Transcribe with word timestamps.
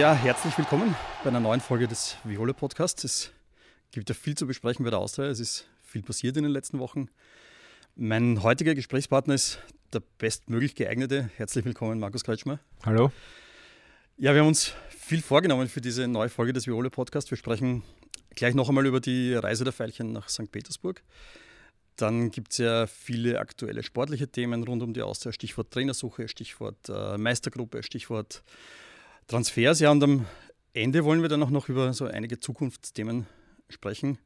Ja, 0.00 0.14
herzlich 0.14 0.56
willkommen 0.56 0.96
bei 1.22 1.28
einer 1.28 1.40
neuen 1.40 1.60
Folge 1.60 1.86
des 1.86 2.16
Viola 2.24 2.54
Podcasts. 2.54 3.04
Es 3.04 3.32
gibt 3.90 4.08
ja 4.08 4.14
viel 4.14 4.34
zu 4.34 4.46
besprechen 4.46 4.82
bei 4.82 4.88
der 4.88 4.98
Austria. 4.98 5.26
Es 5.26 5.40
ist 5.40 5.68
viel 5.82 6.00
passiert 6.00 6.38
in 6.38 6.42
den 6.42 6.52
letzten 6.52 6.78
Wochen. 6.78 7.10
Mein 7.96 8.42
heutiger 8.42 8.74
Gesprächspartner 8.74 9.34
ist 9.34 9.58
der 9.92 10.00
bestmöglich 10.16 10.74
geeignete. 10.74 11.28
Herzlich 11.36 11.66
willkommen, 11.66 12.00
Markus 12.00 12.24
Kretschmer. 12.24 12.60
Hallo. 12.82 13.12
Ja, 14.16 14.32
wir 14.32 14.40
haben 14.40 14.48
uns 14.48 14.72
viel 14.88 15.20
vorgenommen 15.20 15.68
für 15.68 15.82
diese 15.82 16.08
neue 16.08 16.30
Folge 16.30 16.54
des 16.54 16.66
Viola 16.66 16.88
Podcasts. 16.88 17.30
Wir 17.30 17.36
sprechen 17.36 17.82
gleich 18.34 18.54
noch 18.54 18.70
einmal 18.70 18.86
über 18.86 19.00
die 19.00 19.34
Reise 19.34 19.64
der 19.64 19.74
Veilchen 19.74 20.14
nach 20.14 20.30
St. 20.30 20.50
Petersburg. 20.50 21.02
Dann 21.96 22.30
gibt 22.30 22.52
es 22.52 22.56
ja 22.56 22.86
viele 22.86 23.38
aktuelle 23.38 23.82
sportliche 23.82 24.28
Themen 24.28 24.64
rund 24.64 24.82
um 24.82 24.94
die 24.94 25.02
Austria. 25.02 25.30
Stichwort 25.30 25.70
Trainersuche, 25.70 26.26
Stichwort 26.26 26.88
äh, 26.88 27.18
Meistergruppe, 27.18 27.82
Stichwort 27.82 28.42
Transfers, 29.26 29.80
ja, 29.80 29.90
und 29.90 30.02
am 30.02 30.26
Ende 30.72 31.04
wollen 31.04 31.22
wir 31.22 31.28
dann 31.28 31.42
auch 31.42 31.50
noch 31.50 31.68
über 31.68 31.92
so 31.92 32.06
einige 32.06 32.40
Zukunftsthemen 32.40 33.26
sprechen, 33.68 34.18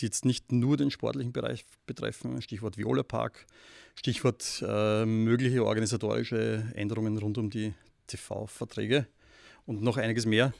die 0.00 0.06
jetzt 0.06 0.24
nicht 0.24 0.52
nur 0.52 0.76
den 0.76 0.90
sportlichen 0.90 1.32
Bereich 1.32 1.64
betreffen. 1.86 2.40
Stichwort 2.42 2.78
Viola 2.78 3.02
Park, 3.02 3.46
Stichwort 3.94 4.62
äh, 4.66 5.04
mögliche 5.04 5.64
organisatorische 5.64 6.64
Änderungen 6.74 7.18
rund 7.18 7.38
um 7.38 7.50
die 7.50 7.74
TV-Verträge 8.06 9.06
und 9.66 9.82
noch 9.82 9.96
einiges 9.96 10.26
mehr. 10.26 10.52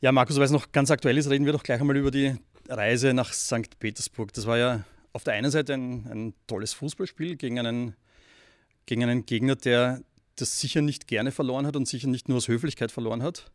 Ja, 0.00 0.12
Markus, 0.12 0.36
weil 0.36 0.44
es 0.44 0.50
noch 0.50 0.70
ganz 0.70 0.90
aktuell 0.90 1.18
ist, 1.18 1.28
reden 1.28 1.44
wir 1.44 1.52
doch 1.52 1.62
gleich 1.62 1.80
einmal 1.80 1.96
über 1.96 2.10
die 2.10 2.36
Reise 2.68 3.14
nach 3.14 3.32
St. 3.32 3.78
Petersburg. 3.80 4.32
Das 4.32 4.46
war 4.46 4.58
ja 4.58 4.84
auf 5.12 5.24
der 5.24 5.34
einen 5.34 5.50
Seite 5.50 5.74
ein, 5.74 6.06
ein 6.06 6.34
tolles 6.46 6.72
Fußballspiel 6.74 7.36
gegen 7.36 7.58
einen, 7.58 7.96
gegen 8.86 9.02
einen 9.02 9.26
Gegner, 9.26 9.56
der 9.56 10.02
das 10.40 10.60
sicher 10.60 10.82
nicht 10.82 11.06
gerne 11.06 11.32
verloren 11.32 11.66
hat 11.66 11.76
und 11.76 11.86
sicher 11.86 12.08
nicht 12.08 12.28
nur 12.28 12.38
aus 12.38 12.48
Höflichkeit 12.48 12.92
verloren 12.92 13.22
hat. 13.22 13.50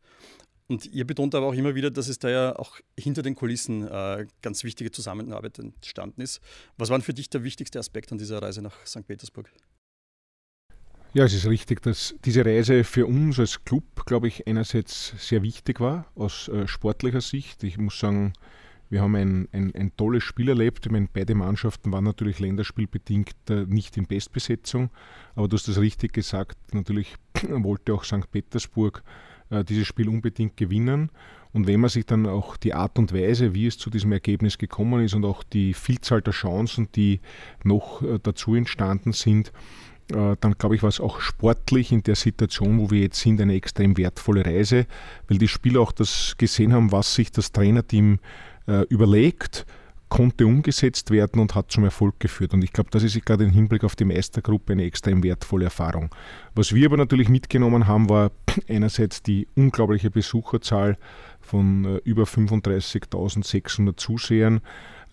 Und 0.67 0.85
ihr 0.85 1.05
betont 1.05 1.35
aber 1.35 1.47
auch 1.47 1.53
immer 1.53 1.75
wieder, 1.75 1.91
dass 1.91 2.07
es 2.07 2.19
da 2.19 2.29
ja 2.29 2.55
auch 2.55 2.79
hinter 2.97 3.21
den 3.21 3.35
Kulissen 3.35 3.87
äh, 3.87 4.25
ganz 4.41 4.63
wichtige 4.63 4.91
Zusammenarbeit 4.91 5.59
entstanden 5.59 6.21
ist. 6.21 6.39
Was 6.77 6.89
war 6.89 7.01
für 7.01 7.13
dich 7.13 7.29
der 7.29 7.43
wichtigste 7.43 7.79
Aspekt 7.79 8.11
an 8.11 8.17
dieser 8.17 8.41
Reise 8.41 8.61
nach 8.61 8.85
St. 8.85 9.05
Petersburg? 9.05 9.51
Ja, 11.13 11.25
es 11.25 11.33
ist 11.33 11.45
richtig, 11.45 11.81
dass 11.83 12.15
diese 12.25 12.43
Reise 12.43 12.83
für 12.83 13.05
uns 13.05 13.39
als 13.39 13.63
Club, 13.65 14.05
glaube 14.05 14.27
ich, 14.27 14.47
einerseits 14.47 15.13
sehr 15.19 15.43
wichtig 15.43 15.79
war 15.79 16.07
aus 16.15 16.47
äh, 16.47 16.67
sportlicher 16.67 17.21
Sicht. 17.21 17.63
Ich 17.63 17.77
muss 17.77 17.99
sagen, 17.99 18.33
wir 18.93 19.01
haben 19.01 19.15
ein, 19.15 19.49
ein, 19.51 19.73
ein, 19.75 19.91
tolles 19.97 20.23
Spiel 20.23 20.49
erlebt. 20.49 20.85
Ich 20.85 20.91
meine, 20.91 21.09
beide 21.11 21.33
Mannschaften 21.33 21.91
waren 21.91 22.03
natürlich 22.03 22.39
länderspielbedingt 22.39 23.49
äh, 23.49 23.65
nicht 23.65 23.97
in 23.97 24.05
Bestbesetzung, 24.05 24.91
aber 25.35 25.47
du 25.47 25.57
hast 25.57 25.67
das 25.67 25.79
richtig 25.79 26.13
gesagt, 26.13 26.57
natürlich 26.73 27.15
wollte 27.49 27.93
auch 27.93 28.03
St. 28.03 28.31
Petersburg 28.31 29.03
äh, 29.49 29.63
dieses 29.63 29.87
Spiel 29.87 30.07
unbedingt 30.07 30.57
gewinnen. 30.57 31.09
Und 31.53 31.65
wenn 31.65 31.79
man 31.79 31.89
sich 31.89 32.05
dann 32.05 32.27
auch 32.27 32.55
die 32.55 32.75
Art 32.75 32.99
und 32.99 33.13
Weise, 33.13 33.55
wie 33.55 33.65
es 33.65 33.79
zu 33.79 33.89
diesem 33.89 34.11
Ergebnis 34.11 34.59
gekommen 34.59 35.03
ist 35.03 35.15
und 35.15 35.25
auch 35.25 35.41
die 35.41 35.73
Vielzahl 35.73 36.21
der 36.21 36.33
Chancen, 36.33 36.87
die 36.95 37.19
noch 37.63 38.03
äh, 38.03 38.19
dazu 38.21 38.55
entstanden 38.55 39.11
sind, 39.11 39.51
dann 40.09 40.55
glaube 40.57 40.75
ich, 40.75 40.83
war 40.83 40.89
es 40.89 40.99
auch 40.99 41.21
sportlich 41.21 41.93
in 41.93 42.03
der 42.03 42.15
Situation, 42.15 42.77
wo 42.77 42.91
wir 42.91 42.99
jetzt 42.99 43.21
sind, 43.21 43.39
eine 43.39 43.55
extrem 43.55 43.97
wertvolle 43.97 44.45
Reise, 44.45 44.85
weil 45.29 45.37
die 45.37 45.47
Spieler 45.47 45.79
auch 45.79 45.93
das 45.93 46.35
gesehen 46.37 46.73
haben, 46.73 46.91
was 46.91 47.15
sich 47.15 47.31
das 47.31 47.53
Trainerteam 47.53 48.19
überlegt, 48.89 49.65
konnte 50.13 50.45
umgesetzt 50.45 51.09
werden 51.09 51.41
und 51.41 51.55
hat 51.55 51.71
zum 51.71 51.85
Erfolg 51.85 52.19
geführt. 52.19 52.53
Und 52.53 52.63
ich 52.63 52.71
glaube, 52.71 52.91
das 52.91 53.01
ist 53.01 53.25
gerade 53.25 53.45
im 53.45 53.49
Hinblick 53.49 53.83
auf 53.83 53.95
die 53.95 54.05
Meistergruppe 54.05 54.73
eine 54.73 54.83
extrem 54.83 55.23
wertvolle 55.23 55.65
Erfahrung. 55.65 56.13
Was 56.53 56.71
wir 56.71 56.85
aber 56.85 56.97
natürlich 56.97 57.29
mitgenommen 57.29 57.87
haben, 57.87 58.09
war 58.09 58.31
einerseits 58.69 59.23
die 59.23 59.47
unglaubliche 59.55 60.11
Besucherzahl 60.11 60.99
von 61.41 61.85
äh, 61.85 61.97
über 62.03 62.25
35.600 62.25 63.97
Zusehern 63.97 64.61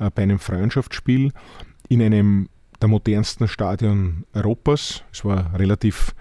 äh, 0.00 0.11
bei 0.15 0.22
einem 0.22 0.38
Freundschaftsspiel 0.38 1.32
in 1.88 2.03
einem 2.03 2.50
der 2.82 2.91
modernsten 2.91 3.49
Stadion 3.49 4.27
Europas. 4.34 5.03
Es 5.12 5.25
war 5.25 5.59
relativ 5.59 6.15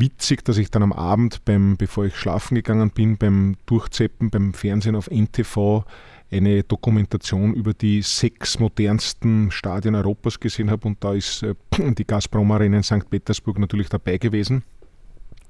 witzig, 0.00 0.44
dass 0.44 0.58
ich 0.58 0.70
dann 0.70 0.82
am 0.82 0.92
Abend, 0.92 1.44
beim, 1.44 1.76
bevor 1.76 2.04
ich 2.06 2.16
schlafen 2.16 2.54
gegangen 2.54 2.90
bin, 2.90 3.16
beim 3.16 3.56
Durchzeppen, 3.66 4.30
beim 4.30 4.54
Fernsehen 4.54 4.96
auf 4.96 5.08
NTV 5.10 5.84
eine 6.30 6.62
Dokumentation 6.64 7.54
über 7.54 7.72
die 7.72 8.02
sechs 8.02 8.58
modernsten 8.58 9.50
Stadien 9.50 9.94
Europas 9.94 10.40
gesehen 10.40 10.70
habe 10.70 10.88
und 10.88 11.02
da 11.02 11.14
ist 11.14 11.42
äh, 11.42 11.54
die 11.78 12.06
Gazprom 12.06 12.50
Arena 12.50 12.78
in 12.78 12.82
St. 12.82 13.08
Petersburg 13.08 13.58
natürlich 13.58 13.88
dabei 13.88 14.18
gewesen. 14.18 14.64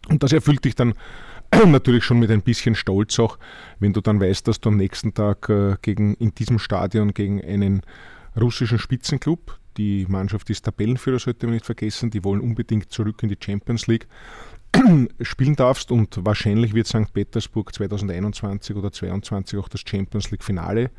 Und 0.09 0.23
das 0.23 0.33
erfüllt 0.33 0.65
dich 0.65 0.75
dann 0.75 0.95
natürlich 1.67 2.05
schon 2.05 2.19
mit 2.19 2.31
ein 2.31 2.43
bisschen 2.43 2.75
Stolz 2.75 3.19
auch, 3.19 3.39
wenn 3.79 3.93
du 3.93 4.01
dann 4.01 4.21
weißt, 4.21 4.47
dass 4.47 4.61
du 4.61 4.69
am 4.69 4.77
nächsten 4.77 5.15
Tag 5.15 5.49
äh, 5.49 5.77
gegen, 5.83 6.15
in 6.15 6.35
diesem 6.35 6.59
Stadion 6.59 7.15
gegen 7.15 7.43
einen 7.43 7.83
russischen 8.39 8.79
Spitzenclub, 8.79 9.59
die 9.77 10.07
Mannschaft 10.09 10.49
ist 10.51 10.65
Tabellenführer, 10.65 11.19
sollte 11.19 11.47
man 11.47 11.55
nicht 11.55 11.67
vergessen, 11.67 12.11
die 12.11 12.25
wollen 12.25 12.41
unbedingt 12.41 12.91
zurück 12.91 13.23
in 13.23 13.29
die 13.29 13.39
Champions 13.39 13.87
League, 13.87 14.07
spielen 15.21 15.57
darfst 15.57 15.91
und 15.91 16.25
wahrscheinlich 16.25 16.75
wird 16.75 16.87
St. 16.87 17.13
Petersburg 17.13 17.75
2021 17.75 18.77
oder 18.77 18.93
2022 18.93 19.59
auch 19.59 19.69
das 19.69 19.83
Champions 19.87 20.31
League 20.31 20.45
Finale 20.45 20.91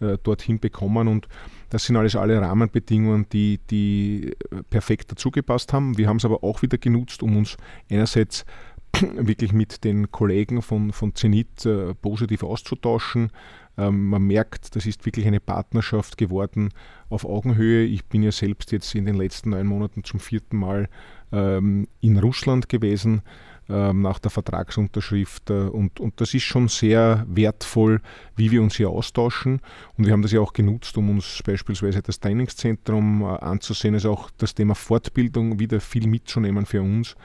äh, 0.00 0.18
dorthin 0.22 0.58
bekommen 0.58 1.08
und 1.08 1.28
das 1.70 1.84
sind 1.84 1.96
alles 1.96 2.16
alle 2.16 2.40
Rahmenbedingungen, 2.40 3.26
die, 3.32 3.58
die 3.70 4.32
äh, 4.50 4.62
perfekt 4.68 5.12
dazugepasst 5.12 5.72
haben. 5.72 5.96
Wir 5.96 6.08
haben 6.08 6.18
es 6.18 6.24
aber 6.24 6.44
auch 6.44 6.62
wieder 6.62 6.78
genutzt, 6.78 7.22
um 7.22 7.36
uns 7.36 7.56
einerseits 7.90 8.44
wirklich 9.00 9.52
mit 9.52 9.84
den 9.84 10.10
Kollegen 10.10 10.60
von, 10.60 10.92
von 10.92 11.14
Zenit 11.14 11.64
äh, 11.64 11.94
positiv 11.94 12.42
auszutauschen. 12.42 13.30
Ähm, 13.78 14.06
man 14.06 14.22
merkt, 14.22 14.76
das 14.76 14.86
ist 14.86 15.04
wirklich 15.06 15.26
eine 15.26 15.40
Partnerschaft 15.40 16.18
geworden 16.18 16.70
auf 17.08 17.24
Augenhöhe. 17.24 17.84
Ich 17.84 18.04
bin 18.04 18.22
ja 18.22 18.32
selbst 18.32 18.72
jetzt 18.72 18.94
in 18.94 19.06
den 19.06 19.16
letzten 19.16 19.50
neun 19.50 19.66
Monaten 19.66 20.04
zum 20.04 20.20
vierten 20.20 20.58
Mal 20.58 20.88
ähm, 21.32 21.88
in 22.00 22.18
Russland 22.18 22.68
gewesen 22.68 23.22
ähm, 23.68 24.02
nach 24.02 24.18
der 24.18 24.30
Vertragsunterschrift. 24.30 25.50
Äh, 25.50 25.68
und, 25.68 26.00
und 26.00 26.20
das 26.20 26.34
ist 26.34 26.42
schon 26.42 26.68
sehr 26.68 27.24
wertvoll, 27.28 28.00
wie 28.36 28.50
wir 28.50 28.62
uns 28.62 28.76
hier 28.76 28.90
austauschen. 28.90 29.60
Und 29.96 30.06
wir 30.06 30.12
haben 30.12 30.22
das 30.22 30.32
ja 30.32 30.40
auch 30.40 30.52
genutzt, 30.52 30.96
um 30.98 31.10
uns 31.10 31.42
beispielsweise 31.44 32.02
das 32.02 32.20
Trainingszentrum 32.20 33.22
äh, 33.22 33.24
anzusehen. 33.24 33.94
Also 33.94 34.12
auch 34.12 34.30
das 34.36 34.54
Thema 34.54 34.74
Fortbildung 34.74 35.58
wieder 35.58 35.80
viel 35.80 36.06
mitzunehmen 36.06 36.66
für 36.66 36.82
uns 36.82 37.16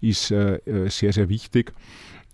ist 0.00 0.30
äh, 0.30 0.58
sehr, 0.88 1.14
sehr 1.14 1.30
wichtig. 1.30 1.72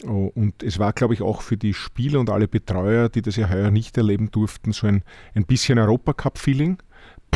Oh, 0.06 0.30
und 0.34 0.62
es 0.62 0.78
war, 0.78 0.92
glaube 0.92 1.14
ich, 1.14 1.22
auch 1.22 1.42
für 1.42 1.56
die 1.56 1.74
Spieler 1.74 2.20
und 2.20 2.30
alle 2.30 2.48
Betreuer, 2.48 3.08
die 3.08 3.22
das 3.22 3.36
ja 3.36 3.50
heuer 3.50 3.70
nicht 3.70 3.96
erleben 3.96 4.30
durften, 4.30 4.72
so 4.72 4.86
ein, 4.86 5.02
ein 5.34 5.44
bisschen 5.44 5.78
Europacup-Feeling. 5.78 6.78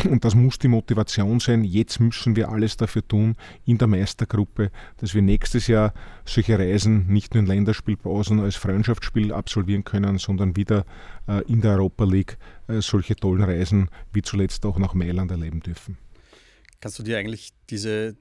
Und 0.03 0.25
das 0.25 0.35
muss 0.35 0.59
die 0.59 0.67
Motivation 0.67 1.39
sein. 1.39 1.63
Jetzt 1.63 1.99
müssen 1.99 2.35
wir 2.35 2.49
alles 2.49 2.75
dafür 2.77 3.07
tun 3.07 3.35
in 3.65 3.77
der 3.77 3.87
Meistergruppe, 3.87 4.71
dass 4.97 5.13
wir 5.13 5.21
nächstes 5.21 5.67
Jahr 5.67 5.93
solche 6.25 6.59
Reisen 6.59 7.07
nicht 7.07 7.33
nur 7.33 7.43
in 7.43 7.47
Länderspielpausen 7.47 8.39
als 8.39 8.55
Freundschaftsspiel 8.55 9.31
absolvieren 9.31 9.83
können, 9.83 10.17
sondern 10.17 10.55
wieder 10.55 10.85
äh, 11.27 11.43
in 11.51 11.61
der 11.61 11.73
Europa 11.73 12.03
League 12.03 12.37
äh, 12.67 12.81
solche 12.81 13.15
tollen 13.15 13.43
Reisen 13.43 13.89
wie 14.11 14.21
zuletzt 14.21 14.65
auch 14.65 14.77
nach 14.77 14.93
Mailand 14.93 15.31
erleben 15.31 15.61
dürfen. 15.61 15.97
Kannst 16.81 16.99
du 16.99 17.03
dir 17.03 17.17
eigentlich 17.17 17.53
diese 17.69 18.17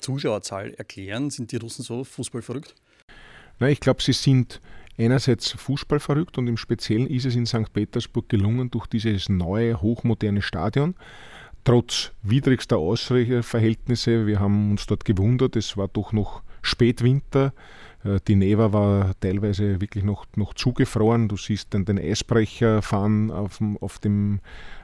Zuschauerzahl 0.00 0.74
erklären? 0.74 1.30
Sind 1.30 1.52
die 1.52 1.56
Russen 1.56 1.82
so 1.82 2.04
fußballverrückt? 2.04 2.74
Na, 3.58 3.68
ich 3.68 3.80
glaube, 3.80 4.02
sie 4.02 4.12
sind 4.12 4.60
einerseits 4.98 5.50
Fußball 5.50 6.00
verrückt 6.00 6.38
und 6.38 6.46
im 6.46 6.56
Speziellen 6.56 7.06
ist 7.06 7.26
es 7.26 7.34
in 7.34 7.46
St. 7.46 7.72
Petersburg 7.72 8.28
gelungen, 8.28 8.70
durch 8.70 8.86
dieses 8.86 9.28
neue, 9.28 9.80
hochmoderne 9.80 10.42
Stadion, 10.42 10.94
trotz 11.64 12.12
widrigster 12.22 12.76
Ausreicherverhältnisse, 12.76 14.26
wir 14.26 14.40
haben 14.40 14.72
uns 14.72 14.86
dort 14.86 15.04
gewundert, 15.04 15.56
es 15.56 15.76
war 15.76 15.88
doch 15.88 16.12
noch 16.12 16.42
Spätwinter, 16.62 17.52
die 18.26 18.36
Neva 18.36 18.72
war 18.72 19.12
teilweise 19.20 19.80
wirklich 19.80 20.02
noch, 20.02 20.26
noch 20.34 20.54
zugefroren. 20.54 21.28
Du 21.28 21.36
siehst 21.36 21.72
dann 21.72 21.84
den 21.84 21.98
Eisbrecher 21.98 22.82
fahren 22.82 23.30
auf 23.30 23.58
dem, 23.58 23.76
auf 23.78 23.98
dem 23.98 24.40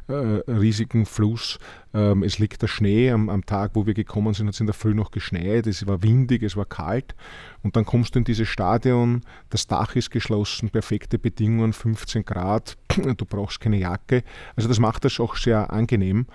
äh, 0.09 0.13
riesigen 0.51 1.05
Fluss. 1.05 1.59
Ähm, 1.93 2.23
es 2.23 2.39
liegt 2.39 2.63
der 2.63 2.69
Schnee. 2.69 3.11
Am, 3.11 3.29
am, 3.29 3.45
Tag, 3.45 3.73
wo 3.75 3.87
wir 3.87 3.95
gekommen 3.95 4.35
sind, 4.35 4.47
hat 4.47 4.55
es 4.55 4.61
in 4.61 4.67
der 4.67 4.75
Früh 4.75 4.95
noch 4.95 5.11
geschneit. 5.11 5.67
Es 5.67 5.87
war 5.87 6.03
windig, 6.03 6.43
es 6.43 6.57
war 6.57 6.65
kalt. 6.65 7.15
Und 7.63 7.77
dann 7.77 7.85
kommst 7.85 8.15
du 8.15 8.21
in 8.21 8.25
dieses 8.25 8.49
Stadion. 8.49 9.23
Das 9.51 9.67
Dach 9.67 9.97
ist 9.97 10.11
geschlossen, 10.11 10.71
perfekte 10.71 11.19
Bedingungen, 11.19 11.73
15 11.73 12.25
Grad. 12.25 12.77
Du 13.17 13.25
brauchst 13.25 13.61
keine 13.61 13.79
Jacke. 13.79 14.25
Also 14.57 14.69
das 14.69 14.79
macht 14.79 15.05
das 15.05 15.21
auch 15.21 15.37
sehr 15.37 15.73
angenehm. 15.73 16.27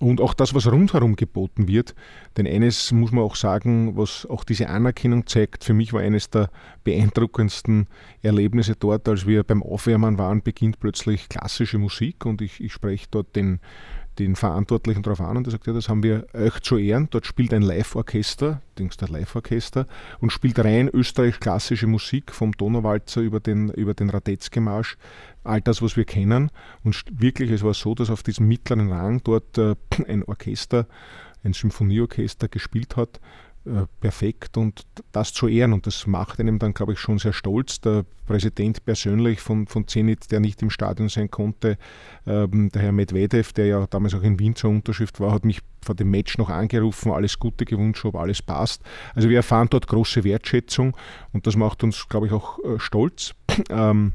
Und 0.00 0.20
auch 0.20 0.32
das, 0.32 0.54
was 0.54 0.70
rundherum 0.70 1.16
geboten 1.16 1.66
wird. 1.66 1.94
Denn 2.36 2.46
eines 2.46 2.92
muss 2.92 3.10
man 3.10 3.24
auch 3.24 3.34
sagen, 3.34 3.96
was 3.96 4.26
auch 4.26 4.44
diese 4.44 4.68
Anerkennung 4.68 5.26
zeigt, 5.26 5.64
für 5.64 5.74
mich 5.74 5.92
war 5.92 6.00
eines 6.00 6.30
der 6.30 6.50
beeindruckendsten 6.84 7.88
Erlebnisse 8.22 8.74
dort, 8.78 9.08
als 9.08 9.26
wir 9.26 9.42
beim 9.42 9.62
Aufwärmen 9.62 10.16
waren, 10.16 10.42
beginnt 10.42 10.78
plötzlich 10.78 11.28
klassische 11.28 11.78
Musik 11.78 12.26
und 12.26 12.42
ich, 12.42 12.60
ich 12.60 12.72
spreche 12.72 13.08
dort 13.10 13.34
den, 13.34 13.58
den 14.18 14.36
Verantwortlichen 14.36 15.02
darauf 15.02 15.20
an 15.20 15.36
und 15.36 15.46
der 15.46 15.52
sagt, 15.52 15.66
ja, 15.66 15.72
das 15.72 15.88
haben 15.88 16.02
wir 16.02 16.26
euch 16.32 16.60
zu 16.60 16.76
ehren. 16.76 17.08
Dort 17.10 17.26
spielt 17.26 17.52
ein 17.52 17.62
Live-Orchester, 17.62 18.60
denkst 18.78 18.96
du, 18.96 19.06
Live-Orchester, 19.06 19.86
und 20.20 20.32
spielt 20.32 20.58
rein 20.58 20.88
österreichisch-klassische 20.88 21.86
Musik 21.86 22.32
vom 22.32 22.52
Donauwalzer 22.52 23.20
über 23.20 23.40
den, 23.40 23.70
über 23.70 23.94
den 23.94 24.10
Radetzky-Marsch, 24.10 24.96
all 25.48 25.60
das, 25.60 25.82
was 25.82 25.96
wir 25.96 26.04
kennen. 26.04 26.50
Und 26.84 27.04
wirklich, 27.10 27.50
es 27.50 27.62
war 27.62 27.74
so, 27.74 27.94
dass 27.94 28.10
auf 28.10 28.22
diesem 28.22 28.46
mittleren 28.46 28.92
Rang 28.92 29.20
dort 29.24 29.58
äh, 29.58 29.74
ein 30.08 30.24
Orchester, 30.24 30.86
ein 31.44 31.52
Symphonieorchester 31.52 32.48
gespielt 32.48 32.96
hat, 32.96 33.20
äh, 33.64 33.86
perfekt 34.00 34.56
und 34.56 34.86
das 35.12 35.32
zu 35.32 35.46
ehren. 35.46 35.72
Und 35.72 35.86
das 35.86 36.06
macht 36.06 36.40
einem 36.40 36.58
dann, 36.58 36.74
glaube 36.74 36.94
ich, 36.94 36.98
schon 36.98 37.18
sehr 37.18 37.32
stolz. 37.32 37.80
Der 37.80 38.04
Präsident 38.26 38.84
persönlich 38.84 39.40
von, 39.40 39.66
von 39.66 39.86
Zenit, 39.86 40.30
der 40.30 40.40
nicht 40.40 40.62
im 40.62 40.70
Stadion 40.70 41.08
sein 41.08 41.30
konnte, 41.30 41.76
ähm, 42.26 42.70
der 42.70 42.82
Herr 42.82 42.92
Medvedev, 42.92 43.52
der 43.52 43.66
ja 43.66 43.86
damals 43.86 44.14
auch 44.14 44.22
in 44.22 44.38
Wien 44.38 44.54
zur 44.54 44.70
Unterschrift 44.70 45.20
war, 45.20 45.32
hat 45.32 45.44
mich 45.44 45.60
vor 45.82 45.94
dem 45.94 46.10
Match 46.10 46.38
noch 46.38 46.50
angerufen, 46.50 47.12
alles 47.12 47.38
Gute 47.38 47.64
gewünscht, 47.64 48.04
ob 48.04 48.16
alles 48.16 48.42
passt. 48.42 48.82
Also 49.14 49.28
wir 49.28 49.38
erfahren 49.38 49.68
dort 49.70 49.86
große 49.86 50.24
Wertschätzung 50.24 50.96
und 51.32 51.46
das 51.46 51.56
macht 51.56 51.82
uns, 51.82 52.08
glaube 52.08 52.26
ich, 52.26 52.32
auch 52.32 52.58
äh, 52.60 52.78
stolz. 52.78 53.34
Ähm, 53.70 54.12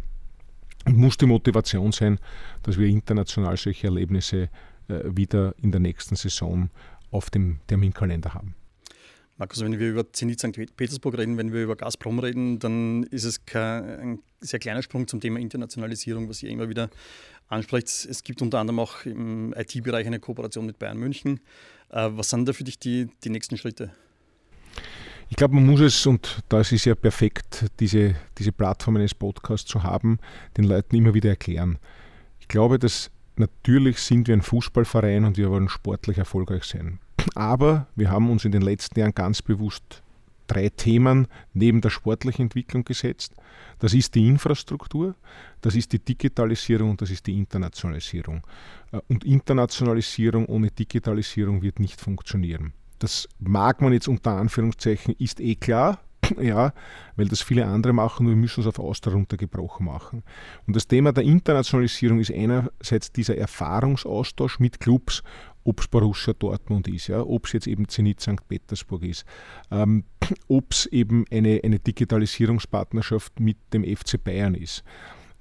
muss 0.85 1.17
die 1.17 1.25
Motivation 1.25 1.91
sein, 1.91 2.19
dass 2.63 2.77
wir 2.77 2.87
international 2.87 3.57
solche 3.57 3.87
Erlebnisse 3.87 4.49
äh, 4.87 4.99
wieder 5.05 5.55
in 5.61 5.71
der 5.71 5.79
nächsten 5.79 6.15
Saison 6.15 6.69
auf 7.11 7.29
dem 7.29 7.59
Terminkalender 7.67 8.33
haben. 8.33 8.55
Markus, 9.37 9.61
wenn 9.61 9.79
wir 9.79 9.89
über 9.89 10.11
Zenit 10.13 10.39
St. 10.39 10.53
Petersburg 10.77 11.17
reden, 11.17 11.37
wenn 11.37 11.51
wir 11.51 11.63
über 11.63 11.75
Gazprom 11.75 12.19
reden, 12.19 12.59
dann 12.59 13.03
ist 13.03 13.23
es 13.23 13.41
ein 13.55 14.19
sehr 14.39 14.59
kleiner 14.59 14.83
Sprung 14.83 15.07
zum 15.07 15.21
Thema 15.21 15.39
Internationalisierung, 15.39 16.29
was 16.29 16.43
ihr 16.43 16.49
immer 16.49 16.69
wieder 16.69 16.89
anspricht. 17.47 17.87
Es 17.87 18.23
gibt 18.23 18.41
unter 18.43 18.59
anderem 18.59 18.79
auch 18.79 19.05
im 19.05 19.53
IT-Bereich 19.57 20.05
eine 20.05 20.19
Kooperation 20.19 20.67
mit 20.67 20.77
Bayern 20.77 20.97
München. 20.97 21.39
Äh, 21.89 22.09
was 22.11 22.29
sind 22.29 22.47
da 22.47 22.53
für 22.53 22.63
dich 22.63 22.77
die, 22.77 23.09
die 23.23 23.29
nächsten 23.29 23.57
Schritte? 23.57 23.91
Ich 25.33 25.37
glaube, 25.37 25.55
man 25.55 25.65
muss 25.65 25.79
es, 25.79 26.05
und 26.05 26.43
da 26.47 26.59
ist 26.59 26.73
es 26.73 26.85
ja 26.85 26.93
perfekt, 26.93 27.65
diese, 27.79 28.13
diese 28.37 28.51
Plattform 28.51 28.97
eines 28.97 29.15
Podcasts 29.15 29.67
zu 29.67 29.81
haben, 29.81 30.19
den 30.57 30.65
Leuten 30.65 30.95
immer 30.95 31.15
wieder 31.15 31.31
erklären. 31.31 31.79
Ich 32.39 32.47
glaube, 32.47 32.77
dass 32.77 33.09
natürlich 33.35 33.97
sind 33.97 34.27
wir 34.27 34.35
ein 34.35 34.43
Fußballverein 34.43 35.25
und 35.25 35.37
wir 35.37 35.49
wollen 35.49 35.69
sportlich 35.69 36.19
erfolgreich 36.19 36.65
sein. 36.65 36.99
Aber 37.33 37.87
wir 37.95 38.11
haben 38.11 38.29
uns 38.29 38.45
in 38.45 38.51
den 38.51 38.61
letzten 38.61 38.99
Jahren 38.99 39.15
ganz 39.15 39.41
bewusst 39.41 40.03
drei 40.45 40.69
Themen 40.69 41.25
neben 41.55 41.81
der 41.81 41.89
sportlichen 41.89 42.43
Entwicklung 42.43 42.85
gesetzt. 42.85 43.33
Das 43.79 43.95
ist 43.95 44.13
die 44.13 44.27
Infrastruktur, 44.27 45.15
das 45.61 45.73
ist 45.73 45.93
die 45.93 45.99
Digitalisierung 45.99 46.91
und 46.91 47.01
das 47.01 47.09
ist 47.09 47.25
die 47.25 47.35
Internationalisierung. 47.35 48.45
Äh, 48.91 48.99
und 49.07 49.23
Internationalisierung 49.23 50.45
ohne 50.45 50.69
Digitalisierung 50.69 51.63
wird 51.63 51.79
nicht 51.79 51.99
funktionieren. 51.99 52.73
Das 52.99 53.27
mag 53.39 53.81
man 53.81 53.93
jetzt 53.93 54.07
unter 54.07 54.31
Anführungszeichen, 54.31 55.15
ist 55.17 55.39
eh 55.39 55.55
klar, 55.55 55.99
ja, 56.41 56.73
weil 57.15 57.27
das 57.27 57.41
viele 57.41 57.65
andere 57.65 57.93
machen, 57.93 58.27
wir 58.27 58.35
müssen 58.35 58.61
es 58.61 58.67
auf 58.67 58.79
Austria 58.79 59.13
runtergebrochen 59.13 59.85
machen. 59.85 60.23
Und 60.67 60.75
das 60.75 60.87
Thema 60.87 61.11
der 61.11 61.23
Internationalisierung 61.23 62.19
ist 62.19 62.31
einerseits 62.31 63.11
dieser 63.11 63.37
Erfahrungsaustausch 63.37 64.59
mit 64.59 64.79
Clubs, 64.79 65.23
ob 65.63 65.79
es 65.79 65.87
Borussia 65.87 66.33
Dortmund 66.33 66.87
ist, 66.87 67.07
ja, 67.07 67.21
ob 67.21 67.45
es 67.45 67.53
jetzt 67.53 67.67
eben 67.67 67.87
Zenit 67.87 68.19
St. 68.19 68.47
Petersburg 68.47 69.03
ist, 69.03 69.25
ähm, 69.71 70.03
ob 70.47 70.71
es 70.71 70.85
eben 70.87 71.25
eine, 71.31 71.61
eine 71.63 71.79
Digitalisierungspartnerschaft 71.79 73.39
mit 73.39 73.57
dem 73.73 73.83
FC 73.83 74.21
Bayern 74.21 74.55
ist, 74.55 74.83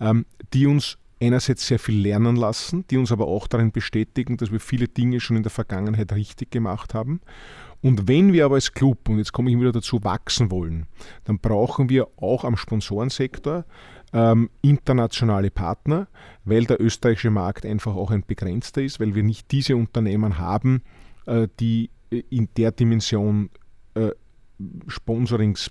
ähm, 0.00 0.26
die 0.52 0.66
uns 0.66 0.98
einerseits 1.22 1.66
sehr 1.66 1.78
viel 1.78 2.00
lernen 2.00 2.36
lassen, 2.36 2.84
die 2.90 2.98
uns 2.98 3.12
aber 3.12 3.26
auch 3.28 3.46
darin 3.46 3.70
bestätigen, 3.70 4.36
dass 4.36 4.50
wir 4.50 4.60
viele 4.60 4.88
Dinge 4.88 5.20
schon 5.20 5.36
in 5.36 5.42
der 5.42 5.50
Vergangenheit 5.50 6.12
richtig 6.12 6.50
gemacht 6.50 6.94
haben. 6.94 7.20
Und 7.80 8.08
wenn 8.08 8.32
wir 8.32 8.44
aber 8.44 8.56
als 8.56 8.72
Club, 8.72 9.08
und 9.08 9.18
jetzt 9.18 9.32
komme 9.32 9.50
ich 9.50 9.58
wieder 9.58 9.72
dazu, 9.72 10.02
wachsen 10.04 10.50
wollen, 10.50 10.86
dann 11.24 11.38
brauchen 11.38 11.88
wir 11.88 12.08
auch 12.16 12.44
am 12.44 12.56
Sponsorensektor 12.56 13.64
ähm, 14.12 14.50
internationale 14.62 15.50
Partner, 15.50 16.08
weil 16.44 16.64
der 16.64 16.80
österreichische 16.80 17.30
Markt 17.30 17.64
einfach 17.64 17.94
auch 17.94 18.10
ein 18.10 18.24
begrenzter 18.26 18.82
ist, 18.82 19.00
weil 19.00 19.14
wir 19.14 19.22
nicht 19.22 19.50
diese 19.50 19.76
Unternehmen 19.76 20.38
haben, 20.38 20.82
äh, 21.26 21.48
die 21.60 21.90
in 22.10 22.48
der 22.56 22.72
Dimension 22.72 23.50
äh, 23.94 24.10
Sponsorings 24.86 25.70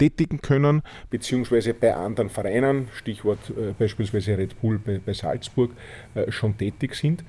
tätigen 0.00 0.40
können, 0.40 0.82
beziehungsweise 1.10 1.74
bei 1.74 1.94
anderen 1.94 2.30
Vereinen, 2.30 2.88
Stichwort 2.94 3.38
äh, 3.50 3.72
beispielsweise 3.78 4.38
Red 4.38 4.60
Bull 4.60 4.78
bei, 4.78 4.98
bei 5.04 5.12
Salzburg, 5.12 5.70
äh, 6.14 6.32
schon 6.32 6.56
tätig 6.56 6.94
sind. 6.94 7.22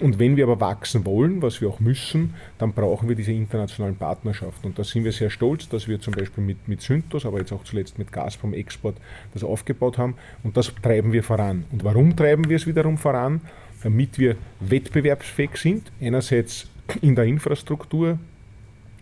Und 0.00 0.20
wenn 0.20 0.36
wir 0.36 0.44
aber 0.44 0.60
wachsen 0.60 1.04
wollen, 1.04 1.42
was 1.42 1.60
wir 1.60 1.68
auch 1.68 1.80
müssen, 1.80 2.34
dann 2.58 2.72
brauchen 2.72 3.08
wir 3.08 3.16
diese 3.16 3.32
internationalen 3.32 3.96
Partnerschaften. 3.96 4.68
Und 4.68 4.78
da 4.78 4.84
sind 4.84 5.02
wir 5.02 5.10
sehr 5.10 5.30
stolz, 5.30 5.68
dass 5.68 5.88
wir 5.88 6.00
zum 6.00 6.14
Beispiel 6.14 6.44
mit, 6.44 6.68
mit 6.68 6.80
Synthos, 6.80 7.26
aber 7.26 7.38
jetzt 7.40 7.52
auch 7.52 7.64
zuletzt 7.64 7.98
mit 7.98 8.12
Gazprom 8.12 8.54
Export 8.54 8.96
das 9.34 9.42
aufgebaut 9.42 9.98
haben. 9.98 10.14
Und 10.44 10.56
das 10.56 10.72
treiben 10.80 11.12
wir 11.12 11.24
voran. 11.24 11.64
Und 11.72 11.82
warum 11.82 12.14
treiben 12.14 12.48
wir 12.48 12.56
es 12.56 12.68
wiederum 12.68 12.98
voran? 12.98 13.40
Damit 13.82 14.18
wir 14.18 14.36
wettbewerbsfähig 14.60 15.56
sind. 15.56 15.90
Einerseits 16.00 16.68
in 17.02 17.16
der 17.16 17.24
Infrastruktur, 17.24 18.18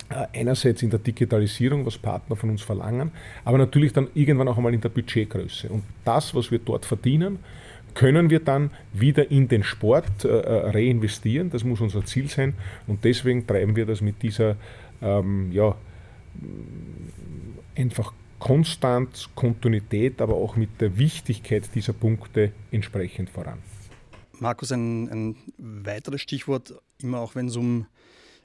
einerseits 0.08 0.82
in 0.82 0.90
der 0.90 0.98
Digitalisierung, 0.98 1.84
was 1.84 1.98
Partner 1.98 2.36
von 2.36 2.50
uns 2.50 2.62
verlangen, 2.62 3.10
aber 3.44 3.58
natürlich 3.58 3.92
dann 3.92 4.08
irgendwann 4.14 4.48
auch 4.48 4.56
einmal 4.56 4.74
in 4.74 4.80
der 4.80 4.88
Budgetgröße. 4.88 5.68
Und 5.68 5.84
das, 6.04 6.34
was 6.34 6.50
wir 6.50 6.58
dort 6.58 6.86
verdienen, 6.86 7.38
können 7.94 8.30
wir 8.30 8.40
dann 8.40 8.70
wieder 8.92 9.30
in 9.30 9.48
den 9.48 9.62
Sport 9.62 10.24
äh, 10.24 10.28
äh, 10.28 10.70
reinvestieren. 10.70 11.50
Das 11.50 11.64
muss 11.64 11.80
unser 11.80 12.04
Ziel 12.04 12.28
sein 12.28 12.54
und 12.86 13.04
deswegen 13.04 13.46
treiben 13.46 13.76
wir 13.76 13.86
das 13.86 14.00
mit 14.00 14.22
dieser 14.22 14.56
ähm, 15.02 15.50
ja, 15.52 15.74
einfach 17.76 18.12
Konstant, 18.38 19.30
Kontinuität, 19.34 20.20
aber 20.22 20.34
auch 20.34 20.56
mit 20.56 20.80
der 20.80 20.96
Wichtigkeit 20.96 21.68
dieser 21.74 21.92
Punkte 21.92 22.52
entsprechend 22.70 23.30
voran. 23.30 23.58
Markus, 24.38 24.70
ein, 24.70 25.08
ein 25.08 25.36
weiteres 25.58 26.20
Stichwort, 26.20 26.74
immer 27.02 27.18
auch 27.18 27.34
wenn 27.34 27.48
es 27.48 27.56
um 27.56 27.86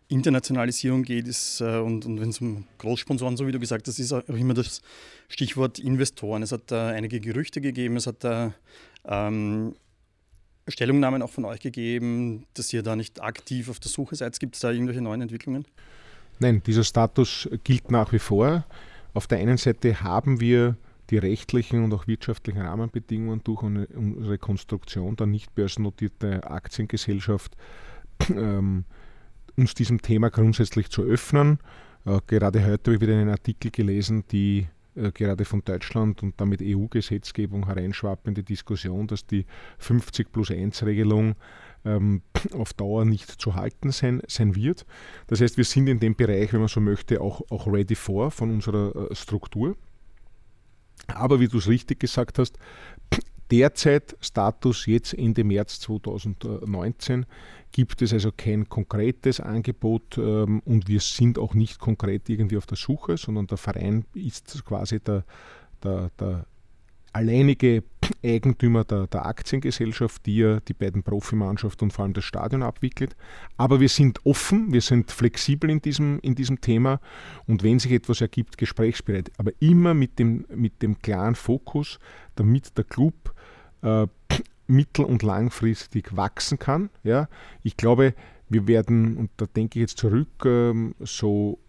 Internationalisierung 0.07 1.03
geht 1.03 1.27
ist, 1.27 1.61
äh, 1.61 1.77
und, 1.77 2.05
und 2.05 2.19
wenn 2.19 2.29
es 2.29 2.41
um 2.41 2.65
Großsponsoren, 2.77 3.37
so 3.37 3.47
wie 3.47 3.51
du 3.51 3.59
gesagt 3.59 3.87
hast, 3.87 3.99
ist 3.99 4.13
auch 4.13 4.27
immer 4.27 4.53
das 4.53 4.81
Stichwort 5.29 5.79
Investoren. 5.79 6.43
Es 6.43 6.51
hat 6.51 6.63
da 6.67 6.89
einige 6.89 7.19
Gerüchte 7.19 7.61
gegeben, 7.61 7.95
es 7.97 8.07
hat 8.07 8.23
da 8.23 8.53
ähm, 9.05 9.75
Stellungnahmen 10.67 11.21
auch 11.21 11.29
von 11.29 11.45
euch 11.45 11.59
gegeben, 11.59 12.45
dass 12.53 12.71
ihr 12.73 12.83
da 12.83 12.95
nicht 12.95 13.21
aktiv 13.21 13.69
auf 13.69 13.79
der 13.79 13.91
Suche 13.91 14.15
seid. 14.15 14.39
Gibt 14.39 14.55
es 14.55 14.61
da 14.61 14.71
irgendwelche 14.71 15.01
neuen 15.01 15.21
Entwicklungen? 15.21 15.65
Nein, 16.39 16.61
dieser 16.65 16.83
Status 16.83 17.49
gilt 17.63 17.91
nach 17.91 18.11
wie 18.11 18.19
vor. 18.19 18.65
Auf 19.13 19.27
der 19.27 19.39
einen 19.39 19.57
Seite 19.57 20.01
haben 20.01 20.39
wir 20.39 20.77
die 21.09 21.17
rechtlichen 21.17 21.83
und 21.83 21.93
auch 21.93 22.07
wirtschaftlichen 22.07 22.61
Rahmenbedingungen 22.61 23.41
durch 23.43 23.61
unsere 23.61 24.37
Konstruktion 24.37 25.15
der 25.15 25.27
nicht 25.27 25.53
börsennotierte 25.53 26.49
Aktiengesellschaft 26.49 27.55
ähm, 28.29 28.85
uns 29.57 29.73
diesem 29.73 30.01
Thema 30.01 30.29
grundsätzlich 30.29 30.89
zu 30.89 31.03
öffnen. 31.03 31.59
Äh, 32.05 32.19
gerade 32.27 32.61
heute 32.65 32.91
habe 32.91 32.95
ich 32.95 33.01
wieder 33.01 33.13
einen 33.13 33.29
Artikel 33.29 33.71
gelesen, 33.71 34.23
die 34.31 34.67
äh, 34.95 35.11
gerade 35.11 35.45
von 35.45 35.63
Deutschland 35.63 36.23
und 36.23 36.39
damit 36.39 36.61
EU-Gesetzgebung 36.61 37.65
hereinschwappende 37.65 38.43
Diskussion, 38.43 39.07
dass 39.07 39.25
die 39.25 39.45
50 39.79 40.31
plus 40.31 40.51
1 40.51 40.83
Regelung 40.85 41.35
ähm, 41.85 42.21
auf 42.53 42.73
Dauer 42.73 43.05
nicht 43.05 43.29
zu 43.29 43.55
halten 43.55 43.91
sein, 43.91 44.21
sein 44.27 44.55
wird. 44.55 44.85
Das 45.27 45.41
heißt, 45.41 45.57
wir 45.57 45.65
sind 45.65 45.87
in 45.87 45.99
dem 45.99 46.15
Bereich, 46.15 46.53
wenn 46.53 46.59
man 46.59 46.69
so 46.69 46.79
möchte, 46.79 47.21
auch, 47.21 47.41
auch 47.49 47.67
ready 47.67 47.95
for 47.95 48.31
von 48.31 48.51
unserer 48.51 49.11
äh, 49.11 49.15
Struktur. 49.15 49.75
Aber 51.07 51.39
wie 51.39 51.47
du 51.47 51.57
es 51.57 51.67
richtig 51.67 51.99
gesagt 51.99 52.39
hast, 52.39 52.57
derzeit 53.53 54.17
Status 54.19 54.87
jetzt 54.87 55.13
Ende 55.13 55.43
März 55.43 55.79
2019 55.81 57.27
gibt 57.71 58.01
es 58.01 58.11
also 58.11 58.31
kein 58.35 58.67
konkretes 58.67 59.39
Angebot 59.39 60.17
ähm, 60.17 60.63
und 60.65 60.87
wir 60.87 60.99
sind 60.99 61.37
auch 61.37 61.53
nicht 61.53 61.77
konkret 61.77 62.29
irgendwie 62.29 62.57
auf 62.57 62.65
der 62.65 62.77
Suche, 62.77 63.15
sondern 63.15 63.45
der 63.45 63.59
Verein 63.59 64.05
ist 64.15 64.65
quasi 64.65 64.99
der, 64.99 65.23
der, 65.83 66.09
der 66.19 66.47
alleinige 67.13 67.83
Eigentümer 68.25 68.85
der, 68.85 69.05
der, 69.05 69.27
Aktiengesellschaft, 69.27 70.25
die 70.25 70.37
ja 70.37 70.59
die 70.61 70.73
beiden 70.73 71.03
Profimannschaften 71.03 71.85
und 71.85 71.91
vor 71.91 72.03
allem 72.03 72.13
das 72.13 72.25
Stadion 72.25 72.63
abwickelt. 72.63 73.15
Aber 73.55 73.79
wir 73.79 73.89
sind 73.89 74.25
offen, 74.25 74.73
wir 74.73 74.81
sind 74.81 75.11
flexibel 75.11 75.69
in 75.69 75.79
diesem, 75.79 76.19
in 76.19 76.33
diesem 76.33 76.59
Thema 76.59 76.99
und 77.45 77.61
wenn 77.61 77.77
sich 77.77 77.91
etwas 77.91 78.19
ergibt, 78.19 78.57
gesprächsbereit. 78.57 79.31
Aber 79.37 79.51
immer 79.59 79.93
mit 79.93 80.17
dem, 80.17 80.45
mit 80.53 80.81
dem 80.81 80.99
klaren 80.99 81.35
Fokus, 81.35 81.99
damit 82.35 82.75
der 82.77 82.83
Club 82.83 83.32
äh, 83.83 84.07
mittel- 84.67 85.05
und 85.05 85.23
langfristig 85.23 86.15
wachsen 86.15 86.57
kann. 86.57 86.89
Ja. 87.03 87.27
Ich 87.61 87.77
glaube, 87.77 88.15
wir 88.49 88.67
werden, 88.67 89.17
und 89.17 89.31
da 89.37 89.45
denke 89.45 89.79
ich 89.79 89.81
jetzt 89.81 89.97
zurück, 89.97 90.45
ähm, 90.45 90.95
so 90.99 91.59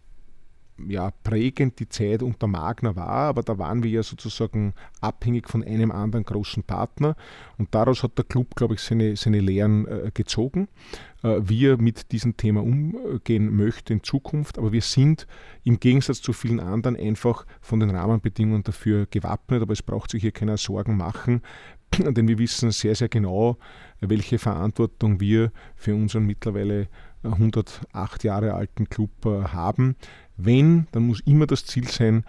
ja, 0.88 1.10
prägend 1.22 1.78
die 1.78 1.88
Zeit 1.88 2.22
unter 2.22 2.46
Magna 2.46 2.96
war, 2.96 3.28
aber 3.28 3.42
da 3.42 3.58
waren 3.58 3.82
wir 3.82 3.90
ja 3.90 4.02
sozusagen 4.02 4.74
abhängig 5.00 5.48
von 5.48 5.62
einem 5.62 5.92
anderen 5.92 6.24
großen 6.24 6.64
Partner 6.64 7.16
und 7.58 7.74
daraus 7.74 8.02
hat 8.02 8.18
der 8.18 8.24
Club, 8.24 8.56
glaube 8.56 8.74
ich, 8.74 8.80
seine, 8.80 9.16
seine 9.16 9.40
Lehren 9.40 9.86
äh, 9.86 10.10
gezogen, 10.12 10.68
äh, 11.22 11.40
wie 11.42 11.66
er 11.66 11.80
mit 11.80 12.10
diesem 12.12 12.36
Thema 12.36 12.62
umgehen 12.62 13.54
möchte 13.54 13.92
in 13.92 14.02
Zukunft, 14.02 14.58
aber 14.58 14.72
wir 14.72 14.82
sind 14.82 15.26
im 15.62 15.78
Gegensatz 15.78 16.20
zu 16.20 16.32
vielen 16.32 16.60
anderen 16.60 16.96
einfach 16.96 17.46
von 17.60 17.80
den 17.80 17.90
Rahmenbedingungen 17.90 18.64
dafür 18.64 19.06
gewappnet, 19.06 19.62
aber 19.62 19.72
es 19.72 19.82
braucht 19.82 20.10
sich 20.10 20.22
hier 20.22 20.32
keiner 20.32 20.56
Sorgen 20.56 20.96
machen, 20.96 21.42
denn 21.98 22.28
wir 22.28 22.38
wissen 22.38 22.70
sehr, 22.70 22.94
sehr 22.94 23.08
genau, 23.08 23.58
welche 24.00 24.38
Verantwortung 24.38 25.20
wir 25.20 25.52
für 25.76 25.94
unseren 25.94 26.26
mittlerweile 26.26 26.88
108 27.22 28.24
Jahre 28.24 28.54
alten 28.54 28.88
Club 28.88 29.10
äh, 29.26 29.44
haben. 29.44 29.96
Wenn, 30.36 30.86
dann 30.92 31.06
muss 31.06 31.20
immer 31.20 31.46
das 31.46 31.64
Ziel 31.64 31.88
sein, 31.88 32.24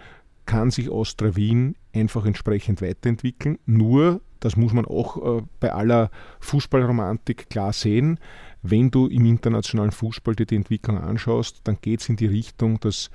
kann 0.46 0.70
sich 0.70 0.88
Austria 0.88 1.36
Wien 1.36 1.74
einfach 1.92 2.24
entsprechend 2.24 2.80
weiterentwickeln. 2.80 3.58
Nur, 3.66 4.20
das 4.40 4.56
muss 4.56 4.72
man 4.72 4.84
auch 4.84 5.38
äh, 5.38 5.42
bei 5.60 5.72
aller 5.72 6.10
Fußballromantik 6.40 7.50
klar 7.50 7.72
sehen, 7.72 8.20
wenn 8.62 8.90
du 8.90 9.06
im 9.06 9.26
internationalen 9.26 9.92
Fußball 9.92 10.34
dir 10.34 10.46
die 10.46 10.56
Entwicklung 10.56 10.98
anschaust, 10.98 11.60
dann 11.64 11.78
geht 11.80 12.00
es 12.00 12.08
in 12.08 12.16
die 12.16 12.26
Richtung, 12.26 12.80
dass 12.80 13.10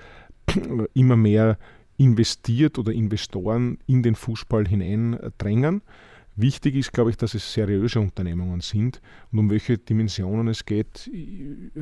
immer 0.94 1.16
mehr 1.16 1.58
investiert 1.98 2.80
oder 2.80 2.92
Investoren 2.92 3.78
in 3.86 4.02
den 4.02 4.16
Fußball 4.16 4.68
hineindrängen. 4.68 5.82
Wichtig 6.36 6.76
ist, 6.76 6.94
glaube 6.94 7.10
ich, 7.10 7.18
dass 7.18 7.34
es 7.34 7.54
seriöse 7.54 8.00
Unternehmungen 8.00 8.62
sind. 8.62 9.02
Und 9.32 9.40
um 9.40 9.50
welche 9.50 9.78
Dimensionen 9.78 10.48
es 10.48 10.66
geht, 10.66 11.12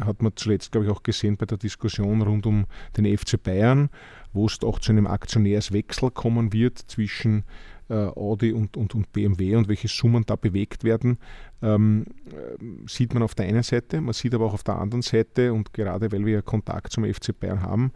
hat 0.02 0.22
man 0.24 0.32
zuletzt, 0.36 0.72
glaube 0.72 0.88
ich, 0.88 0.92
auch 0.92 1.04
gesehen 1.04 1.38
bei 1.38 1.46
der 1.46 1.58
Diskussion 1.58 2.22
rund 2.22 2.46
um 2.48 2.66
den 2.98 3.18
FC 3.18 3.42
Bayern, 3.42 3.90
wo 4.34 4.48
es 4.48 4.62
auch 4.64 4.80
zu 4.80 4.92
einem 4.92 5.06
Aktionärswechsel 5.06 6.10
kommen 6.12 6.52
wird 6.52 6.80
zwischen 6.80 7.44
äh, 7.90 7.94
Audi 7.94 8.52
und, 8.52 8.78
und, 8.78 8.96
und 8.96 9.12
BMW 9.12 9.56
und 9.56 9.68
welche 9.68 9.88
Summen 9.88 10.24
da 10.26 10.36
bewegt 10.36 10.84
werden, 10.84 11.18
ähm, 11.62 12.06
äh, 12.28 12.88
sieht 12.88 13.14
man 13.14 13.24
auf 13.24 13.36
der 13.36 13.48
einen 13.48 13.64
Seite. 13.64 14.02
Man 14.02 14.14
sieht 14.14 14.34
aber 14.34 14.46
auch 14.46 14.54
auf 14.54 14.64
der 14.64 14.80
anderen 14.80 15.02
Seite, 15.02 15.54
und 15.54 15.74
gerade 15.74 16.12
weil 16.12 16.26
wir 16.26 16.34
ja 16.34 16.42
Kontakt 16.42 16.92
zum 16.92 17.06
FC 17.06 17.38
Bayern 17.38 17.62
haben, 17.62 17.92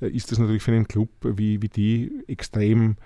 äh, 0.00 0.08
ist 0.08 0.30
das 0.30 0.38
natürlich 0.38 0.62
für 0.62 0.72
einen 0.72 0.88
Club 0.88 1.10
wie, 1.22 1.62
wie 1.62 1.68
die 1.68 2.24
extrem 2.26 2.96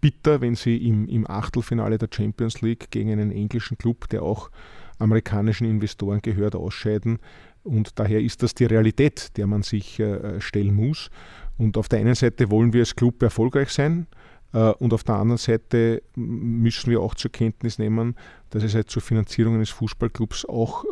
bitter, 0.00 0.40
wenn 0.40 0.54
sie 0.54 0.76
im, 0.76 1.08
im 1.08 1.28
Achtelfinale 1.28 1.98
der 1.98 2.08
Champions 2.12 2.60
League 2.62 2.90
gegen 2.90 3.10
einen 3.10 3.32
englischen 3.32 3.78
Club, 3.78 4.08
der 4.08 4.22
auch 4.22 4.50
amerikanischen 4.98 5.66
Investoren 5.68 6.22
gehört, 6.22 6.54
ausscheiden. 6.54 7.18
Und 7.62 7.98
daher 7.98 8.20
ist 8.20 8.42
das 8.42 8.54
die 8.54 8.64
Realität, 8.64 9.36
der 9.36 9.46
man 9.46 9.62
sich 9.62 9.98
äh, 9.98 10.40
stellen 10.40 10.74
muss. 10.74 11.10
Und 11.58 11.76
auf 11.76 11.88
der 11.88 11.98
einen 11.98 12.14
Seite 12.14 12.50
wollen 12.50 12.72
wir 12.72 12.80
als 12.80 12.94
Club 12.94 13.22
erfolgreich 13.22 13.70
sein. 13.70 14.06
Äh, 14.52 14.70
und 14.72 14.94
auf 14.94 15.04
der 15.04 15.16
anderen 15.16 15.38
Seite 15.38 16.02
müssen 16.14 16.90
wir 16.90 17.00
auch 17.00 17.14
zur 17.14 17.32
Kenntnis 17.32 17.78
nehmen, 17.78 18.14
dass 18.50 18.62
es 18.62 18.74
halt 18.74 18.90
zur 18.90 19.02
Finanzierung 19.02 19.54
eines 19.54 19.70
Fußballclubs 19.70 20.46
auch 20.46 20.84
äh, 20.84 20.88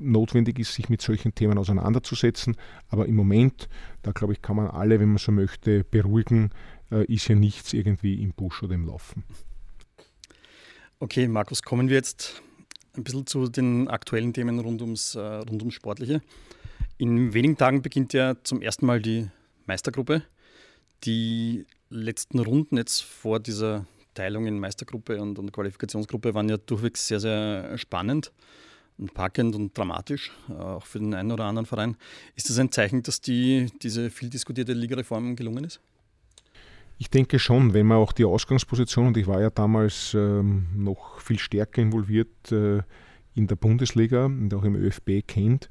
notwendig 0.00 0.58
ist, 0.58 0.74
sich 0.74 0.88
mit 0.88 1.02
solchen 1.02 1.34
Themen 1.34 1.58
auseinanderzusetzen. 1.58 2.56
Aber 2.88 3.06
im 3.06 3.16
Moment, 3.16 3.68
da 4.02 4.12
glaube 4.12 4.32
ich, 4.32 4.42
kann 4.42 4.56
man 4.56 4.68
alle, 4.68 5.00
wenn 5.00 5.08
man 5.08 5.18
so 5.18 5.32
möchte, 5.32 5.84
beruhigen, 5.84 6.50
äh, 6.94 7.04
ist 7.12 7.28
ja 7.28 7.34
nichts 7.34 7.72
irgendwie 7.72 8.22
im 8.22 8.32
Busch 8.32 8.62
oder 8.62 8.74
im 8.74 8.86
Laufen. 8.86 9.24
Okay, 11.00 11.26
Markus, 11.28 11.62
kommen 11.62 11.88
wir 11.88 11.96
jetzt 11.96 12.42
ein 12.96 13.04
bisschen 13.04 13.26
zu 13.26 13.48
den 13.48 13.88
aktuellen 13.88 14.32
Themen 14.32 14.60
rund 14.60 14.80
ums, 14.80 15.16
äh, 15.16 15.20
rund 15.20 15.60
ums 15.60 15.74
Sportliche. 15.74 16.22
In 16.96 17.34
wenigen 17.34 17.56
Tagen 17.56 17.82
beginnt 17.82 18.12
ja 18.12 18.36
zum 18.44 18.62
ersten 18.62 18.86
Mal 18.86 19.02
die 19.02 19.28
Meistergruppe. 19.66 20.22
Die 21.02 21.66
letzten 21.90 22.38
Runden 22.38 22.76
jetzt 22.76 23.02
vor 23.02 23.40
dieser 23.40 23.86
Teilung 24.14 24.46
in 24.46 24.58
Meistergruppe 24.60 25.20
und, 25.20 25.38
und 25.38 25.52
Qualifikationsgruppe 25.52 26.34
waren 26.34 26.48
ja 26.48 26.56
durchwegs 26.56 27.08
sehr, 27.08 27.18
sehr 27.18 27.76
spannend 27.76 28.32
und 28.96 29.12
packend 29.12 29.56
und 29.56 29.76
dramatisch, 29.76 30.30
äh, 30.48 30.52
auch 30.52 30.86
für 30.86 31.00
den 31.00 31.14
einen 31.14 31.32
oder 31.32 31.44
anderen 31.44 31.66
Verein. 31.66 31.96
Ist 32.36 32.48
das 32.48 32.58
ein 32.58 32.70
Zeichen, 32.70 33.02
dass 33.02 33.20
die, 33.20 33.66
diese 33.82 34.10
viel 34.10 34.30
diskutierte 34.30 34.72
Ligareform 34.72 35.34
gelungen 35.34 35.64
ist? 35.64 35.80
Ich 36.98 37.10
denke 37.10 37.38
schon, 37.38 37.74
wenn 37.74 37.86
man 37.86 37.98
auch 37.98 38.12
die 38.12 38.24
Ausgangsposition, 38.24 39.08
und 39.08 39.16
ich 39.16 39.26
war 39.26 39.40
ja 39.40 39.50
damals 39.50 40.14
ähm, 40.14 40.66
noch 40.76 41.20
viel 41.20 41.38
stärker 41.38 41.82
involviert 41.82 42.52
äh, 42.52 42.82
in 43.34 43.46
der 43.48 43.56
Bundesliga 43.56 44.26
und 44.26 44.54
auch 44.54 44.64
im 44.64 44.76
ÖFB 44.76 45.26
kennt, 45.26 45.68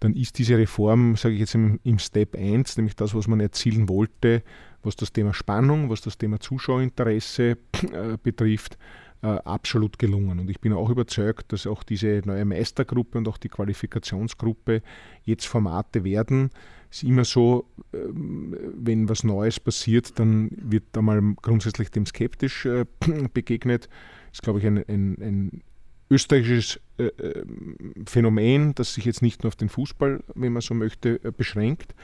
dann 0.00 0.14
ist 0.14 0.38
diese 0.38 0.58
Reform, 0.58 1.16
sage 1.16 1.34
ich 1.34 1.40
jetzt 1.40 1.54
im, 1.54 1.78
im, 1.84 1.98
Step 1.98 2.36
1, 2.36 2.76
nämlich 2.76 2.96
das, 2.96 3.14
was 3.14 3.28
man 3.28 3.40
erzielen 3.40 3.88
wollte, 3.88 4.42
was 4.82 4.96
das 4.96 5.12
Thema 5.12 5.32
Spannung, 5.32 5.90
was 5.90 6.00
das 6.00 6.18
Thema 6.18 6.40
Zuschauerinteresse 6.40 7.56
äh, 7.92 8.18
betrifft, 8.22 8.76
äh, 9.22 9.28
absolut 9.28 9.98
gelungen. 9.98 10.40
Und 10.40 10.50
ich 10.50 10.60
bin 10.60 10.72
auch 10.72 10.90
überzeugt, 10.90 11.52
dass 11.52 11.66
auch 11.66 11.82
diese 11.82 12.20
neue 12.24 12.44
Meistergruppe 12.44 13.16
und 13.16 13.28
auch 13.28 13.38
die 13.38 13.48
Qualifikationsgruppe 13.48 14.82
jetzt 15.22 15.46
Formate 15.46 16.04
werden, 16.04 16.50
ist 16.94 17.02
immer 17.02 17.24
so, 17.24 17.66
ähm, 17.92 18.56
wenn 18.76 19.08
was 19.08 19.24
Neues 19.24 19.58
passiert, 19.58 20.18
dann 20.18 20.50
wird 20.52 20.96
einmal 20.96 21.20
grundsätzlich 21.42 21.90
dem 21.90 22.06
skeptisch 22.06 22.66
äh, 22.66 22.84
begegnet. 23.34 23.88
Das 24.30 24.38
ist, 24.38 24.42
glaube 24.42 24.60
ich, 24.60 24.66
ein, 24.66 24.78
ein, 24.88 25.16
ein 25.20 25.62
österreichisches 26.10 26.80
äh, 26.98 27.04
ähm, 27.04 27.76
Phänomen, 28.06 28.74
das 28.74 28.94
sich 28.94 29.04
jetzt 29.04 29.22
nicht 29.22 29.42
nur 29.42 29.48
auf 29.48 29.56
den 29.56 29.68
Fußball, 29.68 30.22
wenn 30.34 30.52
man 30.52 30.62
so 30.62 30.74
möchte, 30.74 31.22
äh, 31.24 31.32
beschränkt. 31.32 31.94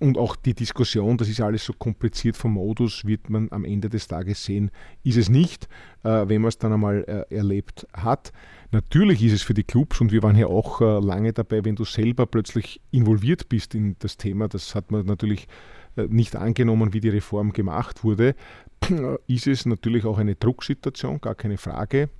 Und 0.00 0.18
auch 0.18 0.34
die 0.36 0.54
Diskussion, 0.54 1.16
das 1.16 1.28
ist 1.28 1.40
alles 1.40 1.64
so 1.64 1.72
kompliziert 1.72 2.36
vom 2.36 2.54
Modus, 2.54 3.04
wird 3.04 3.30
man 3.30 3.52
am 3.52 3.64
Ende 3.64 3.88
des 3.88 4.08
Tages 4.08 4.44
sehen, 4.44 4.70
ist 5.04 5.16
es 5.16 5.28
nicht, 5.28 5.68
wenn 6.02 6.40
man 6.40 6.48
es 6.48 6.58
dann 6.58 6.72
einmal 6.72 7.04
erlebt 7.30 7.86
hat. 7.92 8.32
Natürlich 8.72 9.22
ist 9.22 9.32
es 9.32 9.42
für 9.42 9.54
die 9.54 9.64
Clubs, 9.64 10.00
und 10.00 10.12
wir 10.12 10.22
waren 10.22 10.36
ja 10.36 10.46
auch 10.46 10.80
äh, 10.80 10.98
lange 10.98 11.32
dabei, 11.32 11.64
wenn 11.64 11.76
du 11.76 11.84
selber 11.84 12.26
plötzlich 12.26 12.80
involviert 12.90 13.48
bist 13.48 13.74
in 13.74 13.96
das 14.00 14.16
Thema, 14.16 14.48
das 14.48 14.74
hat 14.74 14.90
man 14.90 15.06
natürlich 15.06 15.46
äh, 15.96 16.06
nicht 16.08 16.34
angenommen, 16.34 16.92
wie 16.92 17.00
die 17.00 17.08
Reform 17.08 17.52
gemacht 17.52 18.02
wurde, 18.02 18.34
ist 19.28 19.46
es 19.46 19.66
natürlich 19.66 20.04
auch 20.04 20.18
eine 20.18 20.34
Drucksituation, 20.34 21.20
gar 21.20 21.34
keine 21.34 21.58
Frage. 21.58 22.10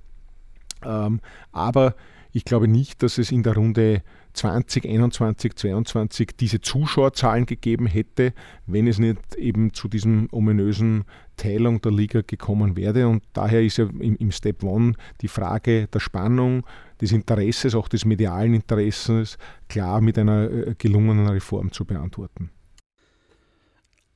Ähm, 0.83 1.19
aber 1.51 1.95
ich 2.31 2.45
glaube 2.45 2.67
nicht, 2.67 3.03
dass 3.03 3.17
es 3.17 3.31
in 3.31 3.43
der 3.43 3.55
Runde 3.55 4.03
2021, 4.37 5.55
2022 5.55 6.29
diese 6.39 6.61
Zuschauerzahlen 6.61 7.45
gegeben 7.45 7.87
hätte, 7.87 8.33
wenn 8.65 8.87
es 8.87 8.99
nicht 8.99 9.35
eben 9.35 9.73
zu 9.73 9.87
diesem 9.87 10.29
ominösen 10.31 11.05
Teilung 11.35 11.81
der 11.81 11.91
Liga 11.91 12.21
gekommen 12.21 12.77
wäre. 12.77 13.07
Und 13.07 13.23
daher 13.33 13.61
ist 13.61 13.77
ja 13.77 13.85
im, 13.85 14.15
im 14.15 14.31
Step 14.31 14.63
One 14.63 14.93
die 15.21 15.27
Frage 15.27 15.87
der 15.87 15.99
Spannung, 15.99 16.65
des 17.01 17.11
Interesses, 17.11 17.75
auch 17.75 17.87
des 17.87 18.05
medialen 18.05 18.53
Interesses, 18.53 19.37
klar 19.69 20.01
mit 20.01 20.17
einer 20.17 20.49
äh, 20.49 20.75
gelungenen 20.77 21.27
Reform 21.27 21.71
zu 21.71 21.85
beantworten. 21.85 22.49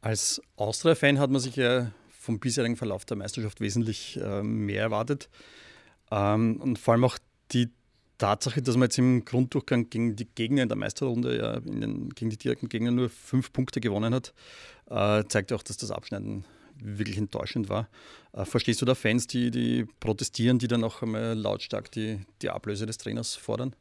Als 0.02 0.42
Austria-Fan 0.56 1.20
hat 1.20 1.30
man 1.30 1.42
sich 1.42 1.56
ja 1.56 1.92
vom 2.10 2.40
bisherigen 2.40 2.76
Verlauf 2.76 3.06
der 3.06 3.18
Meisterschaft 3.18 3.62
wesentlich 3.62 4.20
äh, 4.22 4.42
mehr 4.42 4.82
erwartet. 4.82 5.30
Ähm, 6.12 6.58
und 6.60 6.80
vor 6.80 6.94
allem 6.94 7.04
auch 7.04 7.18
die 7.52 7.70
Tatsache, 8.22 8.62
dass 8.62 8.76
man 8.76 8.84
jetzt 8.84 9.00
im 9.00 9.26
Grunddurchgang 9.26 9.90
gegen 9.90 10.16
die 10.16 10.28
Gegner 10.28 10.62
in 10.62 10.70
der 10.70 10.78
Meisterrunde, 10.78 11.38
ja, 11.38 11.60
den, 11.60 12.10
gegen 12.10 12.30
die 12.30 12.38
direkten 12.38 12.70
Gegner 12.70 12.92
nur 12.92 13.10
fünf 13.10 13.52
Punkte 13.52 13.82
gewonnen 13.82 14.14
hat, 14.14 14.34
äh, 14.90 15.24
zeigt 15.28 15.52
auch, 15.52 15.64
dass 15.64 15.78
das 15.78 15.90
Abschneiden 15.90 16.46
wirklich 16.80 17.18
enttäuschend 17.18 17.68
war. 17.68 17.90
Äh, 18.34 18.46
verstehst 18.46 18.80
du 18.82 18.86
da 18.86 18.94
Fans, 18.94 19.26
die, 19.26 19.50
die 19.50 19.86
protestieren, 20.00 20.60
die 20.60 20.68
dann 20.68 20.84
auch 20.84 21.02
einmal 21.02 21.34
lautstark 21.34 21.92
die, 21.92 22.20
die 22.44 22.50
Ablöse 22.52 22.86
des 22.86 23.00
Trainers 23.00 23.36
fordern? 23.36 23.76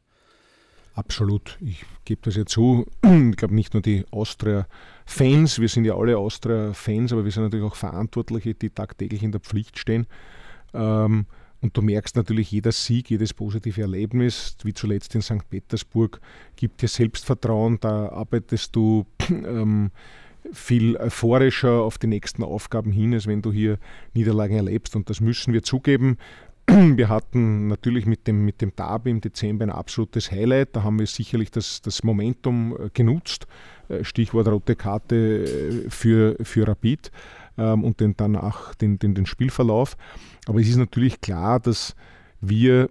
Absolut. 0.95 1.57
Ich 1.61 1.85
gebe 2.03 2.21
das 2.23 2.35
ja 2.35 2.45
zu. 2.45 2.87
Ich 3.03 3.37
glaube 3.37 3.53
nicht 3.53 3.73
nur 3.73 3.83
die 3.83 4.05
Austria-Fans, 4.09 5.59
wir 5.59 5.69
sind 5.69 5.85
ja 5.85 5.95
alle 5.95 6.17
Austria-Fans, 6.17 7.13
aber 7.13 7.25
wir 7.25 7.31
sind 7.31 7.43
natürlich 7.43 7.65
auch 7.65 7.75
Verantwortliche, 7.75 8.55
die 8.55 8.71
tagtäglich 8.71 9.21
in 9.21 9.31
der 9.31 9.39
Pflicht 9.39 9.77
stehen. 9.77 10.07
Ähm, 10.73 11.27
und 11.61 11.77
du 11.77 11.81
merkst 11.81 12.15
natürlich, 12.15 12.51
jeder 12.51 12.71
Sieg, 12.71 13.09
jedes 13.09 13.33
positive 13.33 13.81
Erlebnis, 13.81 14.57
wie 14.63 14.73
zuletzt 14.73 15.13
in 15.13 15.21
St. 15.21 15.47
Petersburg, 15.49 16.19
gibt 16.55 16.81
dir 16.81 16.87
Selbstvertrauen, 16.87 17.79
da 17.79 18.09
arbeitest 18.09 18.75
du 18.75 19.05
ähm, 19.29 19.91
viel 20.51 20.97
euphorischer 20.97 21.81
auf 21.81 21.99
die 21.99 22.07
nächsten 22.07 22.43
Aufgaben 22.43 22.91
hin, 22.91 23.13
als 23.13 23.27
wenn 23.27 23.43
du 23.43 23.51
hier 23.51 23.77
Niederlagen 24.15 24.55
erlebst. 24.55 24.95
Und 24.95 25.09
das 25.09 25.21
müssen 25.21 25.53
wir 25.53 25.61
zugeben. 25.61 26.17
Wir 26.67 27.09
hatten 27.09 27.67
natürlich 27.67 28.05
mit 28.05 28.27
dem, 28.27 28.45
mit 28.45 28.61
dem 28.61 28.75
Derby 28.75 29.09
im 29.09 29.19
Dezember 29.19 29.65
ein 29.65 29.71
absolutes 29.71 30.31
Highlight. 30.31 30.75
Da 30.75 30.83
haben 30.83 30.99
wir 30.99 31.07
sicherlich 31.07 31.49
das, 31.49 31.81
das 31.81 32.03
Momentum 32.03 32.77
äh, 32.77 32.89
genutzt. 32.93 33.47
Äh, 33.89 34.03
Stichwort 34.03 34.47
rote 34.47 34.75
Karte 34.75 35.15
äh, 35.85 35.89
für, 35.89 36.35
für 36.43 36.67
Rapid 36.67 37.11
ähm, 37.57 37.83
und 37.83 37.99
den, 37.99 38.15
danach 38.17 38.75
den, 38.75 38.99
den, 38.99 39.15
den 39.15 39.25
Spielverlauf. 39.25 39.97
Aber 40.47 40.59
es 40.59 40.67
ist 40.67 40.77
natürlich 40.77 41.21
klar, 41.21 41.59
dass 41.59 41.95
wir 42.39 42.89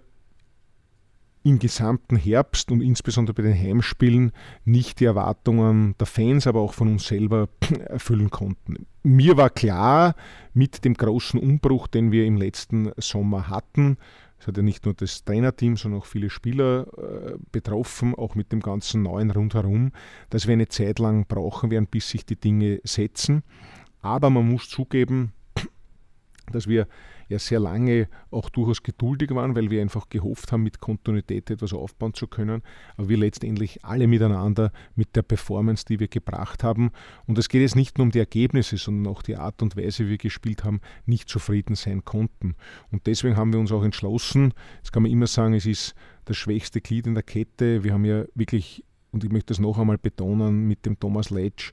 im 1.43 1.57
gesamten 1.57 2.17
Herbst 2.17 2.71
und 2.71 2.81
insbesondere 2.81 3.33
bei 3.33 3.43
den 3.43 3.57
Heimspielen 3.57 4.31
nicht 4.63 4.99
die 4.99 5.05
Erwartungen 5.05 5.95
der 5.99 6.05
Fans, 6.05 6.45
aber 6.45 6.61
auch 6.61 6.73
von 6.73 6.87
uns 6.87 7.07
selber 7.07 7.49
erfüllen 7.87 8.29
konnten. 8.29 8.85
Mir 9.03 9.37
war 9.37 9.49
klar, 9.49 10.15
mit 10.53 10.85
dem 10.85 10.93
großen 10.93 11.39
Umbruch, 11.39 11.87
den 11.87 12.11
wir 12.11 12.25
im 12.25 12.37
letzten 12.37 12.91
Sommer 12.97 13.49
hatten, 13.49 13.97
es 14.41 14.47
hat 14.47 14.57
ja 14.57 14.63
nicht 14.63 14.85
nur 14.85 14.95
das 14.95 15.23
Trainerteam, 15.23 15.77
sondern 15.77 16.01
auch 16.01 16.05
viele 16.05 16.31
Spieler 16.31 16.87
äh, 16.97 17.37
betroffen, 17.51 18.15
auch 18.15 18.33
mit 18.33 18.51
dem 18.51 18.59
ganzen 18.59 19.03
Neuen 19.03 19.29
rundherum, 19.29 19.91
dass 20.31 20.47
wir 20.47 20.53
eine 20.53 20.67
Zeit 20.67 20.97
lang 20.97 21.27
brauchen 21.27 21.69
werden, 21.69 21.85
bis 21.85 22.09
sich 22.09 22.25
die 22.25 22.37
Dinge 22.37 22.81
setzen. 22.83 23.43
Aber 24.01 24.29
man 24.29 24.49
muss 24.49 24.69
zugeben, 24.69 25.33
dass 26.51 26.67
wir 26.67 26.87
ja 27.31 27.39
sehr 27.39 27.59
lange 27.59 28.07
auch 28.29 28.49
durchaus 28.49 28.83
geduldig 28.83 29.33
waren, 29.33 29.55
weil 29.55 29.71
wir 29.71 29.81
einfach 29.81 30.09
gehofft 30.09 30.51
haben, 30.51 30.63
mit 30.63 30.79
Kontinuität 30.79 31.49
etwas 31.49 31.73
aufbauen 31.73 32.13
zu 32.13 32.27
können. 32.27 32.61
Aber 32.97 33.09
wir 33.09 33.17
letztendlich 33.17 33.83
alle 33.83 34.05
miteinander 34.05 34.71
mit 34.95 35.15
der 35.15 35.23
Performance, 35.23 35.85
die 35.85 35.99
wir 35.99 36.09
gebracht 36.09 36.63
haben. 36.63 36.91
Und 37.25 37.37
es 37.37 37.49
geht 37.49 37.61
jetzt 37.61 37.75
nicht 37.75 37.97
nur 37.97 38.05
um 38.05 38.11
die 38.11 38.19
Ergebnisse, 38.19 38.77
sondern 38.77 39.11
auch 39.11 39.21
die 39.23 39.37
Art 39.37 39.61
und 39.61 39.75
Weise, 39.77 40.05
wie 40.05 40.11
wir 40.11 40.17
gespielt 40.17 40.63
haben, 40.63 40.81
nicht 41.05 41.29
zufrieden 41.29 41.75
sein 41.75 42.03
konnten. 42.03 42.55
Und 42.91 43.07
deswegen 43.07 43.37
haben 43.37 43.53
wir 43.53 43.59
uns 43.59 43.71
auch 43.71 43.83
entschlossen, 43.83 44.53
jetzt 44.77 44.91
kann 44.91 45.03
man 45.03 45.11
immer 45.11 45.27
sagen, 45.27 45.53
es 45.53 45.65
ist 45.65 45.95
das 46.25 46.37
schwächste 46.37 46.81
Glied 46.81 47.07
in 47.07 47.15
der 47.15 47.23
Kette. 47.23 47.83
Wir 47.83 47.93
haben 47.93 48.05
ja 48.05 48.25
wirklich, 48.35 48.83
und 49.11 49.23
ich 49.23 49.31
möchte 49.31 49.53
das 49.53 49.59
noch 49.59 49.79
einmal 49.79 49.97
betonen, 49.97 50.67
mit 50.67 50.85
dem 50.85 50.99
Thomas 50.99 51.29
Letsch, 51.29 51.71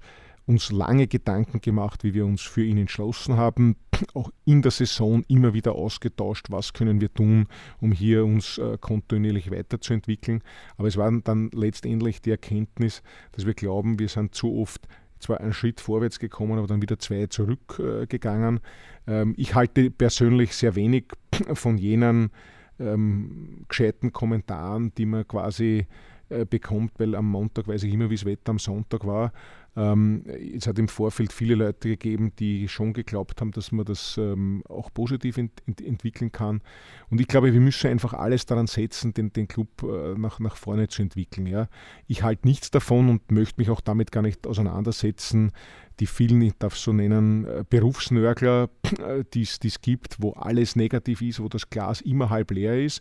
uns 0.49 0.73
lange 0.73 1.07
Gedanken 1.07 1.61
gemacht, 1.61 2.05
wie 2.05 2.15
wir 2.15 2.25
uns 2.25 2.41
für 2.41 2.65
ihn 2.65 2.79
entschlossen 2.79 3.37
haben, 3.37 3.77
auch 4.15 4.31
in 4.47 4.63
der 4.63 4.71
Saison 4.71 5.23
immer 5.29 5.53
wieder 5.53 5.75
ausgetauscht, 5.75 6.47
was 6.49 6.73
können 6.73 7.03
wir 7.03 7.13
tun, 7.13 7.49
um 7.81 7.93
hier 7.93 8.25
uns 8.25 8.57
äh, 8.57 8.79
kontinuierlich 8.81 9.51
weiterzuentwickeln. 9.51 10.43
Aber 10.79 10.89
es 10.89 10.97
war 10.97 11.13
dann 11.21 11.51
letztendlich 11.53 12.23
die 12.23 12.31
Erkenntnis, 12.31 13.03
dass 13.33 13.45
wir 13.45 13.53
glauben, 13.53 13.99
wir 13.99 14.09
sind 14.09 14.35
zu 14.35 14.59
oft 14.59 14.89
zwar 15.19 15.41
einen 15.41 15.53
Schritt 15.53 15.81
vorwärts 15.81 16.19
gekommen, 16.19 16.59
aber 16.59 16.67
dann 16.67 16.81
wieder 16.81 16.99
zwei 16.99 17.27
zurückgegangen. 17.27 18.61
Ähm, 19.07 19.35
ich 19.37 19.55
halte 19.55 19.91
persönlich 19.91 20.55
sehr 20.55 20.77
wenig 20.77 21.13
von 21.53 21.77
jenen 21.77 22.31
ähm, 22.81 23.65
gescheiten 23.69 24.13
Kommentaren, 24.13 24.95
die 24.97 25.05
man 25.05 25.29
quasi 25.29 25.87
äh, 26.31 26.45
bekommt, 26.45 26.93
weil 26.99 27.15
am 27.15 27.31
Montag 27.31 27.69
weiß 27.69 27.83
ich 27.85 27.93
immer, 27.93 28.11
wie 28.11 28.15
das 28.15 28.27
Wetter 28.27 28.51
am 28.51 28.59
Sonntag 28.59 29.07
war. 29.07 29.33
Ähm, 29.79 30.25
es 30.27 30.67
hat 30.67 30.77
im 30.81 30.89
Vorfeld 30.89 31.33
viele 31.33 31.55
Leute 31.55 31.91
gegeben, 31.91 32.33
die 32.37 32.67
schon 32.67 32.93
geglaubt 32.93 33.41
haben, 33.41 33.53
dass 33.53 33.71
man 33.71 33.87
das 33.87 34.19
ähm, 34.19 34.65
auch 34.69 34.93
positiv 34.93 35.39
ent 35.39 35.63
ent 35.67 35.81
entwickeln 35.81 36.33
kann. 36.33 36.63
Und 37.11 37.21
ich 37.21 37.29
glaube, 37.29 37.53
wir 37.53 37.61
müssen 37.61 37.89
einfach 37.89 38.13
alles 38.13 38.45
daran 38.45 38.67
setzen, 38.67 39.15
den, 39.15 39.33
den 39.33 39.47
Club 39.47 39.69
äh, 39.85 40.19
nach, 40.19 40.41
nach 40.41 40.57
vorne 40.57 40.89
zu 40.89 41.01
entwickeln. 41.01 41.47
Ja. 41.47 41.69
Ich 42.09 42.25
halte 42.25 42.49
nichts 42.49 42.73
davon 42.73 43.09
und 43.09 43.31
möchte 43.31 43.61
mich 43.61 43.71
auch 43.71 43.81
damit 43.81 44.11
gar 44.11 44.23
nicht 44.23 44.49
auseinandersetzen, 44.49 45.53
die 46.01 46.07
vielen, 46.07 46.43
ich 46.43 46.55
darf 46.59 46.75
es 46.75 46.83
so 46.83 46.93
nennen, 46.93 47.45
äh, 47.45 47.65
Berufsnörgler, 47.69 48.71
äh, 48.99 49.23
die 49.33 49.43
es 49.43 49.81
gibt, 49.81 50.17
wo 50.21 50.33
alles 50.33 50.75
negativ 50.75 51.23
ist, 51.23 51.41
wo 51.41 51.49
das 51.49 51.71
Glas 51.71 52.01
immer 52.01 52.31
halb 52.31 52.51
leer 52.51 52.85
ist. 52.85 53.01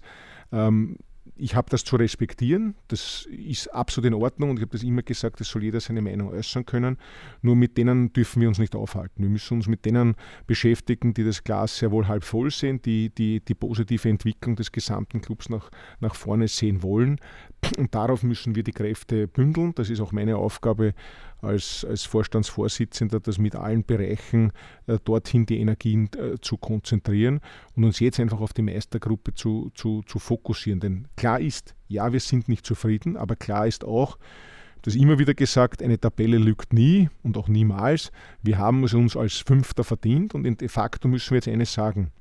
Ähm, 0.51 0.97
ich 1.37 1.55
habe 1.55 1.69
das 1.69 1.83
zu 1.83 1.95
respektieren, 1.95 2.75
das 2.87 3.27
ist 3.31 3.67
absolut 3.67 4.07
in 4.07 4.13
Ordnung 4.13 4.49
und 4.49 4.57
ich 4.57 4.61
habe 4.61 4.71
das 4.71 4.83
immer 4.83 5.01
gesagt, 5.01 5.39
es 5.41 5.49
soll 5.49 5.63
jeder 5.63 5.79
seine 5.79 6.01
Meinung 6.01 6.29
äußern 6.29 6.65
können. 6.65 6.97
Nur 7.41 7.55
mit 7.55 7.77
denen 7.77 8.11
dürfen 8.13 8.41
wir 8.41 8.47
uns 8.47 8.59
nicht 8.59 8.75
aufhalten. 8.75 9.23
Wir 9.23 9.29
müssen 9.29 9.55
uns 9.55 9.67
mit 9.67 9.85
denen 9.85 10.15
beschäftigen, 10.45 11.13
die 11.13 11.23
das 11.23 11.43
Glas 11.43 11.77
sehr 11.77 11.91
wohl 11.91 12.07
halb 12.07 12.23
voll 12.23 12.51
sehen, 12.51 12.81
die 12.81 13.09
die, 13.09 13.39
die 13.39 13.53
positive 13.53 14.09
Entwicklung 14.09 14.55
des 14.55 14.71
gesamten 14.71 15.21
Clubs 15.21 15.49
nach, 15.49 15.69
nach 15.99 16.15
vorne 16.15 16.47
sehen 16.47 16.83
wollen. 16.83 17.19
Und 17.77 17.93
darauf 17.95 18.23
müssen 18.23 18.55
wir 18.55 18.63
die 18.63 18.71
Kräfte 18.71 19.27
bündeln. 19.27 19.73
Das 19.75 19.89
ist 19.89 19.99
auch 19.99 20.11
meine 20.11 20.37
Aufgabe 20.37 20.93
als, 21.41 21.85
als 21.85 22.03
Vorstandsvorsitzender, 22.03 23.19
das 23.19 23.37
mit 23.37 23.55
allen 23.55 23.83
Bereichen 23.83 24.51
äh, 24.87 24.97
dorthin 25.03 25.45
die 25.45 25.59
Energien 25.59 26.09
äh, 26.17 26.39
zu 26.41 26.57
konzentrieren 26.57 27.41
und 27.75 27.83
uns 27.83 27.99
jetzt 27.99 28.19
einfach 28.19 28.39
auf 28.39 28.53
die 28.53 28.63
Meistergruppe 28.63 29.33
zu, 29.33 29.71
zu, 29.75 30.01
zu 30.03 30.19
fokussieren. 30.19 30.79
Denn 30.79 31.07
klar 31.15 31.39
ist, 31.39 31.75
ja, 31.87 32.11
wir 32.11 32.19
sind 32.19 32.49
nicht 32.49 32.65
zufrieden, 32.65 33.17
aber 33.17 33.35
klar 33.35 33.67
ist 33.67 33.85
auch, 33.85 34.17
das 34.81 34.95
immer 34.95 35.19
wieder 35.19 35.33
gesagt, 35.33 35.81
eine 35.83 35.99
Tabelle 35.99 36.37
lügt 36.37 36.71
nie 36.71 37.09
und 37.23 37.37
auch 37.37 37.47
niemals. 37.47 38.11
Wir 38.41 38.57
haben 38.57 38.83
es 38.83 38.93
uns 38.93 39.17
als 39.17 39.37
Fünfter 39.37 39.83
verdient 39.83 40.33
und 40.33 40.43
de 40.61 40.67
facto 40.69 41.07
müssen 41.07 41.31
wir 41.31 41.37
jetzt 41.37 41.47
eines 41.47 41.73
sagen. 41.73 42.11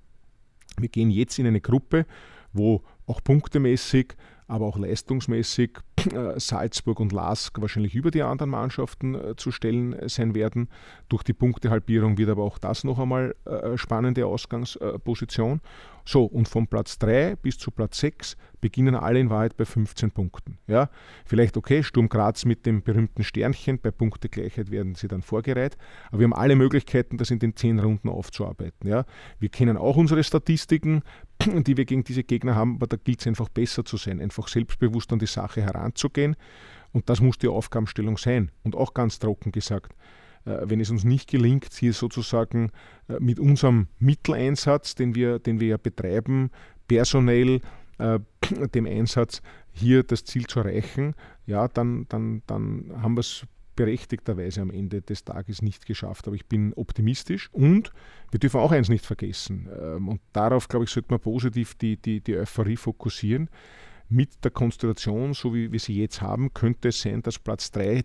Wir 0.78 0.88
gehen 0.88 1.10
jetzt 1.10 1.38
in 1.38 1.46
eine 1.46 1.60
Gruppe, 1.60 2.06
wo 2.52 2.82
auch 3.06 3.22
punktemäßig 3.22 4.14
aber 4.48 4.66
auch 4.66 4.78
leistungsmäßig 4.78 5.78
äh, 6.12 6.38
Salzburg 6.38 7.00
und 7.00 7.12
Lask 7.12 7.60
wahrscheinlich 7.60 7.94
über 7.94 8.10
die 8.10 8.22
anderen 8.22 8.50
Mannschaften 8.50 9.14
äh, 9.14 9.36
zu 9.36 9.50
stellen 9.50 9.92
äh, 9.92 10.08
sein 10.08 10.34
werden. 10.34 10.68
Durch 11.08 11.22
die 11.22 11.32
Punktehalbierung 11.32 12.18
wird 12.18 12.30
aber 12.30 12.44
auch 12.44 12.58
das 12.58 12.84
noch 12.84 12.98
einmal 12.98 13.34
spannende 13.76 14.26
Ausgangsposition. 14.26 15.60
So, 16.08 16.24
und 16.24 16.48
von 16.48 16.68
Platz 16.68 16.98
3 17.00 17.34
bis 17.36 17.58
zu 17.58 17.72
Platz 17.72 17.98
6 17.98 18.36
beginnen 18.60 18.94
alle 18.94 19.18
in 19.18 19.28
Wahrheit 19.28 19.56
bei 19.56 19.64
15 19.64 20.12
Punkten. 20.12 20.58
Ja, 20.68 20.88
vielleicht 21.24 21.56
okay, 21.56 21.82
Sturm 21.82 22.08
Graz 22.08 22.44
mit 22.44 22.64
dem 22.64 22.82
berühmten 22.82 23.24
Sternchen, 23.24 23.80
bei 23.80 23.90
Punktegleichheit 23.90 24.70
werden 24.70 24.94
sie 24.94 25.08
dann 25.08 25.22
vorgereiht, 25.22 25.76
aber 26.08 26.20
wir 26.20 26.24
haben 26.24 26.32
alle 26.32 26.54
Möglichkeiten, 26.54 27.18
das 27.18 27.32
in 27.32 27.40
den 27.40 27.56
10 27.56 27.80
Runden 27.80 28.08
aufzuarbeiten. 28.08 28.88
Ja, 28.88 29.04
wir 29.40 29.48
kennen 29.48 29.76
auch 29.76 29.96
unsere 29.96 30.22
Statistiken, 30.22 31.02
die 31.44 31.76
wir 31.76 31.84
gegen 31.84 32.04
diese 32.04 32.22
Gegner 32.22 32.54
haben, 32.54 32.76
aber 32.76 32.86
da 32.86 32.96
gilt 32.96 33.20
es 33.20 33.26
einfach 33.26 33.48
besser 33.48 33.84
zu 33.84 33.96
sein, 33.96 34.20
einfach 34.20 34.46
selbstbewusst 34.46 35.12
an 35.12 35.18
die 35.18 35.26
Sache 35.26 35.60
heranzugehen 35.60 36.36
und 36.92 37.10
das 37.10 37.20
muss 37.20 37.38
die 37.38 37.48
Aufgabenstellung 37.48 38.16
sein. 38.16 38.52
Und 38.62 38.76
auch 38.76 38.94
ganz 38.94 39.18
trocken 39.18 39.50
gesagt, 39.50 39.92
wenn 40.46 40.80
es 40.80 40.90
uns 40.90 41.04
nicht 41.04 41.28
gelingt, 41.28 41.72
hier 41.72 41.92
sozusagen 41.92 42.70
äh, 43.08 43.18
mit 43.20 43.38
unserem 43.40 43.88
Mitteleinsatz, 43.98 44.94
den 44.94 45.14
wir, 45.14 45.38
den 45.38 45.60
wir 45.60 45.68
ja 45.68 45.76
betreiben, 45.76 46.50
personell 46.88 47.60
äh, 47.98 48.20
dem 48.74 48.86
Einsatz 48.86 49.42
hier 49.72 50.02
das 50.02 50.24
Ziel 50.24 50.46
zu 50.46 50.60
erreichen, 50.60 51.14
ja, 51.46 51.68
dann, 51.68 52.06
dann, 52.08 52.42
dann 52.46 52.92
haben 53.02 53.16
wir 53.16 53.20
es 53.20 53.46
berechtigterweise 53.76 54.62
am 54.62 54.70
Ende 54.70 55.02
des 55.02 55.24
Tages 55.24 55.62
nicht 55.62 55.86
geschafft. 55.86 56.26
Aber 56.26 56.34
ich 56.34 56.46
bin 56.46 56.72
optimistisch 56.74 57.50
und 57.52 57.92
wir 58.30 58.40
dürfen 58.40 58.60
auch 58.60 58.72
eins 58.72 58.88
nicht 58.88 59.04
vergessen. 59.04 59.68
Ähm, 59.80 60.08
und 60.08 60.20
darauf, 60.32 60.68
glaube 60.68 60.86
ich, 60.86 60.90
sollte 60.90 61.10
man 61.10 61.20
positiv 61.20 61.74
die, 61.74 61.96
die, 61.96 62.20
die 62.20 62.36
Euphorie 62.36 62.76
fokussieren. 62.76 63.50
Mit 64.08 64.44
der 64.44 64.52
Konstellation, 64.52 65.34
so 65.34 65.52
wie 65.52 65.72
wir 65.72 65.80
sie 65.80 66.00
jetzt 66.00 66.22
haben, 66.22 66.54
könnte 66.54 66.88
es 66.88 67.02
sein, 67.02 67.22
dass 67.22 67.38
Platz 67.38 67.70
3 67.72 68.02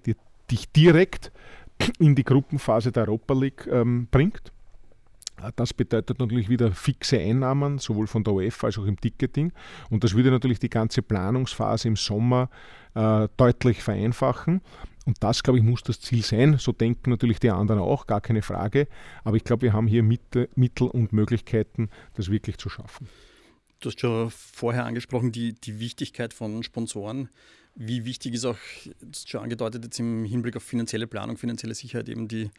dich 0.50 0.72
direkt 0.72 1.32
in 2.00 2.16
die 2.16 2.24
Gruppenphase 2.24 2.92
der 2.92 3.04
Europa 3.04 3.34
League 3.34 3.68
ähm, 3.68 4.08
bringt. 4.10 4.52
Das 5.56 5.74
bedeutet 5.74 6.20
natürlich 6.20 6.50
wieder 6.50 6.72
fixe 6.72 7.18
Einnahmen, 7.18 7.80
sowohl 7.80 8.06
von 8.06 8.24
der 8.24 8.34
UEFA 8.34 8.68
als 8.68 8.78
auch 8.78 8.86
im 8.86 9.00
Ticketing. 9.00 9.52
Und 9.90 10.04
das 10.04 10.14
würde 10.14 10.30
natürlich 10.30 10.60
die 10.60 10.70
ganze 10.70 11.02
Planungsphase 11.02 11.88
im 11.88 11.96
Sommer 11.96 12.50
äh, 12.94 13.28
deutlich 13.38 13.82
vereinfachen. 13.82 14.62
Und 15.06 15.18
das, 15.24 15.42
glaube 15.42 15.58
ich, 15.58 15.66
muss 15.66 15.82
das 15.82 16.00
Ziel 16.00 16.22
sein. 16.24 16.58
So 16.60 16.72
denken 16.72 17.10
natürlich 17.10 17.40
die 17.40 17.50
anderen 17.50 17.82
auch, 17.82 18.06
gar 18.06 18.22
keine 18.22 18.44
Frage. 18.44 18.88
Aber 19.24 19.36
ich 19.36 19.44
glaube, 19.44 19.64
wir 19.64 19.74
haben 19.74 19.88
hier 19.88 20.04
Mittel 20.04 20.88
und 20.88 21.12
Möglichkeiten, 21.12 21.90
das 22.14 22.30
wirklich 22.30 22.58
zu 22.58 22.70
schaffen. 22.70 23.08
Du 23.80 23.90
hast 23.90 24.00
schon 24.00 24.30
vorher 24.30 24.86
angesprochen, 24.86 25.32
die, 25.32 25.54
die 25.54 25.80
Wichtigkeit 25.80 26.36
von 26.36 26.62
Sponsoren. 26.62 27.30
Wie 27.76 28.06
wichtig 28.06 28.34
ist 28.34 28.46
auch, 28.46 28.58
schon 29.26 29.42
angedeutet, 29.42 29.84
jetzt 29.86 30.00
im 30.00 30.26
Hinblick 30.26 30.56
auf 30.58 30.64
finanzielle 30.64 31.08
Planung, 31.08 31.38
finanzielle 31.38 31.74
Sicherheit 31.74 32.10
eben 32.10 32.28
die, 32.28 32.50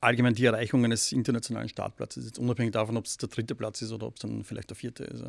allgemein 0.00 0.34
die 0.34 0.46
Erreichung 0.46 0.84
eines 0.84 1.12
internationalen 1.12 1.68
Startplatzes, 1.68 2.24
jetzt 2.24 2.38
unabhängig 2.38 2.72
davon, 2.72 2.96
ob 2.96 3.06
es 3.06 3.16
der 3.18 3.28
dritte 3.28 3.54
Platz 3.54 3.82
ist 3.82 3.92
oder 3.92 4.06
ob 4.06 4.16
es 4.16 4.22
dann 4.22 4.44
vielleicht 4.44 4.70
der 4.70 4.76
vierte 4.76 5.04
ist. 5.04 5.24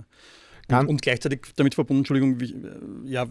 Und, 0.69 0.87
und, 0.89 1.01
gleichzeitig 1.01 1.53
damit 1.55 1.75
verbunden, 1.75 2.01
Entschuldigung, 2.01 2.41
wie, 2.41 3.09
ja, 3.09 3.25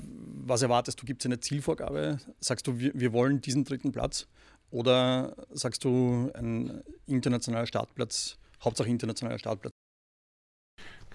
was 0.47 0.63
erwartest 0.63 1.01
du? 1.01 1.07
Gibt 1.07 1.23
es 1.23 1.27
eine 1.27 1.39
Zielvorgabe? 1.39 2.19
Sagst 2.41 2.67
du, 2.67 2.79
wir, 2.79 2.93
wir 2.95 3.13
wollen 3.13 3.43
diesen 3.43 3.65
dritten 3.65 3.93
Platz? 3.93 4.27
Oder 4.71 5.37
sagst 5.51 5.85
du, 5.85 6.31
ein 6.35 6.83
internationaler 7.07 7.67
Startplatz, 7.67 8.39
Hauptsache 8.65 8.89
internationaler 8.89 9.39
Startplatz? 9.39 9.76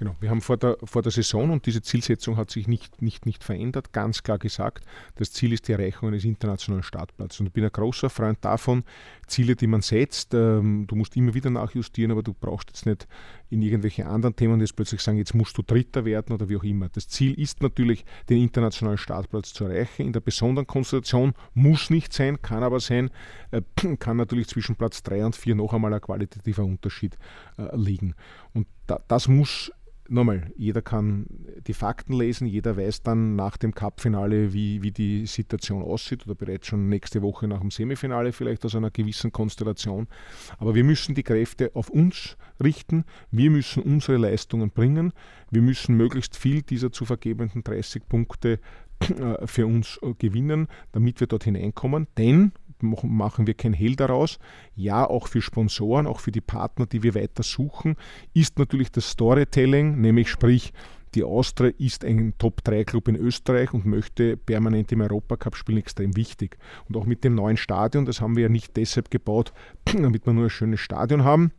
Genau, 0.02 0.16
wir 0.20 0.32
haben 0.32 0.42
vor 0.42 0.58
der, 0.58 0.78
vor 0.84 1.04
der 1.04 1.12
Saison 1.12 1.52
und 1.52 1.68
diese 1.68 1.84
Zielsetzung 1.84 2.36
hat 2.36 2.50
sich 2.50 2.68
nicht, 2.68 3.04
nicht, 3.04 3.28
nicht 3.28 3.44
verändert, 3.44 3.94
ganz 3.94 4.24
klar 4.24 4.40
gesagt, 4.40 4.84
das 5.18 5.32
Ziel 5.32 5.54
ist 5.54 5.68
die 5.68 5.74
Erreichung 5.74 6.10
eines 6.10 6.26
internationalen 6.26 6.82
Startplatzes. 6.82 7.40
Und 7.40 7.46
ich 7.46 7.54
bin 7.54 7.64
ein 7.64 7.72
großer 7.72 8.10
Freund 8.10 8.40
davon, 8.42 8.84
Ziele, 9.28 9.56
die 9.56 9.68
man 9.68 9.84
setzt, 9.84 10.34
ähm, 10.34 10.88
du 10.88 10.96
musst 10.96 11.16
immer 11.18 11.36
wieder 11.36 11.52
nachjustieren, 11.52 12.12
aber 12.12 12.24
du 12.24 12.34
brauchst 12.34 12.70
jetzt 12.70 12.88
nicht 12.88 13.08
in 13.52 13.62
irgendwelche 13.62 14.08
anderen 14.08 14.36
Themen 14.36 14.60
jetzt 14.60 14.76
plötzlich 14.76 15.02
sagen, 15.02 15.20
jetzt 15.20 15.36
musst 15.36 15.56
du 15.60 15.62
Dritter 15.62 16.04
werden 16.04 16.34
oder 16.34 16.50
wie 16.50 16.58
auch 16.58 16.64
immer. 16.64 16.90
Das 16.90 17.08
Ziel 17.08 17.40
ist 17.40 17.62
natürlich, 17.62 18.04
den 18.28 18.42
internationalen 18.42 18.98
Startplatz 18.98 19.54
zu 19.54 19.66
erreichen. 19.66 20.08
In 20.08 20.14
der 20.14 20.22
besonderen 20.22 20.66
Konstellation 20.66 21.36
muss 21.54 21.92
nicht 21.92 22.12
sein, 22.12 22.42
kann 22.42 22.64
aber 22.64 22.80
sein, 22.80 23.12
äh, 23.52 23.62
kann 24.00 24.18
natürlich 24.18 24.48
zwischen 24.48 24.76
Platz 24.76 25.04
3 25.04 25.26
und 25.26 25.36
4 25.36 25.54
noch 25.54 25.76
einmal 25.76 25.94
ein 25.94 26.02
qualitativer 26.02 26.64
Unterschied 26.64 27.20
äh, 27.60 27.76
liegen. 27.76 28.16
Und 28.56 28.66
da, 28.88 29.00
das 29.08 29.28
muss 29.28 29.72
nochmal, 30.12 30.52
jeder 30.56 30.82
kann 30.82 31.26
die 31.68 31.74
Fakten 31.74 32.14
lesen, 32.14 32.46
jeder 32.48 32.78
weiß 32.78 33.04
dann 33.04 33.36
nach 33.36 33.58
dem 33.58 33.74
Cup-Finale, 33.74 34.54
wie, 34.54 34.82
wie 34.82 34.92
die 34.92 35.26
Situation 35.26 35.82
aussieht 35.82 36.26
oder 36.26 36.36
bereits 36.36 36.68
schon 36.68 36.90
nächste 36.90 37.22
Woche 37.22 37.48
nach 37.48 37.62
dem 37.62 37.72
Semifinale 37.72 38.34
vielleicht 38.34 38.66
aus 38.66 38.76
einer 38.76 38.92
gewissen 38.92 39.32
Konstellation. 39.32 40.08
Aber 40.58 40.76
wir 40.76 40.84
müssen 40.84 41.16
die 41.16 41.24
Kräfte 41.24 41.72
auf 41.74 41.90
uns 41.90 42.38
richten, 42.62 43.06
wir 43.32 43.50
müssen 43.50 43.84
unsere 43.84 44.18
Leistungen 44.18 44.70
bringen, 44.70 45.14
wir 45.50 45.62
müssen 45.62 45.96
möglichst 45.96 46.36
viel 46.36 46.62
dieser 46.62 46.92
zu 46.92 47.06
vergebenden 47.06 47.64
30 47.64 48.08
Punkte 48.08 48.60
äh, 49.10 49.48
für 49.48 49.66
uns 49.66 50.00
äh, 50.04 50.14
gewinnen, 50.18 50.68
damit 50.92 51.20
wir 51.20 51.28
dort 51.28 51.44
hineinkommen. 51.44 52.08
Denn, 52.18 52.52
machen 52.82 53.48
wir 53.48 53.54
kein 53.54 53.74
Hehl 53.74 53.96
daraus. 53.96 54.40
Ja, 54.76 55.10
auch 55.10 55.28
für 55.28 55.42
Sponsoren, 55.42 56.08
auch 56.08 56.20
für 56.20 56.32
die 56.32 56.42
Partner, 56.42 56.86
die 56.86 57.04
wir 57.04 57.16
weiter 57.16 57.44
suchen, 57.44 57.96
ist 58.34 58.60
natürlich 58.60 58.92
das 58.92 59.10
Storytelling, 59.10 60.00
nämlich 60.00 60.30
sprich, 60.30 60.74
die 61.14 61.24
Austria 61.26 61.72
ist 61.78 62.06
ein 62.06 62.34
Top-3-Club 62.38 63.10
in 63.10 63.18
Österreich 63.18 63.74
und 63.74 63.86
möchte 63.86 64.38
permanent 64.38 64.94
im 64.94 65.02
Europacup 65.02 65.58
spielen, 65.58 65.80
extrem 65.80 66.16
wichtig. 66.16 66.58
Und 66.88 66.96
auch 66.96 67.06
mit 67.06 67.26
dem 67.26 67.36
neuen 67.36 67.58
Stadion, 67.58 68.06
das 68.06 68.22
haben 68.22 68.38
wir 68.38 68.44
ja 68.44 68.50
nicht 68.50 68.78
deshalb 68.78 69.12
gebaut, 69.12 69.52
damit 69.86 70.26
wir 70.26 70.32
nur 70.32 70.46
ein 70.46 70.50
schönes 70.50 70.80
Stadion 70.80 71.26
haben, 71.26 71.52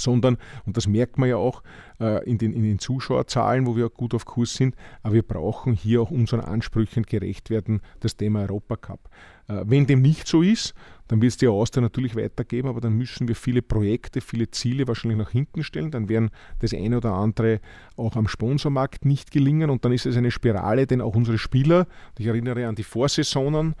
sondern, 0.00 0.38
und 0.66 0.76
das 0.76 0.86
merkt 0.86 1.18
man 1.18 1.28
ja 1.28 1.36
auch 1.36 1.62
äh, 2.00 2.24
in, 2.28 2.38
den, 2.38 2.52
in 2.52 2.62
den 2.62 2.78
Zuschauerzahlen, 2.78 3.66
wo 3.66 3.76
wir 3.76 3.88
gut 3.88 4.14
auf 4.14 4.24
Kurs 4.24 4.54
sind, 4.54 4.74
aber 5.02 5.14
wir 5.14 5.22
brauchen 5.22 5.74
hier 5.74 6.02
auch 6.02 6.10
unseren 6.10 6.40
Ansprüchen 6.40 7.04
gerecht 7.04 7.50
werden, 7.50 7.80
das 8.00 8.16
Thema 8.16 8.40
Europacup. 8.42 9.00
Äh, 9.48 9.64
wenn 9.66 9.86
dem 9.86 10.02
nicht 10.02 10.26
so 10.26 10.42
ist, 10.42 10.74
dann 11.08 11.20
wird 11.20 11.32
es 11.32 11.36
die 11.38 11.48
Austria 11.48 11.82
natürlich 11.82 12.14
weitergeben, 12.14 12.68
aber 12.68 12.80
dann 12.80 12.92
müssen 12.92 13.26
wir 13.26 13.34
viele 13.34 13.62
Projekte, 13.62 14.20
viele 14.20 14.50
Ziele 14.50 14.86
wahrscheinlich 14.86 15.18
nach 15.18 15.30
hinten 15.30 15.64
stellen. 15.64 15.90
Dann 15.90 16.08
werden 16.08 16.30
das 16.60 16.72
eine 16.72 16.98
oder 16.98 17.14
andere 17.14 17.60
auch 17.96 18.14
am 18.14 18.28
Sponsormarkt 18.28 19.04
nicht 19.04 19.32
gelingen 19.32 19.70
und 19.70 19.84
dann 19.84 19.92
ist 19.92 20.06
es 20.06 20.16
eine 20.16 20.30
Spirale, 20.30 20.86
denn 20.86 21.00
auch 21.00 21.16
unsere 21.16 21.38
Spieler, 21.38 21.86
ich 22.16 22.26
erinnere 22.26 22.68
an 22.68 22.76
die 22.76 22.84
Vorsaisonen, 22.84 23.74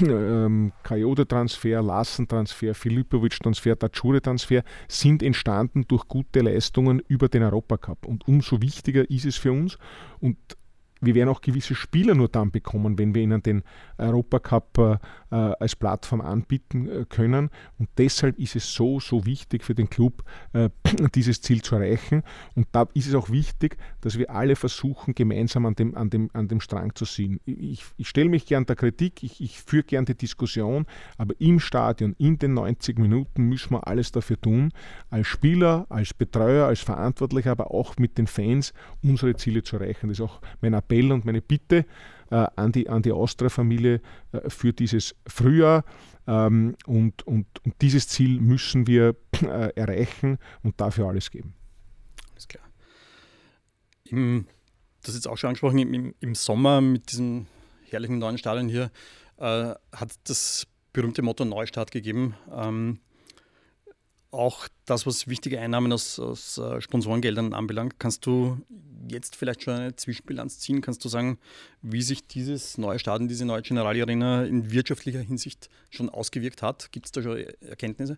ähm, 0.00 0.72
Kajode-Transfer, 0.82 1.82
Lassen-Transfer, 1.82 2.74
Filipovic-Transfer, 2.74 3.78
Tachure-Transfer 3.78 4.62
sind 4.88 5.22
entstanden 5.22 5.84
durch 5.88 6.06
gute 6.08 6.40
Leistungen 6.40 7.02
über 7.08 7.28
den 7.28 7.42
Europacup. 7.42 8.06
Und 8.06 8.26
umso 8.28 8.60
wichtiger 8.62 9.08
ist 9.10 9.26
es 9.26 9.36
für 9.36 9.52
uns 9.52 9.78
und 10.20 10.36
wir 11.02 11.14
werden 11.14 11.30
auch 11.30 11.40
gewisse 11.40 11.74
Spieler 11.74 12.14
nur 12.14 12.28
dann 12.28 12.50
bekommen, 12.50 12.98
wenn 12.98 13.14
wir 13.14 13.22
ihnen 13.22 13.42
den 13.42 13.62
Europacup 13.96 15.00
äh, 15.30 15.36
als 15.36 15.76
Plattform 15.76 16.20
anbieten 16.20 16.88
äh, 16.88 17.04
können. 17.08 17.50
Und 17.78 17.88
deshalb 17.98 18.38
ist 18.38 18.56
es 18.56 18.72
so, 18.72 19.00
so 19.00 19.26
wichtig 19.26 19.64
für 19.64 19.74
den 19.74 19.88
Club, 19.88 20.22
äh, 20.52 20.70
dieses 21.14 21.40
Ziel 21.40 21.62
zu 21.62 21.76
erreichen. 21.76 22.22
Und 22.54 22.68
da 22.72 22.86
ist 22.94 23.06
es 23.06 23.14
auch 23.14 23.30
wichtig, 23.30 23.76
dass 24.00 24.18
wir 24.18 24.30
alle 24.30 24.56
versuchen, 24.56 25.14
gemeinsam 25.14 25.66
an 25.66 25.74
dem, 25.74 25.96
an 25.96 26.10
dem, 26.10 26.30
an 26.32 26.48
dem 26.48 26.60
Strang 26.60 26.94
zu 26.94 27.04
ziehen. 27.04 27.40
Ich, 27.44 27.84
ich 27.96 28.08
stelle 28.08 28.28
mich 28.28 28.46
gern 28.46 28.66
der 28.66 28.76
Kritik, 28.76 29.22
ich, 29.22 29.40
ich 29.40 29.60
führe 29.60 29.84
gern 29.84 30.04
die 30.04 30.16
Diskussion, 30.16 30.86
aber 31.16 31.34
im 31.38 31.60
Stadion, 31.60 32.14
in 32.18 32.38
den 32.38 32.54
90 32.54 32.98
Minuten 32.98 33.44
müssen 33.44 33.72
wir 33.72 33.86
alles 33.86 34.12
dafür 34.12 34.40
tun, 34.40 34.72
als 35.10 35.26
Spieler, 35.26 35.86
als 35.88 36.14
Betreuer, 36.14 36.66
als 36.66 36.80
Verantwortlicher, 36.80 37.52
aber 37.52 37.70
auch 37.72 37.96
mit 37.98 38.18
den 38.18 38.26
Fans 38.26 38.72
unsere 39.02 39.36
Ziele 39.36 39.62
zu 39.62 39.76
erreichen. 39.76 40.08
Das 40.08 40.18
ist 40.18 40.24
auch 40.24 40.40
mein 40.60 40.74
Appell 40.74 41.12
und 41.12 41.24
meine 41.24 41.40
Bitte 41.40 41.84
äh, 42.30 42.46
an 42.56 42.72
die, 42.72 42.88
an 42.88 43.02
die 43.02 43.12
Austria-Familie 43.12 44.00
äh, 44.32 44.50
für 44.50 44.72
dieses 44.72 45.14
Frühjahr. 45.26 45.84
Ähm, 46.26 46.76
und, 46.86 47.26
und, 47.26 47.46
und, 47.64 47.74
dieses 47.80 48.08
Ziel 48.08 48.40
müssen 48.40 48.86
wir 48.86 49.16
äh, 49.42 49.74
erreichen 49.74 50.38
und 50.62 50.80
dafür 50.80 51.08
alles 51.08 51.30
geben. 51.30 51.54
Alles 52.30 52.48
klar. 52.48 52.64
Im, 54.04 54.46
das 55.02 55.10
ist 55.10 55.24
jetzt 55.24 55.28
auch 55.28 55.38
schon 55.38 55.48
angesprochen, 55.48 55.78
im, 55.78 56.14
im 56.20 56.34
Sommer 56.34 56.80
mit 56.80 57.10
diesem 57.10 57.46
herrlichen 57.88 58.18
neuen 58.18 58.38
Stadion 58.38 58.68
hier 58.68 58.90
äh, 59.38 59.74
hat 59.92 60.12
das 60.24 60.66
berühmte 60.92 61.22
Motto 61.22 61.44
Neustart 61.44 61.90
gegeben. 61.90 62.34
Ähm, 62.52 63.00
auch 64.30 64.68
das, 64.84 65.06
was 65.06 65.26
wichtige 65.26 65.60
Einnahmen 65.60 65.92
aus, 65.92 66.18
aus 66.20 66.58
äh, 66.58 66.80
Sponsorengeldern 66.80 67.52
anbelangt, 67.52 67.98
kannst 67.98 68.26
du 68.26 68.58
jetzt 69.10 69.36
vielleicht 69.36 69.62
schon 69.62 69.74
eine 69.74 69.96
Zwischenbilanz 69.96 70.58
ziehen? 70.58 70.80
Kannst 70.80 71.04
du 71.04 71.08
sagen, 71.08 71.38
wie 71.82 72.02
sich 72.02 72.26
dieses 72.26 72.78
neue 72.78 72.98
Stadion, 72.98 73.28
diese 73.28 73.44
neue 73.44 73.62
Generali 73.62 74.00
in 74.00 74.70
wirtschaftlicher 74.70 75.20
Hinsicht 75.20 75.68
schon 75.90 76.08
ausgewirkt 76.08 76.62
hat? 76.62 76.90
Gibt 76.92 77.06
es 77.06 77.12
da 77.12 77.22
schon 77.22 77.38
Erkenntnisse? 77.60 78.16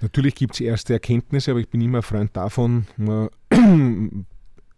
Natürlich 0.00 0.34
gibt 0.34 0.54
es 0.54 0.60
erste 0.60 0.92
Erkenntnisse, 0.92 1.50
aber 1.50 1.60
ich 1.60 1.68
bin 1.68 1.80
immer 1.80 2.02
Freund 2.02 2.36
davon, 2.36 2.86
man 2.96 3.28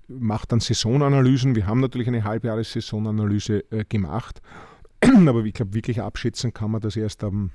macht 0.09 0.53
dann 0.53 0.61
Saisonanalysen. 0.61 1.55
Wir 1.55 1.67
haben 1.67 1.81
natürlich 1.81 2.09
eine 2.09 2.25
Halbjahres-Saisonanalyse 2.25 3.71
äh, 3.71 3.85
gemacht, 3.89 4.41
aber 5.03 5.45
ich 5.45 5.55
glaube, 5.55 5.75
wirklich 5.75 6.01
abschätzen 6.01 6.53
kann 6.53 6.71
man 6.71 6.81
das 6.81 6.97
erst 6.97 7.23
am 7.23 7.51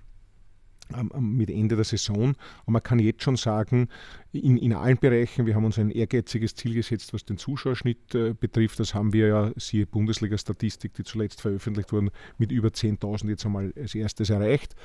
mit 1.20 1.50
Ende 1.50 1.76
der 1.76 1.86
Saison. 1.86 2.36
Und 2.66 2.74
man 2.74 2.84
kann 2.84 3.00
jetzt 3.00 3.24
schon 3.24 3.36
sagen, 3.36 3.90
in, 4.32 4.58
in 4.58 4.74
allen 4.74 4.98
Bereichen, 4.98 5.46
wir 5.46 5.56
haben 5.56 5.66
uns 5.66 5.80
ein 5.80 5.92
ehrgeiziges 5.92 6.56
Ziel 6.56 6.74
gesetzt, 6.74 7.14
was 7.14 7.26
den 7.26 7.38
Zuschauerschnitt 7.38 8.16
äh, 8.16 8.34
betrifft. 8.34 8.80
Das 8.80 8.94
haben 8.94 9.14
wir 9.14 9.28
ja, 9.28 9.52
siehe 9.56 9.86
Bundesliga-Statistik, 9.86 10.94
die 10.94 11.04
zuletzt 11.04 11.42
veröffentlicht 11.42 11.92
wurden, 11.92 12.12
mit 12.38 12.52
über 12.52 12.70
10.000 12.70 13.30
jetzt 13.30 13.46
einmal 13.46 13.74
als 13.76 13.96
erstes 13.96 14.30
erreicht. 14.30 14.76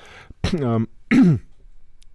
Ähm, 0.60 0.88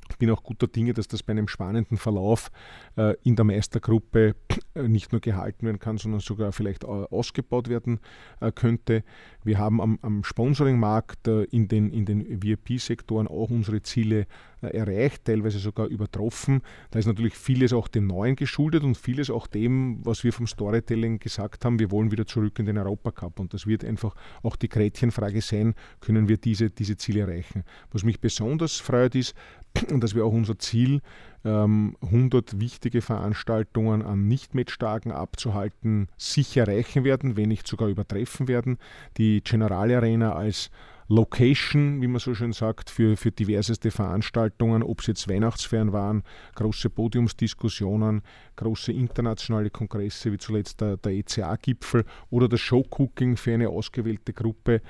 ich 0.09 0.17
bin 0.17 0.29
auch 0.29 0.43
guter 0.43 0.67
Dinge, 0.67 0.93
dass 0.93 1.07
das 1.07 1.23
bei 1.23 1.31
einem 1.31 1.47
spannenden 1.47 1.97
Verlauf 1.97 2.51
äh, 2.97 3.15
in 3.23 3.35
der 3.35 3.45
Meistergruppe 3.45 4.35
äh, 4.75 4.87
nicht 4.87 5.11
nur 5.11 5.21
gehalten 5.21 5.65
werden 5.65 5.79
kann, 5.79 5.97
sondern 5.97 6.19
sogar 6.19 6.51
vielleicht 6.51 6.83
äh, 6.83 6.87
ausgebaut 6.87 7.69
werden 7.69 7.99
äh, 8.39 8.51
könnte. 8.51 9.03
Wir 9.43 9.57
haben 9.57 9.81
am, 9.81 9.99
am 10.01 10.23
Sponsoringmarkt 10.23 11.27
äh, 11.27 11.43
in 11.45 11.67
den, 11.67 11.89
in 11.91 12.05
den 12.05 12.43
VIP-Sektoren 12.43 13.27
auch 13.27 13.49
unsere 13.49 13.81
Ziele 13.81 14.27
erreicht, 14.73 15.25
teilweise 15.25 15.59
sogar 15.59 15.87
übertroffen. 15.87 16.61
Da 16.91 16.99
ist 16.99 17.05
natürlich 17.05 17.35
vieles 17.35 17.73
auch 17.73 17.87
dem 17.87 18.07
Neuen 18.07 18.35
geschuldet 18.35 18.83
und 18.83 18.97
vieles 18.97 19.29
auch 19.29 19.47
dem, 19.47 20.05
was 20.05 20.23
wir 20.23 20.33
vom 20.33 20.47
Storytelling 20.47 21.19
gesagt 21.19 21.65
haben, 21.65 21.79
wir 21.79 21.91
wollen 21.91 22.11
wieder 22.11 22.25
zurück 22.25 22.59
in 22.59 22.65
den 22.65 22.77
Europacup. 22.77 23.39
Und 23.39 23.53
das 23.53 23.67
wird 23.67 23.83
einfach 23.83 24.15
auch 24.43 24.55
die 24.55 24.69
Gretchenfrage 24.69 25.41
sein, 25.41 25.75
können 25.99 26.27
wir 26.27 26.37
diese, 26.37 26.69
diese 26.69 26.97
Ziele 26.97 27.21
erreichen. 27.21 27.63
Was 27.91 28.03
mich 28.03 28.19
besonders 28.19 28.77
freut 28.77 29.15
ist, 29.15 29.35
dass 29.99 30.15
wir 30.15 30.25
auch 30.25 30.33
unser 30.33 30.57
Ziel, 30.59 31.01
100 31.45 32.53
ähm, 32.53 32.59
wichtige 32.59 33.01
Veranstaltungen 33.01 34.01
an 34.01 34.27
Nicht-Matchtagen 34.27 35.11
abzuhalten, 35.11 36.07
sicher 36.17 36.67
erreichen 36.67 37.03
werden, 37.03 37.37
wenn 37.37 37.49
nicht 37.49 37.67
sogar 37.67 37.87
übertreffen 37.87 38.47
werden. 38.47 38.77
Die 39.17 39.41
General 39.43 39.91
Arena 39.91 40.33
als 40.33 40.71
Location, 41.07 42.01
wie 42.01 42.07
man 42.07 42.19
so 42.19 42.33
schön 42.33 42.51
sagt, 42.51 42.89
für, 42.89 43.15
für 43.15 43.31
diverseste 43.31 43.91
Veranstaltungen, 43.91 44.81
ob 44.81 45.01
es 45.01 45.07
jetzt 45.07 45.29
Weihnachtsfeiern 45.29 45.93
waren, 45.93 46.23
große 46.55 46.89
Podiumsdiskussionen, 46.89 48.23
große 48.55 48.91
internationale 48.91 49.69
Kongresse, 49.69 50.31
wie 50.31 50.37
zuletzt 50.37 50.81
der, 50.81 50.97
der 50.97 51.11
ECA-Gipfel 51.11 52.05
oder 52.31 52.49
das 52.49 52.61
Showcooking 52.61 53.37
für 53.37 53.53
eine 53.53 53.69
ausgewählte 53.69 54.33
Gruppe. 54.33 54.81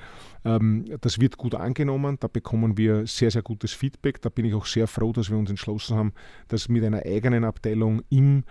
Ähm, 0.44 0.86
das 1.02 1.20
wird 1.20 1.36
gut 1.36 1.54
angenommen, 1.54 2.16
da 2.18 2.28
bekommen 2.28 2.78
wir 2.78 3.06
sehr, 3.06 3.30
sehr 3.30 3.42
gutes 3.42 3.72
Feedback. 3.72 4.22
Da 4.22 4.30
bin 4.30 4.46
ich 4.46 4.54
auch 4.54 4.66
sehr 4.66 4.86
froh, 4.86 5.12
dass 5.12 5.30
wir 5.30 5.36
uns 5.36 5.50
entschlossen 5.50 5.96
haben, 5.96 6.12
das 6.48 6.68
mit 6.68 6.82
einer 6.84 7.04
eigenen 7.04 7.44
Abteilung 7.44 8.02
im 8.08 8.44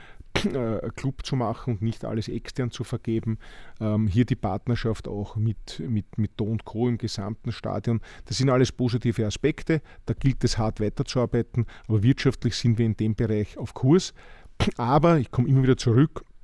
äh, 0.45 0.89
Club 0.95 1.25
zu 1.25 1.35
machen 1.35 1.73
und 1.73 1.81
nicht 1.81 2.05
alles 2.05 2.27
extern 2.27 2.71
zu 2.71 2.83
vergeben. 2.83 3.37
Ähm, 3.79 4.07
hier 4.07 4.25
die 4.25 4.35
Partnerschaft 4.35 5.07
auch 5.07 5.35
mit, 5.35 5.81
mit, 5.87 6.17
mit 6.17 6.31
Do 6.37 6.45
und 6.45 6.65
Co. 6.65 6.87
im 6.87 6.97
gesamten 6.97 7.51
Stadion. 7.51 8.01
Das 8.25 8.37
sind 8.37 8.49
alles 8.49 8.71
positive 8.71 9.25
Aspekte. 9.25 9.81
Da 10.05 10.13
gilt 10.13 10.43
es 10.43 10.57
hart 10.57 10.79
weiterzuarbeiten, 10.79 11.65
aber 11.87 12.03
wirtschaftlich 12.03 12.55
sind 12.55 12.77
wir 12.77 12.85
in 12.85 12.97
dem 12.97 13.15
Bereich 13.15 13.57
auf 13.57 13.73
Kurs. 13.73 14.13
Aber 14.77 15.19
ich 15.19 15.31
komme 15.31 15.47
immer 15.47 15.63
wieder 15.63 15.77
zurück. 15.77 16.23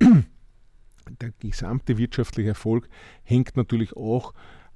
Der 1.20 1.32
gesamte 1.40 1.98
wirtschaftliche 1.98 2.50
Erfolg 2.50 2.88
hängt 3.24 3.56
natürlich 3.56 3.96
auch 3.96 4.32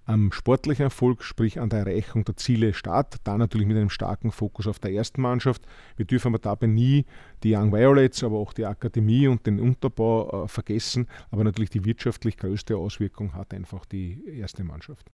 am 0.07 0.31
sportlichen 0.31 0.85
Erfolg, 0.85 1.25
sprich 1.25 1.59
an 1.59 1.69
der 1.69 1.81
Erreichung 1.81 2.25
der 2.25 2.37
Ziele 2.37 2.73
statt. 2.75 3.17
Da 3.25 3.37
natürlich 3.37 3.67
mit 3.67 3.77
einem 3.77 3.91
starken 3.91 4.31
Fokus 4.31 4.69
auf 4.69 4.79
der 4.79 4.93
ersten 4.93 5.21
Mannschaft. 5.21 5.63
Wir 5.97 6.07
dürfen 6.07 6.29
aber 6.29 6.39
dabei 6.39 6.69
nie 6.69 7.05
die 7.43 7.55
Young 7.55 7.73
Violets, 7.73 8.23
aber 8.23 8.39
auch 8.39 8.53
die 8.53 8.65
Akademie 8.65 9.27
und 9.27 9.47
den 9.47 9.59
Unterbau 9.59 10.45
äh, 10.45 10.49
vergessen. 10.49 11.09
Aber 11.31 11.43
natürlich 11.43 11.71
die 11.71 11.85
wirtschaftlich 11.85 12.37
größte 12.37 12.77
Auswirkung 12.77 13.35
hat 13.35 13.53
einfach 13.53 13.85
die 13.85 14.23
erste 14.39 14.63
Mannschaft. 14.63 15.11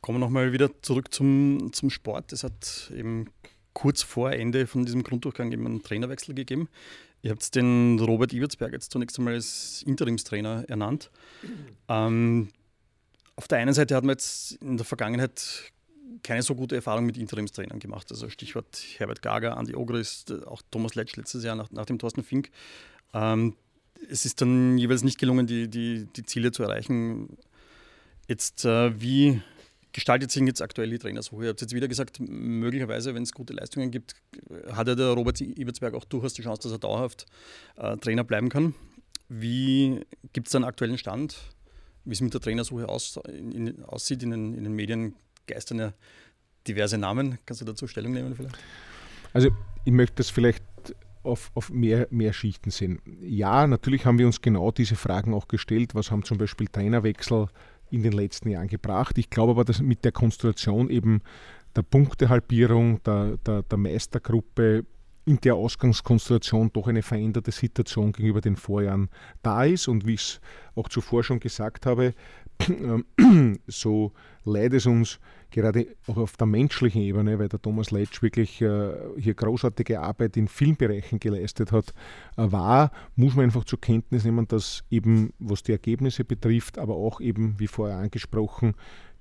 Kommen 0.00 0.18
wir 0.18 0.26
nochmal 0.26 0.52
wieder 0.52 0.70
zurück 0.82 1.12
zum, 1.12 1.72
zum 1.72 1.90
Sport. 1.90 2.32
Es 2.32 2.44
hat 2.44 2.92
eben 2.96 3.26
kurz 3.72 4.02
vor 4.02 4.32
Ende 4.32 4.66
von 4.66 4.84
diesem 4.84 5.02
Grunddurchgang 5.02 5.50
eben 5.50 5.66
einen 5.66 5.82
Trainerwechsel 5.82 6.34
gegeben. 6.34 6.68
Ihr 7.22 7.30
habt 7.30 7.54
den 7.54 7.98
Robert 8.00 8.32
Iwertsberg 8.32 8.72
jetzt 8.72 8.92
zunächst 8.92 9.18
einmal 9.18 9.34
als 9.34 9.82
Interimstrainer 9.86 10.64
ernannt. 10.68 11.10
Ähm, 11.88 12.48
auf 13.36 13.48
der 13.48 13.58
einen 13.58 13.74
Seite 13.74 13.94
hat 13.96 14.04
man 14.04 14.14
jetzt 14.14 14.52
in 14.62 14.76
der 14.76 14.86
Vergangenheit 14.86 15.72
keine 16.22 16.42
so 16.42 16.54
gute 16.54 16.76
Erfahrung 16.76 17.06
mit 17.06 17.16
Interimstrainern 17.16 17.78
gemacht. 17.78 18.10
Also 18.10 18.28
Stichwort 18.28 18.84
Herbert 18.98 19.22
Gager, 19.22 19.56
Andi 19.56 19.74
Ogris, 19.74 20.26
auch 20.46 20.62
Thomas 20.70 20.94
Letsch 20.94 21.16
letztes 21.16 21.44
Jahr 21.44 21.56
nach, 21.56 21.70
nach 21.70 21.86
dem 21.86 21.98
Thorsten 21.98 22.22
Fink. 22.22 22.50
Ähm, 23.14 23.56
es 24.10 24.24
ist 24.24 24.40
dann 24.40 24.78
jeweils 24.78 25.04
nicht 25.04 25.18
gelungen, 25.18 25.46
die, 25.46 25.68
die, 25.68 26.06
die 26.16 26.24
Ziele 26.24 26.52
zu 26.52 26.62
erreichen. 26.62 27.36
Jetzt, 28.28 28.64
äh, 28.64 29.00
wie 29.00 29.40
gestaltet 29.92 30.30
sich 30.30 30.42
jetzt 30.42 30.62
aktuell 30.62 30.90
die 30.90 30.98
Trainersuche? 30.98 31.44
Ihr 31.44 31.48
habt 31.50 31.60
jetzt 31.60 31.74
wieder 31.74 31.88
gesagt, 31.88 32.18
möglicherweise, 32.20 33.14
wenn 33.14 33.22
es 33.22 33.32
gute 33.32 33.52
Leistungen 33.52 33.90
gibt, 33.90 34.14
hat 34.72 34.88
ja 34.88 34.94
der 34.94 35.10
Robert 35.10 35.40
Ibertsberg 35.40 35.94
auch 35.94 36.04
durchaus 36.04 36.34
die 36.34 36.42
Chance, 36.42 36.62
dass 36.62 36.72
er 36.72 36.78
dauerhaft 36.78 37.26
äh, 37.76 37.96
Trainer 37.98 38.24
bleiben 38.24 38.48
kann. 38.48 38.74
Wie 39.28 40.00
gibt 40.32 40.48
es 40.48 40.52
da 40.52 40.58
einen 40.58 40.64
aktuellen 40.64 40.98
Stand, 40.98 41.36
wie 42.04 42.12
es 42.12 42.20
mit 42.20 42.34
der 42.34 42.40
Trainersuche 42.40 42.88
aus, 42.88 43.18
in, 43.28 43.52
in, 43.52 43.84
aussieht? 43.84 44.22
In 44.22 44.30
den, 44.30 44.54
in 44.54 44.64
den 44.64 44.74
Medien 44.74 45.14
geistern 45.46 45.78
ja 45.78 45.92
diverse 46.66 46.98
Namen. 46.98 47.38
Kannst 47.46 47.60
du 47.60 47.64
dazu 47.64 47.86
Stellung 47.86 48.12
nehmen 48.12 48.34
vielleicht? 48.34 48.58
Also 49.32 49.50
ich 49.84 49.92
möchte 49.92 50.16
das 50.16 50.30
vielleicht 50.30 50.64
auf, 51.22 51.50
auf 51.54 51.70
mehr, 51.70 52.08
mehr 52.10 52.32
Schichten 52.32 52.70
sehen. 52.70 53.00
Ja, 53.20 53.66
natürlich 53.66 54.06
haben 54.06 54.18
wir 54.18 54.26
uns 54.26 54.40
genau 54.40 54.70
diese 54.70 54.96
Fragen 54.96 55.34
auch 55.34 55.48
gestellt. 55.48 55.94
Was 55.94 56.10
haben 56.10 56.24
zum 56.24 56.38
Beispiel 56.38 56.68
Trainerwechsel 56.68 57.46
in 57.90 58.02
den 58.02 58.12
letzten 58.12 58.50
Jahren 58.50 58.68
gebracht? 58.68 59.18
Ich 59.18 59.30
glaube 59.30 59.52
aber, 59.52 59.64
dass 59.64 59.80
mit 59.80 60.04
der 60.04 60.12
Konstellation 60.12 60.90
eben 60.90 61.22
der 61.76 61.82
Punktehalbierung, 61.82 63.02
der, 63.04 63.38
der, 63.38 63.62
der 63.62 63.78
Meistergruppe 63.78 64.84
in 65.24 65.40
der 65.40 65.54
Ausgangskonstellation 65.54 66.70
doch 66.72 66.88
eine 66.88 67.02
veränderte 67.02 67.52
Situation 67.52 68.12
gegenüber 68.12 68.40
den 68.40 68.56
Vorjahren 68.56 69.08
da 69.42 69.64
ist. 69.64 69.88
Und 69.88 70.06
wie 70.06 70.14
ich 70.14 70.20
es 70.20 70.40
auch 70.74 70.88
zuvor 70.88 71.22
schon 71.22 71.40
gesagt 71.40 71.86
habe, 71.86 72.14
so 73.66 74.12
leid 74.44 74.72
es 74.72 74.86
uns 74.86 75.20
gerade 75.50 75.86
auch 76.06 76.16
auf 76.16 76.36
der 76.36 76.46
menschlichen 76.46 77.02
Ebene, 77.02 77.38
weil 77.38 77.48
der 77.48 77.60
Thomas 77.60 77.90
Letsch 77.90 78.22
wirklich 78.22 78.60
äh, 78.62 78.94
hier 79.18 79.34
großartige 79.34 80.00
Arbeit 80.00 80.36
in 80.36 80.48
vielen 80.48 80.76
Bereichen 80.76 81.20
geleistet 81.20 81.72
hat, 81.72 81.92
äh, 82.36 82.50
war, 82.50 82.90
muss 83.16 83.34
man 83.34 83.44
einfach 83.44 83.64
zur 83.64 83.80
Kenntnis 83.80 84.24
nehmen, 84.24 84.48
dass 84.48 84.82
eben, 84.90 85.32
was 85.38 85.62
die 85.62 85.72
Ergebnisse 85.72 86.24
betrifft, 86.24 86.78
aber 86.78 86.96
auch 86.96 87.20
eben, 87.20 87.58
wie 87.58 87.66
vorher 87.66 87.98
angesprochen, 87.98 88.74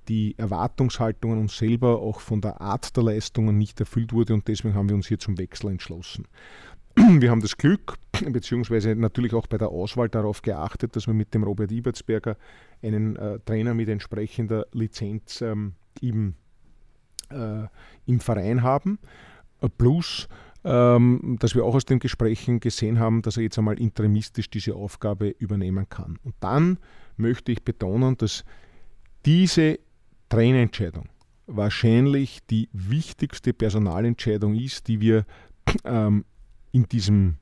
die 0.08 0.38
Erwartungshaltung 0.38 1.34
an 1.34 1.40
uns 1.40 1.58
selber 1.58 2.00
auch 2.00 2.20
von 2.20 2.42
der 2.42 2.62
Art 2.62 2.96
der 2.96 3.04
Leistungen 3.04 3.58
nicht 3.58 3.80
erfüllt 3.80 4.14
wurde 4.14 4.34
und 4.34 4.48
deswegen 4.48 4.74
haben 4.74 4.90
wir 4.90 4.96
uns 4.96 5.08
hier 5.08 5.20
zum 5.20 5.38
Wechsel 5.38 5.72
entschlossen. 5.72 6.28
Wir 6.96 7.32
haben 7.32 7.42
das 7.42 7.56
Glück, 7.56 7.96
beziehungsweise 8.32 8.96
natürlich 8.96 9.34
auch 9.34 9.48
bei 9.48 9.58
der 9.58 9.70
Auswahl 9.70 10.10
darauf 10.10 10.42
geachtet, 10.42 10.96
dass 10.96 11.08
wir 11.08 11.14
mit 11.14 11.34
dem 11.34 11.44
Robert 11.44 11.72
Ibertsberger 11.72 12.36
einen 12.84 13.16
äh, 13.16 13.40
Trainer 13.46 13.74
mit 13.74 13.88
entsprechender 13.88 14.66
Lizenz 14.74 15.40
ähm, 15.40 15.74
im, 16.02 16.36
äh, 17.30 17.68
im 18.08 18.20
Verein 18.20 18.62
haben. 18.62 19.00
Äh, 19.62 19.70
plus, 19.70 20.28
ähm, 20.64 21.38
dass 21.40 21.56
wir 21.56 21.64
auch 21.64 21.76
aus 21.76 21.86
den 21.86 22.00
Gesprächen 22.00 22.60
gesehen 22.60 23.00
haben, 23.00 23.22
dass 23.22 23.38
er 23.38 23.44
jetzt 23.44 23.58
einmal 23.58 23.80
interimistisch 23.80 24.50
diese 24.50 24.76
Aufgabe 24.76 25.30
übernehmen 25.30 25.88
kann. 25.88 26.20
Und 26.24 26.36
dann 26.40 26.78
möchte 27.18 27.52
ich 27.52 27.64
betonen, 27.64 28.18
dass 28.18 28.44
diese 29.26 29.80
Trainerentscheidung 30.32 31.08
wahrscheinlich 31.56 32.39
die 32.50 32.70
wichtigste 32.74 33.54
Personalentscheidung 33.54 34.56
ist, 34.56 34.88
die 34.88 35.02
wir 35.02 35.26
ähm, 35.84 36.26
in 36.72 36.88
diesem 36.88 37.36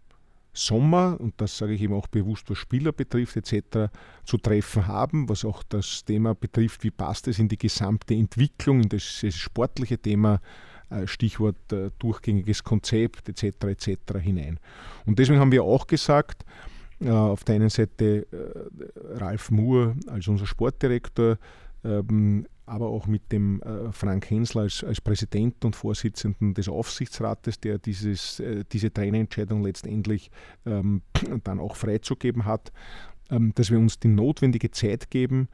Sommer, 0.51 1.17
und 1.19 1.35
das 1.37 1.57
sage 1.57 1.73
ich 1.73 1.81
eben 1.81 1.93
auch 1.93 2.07
bewusst, 2.07 2.49
was 2.49 2.57
Spieler 2.57 2.91
betrifft 2.91 3.37
etc., 3.37 3.91
zu 4.25 4.37
treffen 4.37 4.87
haben, 4.87 5.29
was 5.29 5.45
auch 5.45 5.63
das 5.63 6.03
Thema 6.03 6.33
betrifft, 6.33 6.83
wie 6.83 6.91
passt 6.91 7.27
es 7.27 7.39
in 7.39 7.47
die 7.47 7.57
gesamte 7.57 8.15
Entwicklung, 8.15 8.81
in 8.81 8.89
das, 8.89 9.19
das 9.21 9.35
sportliche 9.35 9.97
Thema, 9.97 10.41
äh, 10.89 11.05
Stichwort 11.05 11.71
äh, 11.71 11.91
durchgängiges 11.99 12.63
Konzept 12.63 13.29
etc. 13.29 13.65
etc. 13.65 14.19
hinein. 14.19 14.59
Und 15.05 15.19
deswegen 15.19 15.39
haben 15.39 15.51
wir 15.51 15.63
auch 15.63 15.85
gesagt, 15.85 16.43
äh, 16.99 17.09
auf 17.09 17.43
der 17.43 17.55
einen 17.55 17.69
Seite 17.69 18.25
Ralf 19.13 19.51
Moore 19.51 19.95
als 20.07 20.27
unser 20.27 20.47
Sportdirektor, 20.47 21.37
ähm, 21.83 22.45
aber 22.69 22.87
auch 22.87 23.07
mit 23.07 23.31
dem 23.31 23.61
äh, 23.61 23.91
Frank 23.91 24.29
Hensler 24.29 24.61
als, 24.61 24.83
als 24.83 25.01
Präsident 25.01 25.65
und 25.65 25.75
Vorsitzenden 25.75 26.53
des 26.53 26.69
Aufsichtsrates, 26.69 27.59
der 27.59 27.79
dieses, 27.79 28.39
äh, 28.39 28.63
diese 28.71 28.93
Trainerentscheidung 28.93 29.63
letztendlich 29.63 30.29
ähm, 30.65 31.01
dann 31.43 31.59
auch 31.59 31.75
freizugeben 31.75 32.45
hat, 32.45 32.71
ähm, 33.29 33.53
dass 33.55 33.71
wir 33.71 33.79
uns 33.79 33.99
die 33.99 34.07
notwendige 34.07 34.71
Zeit 34.71 35.09
geben, 35.09 35.49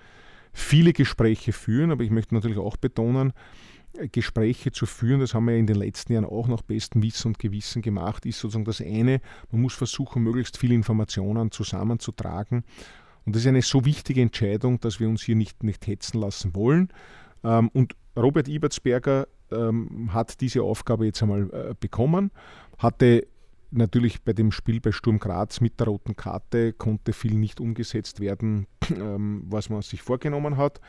viele 0.53 0.93
Gespräche 0.93 1.53
führen, 1.53 1.91
aber 1.91 2.03
ich 2.03 2.11
möchte 2.11 2.35
natürlich 2.35 2.57
auch 2.57 2.77
betonen, 2.77 3.33
äh, 3.93 4.09
Gespräche 4.09 4.71
zu 4.71 4.85
führen, 4.85 5.21
das 5.21 5.33
haben 5.33 5.45
wir 5.45 5.55
in 5.55 5.67
den 5.67 5.77
letzten 5.77 6.13
Jahren 6.13 6.25
auch 6.25 6.47
nach 6.47 6.61
bestem 6.61 7.01
Wissen 7.01 7.29
und 7.29 7.39
Gewissen 7.39 7.81
gemacht, 7.81 8.25
ist 8.25 8.39
sozusagen 8.39 8.65
das 8.65 8.81
eine. 8.81 9.21
Man 9.51 9.61
muss 9.61 9.73
versuchen, 9.73 10.21
möglichst 10.21 10.57
viele 10.57 10.75
Informationen 10.75 11.51
zusammenzutragen 11.51 12.63
und 13.25 13.35
das 13.35 13.43
ist 13.43 13.47
eine 13.47 13.61
so 13.61 13.85
wichtige 13.85 14.21
Entscheidung, 14.21 14.79
dass 14.79 14.99
wir 14.99 15.09
uns 15.09 15.23
hier 15.23 15.35
nicht, 15.35 15.63
nicht 15.63 15.87
hetzen 15.87 16.19
lassen 16.19 16.55
wollen. 16.55 16.89
Ähm, 17.43 17.69
und 17.73 17.95
Robert 18.15 18.47
Ibertsberger 18.47 19.27
ähm, 19.51 20.13
hat 20.13 20.41
diese 20.41 20.63
Aufgabe 20.63 21.05
jetzt 21.05 21.21
einmal 21.21 21.49
äh, 21.51 21.75
bekommen, 21.79 22.31
hatte 22.77 23.27
natürlich 23.71 24.21
bei 24.23 24.33
dem 24.33 24.51
Spiel 24.51 24.79
bei 24.79 24.91
Sturm 24.91 25.19
Graz 25.19 25.59
mit 25.59 25.79
der 25.79 25.87
roten 25.87 26.15
Karte 26.15 26.73
konnte 26.73 27.13
viel 27.13 27.35
nicht 27.35 27.59
umgesetzt 27.59 28.19
werden, 28.19 28.67
ähm, 28.89 29.43
was 29.47 29.69
man 29.69 29.81
sich 29.81 30.01
vorgenommen 30.01 30.57
hat. 30.57 30.79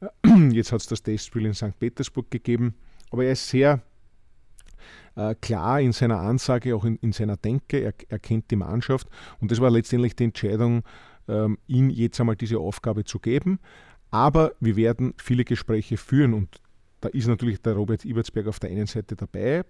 Jetzt 0.52 0.72
hat 0.72 0.80
es 0.80 0.86
das 0.86 1.02
Testspiel 1.02 1.46
in 1.46 1.54
St. 1.54 1.78
Petersburg 1.78 2.30
gegeben, 2.30 2.74
aber 3.10 3.24
er 3.24 3.32
ist 3.32 3.48
sehr 3.48 3.82
äh, 5.16 5.34
klar 5.40 5.80
in 5.80 5.92
seiner 5.92 6.20
Ansage, 6.20 6.76
auch 6.76 6.84
in, 6.84 6.96
in 6.96 7.12
seiner 7.12 7.36
Denke, 7.36 7.78
er, 7.78 7.94
er, 8.08 8.18
kennt 8.18 8.50
die 8.50 8.56
Mannschaft 8.56 9.08
und 9.40 9.50
das 9.50 9.60
war 9.60 9.70
letztendlich 9.70 10.14
die 10.14 10.24
Entscheidung, 10.24 10.82
ähm, 11.28 11.58
ihm 11.66 11.90
jetzt 11.90 12.20
einmal 12.20 12.36
diese 12.36 12.58
Aufgabe 12.58 13.04
zu 13.04 13.18
geben. 13.18 13.58
Aber 14.10 14.52
wir 14.60 14.76
werden 14.76 15.14
viele 15.18 15.44
Gespräche 15.44 15.96
führen 15.96 16.34
und 16.34 16.60
da 17.00 17.08
ist 17.10 17.28
natürlich 17.28 17.60
der 17.62 17.74
Robert 17.74 18.04
Ibertsberg 18.04 18.48
auf 18.48 18.58
der 18.58 18.70
einen 18.70 18.86
Seite 18.86 19.14
dabei 19.14 19.64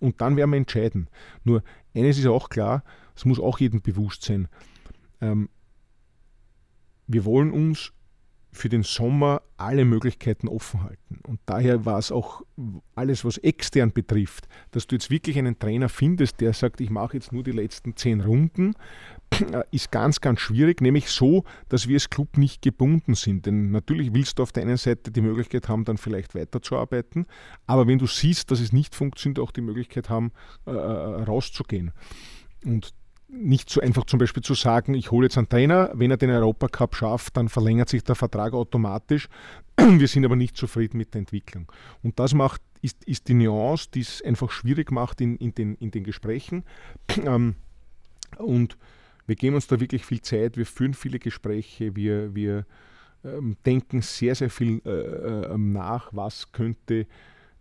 und 0.00 0.20
dann 0.20 0.36
werden 0.36 0.50
wir 0.50 0.56
entscheiden. 0.56 1.08
Nur 1.44 1.62
eines 1.94 2.18
ist 2.18 2.26
auch 2.26 2.48
klar, 2.48 2.82
es 3.14 3.24
muss 3.24 3.38
auch 3.38 3.58
jedem 3.60 3.80
bewusst 3.80 4.24
sein. 4.24 4.48
Ähm, 5.20 5.48
wir 7.06 7.24
wollen 7.24 7.52
uns 7.52 7.92
für 8.54 8.68
den 8.68 8.84
Sommer 8.84 9.42
alle 9.56 9.84
Möglichkeiten 9.84 10.48
offen 10.48 10.84
halten. 10.84 11.18
Und 11.26 11.40
daher 11.44 11.84
war 11.84 11.98
es 11.98 12.12
auch 12.12 12.42
alles, 12.94 13.24
was 13.24 13.38
extern 13.38 13.92
betrifft, 13.92 14.48
dass 14.70 14.86
du 14.86 14.94
jetzt 14.94 15.10
wirklich 15.10 15.36
einen 15.38 15.58
Trainer 15.58 15.88
findest, 15.88 16.40
der 16.40 16.52
sagt, 16.52 16.80
ich 16.80 16.88
mache 16.88 17.16
jetzt 17.16 17.32
nur 17.32 17.42
die 17.42 17.50
letzten 17.50 17.96
zehn 17.96 18.20
Runden, 18.20 18.74
ist 19.72 19.90
ganz, 19.90 20.20
ganz 20.20 20.40
schwierig, 20.40 20.80
nämlich 20.80 21.08
so, 21.08 21.44
dass 21.68 21.88
wir 21.88 21.96
als 21.96 22.10
Club 22.10 22.38
nicht 22.38 22.62
gebunden 22.62 23.14
sind. 23.14 23.46
Denn 23.46 23.72
natürlich 23.72 24.14
willst 24.14 24.38
du 24.38 24.44
auf 24.44 24.52
der 24.52 24.62
einen 24.62 24.76
Seite 24.76 25.10
die 25.10 25.20
Möglichkeit 25.20 25.68
haben, 25.68 25.84
dann 25.84 25.96
vielleicht 25.96 26.34
weiterzuarbeiten, 26.34 27.26
aber 27.66 27.88
wenn 27.88 27.98
du 27.98 28.06
siehst, 28.06 28.50
dass 28.50 28.60
es 28.60 28.72
nicht 28.72 28.94
funktioniert, 28.94 29.40
auch 29.40 29.50
die 29.50 29.62
Möglichkeit 29.62 30.08
haben, 30.08 30.30
äh, 30.66 30.70
äh 30.70 31.22
rauszugehen. 31.24 31.90
Und 32.64 32.94
nicht 33.28 33.70
so 33.70 33.80
einfach 33.80 34.04
zum 34.04 34.18
Beispiel 34.18 34.42
zu 34.42 34.54
sagen, 34.54 34.94
ich 34.94 35.10
hole 35.10 35.26
jetzt 35.26 35.38
einen 35.38 35.48
Trainer, 35.48 35.90
wenn 35.94 36.10
er 36.10 36.16
den 36.16 36.30
Europacup 36.30 36.94
schafft, 36.94 37.36
dann 37.36 37.48
verlängert 37.48 37.88
sich 37.88 38.04
der 38.04 38.14
Vertrag 38.14 38.52
automatisch. 38.52 39.28
Wir 39.76 40.08
sind 40.08 40.24
aber 40.24 40.36
nicht 40.36 40.56
zufrieden 40.56 40.98
mit 40.98 41.14
der 41.14 41.20
Entwicklung. 41.20 41.70
Und 42.02 42.18
das 42.18 42.34
macht, 42.34 42.60
ist, 42.82 43.02
ist 43.04 43.28
die 43.28 43.34
Nuance, 43.34 43.88
die 43.92 44.00
es 44.00 44.22
einfach 44.22 44.50
schwierig 44.50 44.92
macht 44.92 45.20
in, 45.20 45.36
in, 45.36 45.54
den, 45.54 45.74
in 45.76 45.90
den 45.90 46.04
Gesprächen. 46.04 46.64
Ähm, 47.24 47.54
und 48.38 48.76
wir 49.26 49.36
geben 49.36 49.54
uns 49.54 49.68
da 49.68 49.78
wirklich 49.78 50.04
viel 50.04 50.20
Zeit, 50.20 50.56
wir 50.56 50.66
führen 50.66 50.92
viele 50.92 51.18
Gespräche, 51.20 51.94
wir, 51.94 52.34
wir 52.34 52.66
ähm, 53.24 53.56
denken 53.64 54.02
sehr, 54.02 54.34
sehr 54.34 54.50
viel 54.50 54.82
äh, 54.84 54.90
äh, 54.90 55.56
nach, 55.56 56.10
was 56.12 56.52
könnte 56.52 57.06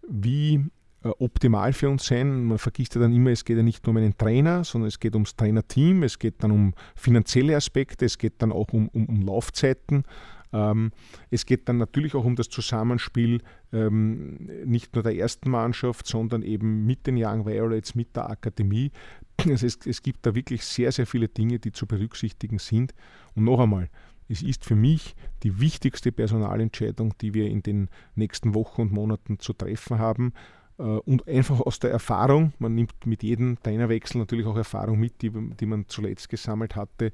wie 0.07 0.65
optimal 1.09 1.73
für 1.73 1.89
uns 1.89 2.05
sein. 2.05 2.45
Man 2.45 2.57
vergisst 2.57 2.95
ja 2.95 3.01
dann 3.01 3.13
immer, 3.13 3.31
es 3.31 3.45
geht 3.45 3.57
ja 3.57 3.63
nicht 3.63 3.85
nur 3.85 3.91
um 3.91 3.97
einen 3.97 4.17
Trainer, 4.17 4.63
sondern 4.63 4.87
es 4.87 4.99
geht 4.99 5.13
ums 5.13 5.35
Trainerteam, 5.35 6.03
es 6.03 6.19
geht 6.19 6.43
dann 6.43 6.51
um 6.51 6.73
finanzielle 6.95 7.55
Aspekte, 7.55 8.05
es 8.05 8.17
geht 8.17 8.41
dann 8.41 8.51
auch 8.51 8.69
um, 8.73 8.87
um, 8.89 9.07
um 9.07 9.21
Laufzeiten. 9.21 10.05
Ähm, 10.53 10.91
es 11.31 11.45
geht 11.45 11.67
dann 11.67 11.77
natürlich 11.77 12.13
auch 12.15 12.25
um 12.25 12.35
das 12.35 12.47
Zusammenspiel 12.47 13.41
ähm, 13.73 14.49
nicht 14.65 14.93
nur 14.93 15.03
der 15.03 15.15
ersten 15.15 15.49
Mannschaft, 15.49 16.05
sondern 16.05 16.43
eben 16.43 16.85
mit 16.85 17.07
den 17.07 17.17
Young 17.17 17.45
Violets, 17.45 17.95
mit 17.95 18.15
der 18.15 18.29
Akademie. 18.29 18.91
Also 19.49 19.65
es, 19.65 19.79
es 19.85 20.03
gibt 20.03 20.25
da 20.25 20.35
wirklich 20.35 20.63
sehr, 20.63 20.91
sehr 20.91 21.07
viele 21.07 21.27
Dinge, 21.27 21.57
die 21.57 21.71
zu 21.71 21.87
berücksichtigen 21.87 22.59
sind. 22.59 22.93
Und 23.35 23.45
noch 23.45 23.59
einmal, 23.59 23.89
es 24.29 24.41
ist 24.41 24.63
für 24.63 24.75
mich 24.75 25.15
die 25.41 25.59
wichtigste 25.59 26.11
Personalentscheidung, 26.11 27.13
die 27.19 27.33
wir 27.33 27.47
in 27.47 27.63
den 27.63 27.89
nächsten 28.15 28.53
Wochen 28.53 28.83
und 28.83 28.91
Monaten 28.91 29.39
zu 29.39 29.53
treffen 29.53 29.97
haben. 29.97 30.33
Äh, 30.77 30.83
und 30.83 31.27
einfach 31.27 31.59
aus 31.59 31.79
der 31.79 31.91
Erfahrung, 31.91 32.53
man 32.59 32.75
nimmt 32.75 33.05
mit 33.05 33.23
jedem 33.23 33.61
Trainerwechsel 33.61 34.19
natürlich 34.19 34.45
auch 34.45 34.55
Erfahrung 34.55 34.99
mit, 34.99 35.21
die, 35.21 35.31
die 35.31 35.65
man 35.65 35.87
zuletzt 35.87 36.29
gesammelt 36.29 36.75
hatte, 36.75 37.11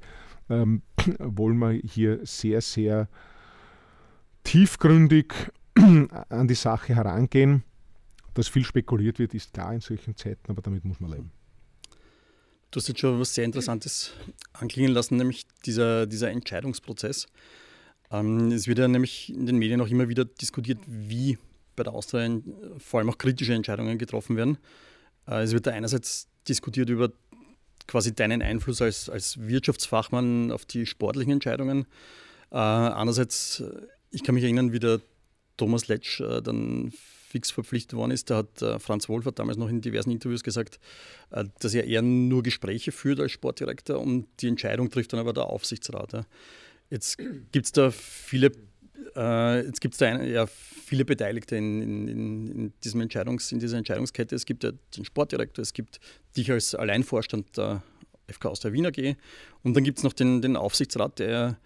ähm, 0.48 0.82
wollen 1.18 1.58
wir 1.58 1.72
hier 1.72 2.24
sehr, 2.24 2.60
sehr 2.60 3.08
tiefgründig 4.44 5.34
an 6.28 6.48
die 6.48 6.54
Sache 6.54 6.94
herangehen. 6.94 7.62
Dass 8.34 8.48
viel 8.48 8.64
spekuliert 8.64 9.18
wird, 9.18 9.34
ist 9.34 9.52
klar 9.52 9.74
in 9.74 9.80
solchen 9.80 10.16
Zeiten, 10.16 10.50
aber 10.50 10.62
damit 10.62 10.84
muss 10.84 11.00
man 11.00 11.10
leben. 11.10 11.32
Du 12.70 12.78
hast 12.78 12.86
jetzt 12.86 13.00
schon 13.00 13.18
was 13.18 13.34
sehr 13.34 13.44
Interessantes 13.44 14.12
anklingen 14.52 14.92
lassen, 14.92 15.16
nämlich 15.16 15.46
dieser, 15.66 16.06
dieser 16.06 16.30
Entscheidungsprozess. 16.30 17.26
Ähm, 18.12 18.52
es 18.52 18.68
wird 18.68 18.78
ja 18.78 18.86
nämlich 18.86 19.34
in 19.34 19.46
den 19.46 19.58
Medien 19.58 19.80
auch 19.80 19.88
immer 19.88 20.08
wieder 20.08 20.24
diskutiert, 20.24 20.78
wie 20.86 21.36
bei 21.76 21.82
der 21.82 21.92
Austria 21.92 22.40
vor 22.78 23.00
allem 23.00 23.10
auch 23.10 23.18
kritische 23.18 23.54
Entscheidungen 23.54 23.98
getroffen 23.98 24.36
werden. 24.36 24.58
Äh, 25.26 25.42
es 25.42 25.52
wird 25.52 25.66
da 25.66 25.72
einerseits 25.72 26.28
diskutiert 26.48 26.88
über 26.90 27.10
quasi 27.86 28.14
deinen 28.14 28.42
Einfluss 28.42 28.82
als, 28.82 29.08
als 29.08 29.38
Wirtschaftsfachmann 29.40 30.52
auf 30.52 30.64
die 30.64 30.86
sportlichen 30.86 31.32
Entscheidungen. 31.32 31.86
Äh, 32.50 32.56
andererseits, 32.56 33.60
äh, 33.60 33.86
ich 34.10 34.22
kann 34.22 34.34
mich 34.34 34.44
erinnern, 34.44 34.72
wie 34.72 34.80
der 34.80 35.00
Thomas 35.56 35.88
Letsch 35.88 36.20
dann 36.20 36.90
fix 37.28 37.50
verpflichtet 37.50 37.92
worden 37.92 38.12
ist, 38.12 38.30
da 38.30 38.38
hat 38.38 38.82
Franz 38.82 39.10
Wolfert 39.10 39.38
damals 39.38 39.58
noch 39.58 39.68
in 39.68 39.82
diversen 39.82 40.10
Interviews 40.10 40.42
gesagt, 40.42 40.80
dass 41.28 41.74
er 41.74 41.84
eher 41.84 42.00
nur 42.00 42.42
Gespräche 42.42 42.92
führt 42.92 43.20
als 43.20 43.32
Sportdirektor 43.32 44.00
und 44.00 44.26
die 44.40 44.48
Entscheidung 44.48 44.90
trifft 44.90 45.12
dann 45.12 45.20
aber 45.20 45.34
der 45.34 45.44
Aufsichtsrat. 45.44 46.24
Jetzt 46.88 47.18
gibt 47.52 47.66
es 47.66 47.72
da 47.72 47.90
viele 47.90 48.50
äh, 49.16 49.66
jetzt 49.66 49.80
gibt 49.80 49.94
es 49.94 49.98
da 49.98 50.06
eine, 50.06 50.28
ja, 50.28 50.46
viele 50.46 51.04
Beteiligte 51.04 51.56
in, 51.56 51.82
in, 51.82 52.08
in, 52.08 52.72
diesem 52.82 53.00
Entscheidungs, 53.00 53.52
in 53.52 53.60
dieser 53.60 53.78
Entscheidungskette. 53.78 54.34
Es 54.34 54.46
gibt 54.46 54.64
ja 54.64 54.72
den 54.96 55.04
Sportdirektor, 55.04 55.62
es 55.62 55.72
gibt 55.72 56.00
dich 56.36 56.50
als 56.50 56.74
Alleinvorstand 56.74 57.56
der 57.56 57.82
FK 58.28 58.48
aus 58.48 58.60
der 58.60 58.72
Wiener 58.72 58.88
AG 58.88 59.16
und 59.62 59.74
dann 59.74 59.84
gibt 59.84 59.98
es 59.98 60.04
noch 60.04 60.12
den, 60.12 60.42
den 60.42 60.56
Aufsichtsrat, 60.56 61.18
der 61.18 61.58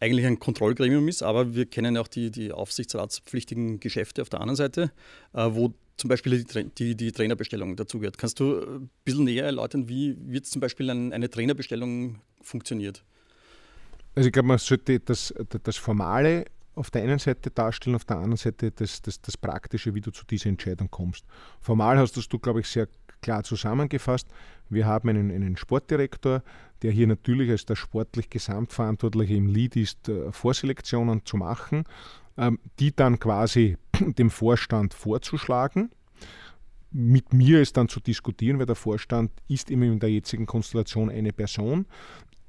eigentlich 0.00 0.26
ein 0.26 0.40
Kontrollgremium 0.40 1.06
ist, 1.08 1.22
aber 1.22 1.54
wir 1.54 1.66
kennen 1.66 1.96
auch 1.96 2.08
die, 2.08 2.30
die 2.30 2.52
aufsichtsratspflichtigen 2.52 3.78
Geschäfte 3.78 4.22
auf 4.22 4.28
der 4.28 4.40
anderen 4.40 4.56
Seite, 4.56 4.90
äh, 5.32 5.48
wo 5.50 5.74
zum 5.96 6.08
Beispiel 6.08 6.42
die, 6.42 6.64
die, 6.70 6.96
die 6.96 7.12
Trainerbestellung 7.12 7.76
dazugehört. 7.76 8.18
Kannst 8.18 8.40
du 8.40 8.58
ein 8.58 8.90
bisschen 9.04 9.24
näher 9.24 9.44
erläutern, 9.44 9.88
wie 9.88 10.16
wird 10.18 10.46
zum 10.46 10.60
Beispiel 10.60 10.90
ein, 10.90 11.12
eine 11.12 11.30
Trainerbestellung 11.30 12.20
funktioniert? 12.40 13.04
Also 14.14 14.26
ich 14.26 14.32
glaube, 14.32 14.48
man 14.48 14.58
sollte 14.58 15.00
das, 15.00 15.34
das 15.62 15.76
Formale 15.76 16.44
auf 16.74 16.90
der 16.90 17.02
einen 17.02 17.18
Seite 17.18 17.50
darstellen, 17.50 17.96
auf 17.96 18.04
der 18.04 18.16
anderen 18.16 18.36
Seite 18.36 18.70
das, 18.70 19.02
das, 19.02 19.20
das 19.20 19.36
Praktische, 19.36 19.94
wie 19.94 20.00
du 20.00 20.10
zu 20.10 20.24
dieser 20.24 20.48
Entscheidung 20.48 20.90
kommst. 20.90 21.24
Formal 21.60 21.98
hast 21.98 22.16
das 22.16 22.28
du, 22.28 22.38
glaube 22.38 22.60
ich, 22.60 22.68
sehr 22.68 22.88
klar 23.20 23.44
zusammengefasst. 23.44 24.28
Wir 24.68 24.86
haben 24.86 25.08
einen, 25.08 25.30
einen 25.30 25.56
Sportdirektor, 25.56 26.42
der 26.82 26.90
hier 26.90 27.06
natürlich 27.06 27.50
als 27.50 27.66
der 27.66 27.76
sportlich 27.76 28.30
Gesamtverantwortliche 28.30 29.34
im 29.34 29.46
Lead 29.46 29.76
ist, 29.76 30.08
äh, 30.08 30.32
Vorselektionen 30.32 31.24
zu 31.24 31.36
machen, 31.36 31.84
ähm, 32.36 32.58
die 32.78 32.94
dann 32.94 33.18
quasi 33.18 33.76
dem 34.00 34.30
Vorstand 34.30 34.94
vorzuschlagen. 34.94 35.90
Mit 36.90 37.32
mir 37.32 37.62
ist 37.62 37.76
dann 37.76 37.88
zu 37.88 38.00
diskutieren, 38.00 38.58
weil 38.58 38.66
der 38.66 38.76
Vorstand 38.76 39.30
ist 39.48 39.70
immer 39.70 39.86
in 39.86 40.00
der 40.00 40.10
jetzigen 40.10 40.44
Konstellation 40.44 41.08
eine 41.08 41.32
Person. 41.32 41.86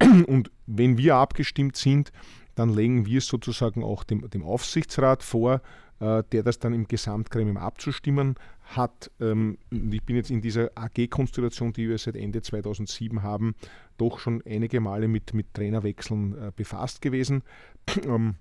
Und 0.28 0.52
wenn 0.66 0.98
wir 0.98 1.16
abgestimmt 1.16 1.76
sind, 1.76 2.12
dann 2.56 2.70
legen 2.70 3.06
wir 3.06 3.18
es 3.18 3.28
sozusagen 3.28 3.84
auch 3.84 4.04
dem, 4.04 4.30
dem 4.30 4.44
Aufsichtsrat 4.44 5.24
vor, 5.24 5.62
äh, 6.00 6.24
der 6.32 6.44
das 6.44 6.60
dann 6.60 6.74
im 6.74 6.88
Gesamtgremium 6.88 7.58
abzustimmen 7.58 8.36
hat. 8.64 9.12
Ähm, 9.20 9.58
ich 9.72 10.04
bin 10.04 10.16
jetzt 10.16 10.30
in 10.32 10.42
dieser 10.42 10.72
AG-Konstellation, 10.76 11.74
die 11.74 11.90
wir 11.90 11.98
seit 11.98 12.16
Ende 12.16 12.42
2007 12.42 13.24
haben, 13.24 13.56
doch 13.98 14.20
schon 14.20 14.42
einige 14.46 14.82
Male 14.82 15.08
mit, 15.08 15.34
mit 15.34 15.54
Trainerwechseln 15.54 16.38
äh, 16.38 16.52
befasst 16.56 17.02
gewesen. 17.02 17.44
Ähm, 18.06 18.36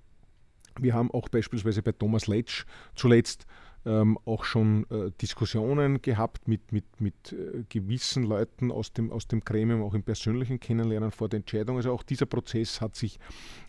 wir 0.78 0.94
haben 0.94 1.10
auch 1.10 1.28
beispielsweise 1.28 1.82
bei 1.82 1.92
Thomas 1.92 2.26
Letsch 2.28 2.64
zuletzt 2.94 3.46
ähm, 3.84 4.18
auch 4.24 4.44
schon 4.44 4.86
äh, 4.90 5.10
Diskussionen 5.20 6.02
gehabt 6.02 6.46
mit, 6.46 6.72
mit, 6.72 6.84
mit 7.00 7.32
äh, 7.32 7.64
gewissen 7.68 8.22
Leuten 8.22 8.70
aus 8.70 8.92
dem, 8.92 9.10
aus 9.10 9.26
dem 9.26 9.40
Gremium, 9.40 9.82
auch 9.82 9.94
im 9.94 10.02
persönlichen 10.02 10.60
Kennenlernen 10.60 11.10
vor 11.10 11.28
der 11.28 11.38
Entscheidung. 11.38 11.76
Also 11.76 11.92
auch 11.92 12.02
dieser 12.02 12.26
Prozess 12.26 12.80
hat 12.80 12.94
sich 12.94 13.18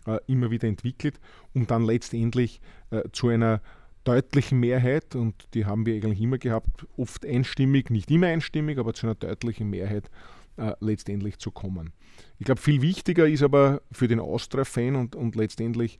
äh, 0.06 0.18
immer 0.26 0.50
wieder 0.50 0.68
entwickelt, 0.68 1.20
um 1.52 1.66
dann 1.66 1.84
letztendlich 1.84 2.60
äh, 2.90 3.02
zu 3.12 3.28
einer 3.28 3.60
deutlichen 4.04 4.60
Mehrheit, 4.60 5.16
und 5.16 5.34
die 5.54 5.64
haben 5.64 5.86
wir 5.86 5.94
eigentlich 5.94 6.20
immer 6.20 6.38
gehabt, 6.38 6.86
oft 6.96 7.26
einstimmig, 7.26 7.90
nicht 7.90 8.10
immer 8.10 8.26
einstimmig, 8.28 8.78
aber 8.78 8.94
zu 8.94 9.06
einer 9.06 9.14
deutlichen 9.14 9.70
Mehrheit 9.70 10.10
äh, 10.56 10.74
letztendlich 10.80 11.38
zu 11.38 11.50
kommen. 11.50 11.92
Ich 12.38 12.44
glaube, 12.44 12.60
viel 12.60 12.82
wichtiger 12.82 13.26
ist 13.26 13.42
aber 13.42 13.82
für 13.90 14.06
den 14.06 14.20
Austria-Fan 14.20 14.94
und, 14.94 15.16
und 15.16 15.34
letztendlich 15.34 15.98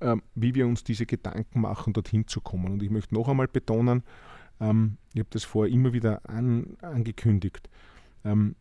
äh, 0.00 0.16
wie 0.34 0.54
wir 0.54 0.66
uns 0.66 0.84
diese 0.84 1.06
Gedanken 1.06 1.60
machen, 1.60 1.92
dorthin 1.92 2.26
zu 2.26 2.40
kommen. 2.40 2.72
Und 2.72 2.82
ich 2.82 2.90
möchte 2.90 3.14
noch 3.14 3.28
einmal 3.28 3.48
betonen, 3.48 4.02
ähm, 4.60 4.98
ich 5.12 5.20
habe 5.20 5.30
das 5.30 5.44
vorher 5.44 5.72
immer 5.72 5.92
wieder 5.92 6.28
an, 6.28 6.76
angekündigt, 6.80 7.68
ähm, 8.24 8.56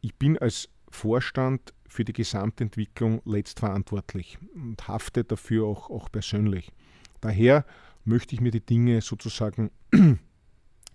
ich 0.00 0.14
bin 0.14 0.38
als 0.38 0.68
Vorstand 0.88 1.74
für 1.88 2.04
die 2.04 2.12
Gesamtentwicklung 2.12 3.22
letztverantwortlich 3.24 4.38
und 4.54 4.86
hafte 4.86 5.24
dafür 5.24 5.66
auch, 5.66 5.90
auch 5.90 6.10
persönlich. 6.10 6.72
Daher 7.20 7.64
möchte 8.04 8.34
ich 8.34 8.40
mir 8.40 8.50
die 8.50 8.64
Dinge 8.64 9.00
sozusagen 9.00 9.70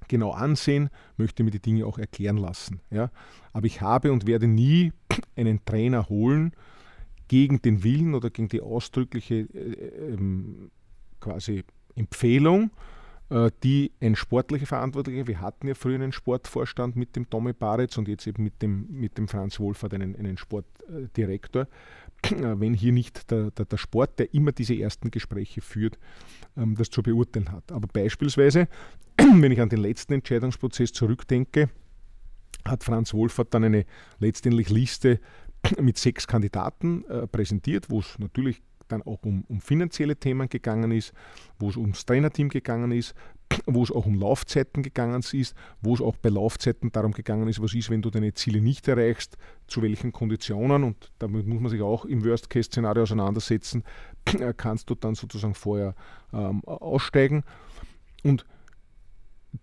genau 0.08 0.32
ansehen, 0.32 0.90
möchte 1.18 1.44
mir 1.44 1.52
die 1.52 1.62
Dinge 1.62 1.86
auch 1.86 1.98
erklären 1.98 2.38
lassen. 2.38 2.80
Ja? 2.90 3.12
Aber 3.54 3.66
ich 3.66 3.82
habe 3.82 4.12
und 4.12 4.28
werde 4.28 4.48
nie 4.48 4.94
einen 5.36 5.64
Trainer 5.66 6.10
holen, 6.10 6.54
gegen 7.32 7.62
den 7.62 7.82
Willen 7.86 8.14
oder 8.14 8.30
gegen 8.30 8.50
die 8.50 8.60
ausdrückliche 8.60 9.48
äh, 9.54 10.16
ähm, 10.16 10.70
quasi 11.22 11.64
Empfehlung, 11.96 12.72
äh, 13.30 13.50
die 13.64 13.94
ein 14.02 14.18
sportlicher 14.18 14.66
Verantwortlicher, 14.66 15.28
wir 15.28 15.40
hatten 15.40 15.70
ja 15.70 15.74
früher 15.74 15.96
einen 15.96 16.12
Sportvorstand 16.12 16.98
mit 16.98 17.16
dem 17.16 17.30
Tommy 17.30 17.54
Baritz 17.54 17.98
und 17.98 18.10
jetzt 18.10 18.28
eben 18.28 18.44
mit 18.44 18.62
dem, 18.62 18.86
mit 18.92 19.18
dem 19.18 19.30
Franz 19.30 19.62
Wohlfahrt 19.62 19.94
einen, 19.94 20.18
einen 20.18 20.38
Sportdirektor, 20.38 21.70
äh, 22.24 22.36
wenn 22.58 22.74
hier 22.74 22.92
nicht 22.92 23.32
der, 23.32 23.52
der, 23.52 23.64
der, 23.64 23.78
Sport, 23.78 24.20
der 24.20 24.34
immer 24.34 24.52
diese 24.52 24.78
ersten 24.78 25.10
Gespräche 25.10 25.62
führt, 25.62 25.98
ähm, 26.58 26.76
das 26.76 26.90
zu 26.90 27.02
beurteilen 27.02 27.54
hat. 27.54 27.72
Aber 27.72 27.88
beispielsweise, 27.88 28.68
wenn 29.18 29.54
ich 29.54 29.62
an 29.62 29.70
den 29.70 29.80
letzten 29.80 30.12
Entscheidungsprozess 30.12 30.92
zurückdenke, 30.92 31.70
hat 32.66 32.84
Franz 32.84 33.14
Wohlfahrt 33.14 33.54
dann 33.54 33.64
eine 33.64 33.86
letztendlich 34.20 34.70
Liste 34.70 35.20
mit 35.82 35.98
sechs 35.98 36.28
Kandidaten 36.28 37.06
äh, 37.06 37.28
präsentiert, 37.28 37.90
wo 37.90 38.00
es 38.00 38.18
natürlich 38.20 38.62
dann 38.92 39.02
auch 39.04 39.24
um, 39.24 39.46
um, 39.48 39.62
finanzielle 39.62 40.16
Themen 40.16 40.50
gegangen 40.50 40.92
ist, 40.92 41.14
wo 41.60 41.70
es 41.70 41.78
ums 41.78 42.06
Trainerteam 42.06 42.50
gegangen 42.50 42.92
ist, 42.92 43.16
wo 43.66 43.84
es 43.84 43.92
auch 43.92 44.06
um 44.06 44.20
Laufzeiten 44.20 44.84
gegangen 44.84 45.22
ist, 45.34 45.56
wo 45.82 45.94
es 45.94 46.02
auch 46.02 46.18
bei 46.18 46.30
Laufzeiten 46.30 46.92
darum 46.92 47.14
gegangen 47.14 47.48
ist, 47.48 47.62
was 47.62 47.74
ist, 47.74 47.90
wenn 47.90 48.02
du 48.02 48.10
deine 48.10 48.34
Ziele 48.34 48.62
nicht 48.62 48.88
erreichst, 48.88 49.38
zu 49.68 49.82
welchen 49.82 50.12
Konditionen 50.12 50.84
und 50.84 51.12
damit 51.20 51.48
muss 51.48 51.62
man 51.62 51.72
sich 51.72 51.82
auch 51.82 52.06
im 52.06 52.26
Worst-Case-Szenario 52.26 53.04
auseinandersetzen, 53.04 53.84
kannst 54.58 54.90
du 54.90 54.96
dann 54.96 55.16
sozusagen 55.16 55.56
vorher 55.56 55.96
ähm, 56.34 56.64
aussteigen. 56.66 57.44
Und 58.24 58.46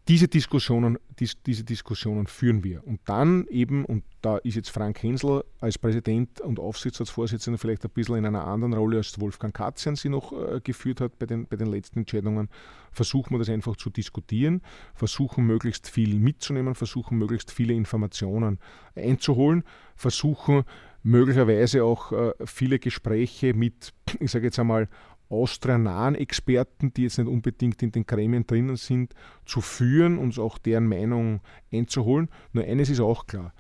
diese 0.07 0.29
Diskussionen, 0.29 0.99
dies, 1.19 1.43
diese 1.43 1.65
Diskussionen 1.65 2.27
führen 2.27 2.63
wir. 2.63 2.87
Und 2.87 3.01
dann 3.07 3.47
eben, 3.49 3.85
und 3.85 4.05
da 4.21 4.37
ist 4.39 4.55
jetzt 4.55 4.71
Frank 4.71 5.03
Hensel 5.03 5.45
als 5.61 5.79
Präsident 5.79 6.41
und 6.41 6.59
Aufsichtsratsvorsitzender 6.59 7.59
vielleicht 7.59 7.85
ein 7.85 7.91
bisschen 7.91 8.17
in 8.17 8.27
einer 8.27 8.47
anderen 8.47 8.75
Rolle 8.75 8.99
als 8.99 9.19
Wolfgang 9.19 9.55
Katzian 9.55 9.97
sie 9.97 10.11
noch 10.11 10.33
äh, 10.33 10.61
geführt 10.63 11.01
hat 11.01 11.19
bei 11.19 11.27
den, 11.27 11.47
bei 11.47 11.57
den 11.57 11.69
letzten 11.69 12.01
Entscheidungen, 12.01 12.49
versuchen 12.93 13.35
wir 13.35 13.39
das 13.39 13.49
einfach 13.49 13.77
zu 13.77 13.89
diskutieren, 13.89 14.61
versuchen 14.95 15.47
möglichst 15.47 15.89
viel 15.89 16.19
mitzunehmen, 16.19 16.75
versuchen 16.75 17.17
möglichst 17.17 17.51
viele 17.51 17.73
Informationen 17.73 18.59
einzuholen, 18.95 19.65
versuchen 19.97 20.65
möglicherweise 21.03 21.85
auch 21.85 22.13
äh, 22.13 22.33
viele 22.45 22.79
Gespräche 22.79 23.55
mit, 23.55 23.95
ich 24.21 24.31
sage 24.31 24.47
jetzt 24.47 24.59
einmal, 24.59 24.89
austrianahen 25.29 26.15
Experten, 26.15 26.93
die 26.93 27.03
jetzt 27.05 27.19
nicht 27.19 27.29
unbedingt 27.29 27.83
in 27.83 27.93
den 27.93 28.07
Gremien 28.07 28.47
drinnen 28.47 28.77
sind, 28.77 29.15
zu 29.45 29.61
führen, 29.61 30.19
uns 30.19 30.39
auch 30.39 30.59
deren 30.59 30.87
Meinung 30.87 31.41
einzuholen. 31.73 32.29
Nur 32.53 32.65
eines 32.65 32.89
ist 32.89 33.01
auch 33.01 33.27
klar. 33.27 33.53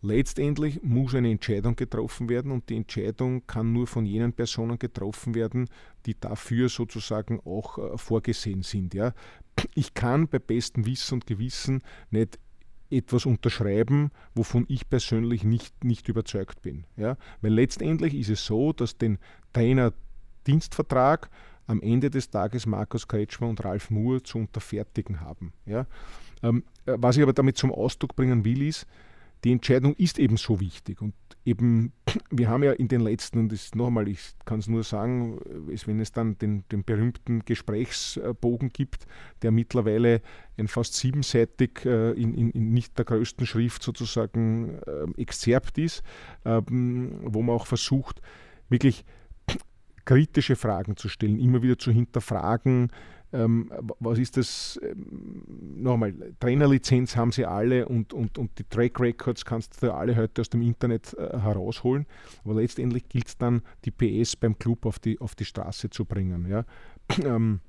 Letztendlich 0.00 0.80
muss 0.84 1.14
eine 1.16 1.30
Entscheidung 1.30 1.74
getroffen 1.74 2.28
werden 2.28 2.52
und 2.52 2.68
die 2.68 2.76
Entscheidung 2.76 3.44
kann 3.48 3.72
nur 3.72 3.88
von 3.88 4.06
jenen 4.06 4.32
Personen 4.32 4.78
getroffen 4.78 5.34
werden, 5.34 5.68
die 6.06 6.18
dafür 6.18 6.68
sozusagen 6.68 7.40
auch 7.40 7.78
äh, 7.78 7.98
vorgesehen 7.98 8.62
sind. 8.62 8.94
Ja. 8.94 9.12
Ich 9.74 9.94
kann 9.94 10.28
bei 10.28 10.38
bestem 10.38 10.86
Wissen 10.86 11.14
und 11.14 11.26
Gewissen 11.26 11.82
nicht 12.10 12.38
etwas 12.90 13.26
unterschreiben, 13.26 14.10
wovon 14.34 14.66
ich 14.68 14.88
persönlich 14.88 15.42
nicht, 15.42 15.84
nicht 15.84 16.08
überzeugt 16.08 16.62
bin. 16.62 16.84
Ja? 16.96 17.16
Weil 17.40 17.52
letztendlich 17.52 18.14
ist 18.14 18.30
es 18.30 18.46
so, 18.46 18.72
dass 18.72 18.98
den 18.98 19.18
Trainer 19.52 19.92
Dienstvertrag 20.48 21.30
am 21.66 21.80
Ende 21.82 22.10
des 22.10 22.30
Tages 22.30 22.66
Markus 22.66 23.06
Kretschmer 23.06 23.48
und 23.48 23.64
Ralf 23.64 23.90
Moore 23.90 24.22
zu 24.22 24.38
unterfertigen 24.38 25.20
haben. 25.20 25.52
Ja? 25.66 25.86
Ähm, 26.42 26.64
äh, 26.86 26.94
was 26.96 27.16
ich 27.16 27.22
aber 27.22 27.34
damit 27.34 27.56
zum 27.56 27.70
Ausdruck 27.70 28.16
bringen 28.16 28.44
will, 28.44 28.62
ist, 28.62 28.86
die 29.44 29.52
Entscheidung 29.52 29.94
ist 29.94 30.18
eben 30.18 30.36
so 30.36 30.58
wichtig. 30.58 31.00
Und 31.00 31.14
eben, 31.44 31.92
wir 32.30 32.48
haben 32.48 32.62
ja 32.62 32.72
in 32.72 32.88
den 32.88 33.00
letzten, 33.00 33.38
und 33.38 33.52
das 33.52 33.74
nochmal, 33.74 34.08
ich 34.08 34.20
kann 34.44 34.58
es 34.58 34.66
nur 34.66 34.82
sagen, 34.82 35.38
wenn 35.66 36.00
es 36.00 36.10
dann 36.10 36.38
den, 36.38 36.64
den, 36.72 36.82
berühmten 36.82 37.44
Gesprächsbogen 37.44 38.70
gibt, 38.70 39.06
der 39.42 39.52
mittlerweile 39.52 40.22
ein 40.56 40.68
fast 40.68 40.94
siebenseitig 40.94 41.84
äh, 41.84 42.12
in, 42.12 42.34
in, 42.34 42.50
in, 42.50 42.72
nicht 42.72 42.98
der 42.98 43.04
größten 43.04 43.46
Schrift 43.46 43.82
sozusagen 43.82 44.78
äh, 44.86 45.20
Exzerpt 45.20 45.78
ist, 45.78 46.02
ähm, 46.44 47.20
wo 47.22 47.42
man 47.42 47.56
auch 47.56 47.66
versucht, 47.66 48.20
wirklich 48.68 49.04
kritische 50.08 50.56
Fragen 50.56 50.96
zu 50.96 51.10
stellen, 51.10 51.38
immer 51.38 51.62
wieder 51.62 51.78
zu 51.78 51.92
hinterfragen, 51.92 52.90
ähm, 53.30 53.70
was 54.00 54.18
ist 54.18 54.38
das? 54.38 54.80
Ähm, 54.82 55.42
nochmal, 55.82 56.14
Trainerlizenz 56.40 57.14
haben 57.14 57.30
sie 57.30 57.44
alle 57.44 57.86
und, 57.86 58.14
und, 58.14 58.38
und 58.38 58.58
die 58.58 58.64
Track 58.64 58.98
Records 59.00 59.44
kannst 59.44 59.82
du 59.82 59.92
alle 59.92 60.16
heute 60.16 60.40
aus 60.40 60.48
dem 60.48 60.62
Internet 60.62 61.12
äh, 61.12 61.38
herausholen. 61.38 62.06
Aber 62.44 62.54
letztendlich 62.54 63.06
gilt 63.10 63.28
es 63.28 63.36
dann, 63.36 63.60
die 63.84 63.90
PS 63.90 64.34
beim 64.34 64.58
Club 64.58 64.86
auf 64.86 64.98
die, 64.98 65.20
auf 65.20 65.34
die 65.34 65.44
Straße 65.44 65.90
zu 65.90 66.06
bringen. 66.06 66.48
Ja? 66.48 66.64
Ähm, 67.24 67.60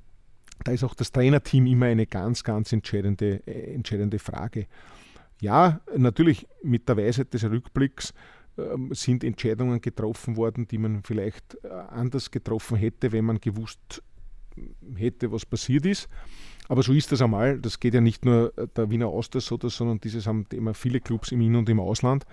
da 0.64 0.74
ist 0.74 0.84
auch 0.84 0.94
das 0.94 1.12
Trainerteam 1.12 1.66
immer 1.68 1.86
eine 1.88 2.06
ganz, 2.06 2.44
ganz 2.44 2.72
entscheidende, 2.74 3.42
äh, 3.46 3.74
entscheidende 3.74 4.20
Frage. 4.20 4.68
Ja, 5.42 5.80
natürlich 5.96 6.48
mit 6.64 6.88
der 6.90 6.98
Weisheit 6.98 7.34
des 7.34 7.44
Rückblicks 7.46 8.14
sind 8.91 9.24
Entscheidungen 9.24 9.82
getroffen 9.82 10.38
worden, 10.38 10.68
die 10.68 10.78
man 10.78 11.03
vielleicht 11.03 11.57
äh, 11.64 11.68
anders 11.68 12.32
getroffen 12.32 12.78
hätte, 12.78 13.12
wenn 13.12 13.26
man 13.26 13.39
gewusst 13.39 14.03
hätte, 14.95 15.32
was 15.32 15.45
passiert 15.45 15.86
ist. 15.86 16.10
Aber 16.68 16.84
so 16.84 16.93
ist 16.93 17.12
das 17.12 17.22
einmal. 17.22 17.60
Das 17.60 17.80
geht 17.80 17.93
ja 17.93 18.01
nicht 18.01 18.26
nur 18.26 18.53
der 18.76 18.89
Wiener 18.91 19.07
Austria 19.07 19.41
so, 19.41 19.57
sondern 19.57 19.99
dieses 19.99 20.28
haben 20.28 20.45
immer 20.53 20.74
viele 20.74 20.99
Clubs 20.99 21.32
im 21.32 21.41
In- 21.41 21.55
und 21.55 21.68
im 21.70 21.80
Ausland. 21.80 22.26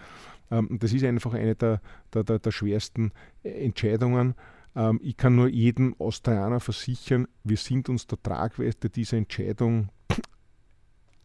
Ähm, 0.50 0.78
das 0.78 0.92
ist 0.92 1.04
einfach 1.04 1.34
eine 1.34 1.54
der, 1.54 1.80
der, 2.12 2.24
der, 2.24 2.38
der 2.38 2.50
schwersten 2.50 3.12
Entscheidungen. 3.42 4.34
Ähm, 4.74 5.00
ich 5.02 5.16
kann 5.16 5.36
nur 5.36 5.48
jedem 5.48 5.94
Australier 5.98 6.60
versichern, 6.60 7.26
wir 7.44 7.56
sind 7.56 7.88
uns 7.88 8.06
der 8.06 8.22
Tragweite 8.22 8.90
dieser 8.90 9.16
Entscheidung 9.16 9.88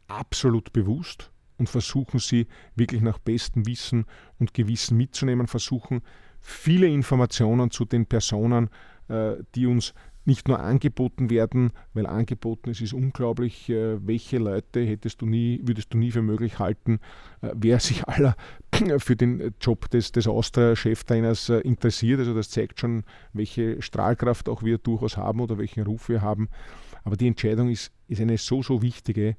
absolut 0.08 0.72
bewusst 0.74 1.32
und 1.62 1.70
versuchen 1.70 2.20
sie 2.20 2.48
wirklich 2.76 3.02
nach 3.02 3.20
bestem 3.20 3.68
Wissen 3.68 4.06
und 4.40 4.56
Gewissen 4.56 4.98
mitzunehmen, 4.98 5.46
versuchen 5.46 6.02
viele 6.40 6.88
Informationen 6.88 7.70
zu 7.70 7.86
den 7.86 8.08
Personen, 8.08 8.72
äh, 9.10 9.36
die 9.54 9.68
uns 9.68 9.94
nicht 10.26 10.48
nur 10.48 10.60
angeboten 10.60 11.30
werden, 11.30 11.72
weil 11.94 12.08
angeboten 12.08 12.72
ist, 12.72 12.82
ist 12.82 12.94
unglaublich, 12.94 13.70
äh, 13.70 14.04
welche 14.08 14.40
Leute 14.40 14.80
hättest 14.80 15.22
du 15.22 15.28
nie, 15.28 15.62
würdest 15.64 15.94
du 15.94 16.00
nie 16.00 16.10
für 16.10 16.24
möglich 16.24 16.58
halten, 16.58 17.00
äh, 17.44 17.52
wer 17.54 17.80
sich 17.80 18.08
aller 18.08 18.36
für 18.98 19.16
den 19.16 19.54
Job 19.62 19.88
des, 19.92 20.12
des 20.12 20.28
Austria-Cheftrainers 20.28 21.50
interessiert. 21.50 22.22
Also 22.22 22.34
das 22.34 22.50
zeigt 22.50 22.80
schon, 22.80 23.04
welche 23.34 23.80
Strahlkraft 23.84 24.50
auch 24.50 24.64
wir 24.64 24.80
durchaus 24.80 25.16
haben 25.16 25.40
oder 25.40 25.60
welchen 25.60 25.84
Ruf 25.84 26.10
wir 26.10 26.24
haben. 26.24 26.50
Aber 27.04 27.18
die 27.18 27.28
Entscheidung 27.28 27.70
ist, 27.70 27.92
ist 28.08 28.20
eine 28.20 28.40
so, 28.40 28.64
so 28.64 28.82
wichtige 28.82 29.36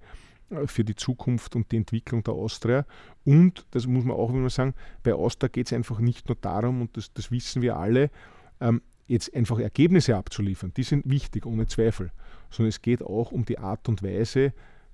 für 0.66 0.84
die 0.84 0.94
Zukunft 0.94 1.56
und 1.56 1.70
die 1.72 1.76
Entwicklung 1.76 2.22
der 2.22 2.34
Austria. 2.34 2.86
Und, 3.24 3.66
das 3.70 3.86
muss 3.86 4.04
man 4.04 4.16
auch 4.16 4.30
immer 4.30 4.50
sagen, 4.50 4.74
bei 5.02 5.14
Austria 5.14 5.48
geht 5.48 5.66
es 5.66 5.72
einfach 5.72 5.98
nicht 5.98 6.28
nur 6.28 6.36
darum, 6.40 6.82
und 6.82 6.96
das, 6.96 7.12
das 7.12 7.30
wissen 7.30 7.62
wir 7.62 7.76
alle, 7.76 8.10
ähm, 8.60 8.82
jetzt 9.06 9.34
einfach 9.34 9.58
Ergebnisse 9.58 10.16
abzuliefern, 10.16 10.72
die 10.76 10.84
sind 10.84 11.08
wichtig, 11.10 11.44
ohne 11.46 11.66
Zweifel, 11.66 12.10
sondern 12.50 12.68
es 12.68 12.82
geht 12.82 13.02
auch 13.02 13.32
um 13.32 13.44
die 13.44 13.58
Art 13.58 13.88
und 13.88 14.02
Weise, 14.02 14.52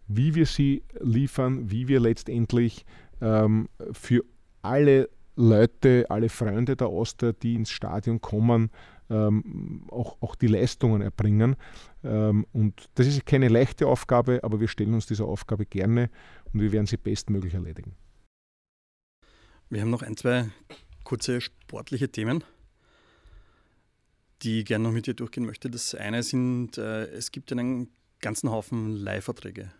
wie 0.09 0.34
wir 0.34 0.46
sie 0.46 0.82
liefern, 1.00 1.70
wie 1.70 1.86
wir 1.88 2.00
letztendlich 2.00 2.84
ähm, 3.20 3.68
für 3.92 4.24
alle 4.62 5.09
Leute, 5.36 6.06
alle 6.09 6.28
Freunde 6.28 6.74
der 6.74 6.90
Oster, 6.90 7.32
die 7.32 7.54
ins 7.54 7.70
Stadion 7.70 8.20
kommen, 8.20 8.70
ähm, 9.11 9.82
auch, 9.90 10.16
auch 10.20 10.34
die 10.34 10.46
Leistungen 10.46 11.02
erbringen. 11.02 11.56
Ähm, 12.04 12.46
und 12.52 12.88
das 12.94 13.06
ist 13.06 13.26
keine 13.26 13.48
leichte 13.48 13.86
Aufgabe, 13.86 14.40
aber 14.42 14.61
wir 14.61 14.68
stellen 14.68 14.94
uns 14.94 15.06
dieser 15.06 15.24
Aufgabe 15.26 15.66
gerne 15.66 16.11
und 16.52 16.61
wir 16.61 16.72
werden 16.72 16.86
sie 16.86 16.96
bestmöglich 16.96 17.54
erledigen. 17.54 17.94
Wir 19.70 19.82
haben 19.82 19.90
noch 19.90 20.02
ein, 20.02 20.16
zwei 20.16 20.48
kurze 21.04 21.40
sportliche 21.40 22.09
Themen 22.11 22.44
die 24.42 24.61
ich 24.61 24.66
gerne 24.66 24.84
noch 24.84 24.92
mit 24.92 25.06
dir 25.06 25.14
durchgehen 25.14 25.44
möchte. 25.44 25.70
Das 25.70 25.94
eine 25.94 26.22
sind, 26.22 26.78
äh, 26.78 27.06
es 27.06 27.32
gibt 27.32 27.50
einen 27.52 27.88
ganzen 28.20 28.50
Haufen 28.50 28.96
Leihverträge. 28.96 29.70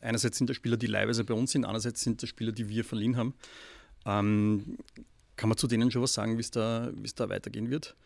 Einerseits 0.00 0.38
sind 0.38 0.50
das 0.50 0.56
Spieler, 0.56 0.76
die 0.76 0.86
leihweise 0.86 1.24
bei 1.24 1.34
uns 1.34 1.52
sind, 1.52 1.64
andererseits 1.64 2.02
sind 2.02 2.22
das 2.22 2.28
Spieler, 2.28 2.52
die 2.52 2.68
wir 2.68 2.84
verliehen 2.84 3.16
haben. 3.16 3.34
Ähm, 4.04 4.78
kann 5.36 5.48
man 5.48 5.56
zu 5.56 5.66
denen 5.66 5.90
schon 5.90 6.02
was 6.02 6.12
sagen, 6.12 6.36
wie 6.36 6.40
es 6.40 6.50
da, 6.50 6.92
da 7.16 7.28
weitergehen 7.28 7.70
wird? 7.70 7.96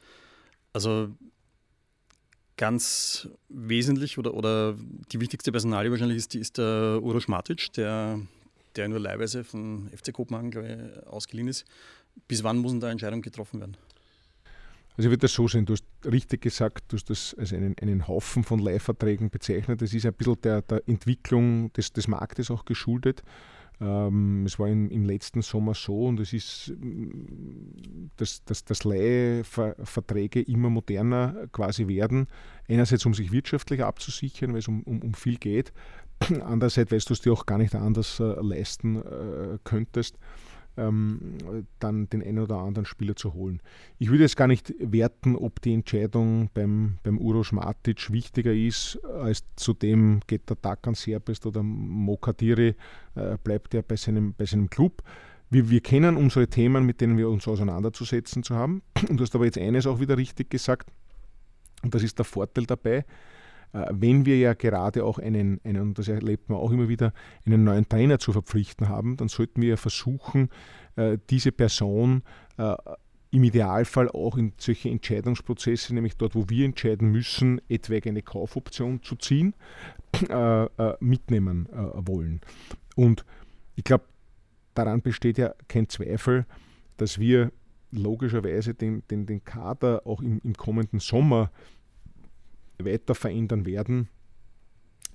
Also 0.77 1.09
ganz 2.59 3.31
wesentlich 3.49 4.19
oder, 4.19 4.35
oder 4.35 4.77
die 5.11 5.21
wichtigste 5.23 5.51
Personalie 5.51 5.91
wahrscheinlich 5.91 6.19
ist, 6.19 6.35
die, 6.35 6.39
ist 6.39 6.59
der 6.59 7.01
Uroš 7.03 7.29
Matic, 7.29 7.73
der, 7.73 8.21
der 8.77 8.89
nur 8.89 9.01
leihweise 9.01 9.43
von 9.43 9.89
FC 9.97 10.13
Kopenhagen 10.13 10.53
ich, 10.53 11.07
ausgeliehen 11.07 11.49
ist. 11.49 11.65
Bis 12.29 12.45
wann 12.45 12.59
muss 12.59 12.79
da 12.79 12.91
Entscheidung 12.91 13.23
getroffen 13.23 13.61
werden? 13.61 13.79
Also 14.99 15.09
ich 15.09 15.13
würde 15.13 15.23
das 15.23 15.33
so 15.33 15.49
sehen, 15.49 15.65
du 15.65 15.73
hast 15.73 15.87
richtig 16.05 16.43
gesagt, 16.43 16.85
du 16.89 16.99
hast 16.99 17.09
das 17.09 17.35
als 17.39 17.55
einen, 17.55 17.75
einen 17.81 18.07
Haufen 18.07 18.45
von 18.45 18.59
Leihverträgen 18.59 19.31
bezeichnet. 19.31 19.81
Das 19.81 19.95
ist 19.95 20.05
ein 20.05 20.13
bisschen 20.13 20.43
der, 20.43 20.61
der 20.61 20.87
Entwicklung 20.87 21.73
des, 21.73 21.95
des 21.95 22.07
Marktes 22.07 22.51
auch 22.51 22.67
geschuldet. 22.67 23.23
Ähm, 23.81 24.45
es 24.47 24.59
war 24.59 24.69
im, 24.69 24.91
im, 24.91 25.05
letzten 25.05 25.43
Sommer 25.43 25.75
so 25.75 26.07
und 26.07 26.21
es 26.21 26.33
ist, 26.33 26.73
dass, 28.17 28.43
dass, 28.45 28.65
dass 28.65 28.85
Leihverträge 28.85 30.41
immer 30.43 30.71
moderner 30.71 31.47
quasi 31.53 31.87
werden. 31.87 32.27
Einerseits, 32.69 33.05
um 33.05 33.13
sich 33.13 33.33
wirtschaftlich 33.33 33.83
abzusichern, 33.83 34.53
weil 34.53 34.61
es 34.61 34.69
um, 34.69 34.83
um, 34.85 35.03
um 35.03 35.15
viel 35.15 35.37
geht. 35.37 35.73
Andererseits, 36.43 36.91
weil 36.91 37.01
du 37.01 37.13
es 37.13 37.21
dir 37.21 37.33
auch 37.33 37.45
gar 37.45 37.59
nicht 37.59 37.75
anders 37.75 38.19
äh, 38.19 38.35
leisten 38.41 38.97
äh, 38.97 39.59
könntest 39.65 40.17
ähm, 40.77 41.39
dann 41.79 42.09
den 42.09 42.23
einen 42.23 42.39
oder 42.39 42.59
anderen 42.59 42.87
Spieler 42.87 43.17
zu 43.17 43.35
holen. 43.35 43.61
Ich 43.99 44.11
würde 44.11 44.25
jetzt 44.25 44.37
gar 44.37 44.47
nicht 44.47 44.75
werten, 44.79 45.37
ob 45.37 45.61
die 45.63 45.75
Entscheidung 45.75 46.51
beim, 46.55 46.99
beim 47.03 47.19
Uros 47.19 47.53
Matic 47.53 48.11
wichtiger 48.11 48.53
ist, 48.53 48.99
als 49.05 49.45
zudem 49.57 50.21
geht 50.27 50.49
der 50.49 50.61
Takan 50.61 50.95
Serbest 50.95 51.47
oder 51.47 51.63
Mokadiri, 51.63 52.75
äh, 53.15 53.37
bleibt 53.43 53.75
er 53.75 53.83
bei 53.83 53.97
seinem, 53.97 54.35
bei 54.35 54.45
seinem 54.47 54.71
Club. 54.71 55.03
Wir, 55.51 55.71
wir 55.71 55.81
kennen 55.81 56.17
unsere 56.17 56.49
Themen, 56.49 56.85
mit 56.85 57.01
denen 57.01 57.17
wir 57.17 57.29
uns 57.29 57.47
auseinanderzusetzen 57.47 58.43
zu 58.43 58.55
haben. 58.55 58.83
Du 59.09 59.23
hast 59.23 59.35
aber 59.35 59.45
jetzt 59.45 59.59
eines 59.59 59.87
auch 59.87 60.01
wieder 60.01 60.17
richtig 60.17 60.51
gesagt, 60.51 60.91
und 61.83 61.95
das 61.95 62.03
ist 62.03 62.19
der 62.19 62.25
Vorteil 62.25 62.67
dabei, 62.67 63.05
wenn 63.73 64.25
wir 64.25 64.39
ja 64.39 64.55
gerade 64.55 65.05
auch 65.05 65.19
einen, 65.19 65.61
einen, 65.65 65.83
und 65.83 65.99
das 65.99 66.09
erlebt 66.09 66.49
man 66.49 66.59
auch 66.59 66.71
immer 66.71 66.89
wieder, 66.89 67.13
einen 67.45 67.65
neuen 67.65 67.89
Trainer 67.89 68.19
zu 68.19 68.33
verpflichten 68.33 68.89
haben, 68.89 69.17
dann 69.17 69.29
sollten 69.29 69.61
wir 69.61 69.77
versuchen, 69.77 70.49
äh, 70.97 71.19
diese 71.31 71.53
Person 71.53 72.23
äh, 72.57 72.75
im 73.31 73.45
Idealfall 73.45 74.09
auch 74.09 74.37
in 74.37 74.53
solche 74.57 74.89
Entscheidungsprozesse, 74.89 75.95
nämlich 75.95 76.17
dort, 76.17 76.35
wo 76.35 76.49
wir 76.49 76.65
entscheiden 76.65 77.11
müssen, 77.11 77.61
etwaige 77.69 78.09
eine 78.09 78.23
Kaufoption 78.23 79.03
zu 79.03 79.17
ziehen, 79.17 79.55
mitnehmen 81.01 81.69
wollen. 81.73 82.41
Und 82.95 83.27
ich 83.75 83.85
glaube, 83.85 84.05
daran 84.75 85.03
besteht 85.03 85.37
ja 85.37 85.55
kein 85.69 85.89
Zweifel, 85.89 86.47
dass 86.97 87.19
wir 87.19 87.51
logischerweise 87.91 88.75
den, 88.75 89.03
den, 89.11 89.27
den 89.27 89.45
Kader 89.45 90.07
auch 90.07 90.23
im, 90.23 90.41
im 90.43 90.55
kommenden 90.55 91.01
Sommer 91.01 91.51
weiter 92.85 93.15
verändern 93.15 93.67
werden, 93.67 94.09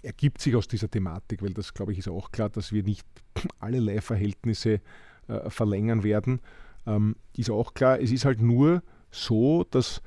ergibt 0.03 0.41
sich 0.41 0.55
aus 0.55 0.67
dieser 0.67 0.89
Thematik, 0.89 1.41
weil 1.41 1.53
das, 1.53 1.73
glaube 1.73 1.91
ich, 1.91 1.99
ist 1.99 2.07
auch 2.07 2.31
klar, 2.31 2.49
dass 2.49 2.71
wir 2.71 2.83
nicht 2.83 3.05
alle 3.59 3.79
Leihverhältnisse 3.79 4.81
äh, 5.27 5.49
verlängern 5.49 6.03
werden. 6.03 6.41
Ähm, 6.85 7.15
ist 7.35 7.49
auch 7.49 7.73
klar, 7.73 7.99
es 7.99 8.11
ist 8.11 8.25
halt 8.25 8.41
nur 8.41 8.81
so, 9.11 9.65
dass 9.69 10.01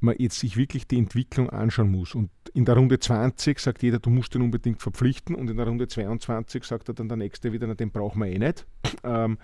man 0.00 0.14
jetzt 0.18 0.38
sich 0.38 0.56
wirklich 0.56 0.86
die 0.86 0.98
Entwicklung 0.98 1.50
anschauen 1.50 1.90
muss. 1.90 2.14
Und 2.14 2.30
in 2.52 2.64
der 2.64 2.76
Runde 2.76 2.98
20 2.98 3.58
sagt 3.58 3.82
jeder, 3.82 3.98
du 3.98 4.10
musst 4.10 4.34
den 4.34 4.42
unbedingt 4.42 4.80
verpflichten 4.80 5.34
und 5.34 5.50
in 5.50 5.56
der 5.56 5.66
Runde 5.66 5.88
22 5.88 6.64
sagt 6.64 6.88
er 6.88 6.94
dann 6.94 7.08
der 7.08 7.16
Nächste 7.16 7.52
wieder, 7.52 7.66
na, 7.66 7.74
den 7.74 7.90
brauchen 7.90 8.20
wir 8.20 8.28
eh 8.28 8.38
nicht. 8.38 8.66
Ähm, 9.04 9.38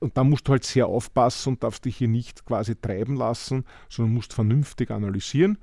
und 0.00 0.16
da 0.16 0.24
musst 0.24 0.48
du 0.48 0.52
halt 0.52 0.64
sehr 0.64 0.88
aufpassen 0.88 1.50
und 1.50 1.62
darfst 1.62 1.84
dich 1.84 1.96
hier 1.96 2.08
nicht 2.08 2.44
quasi 2.44 2.74
treiben 2.74 3.14
lassen, 3.14 3.64
sondern 3.88 4.14
musst 4.14 4.32
vernünftig 4.32 4.90
analysieren. 4.90 5.58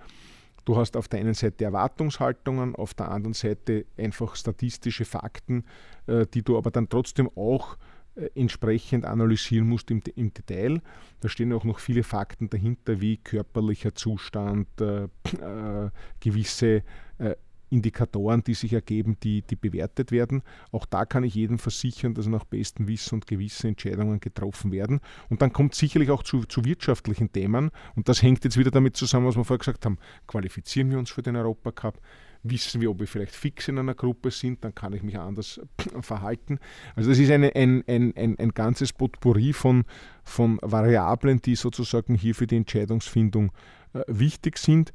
Du 0.66 0.78
hast 0.78 0.97
auf 0.97 1.07
der 1.07 1.20
einen 1.20 1.34
Seite 1.34 1.66
Erwartungshaltungen, 1.66 2.76
auf 2.76 2.93
der 2.93 3.12
anderen 3.12 3.34
Seite 3.34 3.86
einfach 3.97 4.36
statistische 4.36 5.05
Fakten, 5.05 5.64
äh, 6.07 6.26
die 6.34 6.43
du 6.43 6.57
aber 6.57 6.72
dann 6.72 6.89
trotzdem 6.89 7.30
auch 7.36 7.78
äh, 8.16 8.30
entsprechend 8.36 9.05
analysieren 9.05 9.68
musst 9.68 9.91
im, 9.91 10.01
im, 10.16 10.34
Detail. 10.34 10.82
Da 11.22 11.30
stehen 11.30 11.53
auch 11.53 11.64
noch 11.64 11.80
viele 11.80 12.03
Fakten 12.03 12.49
dahinter, 12.49 13.01
wie 13.01 13.18
körperlicher 13.18 13.95
Zustand, 13.95 14.68
äh, 14.82 15.03
äh, 15.03 15.89
gewisse 16.20 16.84
äh, 17.18 17.36
Indikatoren, 17.70 18.43
die 18.43 18.53
sich 18.53 18.74
ergeben, 18.74 19.17
die, 19.24 19.41
die 19.41 19.55
bewertet 19.55 20.11
werden. 20.11 20.41
Auch 20.72 20.86
da 20.86 21.05
kann 21.05 21.24
ich 21.24 21.36
jedem 21.36 21.59
versichern, 21.59 22.13
dass 22.13 22.28
nach 22.28 22.43
bestem 22.43 22.88
Wissen 22.88 23.15
und 23.15 23.28
Gewissen 23.28 23.67
Entscheidungen 23.67 24.20
getroffen 24.20 24.72
werden. 24.72 24.99
Und 25.30 25.41
dann 25.41 25.53
kommt 25.53 25.76
sicherlich 25.76 26.09
auch 26.09 26.24
zu, 26.24 26.45
zu 26.45 26.65
wirtschaftlichen 26.65 27.32
Themen. 27.32 27.72
Und 27.95 28.09
das 28.09 28.22
hängt 28.22 28.43
jetzt 28.43 28.57
wieder 28.57 28.72
damit 28.72 28.95
zusammen, 28.95 29.28
was 29.28 29.36
wir 29.36 29.43
vorher 29.43 29.59
gesagt 29.59 29.86
haben. 29.86 29.97
Qualifizieren 30.28 30.89
wir 30.89 30.97
uns 30.97 31.11
für 31.11 31.22
den 31.22 31.36
Europacup? 31.36 31.99
Wissen 32.41 32.80
wir, 32.80 32.89
ob 32.89 32.99
wir 32.99 33.07
vielleicht 33.07 33.36
fix 33.36 33.67
in 33.67 33.78
einer 33.78 33.95
Gruppe 33.95 34.32
sind, 34.32 34.63
dann 34.63 34.74
kann 34.74 34.93
ich 34.93 35.03
mich 35.03 35.20
anders 35.20 35.59
verhalten. 36.01 36.59
Also 36.95 37.09
das 37.09 37.20
ist 37.20 37.30
eine, 37.32 37.53
ein, 37.53 37.84
ein, 37.86 38.13
ein, 38.15 38.39
ein 38.39 38.51
ganzes 38.51 38.93
Potpourri 38.93 39.51
von, 39.51 39.84
von 40.24 40.57
Variablen, 40.61 41.41
die 41.41 41.55
sozusagen 41.55 42.15
hier 42.15 42.34
für 42.34 42.47
die 42.47 42.55
Entscheidungsfindung 42.55 43.51
äh, 43.93 44.03
wichtig 44.07 44.57
sind. 44.57 44.93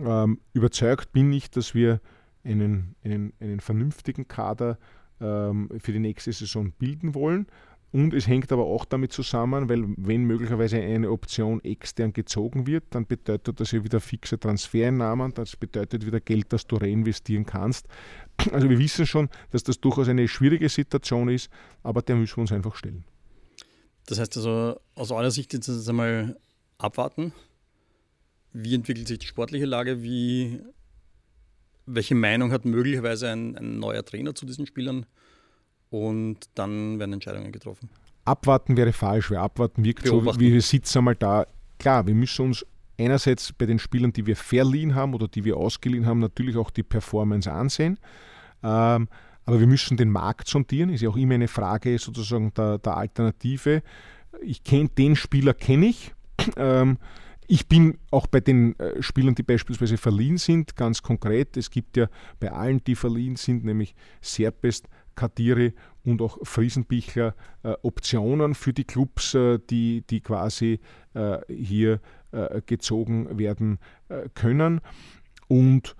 Ähm, 0.00 0.40
überzeugt 0.52 1.12
bin 1.12 1.32
ich, 1.32 1.50
dass 1.50 1.74
wir 1.74 2.00
einen, 2.44 2.94
einen, 3.04 3.32
einen 3.40 3.60
vernünftigen 3.60 4.28
Kader 4.28 4.78
ähm, 5.20 5.68
für 5.78 5.92
die 5.92 5.98
nächste 5.98 6.32
Saison 6.32 6.72
bilden 6.72 7.14
wollen. 7.14 7.46
Und 7.90 8.12
es 8.12 8.26
hängt 8.26 8.52
aber 8.52 8.64
auch 8.64 8.84
damit 8.84 9.12
zusammen, 9.12 9.70
weil 9.70 9.84
wenn 9.96 10.24
möglicherweise 10.24 10.78
eine 10.78 11.10
Option 11.10 11.64
extern 11.64 12.12
gezogen 12.12 12.66
wird, 12.66 12.84
dann 12.90 13.06
bedeutet 13.06 13.60
das 13.60 13.72
ja 13.72 13.82
wieder 13.82 13.98
fixe 13.98 14.38
Transfereinnahmen, 14.38 15.32
das 15.32 15.56
bedeutet 15.56 16.04
wieder 16.04 16.20
Geld, 16.20 16.52
das 16.52 16.66
du 16.66 16.76
reinvestieren 16.76 17.46
kannst. 17.46 17.86
Also 18.52 18.68
wir 18.68 18.78
wissen 18.78 19.06
schon, 19.06 19.30
dass 19.50 19.62
das 19.62 19.80
durchaus 19.80 20.08
eine 20.08 20.28
schwierige 20.28 20.68
Situation 20.68 21.30
ist, 21.30 21.48
aber 21.82 22.02
der 22.02 22.16
müssen 22.16 22.36
wir 22.36 22.42
uns 22.42 22.52
einfach 22.52 22.76
stellen. 22.76 23.04
Das 24.04 24.18
heißt 24.18 24.36
also, 24.36 24.78
aus 24.94 25.10
eurer 25.10 25.30
Sicht 25.30 25.54
jetzt 25.54 25.88
einmal 25.88 26.36
abwarten, 26.76 27.32
wie 28.62 28.74
entwickelt 28.74 29.06
sich 29.06 29.20
die 29.20 29.26
sportliche 29.26 29.66
Lage? 29.66 30.02
Wie, 30.02 30.60
welche 31.86 32.14
Meinung 32.14 32.50
hat 32.50 32.64
möglicherweise 32.64 33.30
ein, 33.30 33.56
ein 33.56 33.78
neuer 33.78 34.04
Trainer 34.04 34.34
zu 34.34 34.46
diesen 34.46 34.66
Spielern? 34.66 35.06
Und 35.90 36.38
dann 36.54 36.98
werden 36.98 37.12
Entscheidungen 37.14 37.52
getroffen. 37.52 37.88
Abwarten 38.24 38.76
wäre 38.76 38.92
falsch, 38.92 39.30
weil 39.30 39.38
abwarten 39.38 39.84
wirkt 39.84 40.04
Beobachten. 40.04 40.38
so, 40.38 40.40
wie 40.40 40.52
wir 40.52 40.60
sitzen 40.60 40.98
einmal 40.98 41.14
da. 41.14 41.46
Klar, 41.78 42.06
wir 42.06 42.14
müssen 42.14 42.46
uns 42.46 42.66
einerseits 42.98 43.52
bei 43.52 43.64
den 43.64 43.78
Spielern, 43.78 44.12
die 44.12 44.26
wir 44.26 44.36
verliehen 44.36 44.94
haben 44.94 45.14
oder 45.14 45.28
die 45.28 45.44
wir 45.44 45.56
ausgeliehen 45.56 46.04
haben, 46.04 46.18
natürlich 46.18 46.56
auch 46.56 46.70
die 46.70 46.82
Performance 46.82 47.50
ansehen. 47.50 47.98
Ähm, 48.62 49.08
aber 49.44 49.60
wir 49.60 49.66
müssen 49.68 49.96
den 49.96 50.10
Markt 50.10 50.48
sondieren, 50.48 50.90
ist 50.90 51.00
ja 51.00 51.08
auch 51.08 51.16
immer 51.16 51.34
eine 51.34 51.48
Frage 51.48 51.96
sozusagen 51.98 52.52
der, 52.54 52.78
der 52.78 52.96
Alternative. 52.96 53.82
Ich 54.42 54.64
kenne 54.64 54.88
den 54.90 55.16
Spieler, 55.16 55.54
kenne 55.54 55.86
ich. 55.86 56.12
Ähm, 56.56 56.98
ich 57.50 57.66
bin 57.66 57.98
auch 58.10 58.26
bei 58.26 58.40
den 58.40 58.78
äh, 58.78 59.02
Spielern, 59.02 59.34
die 59.34 59.42
beispielsweise 59.42 59.96
verliehen 59.96 60.36
sind, 60.36 60.76
ganz 60.76 61.02
konkret. 61.02 61.56
Es 61.56 61.70
gibt 61.70 61.96
ja 61.96 62.08
bei 62.38 62.52
allen, 62.52 62.84
die 62.84 62.94
verliehen 62.94 63.36
sind, 63.36 63.64
nämlich 63.64 63.94
Serpest, 64.20 64.86
Kadiri 65.14 65.72
und 66.04 66.20
auch 66.20 66.38
Friesenbichler 66.42 67.34
äh, 67.62 67.72
Optionen 67.82 68.54
für 68.54 68.74
die 68.74 68.84
Clubs, 68.84 69.34
äh, 69.34 69.58
die, 69.68 70.04
die 70.08 70.20
quasi 70.20 70.80
hier 71.48 72.00
gezogen 72.66 73.38
werden 73.38 73.78
können. 74.34 74.82
Und 75.48 75.96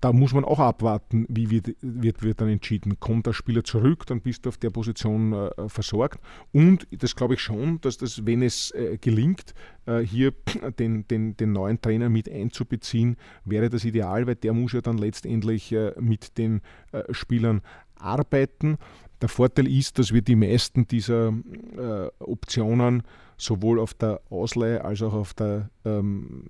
da 0.00 0.12
muss 0.12 0.32
man 0.32 0.44
auch 0.44 0.58
abwarten, 0.58 1.26
wie 1.28 1.50
wird, 1.50 1.76
wird, 1.82 2.22
wird 2.22 2.40
dann 2.40 2.48
entschieden. 2.48 2.98
Kommt 3.00 3.26
der 3.26 3.32
Spieler 3.32 3.64
zurück, 3.64 4.06
dann 4.06 4.20
bist 4.20 4.44
du 4.44 4.48
auf 4.48 4.56
der 4.56 4.70
Position 4.70 5.32
äh, 5.32 5.68
versorgt. 5.68 6.20
Und 6.52 6.86
das 6.90 7.14
glaube 7.14 7.34
ich 7.34 7.40
schon, 7.40 7.80
dass 7.80 7.98
das, 7.98 8.24
wenn 8.24 8.42
es 8.42 8.70
äh, 8.70 8.96
gelingt, 8.98 9.54
äh, 9.86 9.98
hier 9.98 10.32
den, 10.78 11.06
den, 11.08 11.36
den 11.36 11.52
neuen 11.52 11.80
Trainer 11.80 12.08
mit 12.08 12.30
einzubeziehen, 12.30 13.16
wäre 13.44 13.68
das 13.68 13.84
ideal, 13.84 14.26
weil 14.26 14.36
der 14.36 14.54
muss 14.54 14.72
ja 14.72 14.80
dann 14.80 14.98
letztendlich 14.98 15.72
äh, 15.72 15.92
mit 16.00 16.38
den 16.38 16.62
äh, 16.92 17.02
Spielern 17.12 17.60
arbeiten. 17.96 18.78
Der 19.20 19.28
Vorteil 19.28 19.68
ist, 19.68 19.98
dass 19.98 20.12
wir 20.12 20.22
die 20.22 20.36
meisten 20.36 20.86
dieser 20.86 21.28
äh, 21.28 22.08
Optionen 22.20 23.02
sowohl 23.36 23.80
auf 23.80 23.94
der 23.94 24.20
Ausleihe 24.28 24.84
als 24.84 25.02
auch 25.02 25.14
auf 25.14 25.34
der 25.34 25.70
ähm, 25.84 26.44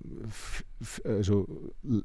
also 1.05 1.47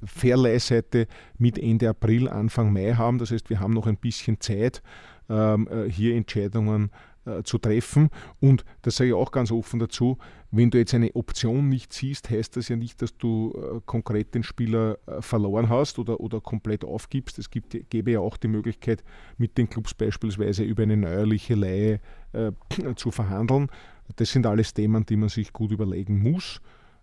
Verleihseite 0.05 1.07
mit 1.39 1.59
Ende 1.59 1.89
April, 1.89 2.29
Anfang 2.29 2.73
Mai 2.73 2.95
haben. 2.95 3.19
Das 3.19 3.31
heißt, 3.31 3.51
wir 3.51 3.61
haben 3.61 3.73
noch 3.73 3.87
ein 3.87 3.97
bisschen 3.97 4.41
Zeit, 4.41 4.83
ähm, 5.29 5.69
äh, 5.69 5.91
hier 5.91 6.15
Entscheidungen 6.15 6.91
äh, 7.27 7.43
zu 7.43 7.59
treffen. 7.59 8.09
Und 8.41 8.65
das 8.83 8.97
sage 8.97 9.09
ich 9.09 9.15
auch 9.15 9.31
ganz 9.31 9.51
offen 9.51 9.81
dazu, 9.81 10.17
wenn 10.51 10.71
du 10.71 10.79
jetzt 10.79 10.95
eine 10.95 11.15
Option 11.15 11.69
nicht 11.69 11.93
siehst, 11.93 12.31
heißt 12.31 12.57
das 12.57 12.69
ja 12.69 12.77
nicht, 12.77 13.03
dass 13.03 13.17
du 13.17 13.53
äh, 13.53 13.81
konkret 13.85 14.35
den 14.35 14.43
Spieler 14.43 14.99
äh, 15.07 15.21
verloren 15.21 15.69
hast 15.69 15.99
oder, 15.99 16.21
oder 16.21 16.41
komplett 16.41 16.85
aufgibst. 16.85 17.39
Es 17.39 17.51
gibt, 17.51 17.77
gäbe 17.91 18.13
ja 18.13 18.21
auch 18.21 18.37
die 18.37 18.49
Möglichkeit, 18.49 19.03
mit 19.39 19.59
den 19.59 19.69
Clubs 19.69 19.93
beispielsweise 19.93 20.63
über 20.63 20.85
eine 20.85 20.97
neuerliche 20.97 21.55
Leihe 21.55 22.01
äh, 22.33 22.53
zu 22.97 23.11
verhandeln. 23.11 23.69
Das 24.17 24.31
sind 24.31 24.47
alles 24.47 24.73
Themen, 24.73 25.05
die 25.05 25.17
man 25.17 25.29
sich 25.29 25.53
gut 25.53 25.73
überlegen 25.73 26.19
muss. 26.19 26.61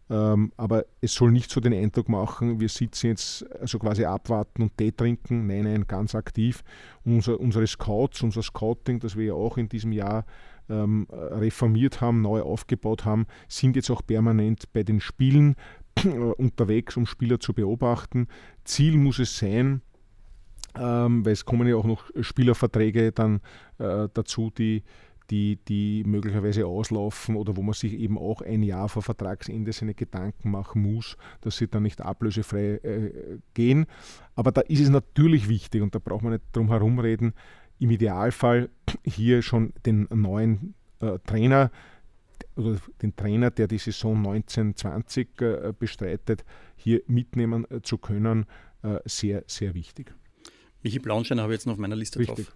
Ähm, 0.10 0.52
aber 0.58 0.86
es 1.02 1.14
soll 1.14 1.32
nicht 1.32 1.50
so 1.50 1.62
den 1.62 1.74
Eindruck 1.74 2.10
machen, 2.10 2.60
wir 2.60 2.70
sitzen 2.70 3.08
jetzt 3.08 3.50
also 3.60 3.80
quasi 3.80 4.06
abwarten 4.06 4.64
und 4.64 4.78
Tee 4.78 4.92
trinken. 4.92 5.48
Nein, 5.48 5.64
nein, 5.64 5.86
ganz 5.88 6.14
aktiv. 6.14 6.64
Unser, 7.06 7.40
unsere 7.40 7.66
Scouts, 7.68 8.22
unser 8.22 8.44
Scouting, 8.44 9.00
das 9.00 9.16
wir 9.16 9.26
ja 9.26 9.34
auch 9.34 9.58
in 9.58 9.70
diesem 9.70 9.92
Jahr 9.92 10.26
ähm, 10.70 11.08
reformiert 11.10 12.02
haben, 12.02 12.22
neu 12.22 12.42
aufgebaut 12.42 13.06
haben, 13.06 13.28
sind 13.48 13.76
jetzt 13.76 13.90
auch 13.90 14.06
permanent 14.06 14.72
bei 14.74 14.84
den 14.84 15.00
Spielen 15.00 15.56
äh, 16.04 16.10
unterwegs, 16.10 16.98
um 16.98 17.06
Spieler 17.06 17.40
zu 17.40 17.54
beobachten. 17.54 18.28
Ziel 18.66 18.98
muss 18.98 19.20
es 19.20 19.38
sein, 19.38 19.82
ähm, 20.76 21.26
weil 21.26 21.34
es 21.34 21.46
kommen 21.46 21.68
ja 21.68 21.76
auch 21.76 21.86
noch 21.86 22.10
Spielerverträge 22.20 23.12
dann 23.12 23.42
äh, 23.78 24.08
dazu, 24.14 24.52
die 24.52 24.84
die, 25.30 25.58
die 25.68 26.04
möglicherweise 26.06 26.66
auslaufen 26.66 27.36
oder 27.36 27.56
wo 27.56 27.62
man 27.62 27.74
sich 27.74 27.94
eben 27.94 28.18
auch 28.18 28.42
ein 28.42 28.64
Jahr 28.64 28.90
vor 28.90 29.02
Vertragsende 29.02 29.72
seine 29.72 29.94
Gedanken 29.94 30.52
machen 30.52 30.82
muss, 30.82 31.18
dass 31.42 31.58
sie 31.58 31.68
dann 31.68 31.84
nicht 31.84 32.02
ablösefrei 32.02 32.80
äh, 32.84 33.40
gehen. 33.54 33.86
Aber 34.36 34.52
da 34.52 34.62
ist 34.62 34.82
es 34.82 34.90
natürlich 34.90 35.48
wichtig 35.50 35.82
und 35.82 35.96
da 35.96 36.00
braucht 36.00 36.24
man 36.24 36.34
nicht 36.34 36.44
drum 36.52 36.70
herum 36.70 37.00
reden, 37.00 37.34
im 37.80 37.92
Idealfall 37.92 38.70
hier 39.04 39.42
schon 39.42 39.74
den 39.86 40.08
neuen 40.12 40.76
äh, 41.00 41.20
Trainer 41.26 41.72
oder 42.56 42.78
den 43.02 43.16
Trainer, 43.16 43.52
der 43.52 43.68
die 43.68 43.78
Saison 43.78 44.18
1920 44.18 45.42
äh, 45.42 45.74
bestreitet, 45.78 46.46
hier 46.76 47.02
mitnehmen 47.08 47.66
äh, 47.70 47.82
zu 47.82 47.98
können, 47.98 48.46
äh, 48.84 49.00
sehr, 49.06 49.44
sehr 49.48 49.74
wichtig. 49.74 50.14
Michi 50.84 51.00
Blaunstein 51.00 51.40
habe 51.40 51.54
ich 51.54 51.60
jetzt 51.60 51.66
noch 51.66 51.74
auf 51.74 51.80
meiner 51.80 51.96
Liste 51.96 52.20
Richtig, 52.20 52.48
drauf, 52.48 52.56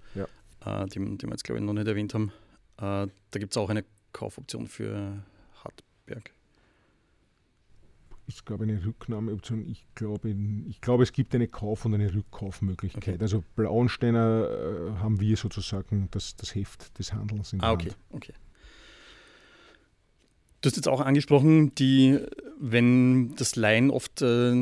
ja. 0.64 0.84
Äh, 0.84 0.88
den, 0.88 1.18
den 1.18 1.30
wir 1.30 1.34
jetzt 1.34 1.44
glaube 1.44 1.60
ich 1.60 1.66
noch 1.66 1.74
nicht 1.74 1.88
erwähnt 1.88 2.14
haben. 2.14 2.32
Äh, 2.78 3.08
da 3.08 3.40
gibt 3.40 3.54
es 3.54 3.58
auch 3.58 3.70
eine 3.70 3.84
Kaufoption 4.14 4.68
für 4.68 5.24
Hartberg. 5.64 6.32
Ich 8.30 8.44
glaube, 8.44 8.66
eine 8.66 8.84
Rücknahmeoption. 8.86 9.66
Ich 9.70 9.86
glaube, 9.96 10.36
ich 10.68 10.82
glaube, 10.82 11.04
es 11.04 11.14
gibt 11.14 11.34
eine 11.34 11.48
Kauf- 11.48 11.86
und 11.86 11.94
eine 11.94 12.14
Rückkaufmöglichkeit. 12.14 13.16
Okay. 13.16 13.18
Also 13.22 13.44
Blauensteiner 13.56 14.50
äh, 14.50 15.00
haben 15.00 15.22
wir 15.22 15.38
sozusagen 15.38 16.10
das, 16.12 16.36
das 16.36 16.54
Heft 16.54 17.00
des 17.00 17.14
Handelns 17.14 17.54
in 17.54 17.60
der 17.60 17.70
ah, 17.70 17.72
okay, 17.72 17.90
Hand. 17.90 17.98
okay. 18.12 18.34
Du 20.60 20.70
hast 20.70 20.76
jetzt 20.76 20.88
auch 20.90 21.00
angesprochen, 21.00 21.74
die, 21.76 22.20
wenn 22.60 23.34
das 23.36 23.56
Leihen 23.56 23.92
oft 23.92 24.22
äh, 24.22 24.54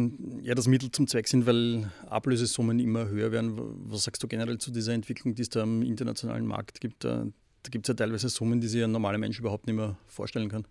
ja, 0.43 0.53
das 0.53 0.67
Mittel 0.67 0.91
zum 0.91 1.07
Zweck 1.07 1.27
sind, 1.27 1.47
weil 1.47 1.89
Ablösesummen 2.07 2.79
immer 2.79 3.07
höher 3.07 3.31
werden. 3.31 3.53
Was 3.89 4.03
sagst 4.03 4.21
du 4.21 4.27
generell 4.27 4.59
zu 4.59 4.71
dieser 4.71 4.93
Entwicklung, 4.93 5.33
die 5.33 5.41
es 5.41 5.49
da 5.49 5.63
im 5.63 5.81
internationalen 5.81 6.45
Markt 6.45 6.81
gibt? 6.81 7.05
Äh, 7.05 7.27
da 7.65 7.69
gibt 7.69 7.85
es 7.85 7.87
ja 7.89 7.93
teilweise 7.95 8.29
Summen, 8.29 8.61
die 8.61 8.67
sich 8.67 8.83
ein 8.83 8.91
normaler 8.91 9.17
Mensch 9.17 9.39
überhaupt 9.39 9.65
nicht 9.65 9.75
mehr 9.75 9.97
vorstellen 10.07 10.49
kann. 10.49 10.65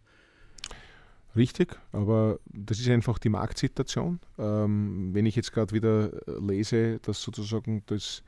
Richtig, 1.37 1.77
aber 1.91 2.39
das 2.47 2.79
ist 2.79 2.89
einfach 2.89 3.19
die 3.19 3.29
Marktsituation. 3.29 4.21
Ähm, 4.39 5.11
wenn 5.13 5.27
ich 5.27 5.35
jetzt 5.35 5.53
gerade 5.53 5.75
wieder 5.75 6.13
lese, 6.41 7.01
dass 7.01 7.21
sozusagen 7.21 7.83
das, 7.87 8.23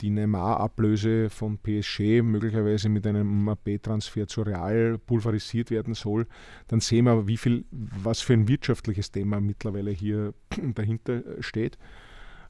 die 0.00 0.10
Neymar-Ablöse 0.10 1.28
von 1.28 1.58
PSG 1.58 2.22
möglicherweise 2.22 2.88
mit 2.88 3.04
einem 3.04 3.44
MAP-Transfer 3.44 4.28
zu 4.28 4.42
Real 4.42 4.96
pulverisiert 4.98 5.72
werden 5.72 5.94
soll, 5.94 6.28
dann 6.68 6.78
sehen 6.78 7.06
wir, 7.06 7.26
wie 7.26 7.36
viel, 7.36 7.64
was 7.72 8.20
für 8.20 8.34
ein 8.34 8.46
wirtschaftliches 8.46 9.10
Thema 9.10 9.40
mittlerweile 9.40 9.90
hier 9.90 10.32
dahinter 10.74 11.22
steht. 11.40 11.78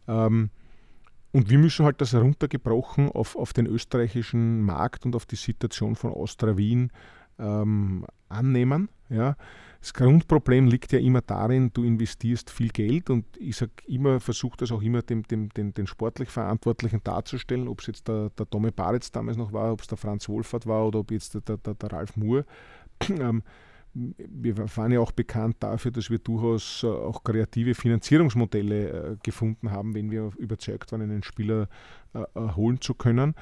Ähm, 0.08 0.50
und 1.32 1.50
wir 1.50 1.58
müssen 1.58 1.84
halt 1.84 2.00
das 2.00 2.14
runtergebrochen 2.14 3.10
auf, 3.10 3.36
auf 3.36 3.52
den 3.52 3.66
österreichischen 3.66 4.62
Markt 4.62 5.04
und 5.04 5.14
auf 5.14 5.26
die 5.26 5.36
Situation 5.36 5.96
von 5.96 6.12
Austria 6.12 6.56
Wien 6.56 6.90
ähm, 7.38 8.06
annehmen. 8.28 8.88
Ja. 9.08 9.36
Das 9.80 9.94
Grundproblem 9.94 10.66
liegt 10.66 10.92
ja 10.92 10.98
immer 10.98 11.20
darin, 11.20 11.70
du 11.72 11.84
investierst 11.84 12.50
viel 12.50 12.70
Geld 12.70 13.08
und 13.10 13.24
ich 13.38 13.56
sage 13.56 13.72
immer, 13.86 14.18
versuche 14.18 14.56
das 14.56 14.72
auch 14.72 14.82
immer 14.82 15.02
dem, 15.02 15.22
dem, 15.24 15.48
den, 15.50 15.74
den 15.74 15.86
sportlich 15.86 16.28
Verantwortlichen 16.28 17.02
darzustellen, 17.04 17.68
ob 17.68 17.80
es 17.80 17.86
jetzt 17.86 18.08
der, 18.08 18.30
der 18.30 18.50
Tome 18.50 18.72
Baritz 18.72 19.12
damals 19.12 19.36
noch 19.36 19.52
war, 19.52 19.72
ob 19.72 19.82
es 19.82 19.86
der 19.86 19.98
Franz 19.98 20.28
Wohlfahrt 20.28 20.66
war 20.66 20.88
oder 20.88 21.00
ob 21.00 21.10
jetzt 21.10 21.34
der, 21.34 21.58
der, 21.58 21.74
der 21.74 21.92
Ralf 21.92 22.16
Moore. 22.16 22.44
Ähm, 23.10 23.42
wir 23.96 24.58
waren 24.76 24.92
ja 24.92 25.00
auch 25.00 25.12
bekannt 25.12 25.56
dafür, 25.60 25.90
dass 25.90 26.10
wir 26.10 26.18
durchaus 26.18 26.82
äh, 26.82 26.86
auch 26.86 27.24
kreative 27.24 27.74
Finanzierungsmodelle 27.74 28.88
äh, 28.88 29.16
gefunden 29.22 29.70
haben, 29.70 29.94
wenn 29.94 30.10
wir 30.10 30.30
überzeugt 30.36 30.92
waren, 30.92 31.02
einen 31.02 31.22
Spieler 31.22 31.68
äh, 32.12 32.24
holen 32.34 32.80
zu 32.80 32.94
können. 32.94 33.34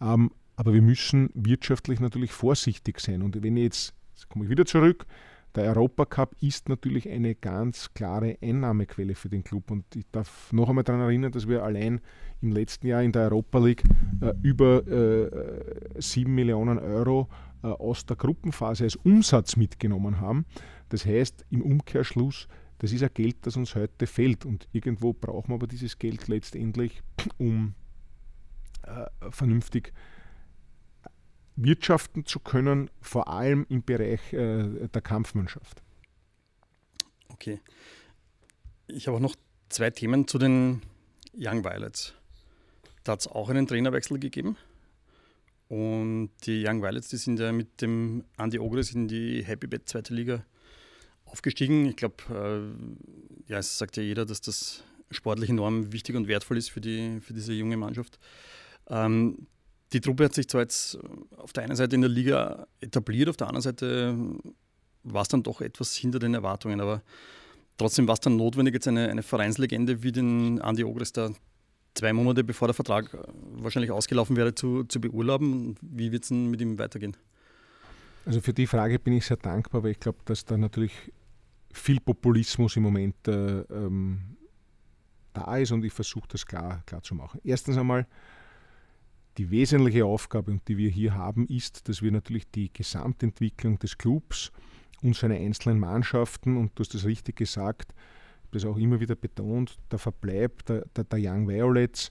Ähm, 0.00 0.30
aber 0.56 0.72
wir 0.72 0.82
müssen 0.82 1.30
wirtschaftlich 1.34 2.00
natürlich 2.00 2.32
vorsichtig 2.32 3.00
sein. 3.00 3.22
Und 3.22 3.42
wenn 3.42 3.56
ich 3.56 3.64
jetzt, 3.64 3.94
jetzt 4.14 4.28
komme 4.28 4.44
ich 4.44 4.50
wieder 4.50 4.64
zurück, 4.64 5.06
der 5.54 5.64
Europacup 5.70 6.36
ist 6.40 6.68
natürlich 6.68 7.08
eine 7.08 7.34
ganz 7.34 7.92
klare 7.94 8.36
Einnahmequelle 8.42 9.14
für 9.14 9.28
den 9.28 9.44
Club. 9.44 9.70
Und 9.70 9.84
ich 9.96 10.04
darf 10.10 10.52
noch 10.52 10.68
einmal 10.68 10.84
daran 10.84 11.02
erinnern, 11.02 11.32
dass 11.32 11.48
wir 11.48 11.62
allein 11.62 12.00
im 12.40 12.52
letzten 12.52 12.86
Jahr 12.86 13.02
in 13.02 13.12
der 13.12 13.22
Europa 13.22 13.58
League 13.58 13.82
äh, 14.20 14.32
über 14.42 14.86
äh, 14.86 16.00
7 16.00 16.32
Millionen 16.34 16.78
Euro 16.78 17.28
aus 17.62 18.06
der 18.06 18.16
Gruppenphase 18.16 18.84
als 18.84 18.96
Umsatz 18.96 19.56
mitgenommen 19.56 20.20
haben. 20.20 20.46
Das 20.88 21.04
heißt, 21.04 21.44
im 21.50 21.62
Umkehrschluss, 21.62 22.48
das 22.78 22.92
ist 22.92 23.02
ein 23.02 23.10
Geld, 23.12 23.38
das 23.42 23.56
uns 23.56 23.74
heute 23.74 24.06
fehlt. 24.06 24.44
Und 24.44 24.68
irgendwo 24.72 25.12
brauchen 25.12 25.50
wir 25.50 25.54
aber 25.54 25.66
dieses 25.66 25.98
Geld 25.98 26.28
letztendlich, 26.28 27.02
um 27.38 27.74
äh, 28.82 29.06
vernünftig 29.30 29.92
wirtschaften 31.56 32.24
zu 32.24 32.38
können, 32.38 32.88
vor 33.00 33.28
allem 33.28 33.66
im 33.68 33.82
Bereich 33.82 34.32
äh, 34.32 34.88
der 34.88 35.02
Kampfmannschaft. 35.02 35.82
Okay. 37.28 37.60
Ich 38.86 39.06
habe 39.06 39.16
auch 39.16 39.22
noch 39.22 39.34
zwei 39.68 39.90
Themen 39.90 40.28
zu 40.28 40.38
den 40.38 40.82
Young 41.36 41.64
Violets. 41.64 42.14
Da 43.04 43.12
hat 43.12 43.20
es 43.20 43.26
auch 43.26 43.48
einen 43.48 43.66
Trainerwechsel 43.66 44.18
gegeben. 44.18 44.56
Und 45.68 46.30
die 46.44 46.64
Young 46.66 46.82
Violets, 46.82 47.08
die 47.08 47.18
sind 47.18 47.38
ja 47.38 47.52
mit 47.52 47.82
dem 47.82 48.24
Andy 48.38 48.58
Ogres 48.58 48.92
in 48.92 49.06
die 49.06 49.44
Happy 49.44 49.66
Bed 49.66 49.88
zweite 49.88 50.14
Liga 50.14 50.44
aufgestiegen. 51.26 51.86
Ich 51.86 51.96
glaube, 51.96 52.16
äh, 52.30 53.50
ja, 53.52 53.58
es 53.58 53.76
sagt 53.76 53.96
ja 53.98 54.02
jeder, 54.02 54.24
dass 54.24 54.40
das 54.40 54.82
sportlich 55.10 55.50
enorm 55.50 55.92
wichtig 55.92 56.16
und 56.16 56.26
wertvoll 56.26 56.56
ist 56.56 56.70
für, 56.70 56.80
die, 56.80 57.20
für 57.20 57.34
diese 57.34 57.52
junge 57.52 57.76
Mannschaft. 57.76 58.18
Ähm, 58.88 59.46
die 59.92 60.00
Truppe 60.00 60.24
hat 60.24 60.34
sich 60.34 60.48
zwar 60.48 60.62
jetzt 60.62 60.98
auf 61.36 61.52
der 61.52 61.64
einen 61.64 61.76
Seite 61.76 61.94
in 61.94 62.02
der 62.02 62.10
Liga 62.10 62.66
etabliert, 62.80 63.28
auf 63.28 63.36
der 63.36 63.46
anderen 63.48 63.62
Seite 63.62 64.16
war 65.02 65.22
es 65.22 65.28
dann 65.28 65.42
doch 65.42 65.60
etwas 65.60 65.94
hinter 65.96 66.18
den 66.18 66.34
Erwartungen. 66.34 66.80
Aber 66.80 67.02
trotzdem 67.78 68.06
war 68.06 68.14
es 68.14 68.20
dann 68.20 68.36
notwendig, 68.36 68.74
jetzt 68.74 68.88
eine, 68.88 69.08
eine 69.08 69.22
Vereinslegende 69.22 70.02
wie 70.02 70.12
den 70.12 70.60
Andi 70.60 70.84
Ogres 70.84 71.12
da 71.12 71.30
zwei 71.98 72.12
Monate 72.12 72.44
bevor 72.44 72.68
der 72.68 72.74
Vertrag 72.74 73.16
wahrscheinlich 73.56 73.90
ausgelaufen 73.90 74.36
wäre, 74.36 74.54
zu, 74.54 74.84
zu 74.84 75.00
beurlauben. 75.00 75.76
Wie 75.80 76.12
wird 76.12 76.22
es 76.22 76.28
denn 76.28 76.50
mit 76.50 76.60
ihm 76.60 76.78
weitergehen? 76.78 77.16
Also 78.24 78.40
für 78.40 78.52
die 78.52 78.66
Frage 78.66 78.98
bin 78.98 79.14
ich 79.14 79.26
sehr 79.26 79.36
dankbar, 79.36 79.82
weil 79.82 79.92
ich 79.92 80.00
glaube, 80.00 80.18
dass 80.24 80.44
da 80.44 80.56
natürlich 80.56 80.92
viel 81.72 82.00
Populismus 82.00 82.76
im 82.76 82.82
Moment 82.84 83.26
äh, 83.26 83.60
ähm, 83.60 84.36
da 85.32 85.56
ist 85.56 85.72
und 85.72 85.84
ich 85.84 85.92
versuche 85.92 86.28
das 86.28 86.46
klar, 86.46 86.82
klar 86.86 87.02
zu 87.02 87.14
machen. 87.14 87.40
Erstens 87.44 87.76
einmal, 87.76 88.06
die 89.36 89.50
wesentliche 89.50 90.04
Aufgabe, 90.04 90.60
die 90.66 90.76
wir 90.76 90.90
hier 90.90 91.14
haben, 91.14 91.46
ist, 91.46 91.88
dass 91.88 92.02
wir 92.02 92.10
natürlich 92.10 92.50
die 92.50 92.72
Gesamtentwicklung 92.72 93.78
des 93.78 93.96
Clubs 93.96 94.52
und 95.02 95.16
seine 95.16 95.36
einzelnen 95.36 95.78
Mannschaften, 95.78 96.56
und 96.56 96.72
du 96.74 96.80
hast 96.82 96.94
das 96.94 97.04
richtig 97.04 97.36
gesagt, 97.36 97.94
das 98.50 98.64
auch 98.64 98.76
immer 98.76 99.00
wieder 99.00 99.14
betont, 99.14 99.78
der 99.90 99.98
Verbleib 99.98 100.64
der, 100.66 100.84
der, 100.96 101.04
der 101.04 101.18
Young 101.20 101.48
Violets 101.48 102.10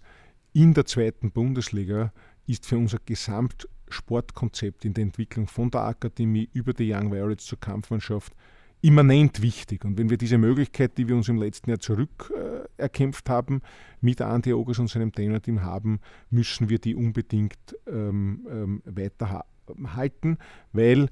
in 0.54 0.74
der 0.74 0.86
zweiten 0.86 1.32
Bundesliga 1.32 2.12
ist 2.48 2.66
für 2.66 2.78
unser 2.78 3.00
Gesamtsportkonzept 3.06 4.86
in 4.86 4.94
der 4.94 5.04
Entwicklung 5.04 5.48
von 5.48 5.70
der 5.70 5.82
Akademie 5.82 6.50
über 6.54 6.74
die 6.74 6.92
Young 6.92 7.12
Violets 7.12 7.46
zur 7.46 7.60
Kampfmannschaft 7.60 8.34
immanent 8.82 9.42
wichtig. 9.42 9.86
Und 9.86 9.98
wenn 9.98 10.10
wir 10.10 10.18
diese 10.18 10.38
Möglichkeit, 10.38 10.98
die 10.98 11.08
wir 11.08 11.16
uns 11.16 11.30
im 11.30 11.38
letzten 11.38 11.70
Jahr 11.70 11.80
zurück 11.80 12.32
äh, 12.80 13.12
haben, 13.28 13.62
mit 14.02 14.22
Andi 14.22 14.54
Ogers 14.54 14.80
und 14.80 14.90
seinem 14.90 15.12
Trainerteam 15.12 15.64
haben, 15.64 16.00
müssen 16.30 16.70
wir 16.70 16.80
die 16.80 16.96
unbedingt 16.96 17.58
ähm, 17.88 18.48
ähm, 18.50 18.82
weiterhalten, 18.86 20.38
weil 20.74 21.10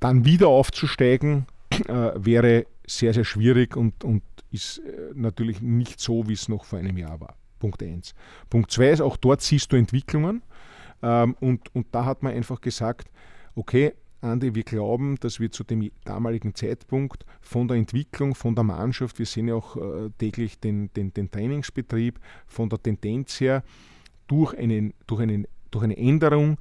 dann 0.00 0.24
wieder 0.24 0.48
aufzusteigen 0.48 1.46
äh, 1.86 2.10
wäre 2.16 2.66
sehr, 2.86 3.14
sehr 3.14 3.24
schwierig 3.24 3.76
und, 3.76 4.02
und 4.02 4.22
ist 4.50 4.78
äh, 4.78 5.12
natürlich 5.14 5.60
nicht 5.60 6.00
so, 6.00 6.28
wie 6.28 6.32
es 6.32 6.48
noch 6.48 6.64
vor 6.64 6.78
einem 6.78 6.96
Jahr 6.96 7.20
war. 7.20 7.36
Punkt 7.58 7.82
1. 7.82 8.14
Punkt 8.48 8.70
2 8.70 8.90
ist, 8.90 9.00
auch 9.00 9.16
dort 9.16 9.42
siehst 9.42 9.70
du 9.72 9.76
Entwicklungen. 9.76 10.42
Ähm, 11.02 11.36
und, 11.40 11.74
und 11.74 11.86
da 11.92 12.04
hat 12.04 12.22
man 12.22 12.34
einfach 12.34 12.60
gesagt, 12.60 13.10
okay, 13.54 13.92
Andi, 14.22 14.54
wir 14.54 14.64
glauben, 14.64 15.16
dass 15.20 15.40
wir 15.40 15.50
zu 15.50 15.64
dem 15.64 15.90
damaligen 16.04 16.54
Zeitpunkt 16.54 17.24
von 17.40 17.68
der 17.68 17.78
Entwicklung, 17.78 18.34
von 18.34 18.54
der 18.54 18.64
Mannschaft, 18.64 19.18
wir 19.18 19.24
sehen 19.24 19.48
ja 19.48 19.54
auch 19.54 19.76
äh, 19.76 20.10
täglich 20.18 20.60
den, 20.60 20.92
den, 20.92 21.14
den, 21.14 21.30
Trainingsbetrieb, 21.30 22.20
von 22.46 22.68
der 22.68 22.82
Tendenz 22.82 23.40
her, 23.40 23.62
durch, 24.26 24.54
einen, 24.58 24.92
durch, 25.06 25.22
einen, 25.22 25.46
durch 25.70 25.84
eine 25.84 25.96
Änderung 25.96 26.58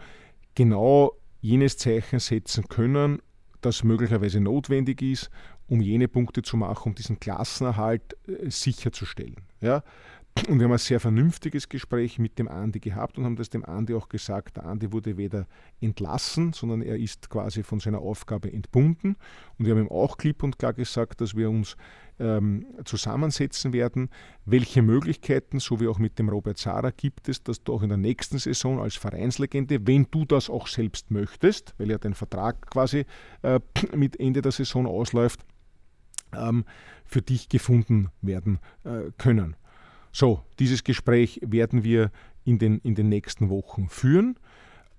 genau 0.55 1.11
jenes 1.41 1.77
Zeichen 1.77 2.19
setzen 2.19 2.65
können, 2.69 3.21
das 3.59 3.83
möglicherweise 3.83 4.39
notwendig 4.39 5.01
ist, 5.01 5.29
um 5.69 5.81
jene 5.81 6.07
Punkte 6.07 6.41
zu 6.41 6.57
machen, 6.57 6.89
um 6.89 6.95
diesen 6.95 7.19
Klassenerhalt 7.19 8.17
äh, 8.27 8.49
sicherzustellen. 8.49 9.37
Ja? 9.61 9.83
Und 10.47 10.59
wir 10.59 10.65
haben 10.65 10.71
ein 10.71 10.77
sehr 10.77 10.99
vernünftiges 10.99 11.67
Gespräch 11.67 12.17
mit 12.17 12.39
dem 12.39 12.47
Andi 12.47 12.79
gehabt 12.79 13.17
und 13.17 13.25
haben 13.25 13.35
das 13.35 13.49
dem 13.49 13.65
Andi 13.65 13.93
auch 13.93 14.07
gesagt. 14.07 14.55
Der 14.55 14.65
Andi 14.65 14.91
wurde 14.91 15.17
weder 15.17 15.47
entlassen, 15.81 16.53
sondern 16.53 16.81
er 16.81 16.97
ist 16.97 17.29
quasi 17.29 17.61
von 17.61 17.79
seiner 17.79 17.99
Aufgabe 17.99 18.51
entbunden. 18.51 19.17
Und 19.57 19.65
wir 19.65 19.73
haben 19.75 19.81
ihm 19.81 19.91
auch 19.91 20.17
klipp 20.17 20.41
und 20.43 20.57
klar 20.57 20.73
gesagt, 20.73 21.19
dass 21.19 21.35
wir 21.35 21.49
uns 21.49 21.75
ähm, 22.19 22.65
zusammensetzen 22.85 23.73
werden. 23.73 24.09
Welche 24.45 24.81
Möglichkeiten, 24.81 25.59
so 25.59 25.81
wie 25.81 25.87
auch 25.87 25.99
mit 25.99 26.17
dem 26.19 26.29
Robert 26.29 26.57
Zara, 26.57 26.91
gibt 26.91 27.27
es, 27.27 27.43
dass 27.43 27.63
du 27.63 27.73
auch 27.73 27.81
in 27.81 27.89
der 27.89 27.97
nächsten 27.97 28.37
Saison 28.37 28.79
als 28.79 28.95
Vereinslegende, 28.95 29.85
wenn 29.87 30.07
du 30.09 30.25
das 30.25 30.49
auch 30.49 30.67
selbst 30.67 31.11
möchtest, 31.11 31.75
weil 31.77 31.89
ja 31.91 31.97
dein 31.97 32.13
Vertrag 32.13 32.69
quasi 32.71 33.05
äh, 33.41 33.59
mit 33.95 34.19
Ende 34.19 34.41
der 34.41 34.53
Saison 34.53 34.87
ausläuft, 34.87 35.41
ähm, 36.35 36.65
für 37.05 37.21
dich 37.21 37.49
gefunden 37.49 38.09
werden 38.21 38.59
äh, 38.83 39.11
können. 39.17 39.55
So, 40.11 40.43
dieses 40.59 40.83
Gespräch 40.83 41.39
werden 41.45 41.83
wir 41.83 42.11
in 42.43 42.57
den, 42.57 42.79
in 42.79 42.95
den 42.95 43.09
nächsten 43.09 43.49
Wochen 43.49 43.89
führen. 43.89 44.37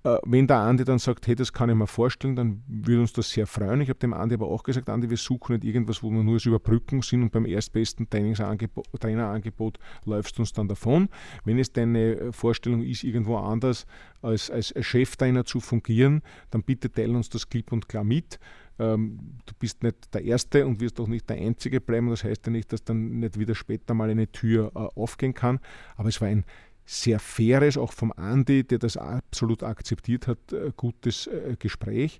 Äh, 0.03 0.17
wenn 0.25 0.47
der 0.47 0.57
Andi 0.57 0.83
dann 0.83 0.97
sagt, 0.97 1.27
hey, 1.27 1.35
das 1.35 1.53
kann 1.53 1.69
ich 1.69 1.75
mir 1.75 1.85
vorstellen, 1.85 2.35
dann 2.35 2.63
würde 2.67 3.01
uns 3.01 3.13
das 3.13 3.29
sehr 3.29 3.45
freuen. 3.45 3.81
Ich 3.81 3.89
habe 3.89 3.99
dem 3.99 4.13
Andi 4.13 4.33
aber 4.33 4.47
auch 4.47 4.63
gesagt, 4.63 4.89
Andi, 4.89 5.09
wir 5.09 5.17
suchen 5.17 5.53
nicht 5.53 5.63
irgendwas, 5.63 6.01
wo 6.01 6.09
wir 6.09 6.23
nur 6.23 6.35
als 6.35 6.45
Überbrückung 6.45 7.03
sind 7.03 7.21
und 7.21 7.31
beim 7.31 7.45
erstbesten 7.45 8.09
Trainerangebot 8.09 9.77
läufst 10.05 10.37
du 10.37 10.41
uns 10.41 10.53
dann 10.53 10.67
davon. 10.67 11.09
Wenn 11.45 11.59
es 11.59 11.71
deine 11.71 12.33
Vorstellung 12.33 12.81
ist, 12.81 13.03
irgendwo 13.03 13.37
anders 13.37 13.85
als, 14.23 14.49
als 14.49 14.73
Cheftrainer 14.79 15.45
zu 15.45 15.59
fungieren, 15.59 16.21
dann 16.49 16.63
bitte 16.63 16.91
teile 16.91 17.15
uns 17.15 17.29
das 17.29 17.47
klipp 17.47 17.71
und 17.71 17.87
klar 17.87 18.03
mit. 18.03 18.39
Ähm, 18.81 19.19
du 19.45 19.53
bist 19.59 19.83
nicht 19.83 20.13
der 20.13 20.23
Erste 20.23 20.65
und 20.65 20.79
wirst 20.79 20.99
auch 20.99 21.07
nicht 21.07 21.29
der 21.29 21.37
Einzige 21.37 21.79
bleiben. 21.79 22.09
Das 22.09 22.23
heißt 22.23 22.45
ja 22.47 22.51
nicht, 22.51 22.73
dass 22.73 22.83
dann 22.83 23.19
nicht 23.19 23.37
wieder 23.37 23.55
später 23.55 23.93
mal 23.93 24.09
eine 24.09 24.31
Tür 24.31 24.71
äh, 24.73 24.79
aufgehen 24.99 25.33
kann. 25.33 25.59
Aber 25.95 26.09
es 26.09 26.19
war 26.19 26.27
ein 26.27 26.45
sehr 26.85 27.19
faires, 27.19 27.77
auch 27.77 27.93
vom 27.93 28.11
Andi, 28.11 28.63
der 28.63 28.79
das 28.79 28.97
absolut 28.97 29.63
akzeptiert 29.63 30.27
hat, 30.27 30.51
äh, 30.51 30.71
gutes 30.75 31.27
äh, 31.27 31.55
Gespräch. 31.57 32.19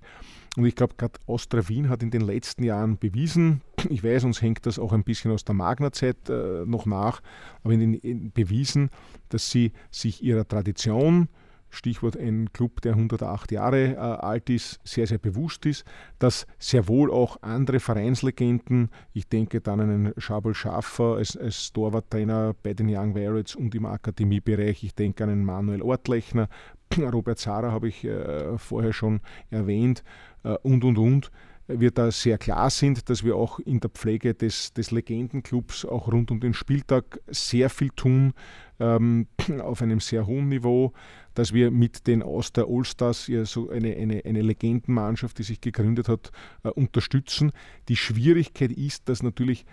Und 0.56 0.66
ich 0.66 0.74
glaube, 0.74 0.94
gerade 0.96 1.18
Austria 1.26 1.68
Wien 1.68 1.88
hat 1.88 2.02
in 2.02 2.10
den 2.10 2.22
letzten 2.22 2.62
Jahren 2.62 2.96
bewiesen, 2.96 3.60
ich 3.88 4.04
weiß, 4.04 4.24
uns 4.24 4.40
hängt 4.40 4.64
das 4.64 4.78
auch 4.78 4.92
ein 4.92 5.04
bisschen 5.04 5.30
aus 5.30 5.44
der 5.44 5.54
Magna-Zeit 5.54 6.28
äh, 6.28 6.64
noch 6.64 6.86
nach, 6.86 7.22
aber 7.62 7.74
in 7.74 7.80
den, 7.80 7.94
in, 7.94 8.32
bewiesen, 8.32 8.90
dass 9.30 9.50
sie 9.50 9.72
sich 9.90 10.22
ihrer 10.22 10.46
Tradition, 10.46 11.28
Stichwort 11.72 12.16
ein 12.16 12.52
Club, 12.52 12.82
der 12.82 12.92
108 12.92 13.50
Jahre 13.50 13.94
äh, 13.94 13.96
alt 13.96 14.50
ist, 14.50 14.78
sehr, 14.84 15.06
sehr 15.06 15.18
bewusst 15.18 15.64
ist, 15.64 15.84
dass 16.18 16.46
sehr 16.58 16.86
wohl 16.86 17.10
auch 17.10 17.38
andere 17.42 17.80
Vereinslegenden, 17.80 18.90
ich 19.14 19.26
denke 19.28 19.60
dann 19.60 19.80
an 19.80 19.90
einen 19.90 20.12
Schabel 20.18 20.54
Schaffer 20.54 21.16
als, 21.16 21.36
als 21.36 21.72
Torwarttrainer 21.72 22.54
bei 22.62 22.74
den 22.74 22.94
Young 22.94 23.14
Violets 23.14 23.56
und 23.56 23.74
im 23.74 23.86
Akademiebereich, 23.86 24.84
ich 24.84 24.94
denke 24.94 25.24
an 25.24 25.30
einen 25.30 25.44
Manuel 25.44 25.82
Ortlechner, 25.82 26.48
Robert 26.98 27.38
Zara 27.38 27.72
habe 27.72 27.88
ich 27.88 28.04
äh, 28.04 28.58
vorher 28.58 28.92
schon 28.92 29.20
erwähnt 29.50 30.04
äh, 30.44 30.56
und, 30.62 30.84
und, 30.84 30.98
und 30.98 31.30
wir 31.68 31.90
da 31.90 32.10
sehr 32.10 32.38
klar 32.38 32.70
sind, 32.70 33.08
dass 33.08 33.24
wir 33.24 33.36
auch 33.36 33.58
in 33.60 33.80
der 33.80 33.90
Pflege 33.90 34.34
des, 34.34 34.72
des 34.72 34.90
Legendenclubs 34.90 35.84
auch 35.84 36.08
rund 36.08 36.30
um 36.30 36.40
den 36.40 36.54
Spieltag 36.54 37.20
sehr 37.28 37.70
viel 37.70 37.90
tun, 37.90 38.32
ähm, 38.80 39.28
auf 39.60 39.82
einem 39.82 40.00
sehr 40.00 40.26
hohen 40.26 40.48
Niveau, 40.48 40.92
dass 41.34 41.52
wir 41.52 41.70
mit 41.70 42.06
den 42.06 42.22
aus 42.22 42.52
der 42.52 42.66
Allstars 42.68 43.28
ja 43.28 43.44
so 43.44 43.70
eine, 43.70 43.96
eine, 43.96 44.22
eine 44.24 44.42
Legendenmannschaft, 44.42 45.38
die 45.38 45.44
sich 45.44 45.60
gegründet 45.60 46.08
hat, 46.08 46.32
äh, 46.64 46.68
unterstützen. 46.68 47.52
Die 47.88 47.96
Schwierigkeit 47.96 48.72
ist, 48.72 49.08
dass 49.08 49.22
natürlich 49.22 49.64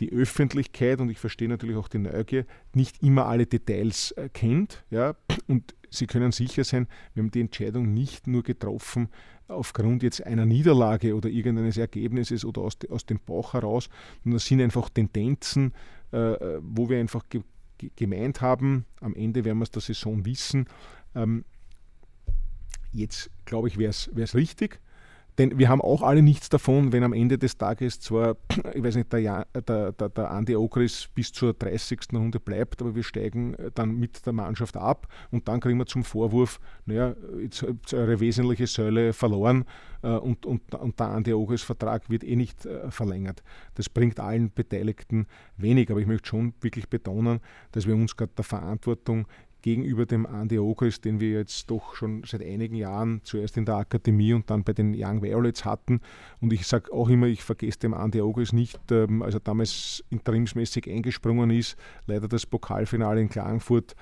die 0.00 0.12
Öffentlichkeit 0.12 1.00
und 1.00 1.10
ich 1.10 1.18
verstehe 1.18 1.48
natürlich 1.48 1.76
auch 1.76 1.88
die 1.88 1.98
Neugier 1.98 2.46
nicht 2.72 3.02
immer 3.02 3.26
alle 3.26 3.46
Details 3.46 4.12
äh, 4.12 4.28
kennt. 4.28 4.84
Ja? 4.90 5.16
Und 5.48 5.74
Sie 5.90 6.06
können 6.06 6.32
sicher 6.32 6.64
sein, 6.64 6.86
wir 7.14 7.22
haben 7.22 7.30
die 7.30 7.40
Entscheidung 7.40 7.94
nicht 7.94 8.26
nur 8.26 8.42
getroffen 8.42 9.08
aufgrund 9.48 10.02
jetzt 10.02 10.24
einer 10.24 10.46
Niederlage 10.46 11.14
oder 11.14 11.28
irgendeines 11.28 11.76
Ergebnisses 11.76 12.44
oder 12.44 12.62
aus, 12.62 12.78
aus 12.90 13.06
dem 13.06 13.18
Bauch 13.24 13.54
heraus, 13.54 13.88
sondern 14.22 14.36
das 14.36 14.46
sind 14.46 14.60
einfach 14.60 14.88
Tendenzen, 14.90 15.72
äh, 16.12 16.58
wo 16.60 16.88
wir 16.88 16.98
einfach 16.98 17.24
ge 17.28 17.42
gemeint 17.94 18.40
haben, 18.40 18.86
am 19.00 19.14
Ende 19.14 19.44
werden 19.44 19.58
wir 19.58 19.62
es 19.62 19.70
der 19.70 19.80
Saison 19.80 20.24
wissen, 20.24 20.66
ähm, 21.14 21.44
jetzt 22.92 23.30
glaube 23.44 23.68
ich, 23.68 23.78
wäre 23.78 23.90
es 23.90 24.34
richtig, 24.34 24.80
denn 25.38 25.56
wir 25.56 25.68
haben 25.68 25.80
auch 25.80 26.02
alle 26.02 26.20
nichts 26.20 26.48
davon, 26.48 26.92
wenn 26.92 27.04
am 27.04 27.12
Ende 27.12 27.38
des 27.38 27.56
Tages 27.56 28.00
zwar, 28.00 28.36
ich 28.74 28.82
weiß 28.82 28.96
nicht, 28.96 29.12
der, 29.12 29.46
der, 29.54 29.92
der, 29.92 30.08
der 30.08 30.30
Andi 30.30 30.56
Okris 30.56 31.08
bis 31.14 31.32
zur 31.32 31.54
30. 31.54 32.00
Runde 32.12 32.40
bleibt, 32.40 32.82
aber 32.82 32.94
wir 32.96 33.04
steigen 33.04 33.54
äh, 33.54 33.70
dann 33.72 33.96
mit 33.96 34.26
der 34.26 34.32
Mannschaft 34.32 34.76
ab 34.76 35.06
und 35.30 35.46
dann 35.46 35.60
kriegen 35.60 35.78
wir 35.78 35.86
zum 35.86 36.02
Vorwurf, 36.02 36.58
naja, 36.86 37.14
jetzt 37.40 37.62
habt 37.62 37.92
ihr 37.92 38.00
eure 38.00 38.20
wesentliche 38.20 38.66
Säule 38.66 39.12
verloren 39.12 39.64
äh, 40.02 40.08
und, 40.08 40.44
und, 40.44 40.74
und 40.74 40.98
der 40.98 41.08
Andi 41.08 41.32
Okris 41.32 41.62
Vertrag 41.62 42.10
wird 42.10 42.24
eh 42.24 42.36
nicht 42.36 42.66
äh, 42.66 42.90
verlängert. 42.90 43.42
Das 43.74 43.88
bringt 43.88 44.18
allen 44.18 44.52
Beteiligten 44.52 45.26
wenig, 45.56 45.90
aber 45.90 46.00
ich 46.00 46.06
möchte 46.06 46.28
schon 46.28 46.52
wirklich 46.60 46.88
betonen, 46.88 47.40
dass 47.72 47.86
wir 47.86 47.94
uns 47.94 48.16
gerade 48.16 48.32
der 48.36 48.44
Verantwortung 48.44 49.26
gegenüber 49.62 50.06
dem 50.06 50.26
Andy 50.26 50.58
Ogris, 50.58 51.00
den 51.00 51.20
wir 51.20 51.30
jetzt 51.30 51.70
doch 51.70 51.94
schon 51.94 52.22
seit 52.24 52.42
einigen 52.42 52.76
Jahren 52.76 53.20
zuerst 53.24 53.56
in 53.56 53.64
der 53.64 53.76
Akademie 53.76 54.32
und 54.32 54.48
dann 54.50 54.64
bei 54.64 54.72
den 54.72 54.94
Young 54.96 55.22
Violets 55.22 55.64
hatten. 55.64 56.00
Und 56.40 56.52
ich 56.52 56.66
sage 56.66 56.92
auch 56.92 57.08
immer, 57.08 57.26
ich 57.26 57.42
vergesse 57.42 57.80
dem 57.80 57.94
Andy 57.94 58.20
Ogris 58.20 58.52
nicht, 58.52 58.80
ähm, 58.90 59.22
als 59.22 59.34
er 59.34 59.40
damals 59.40 60.04
interimsmäßig 60.10 60.88
eingesprungen 60.88 61.50
ist, 61.50 61.76
leider 62.06 62.28
das 62.28 62.46
Pokalfinale 62.46 63.20
in 63.20 63.28
Klagenfurt 63.28 63.96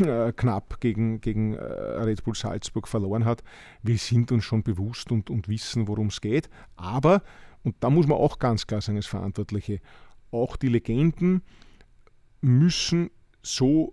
äh, 0.00 0.32
knapp 0.32 0.80
gegen, 0.80 1.20
gegen 1.20 1.54
äh, 1.54 1.62
Red 1.62 2.24
Bull 2.24 2.34
Salzburg 2.34 2.88
verloren 2.88 3.24
hat. 3.24 3.42
Wir 3.82 3.98
sind 3.98 4.32
uns 4.32 4.44
schon 4.44 4.62
bewusst 4.62 5.12
und, 5.12 5.28
und 5.28 5.48
wissen, 5.48 5.88
worum 5.88 6.06
es 6.06 6.20
geht. 6.20 6.48
Aber, 6.76 7.22
und 7.62 7.76
da 7.80 7.90
muss 7.90 8.06
man 8.06 8.16
auch 8.16 8.38
ganz 8.38 8.66
klar 8.66 8.80
sagen 8.80 8.96
als 8.96 9.06
Verantwortliche, 9.06 9.80
auch 10.30 10.56
die 10.56 10.68
Legenden 10.68 11.42
müssen 12.40 13.10
so 13.42 13.92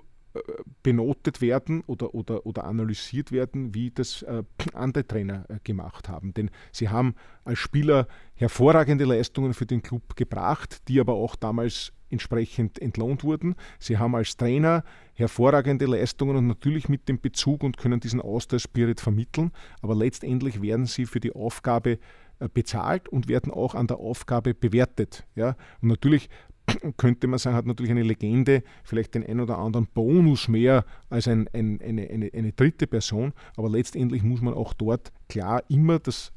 benotet 0.83 1.41
werden 1.41 1.81
oder, 1.87 2.13
oder, 2.13 2.45
oder 2.45 2.63
analysiert 2.65 3.31
werden, 3.31 3.73
wie 3.73 3.91
das 3.91 4.21
äh, 4.23 4.43
andere 4.73 5.05
Trainer 5.07 5.45
äh, 5.49 5.57
gemacht 5.63 6.07
haben. 6.07 6.33
Denn 6.33 6.51
sie 6.71 6.89
haben 6.89 7.15
als 7.43 7.59
Spieler 7.59 8.07
hervorragende 8.35 9.05
Leistungen 9.05 9.53
für 9.53 9.65
den 9.65 9.81
Club 9.81 10.15
gebracht, 10.15 10.87
die 10.87 10.99
aber 10.99 11.13
auch 11.13 11.35
damals 11.35 11.91
entsprechend 12.11 12.79
entlohnt 12.79 13.23
wurden. 13.23 13.55
Sie 13.79 13.97
haben 13.97 14.15
als 14.15 14.35
Trainer 14.37 14.83
hervorragende 15.13 15.85
Leistungen 15.85 16.35
und 16.35 16.47
natürlich 16.47 16.89
mit 16.89 17.07
dem 17.07 17.19
Bezug 17.19 17.63
und 17.63 17.77
können 17.77 17.99
diesen 17.99 18.21
Austauschspirit 18.21 18.99
vermitteln, 18.99 19.51
aber 19.81 19.95
letztendlich 19.95 20.61
werden 20.61 20.85
sie 20.85 21.05
für 21.05 21.19
die 21.19 21.33
Aufgabe 21.33 21.99
äh, 22.39 22.47
bezahlt 22.53 23.09
und 23.09 23.27
werden 23.27 23.51
auch 23.51 23.75
an 23.75 23.87
der 23.87 23.97
Aufgabe 23.97 24.53
bewertet. 24.53 25.25
Ja? 25.35 25.55
Und 25.81 25.89
natürlich 25.89 26.29
könnte 26.97 27.27
man 27.27 27.39
sagen, 27.39 27.55
hat 27.55 27.65
natürlich 27.65 27.91
eine 27.91 28.03
Legende 28.03 28.63
vielleicht 28.83 29.15
den 29.15 29.25
ein 29.25 29.39
oder 29.39 29.57
anderen 29.57 29.87
Bonus 29.87 30.47
mehr 30.47 30.85
als 31.09 31.27
ein, 31.27 31.47
ein, 31.53 31.81
eine, 31.81 32.09
eine, 32.09 32.29
eine 32.33 32.51
dritte 32.53 32.87
Person, 32.87 33.33
aber 33.55 33.69
letztendlich 33.69 34.23
muss 34.23 34.41
man 34.41 34.53
auch 34.53 34.73
dort 34.73 35.11
klar 35.27 35.63
immer 35.69 35.99
das 35.99 36.31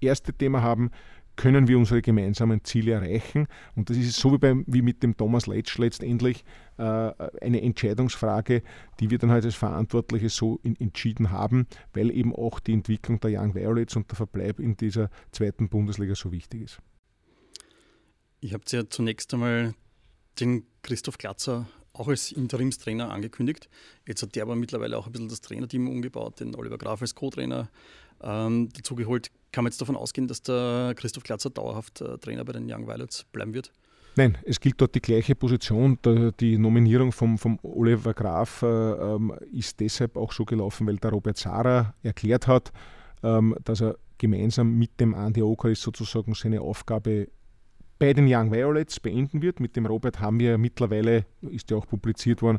erste 0.00 0.32
Thema 0.32 0.62
haben, 0.62 0.90
können 1.36 1.66
wir 1.66 1.78
unsere 1.78 2.02
gemeinsamen 2.02 2.62
Ziele 2.64 2.92
erreichen? 2.92 3.46
Und 3.74 3.90
das 3.90 3.96
ist 3.96 4.16
so 4.16 4.32
wie, 4.32 4.38
beim, 4.38 4.64
wie 4.66 4.82
mit 4.82 5.02
dem 5.02 5.16
Thomas 5.16 5.46
Letsch 5.46 5.78
letztendlich 5.78 6.44
äh, 6.78 6.82
eine 6.82 7.62
Entscheidungsfrage, 7.62 8.62
die 9.00 9.10
wir 9.10 9.18
dann 9.18 9.30
halt 9.30 9.44
als 9.44 9.54
Verantwortliche 9.54 10.28
so 10.28 10.60
in, 10.62 10.76
entschieden 10.80 11.30
haben, 11.30 11.66
weil 11.92 12.10
eben 12.10 12.34
auch 12.34 12.60
die 12.60 12.72
Entwicklung 12.72 13.20
der 13.20 13.40
Young 13.40 13.54
Violets 13.54 13.96
und 13.96 14.10
der 14.10 14.16
Verbleib 14.16 14.60
in 14.60 14.76
dieser 14.76 15.10
zweiten 15.32 15.68
Bundesliga 15.68 16.14
so 16.14 16.30
wichtig 16.30 16.62
ist. 16.62 16.80
Ihr 18.44 18.52
habt 18.52 18.70
ja 18.72 18.86
zunächst 18.86 19.32
einmal 19.32 19.72
den 20.38 20.66
Christoph 20.82 21.16
Glatzer 21.16 21.66
auch 21.94 22.08
als 22.08 22.30
Interimstrainer 22.30 23.10
angekündigt. 23.10 23.70
Jetzt 24.06 24.22
hat 24.22 24.34
der 24.34 24.42
aber 24.42 24.54
mittlerweile 24.54 24.98
auch 24.98 25.06
ein 25.06 25.12
bisschen 25.12 25.30
das 25.30 25.40
Trainerteam 25.40 25.88
umgebaut, 25.88 26.40
den 26.40 26.54
Oliver 26.54 26.76
Graf 26.76 27.00
als 27.00 27.14
Co-Trainer 27.14 27.70
ähm, 28.22 28.68
dazugeholt. 28.68 29.30
Kann 29.50 29.64
man 29.64 29.70
jetzt 29.70 29.80
davon 29.80 29.96
ausgehen, 29.96 30.28
dass 30.28 30.42
der 30.42 30.92
Christoph 30.94 31.22
Glatzer 31.22 31.48
dauerhaft 31.48 32.02
äh, 32.02 32.18
Trainer 32.18 32.44
bei 32.44 32.52
den 32.52 32.70
Young 32.70 32.86
Violets 32.86 33.24
bleiben 33.32 33.54
wird? 33.54 33.72
Nein, 34.16 34.36
es 34.44 34.60
gilt 34.60 34.78
dort 34.78 34.94
die 34.94 35.00
gleiche 35.00 35.34
Position. 35.34 35.98
Die 36.38 36.58
Nominierung 36.58 37.12
vom, 37.12 37.38
vom 37.38 37.58
Oliver 37.62 38.12
Graf 38.12 38.60
äh, 38.60 38.66
ähm, 38.66 39.32
ist 39.52 39.80
deshalb 39.80 40.18
auch 40.18 40.32
so 40.32 40.44
gelaufen, 40.44 40.86
weil 40.86 40.98
der 40.98 41.12
Robert 41.12 41.38
Zara 41.38 41.94
erklärt 42.02 42.46
hat, 42.46 42.74
ähm, 43.22 43.56
dass 43.64 43.80
er 43.80 43.96
gemeinsam 44.18 44.76
mit 44.76 45.00
dem 45.00 45.14
Andi 45.14 45.40
Okeris 45.40 45.80
sozusagen 45.80 46.34
seine 46.34 46.60
Aufgabe 46.60 47.28
bei 47.98 48.12
den 48.12 48.26
Young 48.28 48.52
Violets 48.52 49.00
beenden 49.00 49.42
wird. 49.42 49.60
Mit 49.60 49.76
dem 49.76 49.86
Robert 49.86 50.20
haben 50.20 50.38
wir 50.40 50.58
mittlerweile, 50.58 51.24
ist 51.42 51.70
ja 51.70 51.76
auch 51.76 51.86
publiziert 51.86 52.42
worden, 52.42 52.58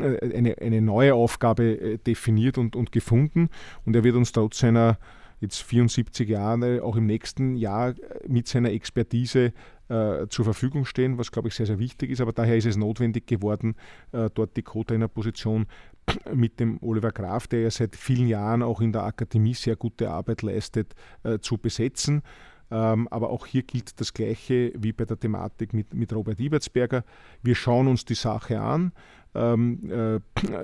eine, 0.00 0.58
eine 0.58 0.80
neue 0.80 1.14
Aufgabe 1.14 1.80
äh, 1.80 1.98
definiert 1.98 2.58
und, 2.58 2.76
und 2.76 2.92
gefunden. 2.92 3.48
Und 3.84 3.96
er 3.96 4.04
wird 4.04 4.16
uns 4.16 4.32
trotz 4.32 4.58
seiner 4.58 4.98
jetzt 5.40 5.62
74 5.62 6.28
Jahre 6.28 6.82
auch 6.82 6.96
im 6.96 7.06
nächsten 7.06 7.56
Jahr 7.56 7.90
äh, 7.90 7.94
mit 8.26 8.48
seiner 8.48 8.72
Expertise 8.72 9.52
äh, 9.88 10.26
zur 10.28 10.44
Verfügung 10.44 10.84
stehen, 10.84 11.18
was 11.18 11.30
glaube 11.30 11.48
ich 11.48 11.54
sehr, 11.54 11.66
sehr 11.66 11.78
wichtig 11.78 12.10
ist. 12.10 12.20
Aber 12.20 12.32
daher 12.32 12.56
ist 12.56 12.66
es 12.66 12.76
notwendig 12.76 13.26
geworden, 13.26 13.74
äh, 14.12 14.28
dort 14.32 14.56
die 14.56 14.62
Co-Trainer-Position 14.62 15.66
mit 16.34 16.60
dem 16.60 16.78
Oliver 16.82 17.12
Graf, 17.12 17.46
der 17.46 17.62
ja 17.62 17.70
seit 17.70 17.96
vielen 17.96 18.28
Jahren 18.28 18.62
auch 18.62 18.80
in 18.80 18.92
der 18.92 19.04
Akademie 19.04 19.54
sehr 19.54 19.76
gute 19.76 20.10
Arbeit 20.10 20.42
leistet, 20.42 20.94
äh, 21.22 21.38
zu 21.38 21.58
besetzen. 21.58 22.22
Ähm, 22.70 23.08
aber 23.08 23.30
auch 23.30 23.46
hier 23.46 23.62
gilt 23.62 24.00
das 24.00 24.12
Gleiche 24.12 24.72
wie 24.76 24.92
bei 24.92 25.04
der 25.04 25.18
Thematik 25.18 25.72
mit, 25.72 25.94
mit 25.94 26.12
Robert 26.12 26.38
Ibertsberger. 26.38 27.04
Wir 27.42 27.54
schauen 27.54 27.88
uns 27.88 28.04
die 28.04 28.14
Sache 28.14 28.60
an. 28.60 28.92
Ähm, 29.34 29.90
äh, 29.90 30.20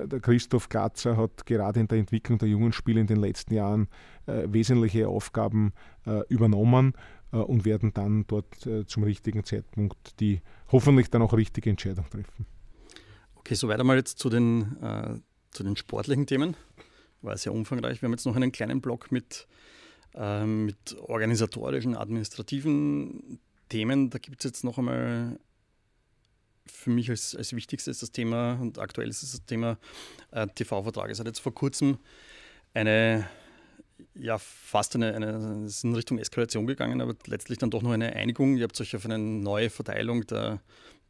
der 0.07 0.19
Christoph 0.19 0.69
Glatzer 0.69 1.17
hat 1.17 1.45
gerade 1.45 1.79
in 1.79 1.87
der 1.87 1.97
Entwicklung 1.97 2.37
der 2.37 2.49
jungen 2.49 2.73
Spieler 2.73 3.01
in 3.01 3.07
den 3.07 3.19
letzten 3.19 3.53
Jahren 3.53 3.87
äh, 4.25 4.43
wesentliche 4.47 5.07
Aufgaben 5.07 5.73
äh, 6.05 6.21
übernommen 6.29 6.93
äh, 7.31 7.37
und 7.37 7.65
werden 7.65 7.93
dann 7.93 8.25
dort 8.27 8.65
äh, 8.65 8.85
zum 8.85 9.03
richtigen 9.03 9.43
Zeitpunkt 9.43 10.19
die 10.19 10.41
hoffentlich 10.71 11.09
dann 11.09 11.21
auch 11.21 11.33
richtige 11.33 11.69
Entscheidung 11.69 12.09
treffen. 12.09 12.45
Okay, 13.35 13.53
soweit 13.53 13.79
einmal 13.79 13.97
jetzt 13.97 14.17
zu 14.17 14.29
den, 14.29 14.81
äh, 14.81 15.19
zu 15.51 15.63
den 15.63 15.75
sportlichen 15.75 16.25
Themen. 16.25 16.55
War 17.21 17.37
sehr 17.37 17.53
umfangreich. 17.53 18.01
Wir 18.01 18.07
haben 18.07 18.13
jetzt 18.13 18.25
noch 18.25 18.35
einen 18.35 18.51
kleinen 18.51 18.81
Block 18.81 19.11
mit 19.11 19.47
ähm, 20.15 20.65
mit 20.65 20.97
organisatorischen, 20.99 21.95
administrativen 21.95 23.39
Themen. 23.69 24.09
Da 24.09 24.19
gibt 24.19 24.43
es 24.43 24.49
jetzt 24.49 24.63
noch 24.63 24.77
einmal 24.77 25.39
für 26.65 26.89
mich 26.89 27.09
als, 27.09 27.35
als 27.35 27.53
wichtigstes 27.53 27.99
das 27.99 28.11
Thema 28.11 28.57
und 28.59 28.79
aktuell 28.79 29.09
ist 29.09 29.21
das 29.21 29.45
Thema 29.45 29.77
äh, 30.31 30.47
TV-Vertrag. 30.47 31.09
Es 31.09 31.19
hat 31.19 31.27
jetzt 31.27 31.39
vor 31.39 31.53
kurzem 31.53 31.99
eine, 32.73 33.27
ja, 34.15 34.37
fast 34.37 34.95
eine, 34.95 35.13
eine, 35.13 35.63
es 35.65 35.77
ist 35.77 35.83
in 35.83 35.95
Richtung 35.95 36.17
Eskalation 36.17 36.65
gegangen, 36.65 37.01
aber 37.01 37.15
letztlich 37.27 37.59
dann 37.59 37.69
doch 37.69 37.81
noch 37.81 37.91
eine 37.91 38.13
Einigung. 38.13 38.57
Ihr 38.57 38.63
habt 38.63 38.79
euch 38.81 38.95
auf 38.95 39.05
eine 39.05 39.19
neue 39.19 39.69
Verteilung 39.69 40.25
der 40.27 40.59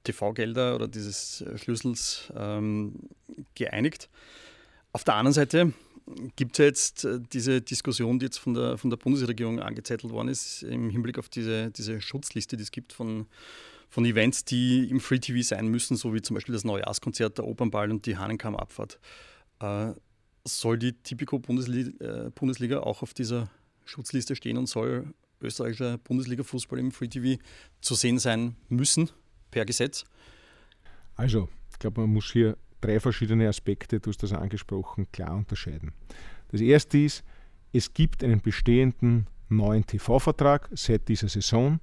TV-Gelder 0.03 0.75
oder 0.75 0.87
dieses 0.87 1.43
Schlüssels 1.55 2.31
ähm, 2.37 3.09
geeinigt. 3.55 4.09
Auf 4.91 5.03
der 5.03 5.15
anderen 5.15 5.33
Seite 5.33 5.73
gibt 6.35 6.59
es 6.59 6.63
jetzt 6.63 7.05
äh, 7.05 7.19
diese 7.33 7.61
Diskussion, 7.61 8.19
die 8.19 8.25
jetzt 8.25 8.37
von 8.37 8.53
der, 8.53 8.77
von 8.77 8.89
der 8.89 8.97
Bundesregierung 8.97 9.59
angezettelt 9.59 10.13
worden 10.13 10.29
ist, 10.29 10.63
im 10.63 10.89
Hinblick 10.89 11.17
auf 11.17 11.29
diese, 11.29 11.71
diese 11.71 12.01
Schutzliste, 12.01 12.57
die 12.57 12.63
es 12.63 12.71
gibt 12.71 12.93
von, 12.93 13.27
von 13.89 14.05
Events, 14.05 14.45
die 14.45 14.89
im 14.89 14.99
Free 14.99 15.19
TV 15.19 15.41
sein 15.41 15.67
müssen, 15.67 15.97
so 15.97 16.13
wie 16.13 16.21
zum 16.21 16.35
Beispiel 16.35 16.53
das 16.53 16.63
Neujahrskonzert, 16.63 17.37
der 17.37 17.45
Opernball 17.45 17.91
und 17.91 18.05
die 18.05 18.17
Hahnenkamm-Abfahrt. 18.17 18.99
Äh, 19.59 19.93
soll 20.43 20.77
die 20.77 20.93
Tipico 20.93 21.39
Bundesliga, 21.39 22.25
äh, 22.25 22.29
Bundesliga 22.29 22.81
auch 22.81 23.01
auf 23.01 23.13
dieser 23.13 23.49
Schutzliste 23.83 24.35
stehen 24.35 24.57
und 24.57 24.67
soll 24.67 25.13
österreichischer 25.41 25.97
Bundesliga-Fußball 25.97 26.79
im 26.79 26.91
Free 26.91 27.07
TV 27.07 27.41
zu 27.81 27.95
sehen 27.95 28.19
sein 28.19 28.55
müssen, 28.69 29.09
per 29.51 29.65
Gesetz? 29.65 30.05
Also, 31.15 31.49
ich 31.71 31.79
glaube, 31.79 32.01
man 32.01 32.11
muss 32.11 32.31
hier 32.31 32.57
drei 32.85 32.99
verschiedene 32.99 33.47
Aspekte, 33.47 33.99
du 33.99 34.09
hast 34.09 34.21
das 34.21 34.33
angesprochen, 34.33 35.07
klar 35.11 35.35
unterscheiden. 35.35 35.91
Das 36.49 36.61
erste 36.61 36.99
ist, 36.99 37.23
es 37.73 37.93
gibt 37.93 38.23
einen 38.23 38.41
bestehenden 38.41 39.27
neuen 39.49 39.85
TV-Vertrag 39.85 40.69
seit 40.73 41.07
dieser 41.07 41.27
Saison. 41.27 41.79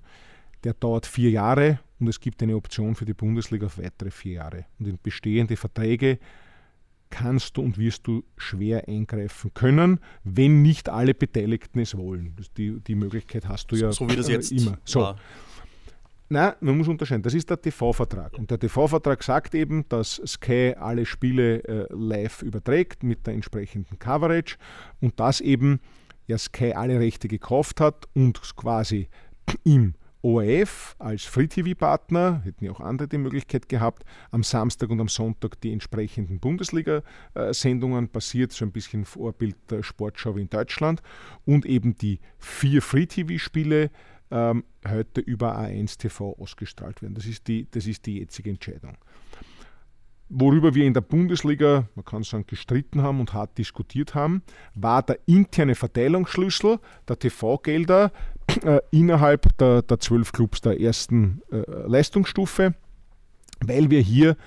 Der 0.64 0.74
dauert 0.74 1.06
vier 1.06 1.30
Jahre 1.30 1.80
und 1.98 2.08
es 2.08 2.20
gibt 2.20 2.42
eine 2.42 2.56
Option 2.56 2.94
für 2.94 3.04
die 3.04 3.14
Bundesliga 3.14 3.66
auf 3.66 3.78
weitere 3.78 4.10
vier 4.10 4.32
Jahre. 4.34 4.66
Und 4.78 4.86
in 4.86 4.98
bestehende 5.02 5.56
Verträge 5.56 6.18
kannst 7.10 7.56
du 7.56 7.62
und 7.62 7.78
wirst 7.78 8.06
du 8.06 8.24
schwer 8.36 8.88
eingreifen 8.88 9.52
können, 9.52 10.00
wenn 10.24 10.62
nicht 10.62 10.88
alle 10.88 11.14
Beteiligten 11.14 11.80
es 11.80 11.96
wollen. 11.96 12.34
Die, 12.56 12.80
die 12.80 12.94
Möglichkeit 12.94 13.48
hast 13.48 13.70
du 13.70 13.76
ja 13.76 13.92
so, 13.92 14.08
wie 14.08 14.16
das 14.16 14.28
jetzt 14.28 14.50
immer. 14.50 14.78
So. 14.84 15.14
Nein, 16.32 16.54
man 16.60 16.78
muss 16.78 16.88
unterscheiden. 16.88 17.22
Das 17.22 17.34
ist 17.34 17.50
der 17.50 17.60
TV-Vertrag. 17.60 18.38
Und 18.38 18.50
der 18.50 18.58
TV-Vertrag 18.58 19.22
sagt 19.22 19.54
eben, 19.54 19.86
dass 19.90 20.14
Sky 20.26 20.74
alle 20.78 21.04
Spiele 21.04 21.62
äh, 21.64 21.86
live 21.90 22.40
überträgt 22.40 23.02
mit 23.02 23.26
der 23.26 23.34
entsprechenden 23.34 23.98
Coverage 23.98 24.56
und 25.02 25.20
dass 25.20 25.42
eben 25.42 25.80
ja 26.26 26.38
Sky 26.38 26.72
alle 26.72 26.98
Rechte 26.98 27.28
gekauft 27.28 27.82
hat 27.82 28.08
und 28.14 28.40
quasi 28.56 29.08
im 29.64 29.92
ORF 30.22 30.94
als 30.98 31.24
Free-TV-Partner, 31.24 32.40
hätten 32.44 32.64
ja 32.64 32.70
auch 32.70 32.80
andere 32.80 33.08
die 33.08 33.18
Möglichkeit 33.18 33.68
gehabt, 33.68 34.04
am 34.30 34.42
Samstag 34.42 34.88
und 34.88 35.00
am 35.00 35.08
Sonntag 35.08 35.60
die 35.60 35.72
entsprechenden 35.72 36.38
Bundesliga-Sendungen 36.38 38.08
basiert, 38.08 38.52
so 38.52 38.64
ein 38.64 38.72
bisschen 38.72 39.04
Vorbild 39.04 39.56
der 39.68 39.82
Sportschau 39.82 40.36
in 40.36 40.48
Deutschland, 40.48 41.02
und 41.44 41.66
eben 41.66 41.96
die 41.96 42.20
vier 42.38 42.80
Free-TV-Spiele 42.80 43.90
ähm, 44.32 44.64
heute 44.88 45.20
über 45.20 45.56
A1 45.58 45.98
TV 45.98 46.34
ausgestrahlt 46.38 47.02
werden. 47.02 47.14
Das 47.14 47.26
ist, 47.26 47.46
die, 47.46 47.68
das 47.70 47.86
ist 47.86 48.06
die 48.06 48.18
jetzige 48.18 48.50
Entscheidung. 48.50 48.96
Worüber 50.34 50.74
wir 50.74 50.86
in 50.86 50.94
der 50.94 51.02
Bundesliga, 51.02 51.88
man 51.94 52.06
kann 52.06 52.22
sagen, 52.22 52.46
gestritten 52.46 53.02
haben 53.02 53.20
und 53.20 53.34
hart 53.34 53.58
diskutiert 53.58 54.14
haben, 54.14 54.42
war 54.74 55.02
der 55.02 55.18
interne 55.26 55.74
Verteilungsschlüssel 55.74 56.78
der 57.06 57.18
TV-Gelder 57.18 58.12
äh, 58.62 58.80
innerhalb 58.90 59.56
der, 59.58 59.82
der 59.82 60.00
zwölf 60.00 60.32
Clubs 60.32 60.62
der 60.62 60.80
ersten 60.80 61.42
äh, 61.52 61.58
Leistungsstufe, 61.86 62.74
weil 63.60 63.90
wir 63.90 64.00
hier 64.00 64.38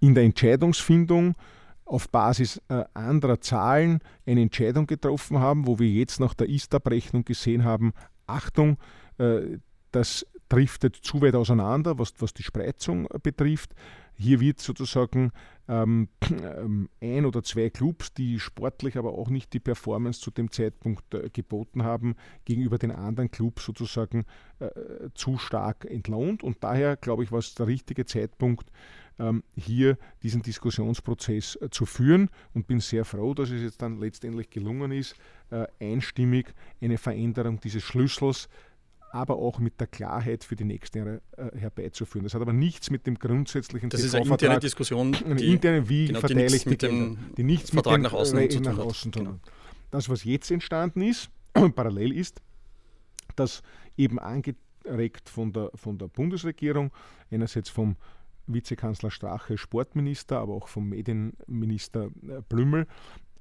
in 0.00 0.16
der 0.16 0.24
Entscheidungsfindung 0.24 1.36
auf 1.84 2.08
Basis 2.08 2.60
äh, 2.68 2.84
anderer 2.94 3.40
Zahlen 3.40 4.00
eine 4.26 4.42
Entscheidung 4.42 4.88
getroffen 4.88 5.38
haben, 5.38 5.68
wo 5.68 5.78
wir 5.78 5.88
jetzt 5.88 6.18
nach 6.18 6.34
der 6.34 6.48
ISTA-Berechnung 6.48 7.24
gesehen 7.24 7.62
haben, 7.62 7.92
Achtung, 8.26 8.76
das 9.90 10.26
driftet 10.48 10.96
zu 10.96 11.20
weit 11.20 11.34
auseinander, 11.34 11.98
was, 11.98 12.14
was 12.18 12.34
die 12.34 12.42
Spreizung 12.42 13.08
betrifft. 13.22 13.74
Hier 14.14 14.40
wird 14.40 14.60
sozusagen 14.60 15.30
ähm, 15.68 16.08
ähm, 16.30 16.88
ein 17.00 17.24
oder 17.24 17.44
zwei 17.44 17.70
Clubs, 17.70 18.12
die 18.12 18.40
sportlich 18.40 18.98
aber 18.98 19.12
auch 19.12 19.28
nicht 19.28 19.52
die 19.52 19.60
Performance 19.60 20.20
zu 20.20 20.32
dem 20.32 20.50
Zeitpunkt 20.50 21.14
äh, 21.14 21.30
geboten 21.30 21.84
haben, 21.84 22.16
gegenüber 22.44 22.78
den 22.78 22.90
anderen 22.90 23.30
Clubs 23.30 23.64
sozusagen 23.64 24.24
äh, 24.58 24.70
zu 25.14 25.38
stark 25.38 25.84
entlohnt. 25.84 26.42
Und 26.42 26.64
daher, 26.64 26.96
glaube 26.96 27.22
ich, 27.22 27.30
war 27.30 27.38
es 27.38 27.54
der 27.54 27.68
richtige 27.68 28.06
Zeitpunkt, 28.06 28.72
ähm, 29.20 29.44
hier 29.56 29.98
diesen 30.22 30.42
Diskussionsprozess 30.42 31.56
äh, 31.56 31.70
zu 31.70 31.86
führen 31.86 32.28
und 32.54 32.66
bin 32.66 32.80
sehr 32.80 33.04
froh, 33.04 33.34
dass 33.34 33.50
es 33.50 33.62
jetzt 33.62 33.82
dann 33.82 33.98
letztendlich 33.98 34.50
gelungen 34.50 34.90
ist, 34.90 35.14
äh, 35.50 35.66
einstimmig 35.80 36.54
eine 36.80 36.98
Veränderung 36.98 37.60
dieses 37.60 37.82
Schlüssels 37.82 38.48
aber 39.10 39.36
auch 39.36 39.58
mit 39.58 39.80
der 39.80 39.86
Klarheit 39.86 40.44
für 40.44 40.56
die 40.56 40.64
nächsten 40.64 40.98
Jahre 40.98 41.22
äh, 41.36 41.56
herbeizuführen. 41.58 42.24
Das 42.24 42.34
hat 42.34 42.42
aber 42.42 42.52
nichts 42.52 42.90
mit 42.90 43.06
dem 43.06 43.18
grundsätzlichen 43.18 43.90
Das 43.90 44.02
ist 44.02 44.14
eine 44.14 44.26
interne 44.26 44.60
Diskussion, 44.60 45.14
eine 45.24 45.42
interne, 45.42 45.88
wie 45.88 46.06
genau, 46.06 46.20
verteile 46.20 46.46
ich 46.46 46.64
die 46.64 46.76
Gelder, 46.76 47.16
die 47.36 47.44
nichts 47.44 47.70
Vertrag 47.70 47.92
mit 47.94 47.98
dem 47.98 48.12
nach 48.12 48.12
außen, 48.12 48.38
äh, 48.38 48.60
nach 48.60 48.78
außen 48.78 49.12
tun. 49.12 49.24
Genau. 49.24 49.38
Das, 49.90 50.08
was 50.08 50.24
jetzt 50.24 50.50
entstanden 50.50 51.02
ist, 51.02 51.30
parallel 51.74 52.12
ist, 52.12 52.40
dass 53.36 53.62
eben 53.96 54.18
angeregt 54.18 55.28
von 55.28 55.52
der, 55.52 55.70
von 55.74 55.98
der 55.98 56.08
Bundesregierung, 56.08 56.92
einerseits 57.30 57.70
vom 57.70 57.96
Vizekanzler 58.46 59.10
Strache, 59.10 59.58
Sportminister, 59.58 60.38
aber 60.38 60.54
auch 60.54 60.68
vom 60.68 60.88
Medienminister 60.88 62.06
äh, 62.26 62.40
Blümel, 62.48 62.86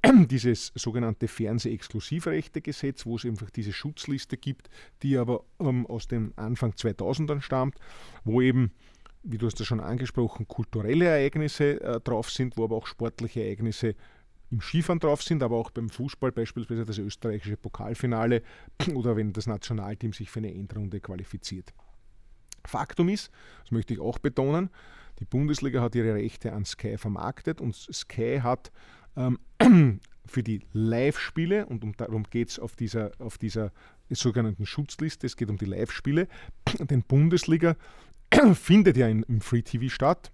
dieses 0.30 0.72
sogenannte 0.76 1.28
Fernseh-Exklusivrechte-Gesetz, 1.28 3.06
wo 3.06 3.16
es 3.16 3.26
einfach 3.26 3.50
diese 3.50 3.74
Schutzliste 3.74 4.38
gibt, 4.38 4.70
die 5.04 5.18
aber 5.18 5.44
ähm, 5.60 5.86
aus 5.88 6.08
dem 6.08 6.34
Anfang 6.36 6.72
2000ern 6.72 7.42
stammt, 7.42 7.76
wo 8.24 8.42
eben, 8.42 8.72
wie 9.24 9.38
du 9.38 9.48
hast 9.48 9.60
das 9.60 9.68
schon 9.68 9.80
angesprochen, 9.80 10.48
kulturelle 10.48 11.06
Ereignisse 11.06 11.82
äh, 11.82 12.00
drauf 12.02 12.30
sind, 12.30 12.58
wo 12.58 12.64
aber 12.64 12.76
auch 12.76 12.88
sportliche 12.88 13.44
Ereignisse 13.44 13.96
im 14.50 14.62
Skifahren 14.62 15.00
drauf 15.00 15.24
sind, 15.24 15.44
aber 15.44 15.58
auch 15.58 15.72
beim 15.72 15.90
Fußball 15.90 16.32
beispielsweise 16.32 16.86
das 16.86 16.98
österreichische 16.98 17.58
Pokalfinale 17.58 18.44
oder 18.94 19.16
wenn 19.16 19.34
das 19.34 19.48
Nationalteam 19.48 20.14
sich 20.14 20.30
für 20.30 20.40
eine 20.40 20.54
Endrunde 20.54 21.00
qualifiziert. 21.00 21.74
Faktum 22.66 23.10
ist, 23.10 23.32
das 23.64 23.72
möchte 23.72 23.94
ich 23.94 24.00
auch 24.00 24.20
betonen, 24.20 24.70
die 25.20 25.26
Bundesliga 25.26 25.82
hat 25.82 25.96
ihre 25.96 26.14
Rechte 26.14 26.54
an 26.54 26.66
Sky 26.66 26.98
vermarktet 26.98 27.60
und 27.60 27.76
Sky 27.76 28.40
hat 28.42 28.72
ähm, 29.18 29.40
für 30.26 30.44
die 30.44 30.62
Live-Spiele, 30.74 31.66
und 31.66 31.84
um, 31.84 31.96
darum 31.98 32.24
geht 32.24 32.50
es 32.50 32.60
auf 32.60 32.76
dieser, 32.76 33.12
auf 33.20 33.38
dieser 33.38 33.72
sogenannten 34.10 34.66
Schutzliste, 34.66 35.28
es 35.28 35.36
geht 35.36 35.50
um 35.50 35.58
die 35.58 35.66
Live-Spiele, 35.66 36.28
denn 36.80 37.04
Bundesliga 37.04 37.76
findet 38.54 38.98
ja 38.98 39.08
in, 39.08 39.24
im 39.24 39.42
Free 39.42 39.62
TV 39.62 39.90
statt. 39.90 40.32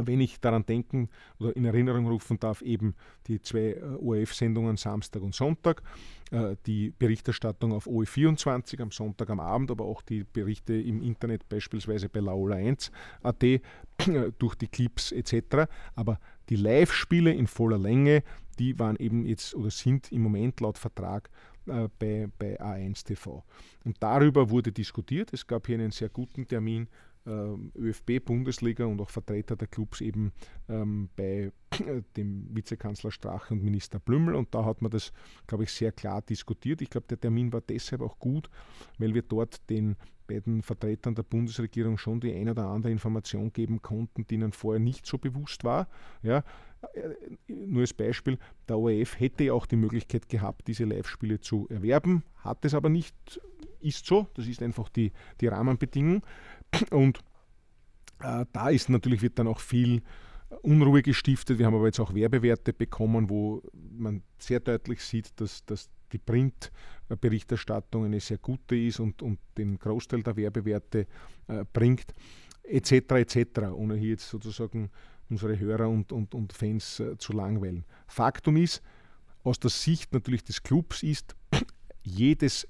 Wenn 0.00 0.20
ich 0.20 0.38
daran 0.38 0.64
denken 0.64 1.08
oder 1.40 1.56
in 1.56 1.64
Erinnerung 1.64 2.06
rufen 2.06 2.38
darf, 2.38 2.62
eben 2.62 2.94
die 3.26 3.42
zwei 3.42 3.72
äh, 3.72 3.82
ORF-Sendungen 4.00 4.76
Samstag 4.76 5.22
und 5.22 5.34
Sonntag, 5.34 5.82
äh, 6.30 6.54
die 6.66 6.90
Berichterstattung 6.96 7.72
auf 7.72 7.88
OE24 7.88 8.80
am 8.80 8.92
Sonntag 8.92 9.28
am 9.30 9.40
Abend, 9.40 9.72
aber 9.72 9.86
auch 9.86 10.02
die 10.02 10.22
Berichte 10.22 10.74
im 10.74 11.02
Internet, 11.02 11.48
beispielsweise 11.48 12.08
bei 12.08 12.20
Laola 12.20 12.56
1.at, 12.56 13.60
durch 14.38 14.54
die 14.54 14.68
Clips 14.68 15.10
etc. 15.10 15.68
Aber 15.96 16.20
die 16.48 16.56
Live-Spiele 16.56 17.32
in 17.32 17.46
voller 17.46 17.78
Länge, 17.78 18.22
die 18.58 18.78
waren 18.78 18.96
eben 18.96 19.24
jetzt 19.24 19.54
oder 19.54 19.70
sind 19.70 20.10
im 20.12 20.22
Moment 20.22 20.60
laut 20.60 20.78
Vertrag 20.78 21.30
äh, 21.66 21.88
bei, 21.98 22.28
bei 22.38 22.60
A1 22.60 23.04
TV. 23.04 23.44
Und 23.84 23.96
darüber 24.00 24.50
wurde 24.50 24.72
diskutiert. 24.72 25.32
Es 25.32 25.46
gab 25.46 25.66
hier 25.66 25.76
einen 25.76 25.90
sehr 25.90 26.08
guten 26.08 26.46
Termin 26.46 26.88
äh, 27.28 27.78
ÖFB, 27.78 28.24
Bundesliga 28.24 28.86
und 28.86 29.00
auch 29.00 29.10
Vertreter 29.10 29.56
der 29.56 29.68
Clubs 29.68 30.00
eben 30.00 30.32
ähm, 30.68 31.08
bei 31.16 31.52
äh, 31.72 32.02
dem 32.16 32.48
Vizekanzler 32.54 33.10
Strache 33.10 33.54
und 33.54 33.62
Minister 33.62 33.98
Blümel. 33.98 34.34
Und 34.34 34.54
da 34.54 34.64
hat 34.64 34.82
man 34.82 34.90
das, 34.90 35.12
glaube 35.46 35.64
ich, 35.64 35.72
sehr 35.72 35.92
klar 35.92 36.22
diskutiert. 36.22 36.80
Ich 36.82 36.90
glaube, 36.90 37.06
der 37.08 37.20
Termin 37.20 37.52
war 37.52 37.60
deshalb 37.60 38.02
auch 38.02 38.18
gut, 38.18 38.48
weil 38.98 39.14
wir 39.14 39.22
dort 39.22 39.68
den 39.70 39.96
beiden 40.28 40.62
Vertretern 40.62 41.14
der 41.14 41.22
Bundesregierung 41.22 41.98
schon 41.98 42.20
die 42.20 42.34
ein 42.34 42.48
oder 42.48 42.66
andere 42.66 42.92
Information 42.92 43.52
geben 43.52 43.82
konnten, 43.82 44.26
die 44.26 44.34
ihnen 44.34 44.52
vorher 44.52 44.80
nicht 44.80 45.06
so 45.06 45.18
bewusst 45.18 45.64
war. 45.64 45.88
Ja, 46.22 46.44
äh, 46.94 47.14
nur 47.48 47.80
als 47.80 47.94
Beispiel, 47.94 48.38
der 48.68 48.78
ORF 48.78 49.18
hätte 49.18 49.44
ja 49.44 49.52
auch 49.54 49.66
die 49.66 49.76
Möglichkeit 49.76 50.28
gehabt, 50.28 50.68
diese 50.68 50.84
Live-Spiele 50.84 51.40
zu 51.40 51.66
erwerben, 51.70 52.22
hat 52.36 52.64
es 52.64 52.74
aber 52.74 52.88
nicht, 52.88 53.14
ist 53.80 54.06
so, 54.06 54.28
das 54.34 54.46
ist 54.46 54.62
einfach 54.62 54.88
die, 54.88 55.12
die 55.40 55.48
Rahmenbedingung. 55.48 56.22
Und 56.90 57.18
äh, 58.20 58.44
da 58.52 58.68
ist 58.68 58.88
natürlich, 58.88 59.22
wird 59.22 59.38
dann 59.38 59.48
auch 59.48 59.60
viel 59.60 60.02
Unruhe 60.62 61.02
gestiftet. 61.02 61.58
Wir 61.58 61.66
haben 61.66 61.74
aber 61.74 61.86
jetzt 61.86 62.00
auch 62.00 62.14
Werbewerte 62.14 62.72
bekommen, 62.72 63.28
wo 63.28 63.62
man 63.72 64.22
sehr 64.38 64.60
deutlich 64.60 65.02
sieht, 65.02 65.32
dass, 65.40 65.64
dass 65.64 65.90
die 66.12 66.18
Printberichterstattung 66.18 68.06
eine 68.06 68.20
sehr 68.20 68.38
gute 68.38 68.76
ist 68.76 69.00
und, 69.00 69.22
und 69.22 69.38
den 69.56 69.78
Großteil 69.78 70.22
der 70.22 70.36
Werbewerte 70.36 71.06
äh, 71.48 71.64
bringt, 71.72 72.14
etc. 72.62 72.92
etc., 72.92 73.60
ohne 73.74 73.96
hier 73.96 74.10
jetzt 74.10 74.28
sozusagen 74.28 74.90
unsere 75.28 75.58
Hörer 75.58 75.88
und, 75.88 76.12
und, 76.12 76.34
und 76.34 76.52
Fans 76.52 77.00
äh, 77.00 77.18
zu 77.18 77.32
langweilen. 77.34 77.84
Faktum 78.06 78.56
ist, 78.56 78.82
aus 79.44 79.60
der 79.60 79.70
Sicht 79.70 80.12
natürlich 80.12 80.44
des 80.44 80.62
Clubs 80.62 81.02
ist, 81.02 81.36
jedes 82.02 82.66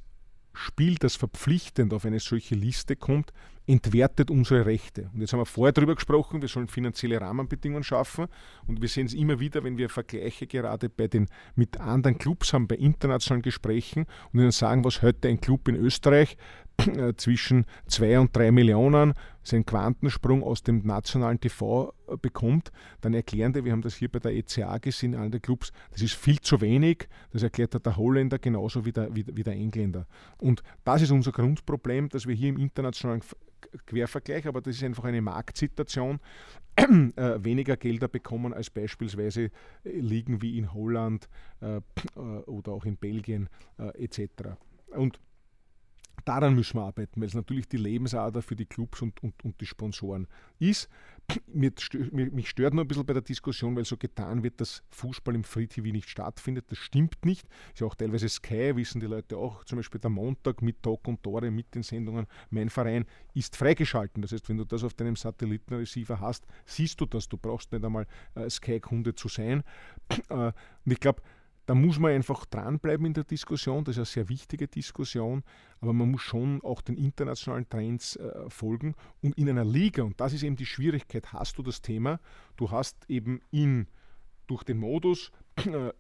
Spiel, 0.59 0.97
das 0.97 1.15
verpflichtend 1.17 1.95
auf 1.95 2.05
eine 2.05 2.19
solche 2.19 2.55
Liste 2.55 2.97
kommt, 2.97 3.33
entwertet 3.69 4.31
unsere 4.31 4.67
Rechte. 4.67 5.11
Und 5.15 5.21
jetzt 5.21 5.33
haben 5.33 5.41
wir 5.41 5.47
vorher 5.47 5.73
darüber 5.73 5.95
gesprochen, 5.95 6.41
wir 6.41 6.49
sollen 6.49 6.69
finanzielle 6.69 7.21
Rahmenbedingungen 7.21 7.85
schaffen. 7.85 8.27
Und 8.67 8.81
wir 8.81 8.89
sehen 8.89 9.07
es 9.07 9.15
immer 9.15 9.39
wieder, 9.41 9.63
wenn 9.63 9.79
wir 9.79 9.89
Vergleiche 9.89 10.47
gerade 10.47 10.89
bei 10.89 11.07
den 11.07 11.29
mit 11.55 11.79
anderen 11.79 12.19
Clubs 12.19 12.53
haben, 12.53 12.67
bei 12.67 12.77
internationalen 12.77 13.43
Gesprächen 13.43 14.07
und 14.33 14.41
ihnen 14.41 14.51
sagen, 14.51 14.85
was 14.85 15.03
heute 15.03 15.29
ein 15.29 15.41
Club 15.41 15.69
in 15.69 15.77
Österreich 15.77 16.37
zwischen 17.17 17.67
2 17.87 18.19
und 18.21 18.37
3 18.37 18.51
Millionen 18.51 19.15
seinen 19.49 19.67
Quantensprung 19.67 20.43
aus 20.43 20.63
dem 20.63 20.87
nationalen 20.87 21.41
TV 21.41 21.93
äh, 22.07 22.17
bekommt, 22.17 22.71
dann 23.01 23.15
erklären 23.15 23.53
die, 23.53 23.65
wir 23.65 23.73
haben 23.73 23.83
das 23.83 23.97
hier 23.97 24.11
bei 24.11 24.19
der 24.19 24.35
ECA 24.35 24.79
gesehen, 24.79 25.15
allen 25.15 25.31
der 25.31 25.41
Clubs, 25.41 25.73
das 25.91 26.03
ist 26.03 26.15
viel 26.15 26.41
zu 26.41 26.61
wenig. 26.61 27.09
Das 27.33 27.43
erklärt 27.43 27.75
der 27.85 27.97
Holländer 27.97 28.39
genauso 28.39 28.85
wie 28.85 28.93
der, 28.93 29.15
wie, 29.15 29.25
der 29.25 29.55
Engländer. 29.55 30.07
Und 30.39 30.63
das 30.85 31.03
ist 31.03 31.11
unser 31.11 31.33
Grundproblem, 31.33 32.09
dass 32.09 32.27
wir 32.27 32.35
hier 32.35 32.51
im 32.51 32.59
internationalen 32.59 33.23
Quervergleich, 33.87 34.47
aber 34.47 34.61
das 34.61 34.77
ist 34.77 34.85
einfach 34.85 35.05
eine 35.05 35.21
Marktsituation, 35.21 36.21
äh, 36.77 37.45
weniger 37.45 37.77
Gelder 37.77 38.09
bekommen 38.09 38.55
als 38.55 38.71
beispielsweise 38.71 39.51
äh, 39.85 39.99
Ligen 39.99 40.43
wie 40.43 40.59
in 40.59 40.73
Holland 40.73 41.29
äh, 41.61 41.77
äh, 42.17 42.21
oder 42.21 42.73
auch 42.73 42.85
in 42.85 42.97
Belgien 42.97 43.49
äh, 43.79 44.05
etc. 44.05 44.57
Und 44.91 45.21
daran 46.29 46.55
müssen 46.55 46.77
wir 46.77 46.83
arbeiten, 46.83 47.21
weil 47.21 47.29
es 47.29 47.35
natürlich 47.35 47.69
die 47.69 47.79
Lebensader 47.79 48.43
für 48.43 48.55
die 48.55 48.67
Clubs 48.67 49.01
und, 49.01 49.23
und, 49.23 49.43
und 49.45 49.61
die 49.61 49.67
Sponsoren 49.67 50.27
ist. 50.59 50.91
mich 51.47 52.51
stört 52.51 52.75
nur 52.75 52.85
ein 52.85 52.89
bisschen 52.89 53.07
bei 53.07 53.15
der 53.15 53.23
Diskussion, 53.23 53.75
weil 53.75 53.87
so 53.87 53.97
getan 53.97 54.43
wird, 54.43 54.61
dass 54.61 54.83
Fußball 54.91 55.35
im 55.35 55.45
Free 55.45 55.67
TV 55.67 55.89
nicht 55.89 56.09
stattfindet. 56.09 56.67
Das 56.69 56.79
stimmt 56.79 57.25
nicht. 57.25 57.47
Ist 57.73 57.81
ja 57.81 57.87
auch 57.87 57.95
teilweise 57.95 58.29
Sky, 58.29 58.77
wissen 58.77 59.01
die 59.01 59.07
Leute 59.07 59.39
auch. 59.39 59.65
Zum 59.65 59.77
Beispiel 59.77 60.01
der 60.01 60.11
Montag 60.11 60.61
mit 60.61 60.83
Talk 60.83 61.09
und 61.09 61.23
Tore, 61.23 61.51
mit 61.51 61.75
den 61.75 61.83
Sendungen. 61.83 62.27
Mein 62.51 62.69
Verein 62.69 63.07
ist 63.33 63.57
freigeschalten. 63.57 64.21
Das 64.21 64.33
heißt, 64.33 64.49
wenn 64.51 64.59
du 64.59 64.65
das 64.65 64.85
auf 64.85 64.93
deinem 64.95 65.17
Satellitenreceiver 65.17 66.21
hast, 66.21 66.47
siehst 66.67 67.01
du 67.01 67.07
das. 67.07 67.29
Du 67.29 67.39
brauchst 67.39 67.73
nicht 67.73 67.85
einmal 67.85 68.07
äh, 68.35 68.51
Sky-Kunde 68.51 69.15
zu 69.15 69.29
sein. 69.29 69.63
Äh, 70.31 70.53
und 70.85 70.93
ich 70.93 71.01
glaube, 71.01 71.23
da 71.69 71.75
muss 71.75 71.99
man 71.99 72.13
einfach 72.13 72.47
dranbleiben 72.47 73.05
in 73.05 73.13
der 73.13 73.25
Diskussion. 73.25 73.85
Das 73.85 73.97
ist 73.97 73.99
eine 73.99 74.07
sehr 74.07 74.29
wichtige 74.31 74.69
Diskussion, 74.69 75.45
aber 75.83 75.93
man 75.93 76.11
muss 76.11 76.23
schon 76.23 76.63
auch 76.63 76.81
den 76.81 76.97
internationalen 76.97 77.69
Trends 77.69 78.17
äh, 78.17 78.49
folgen. 78.49 78.95
Und 79.21 79.37
in 79.37 79.51
einer 79.51 79.67
Liga, 79.67 80.03
und 80.03 80.19
das 80.19 80.33
ist 80.33 80.45
eben 80.45 80.57
die 80.57 80.65
Schwierigkeit, 80.65 81.31
hast 81.35 81.59
du 81.59 81.63
das 81.63 81.83
Thema, 81.83 82.21
du 82.57 82.71
hast 82.71 82.97
eben 83.11 83.43
in 83.51 83.87
durch 84.47 84.65
den 84.65 84.79
Modus 84.79 85.31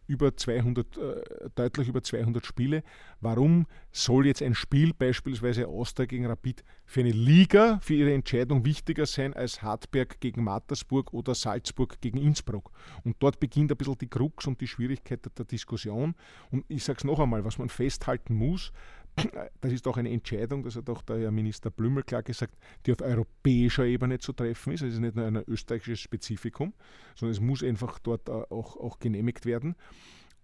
über 0.06 0.36
200, 0.36 0.96
äh, 0.96 1.50
deutlich 1.54 1.88
über 1.88 2.02
200 2.02 2.44
Spiele. 2.44 2.82
Warum 3.20 3.66
soll 3.90 4.26
jetzt 4.26 4.42
ein 4.42 4.54
Spiel, 4.54 4.92
beispielsweise 4.94 5.66
Austria 5.68 6.06
gegen 6.06 6.26
Rapid, 6.26 6.64
für 6.84 7.00
eine 7.00 7.10
Liga, 7.10 7.78
für 7.82 7.94
ihre 7.94 8.12
Entscheidung 8.12 8.64
wichtiger 8.64 9.06
sein 9.06 9.34
als 9.34 9.62
Hartberg 9.62 10.20
gegen 10.20 10.44
Mattersburg 10.44 11.12
oder 11.12 11.34
Salzburg 11.34 12.00
gegen 12.00 12.18
Innsbruck? 12.18 12.70
Und 13.04 13.16
dort 13.18 13.40
beginnt 13.40 13.70
ein 13.70 13.76
bisschen 13.76 13.98
die 13.98 14.08
Krux 14.08 14.46
und 14.46 14.60
die 14.60 14.66
Schwierigkeit 14.66 15.20
der 15.38 15.44
Diskussion. 15.44 16.14
Und 16.50 16.64
ich 16.68 16.84
sage 16.84 16.98
es 16.98 17.04
noch 17.04 17.20
einmal, 17.20 17.44
was 17.44 17.58
man 17.58 17.68
festhalten 17.68 18.34
muss, 18.34 18.72
das 19.60 19.72
ist 19.72 19.86
auch 19.86 19.96
eine 19.96 20.10
Entscheidung, 20.10 20.62
das 20.62 20.76
hat 20.76 20.88
auch 20.90 21.02
der 21.02 21.18
Herr 21.18 21.30
Minister 21.30 21.70
Blümel 21.70 22.02
klar 22.02 22.22
gesagt, 22.22 22.56
die 22.86 22.92
auf 22.92 23.00
europäischer 23.00 23.84
Ebene 23.84 24.18
zu 24.18 24.32
treffen 24.32 24.72
ist. 24.72 24.82
Es 24.82 24.94
ist 24.94 25.00
nicht 25.00 25.16
nur 25.16 25.26
ein 25.26 25.42
österreichisches 25.46 26.00
Spezifikum, 26.00 26.72
sondern 27.14 27.32
es 27.32 27.40
muss 27.40 27.62
einfach 27.62 27.98
dort 27.98 28.28
auch, 28.30 28.76
auch 28.76 28.98
genehmigt 28.98 29.46
werden. 29.46 29.76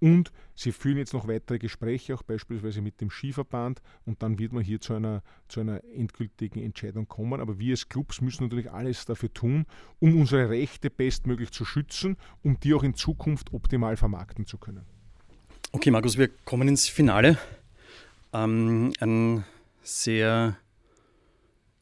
Und 0.00 0.32
sie 0.54 0.72
führen 0.72 0.98
jetzt 0.98 1.14
noch 1.14 1.28
weitere 1.28 1.58
Gespräche, 1.58 2.14
auch 2.14 2.22
beispielsweise 2.22 2.82
mit 2.82 3.00
dem 3.00 3.10
Skiverband, 3.10 3.80
und 4.04 4.22
dann 4.22 4.38
wird 4.38 4.52
man 4.52 4.62
hier 4.62 4.80
zu 4.80 4.92
einer, 4.92 5.22
zu 5.48 5.60
einer 5.60 5.82
endgültigen 5.84 6.62
Entscheidung 6.62 7.08
kommen. 7.08 7.40
Aber 7.40 7.58
wir 7.58 7.72
als 7.72 7.88
Clubs 7.88 8.20
müssen 8.20 8.44
natürlich 8.44 8.70
alles 8.70 9.06
dafür 9.06 9.32
tun, 9.32 9.64
um 10.00 10.20
unsere 10.20 10.50
Rechte 10.50 10.90
bestmöglich 10.90 11.52
zu 11.52 11.64
schützen, 11.64 12.16
um 12.42 12.60
die 12.60 12.74
auch 12.74 12.82
in 12.82 12.94
Zukunft 12.94 13.54
optimal 13.54 13.96
vermarkten 13.96 14.46
zu 14.46 14.58
können. 14.58 14.84
Okay, 15.72 15.90
Markus, 15.90 16.18
wir 16.18 16.28
kommen 16.28 16.68
ins 16.68 16.86
Finale 16.86 17.38
ähm, 18.35 18.93
einen 19.01 19.45
sehr 19.82 20.57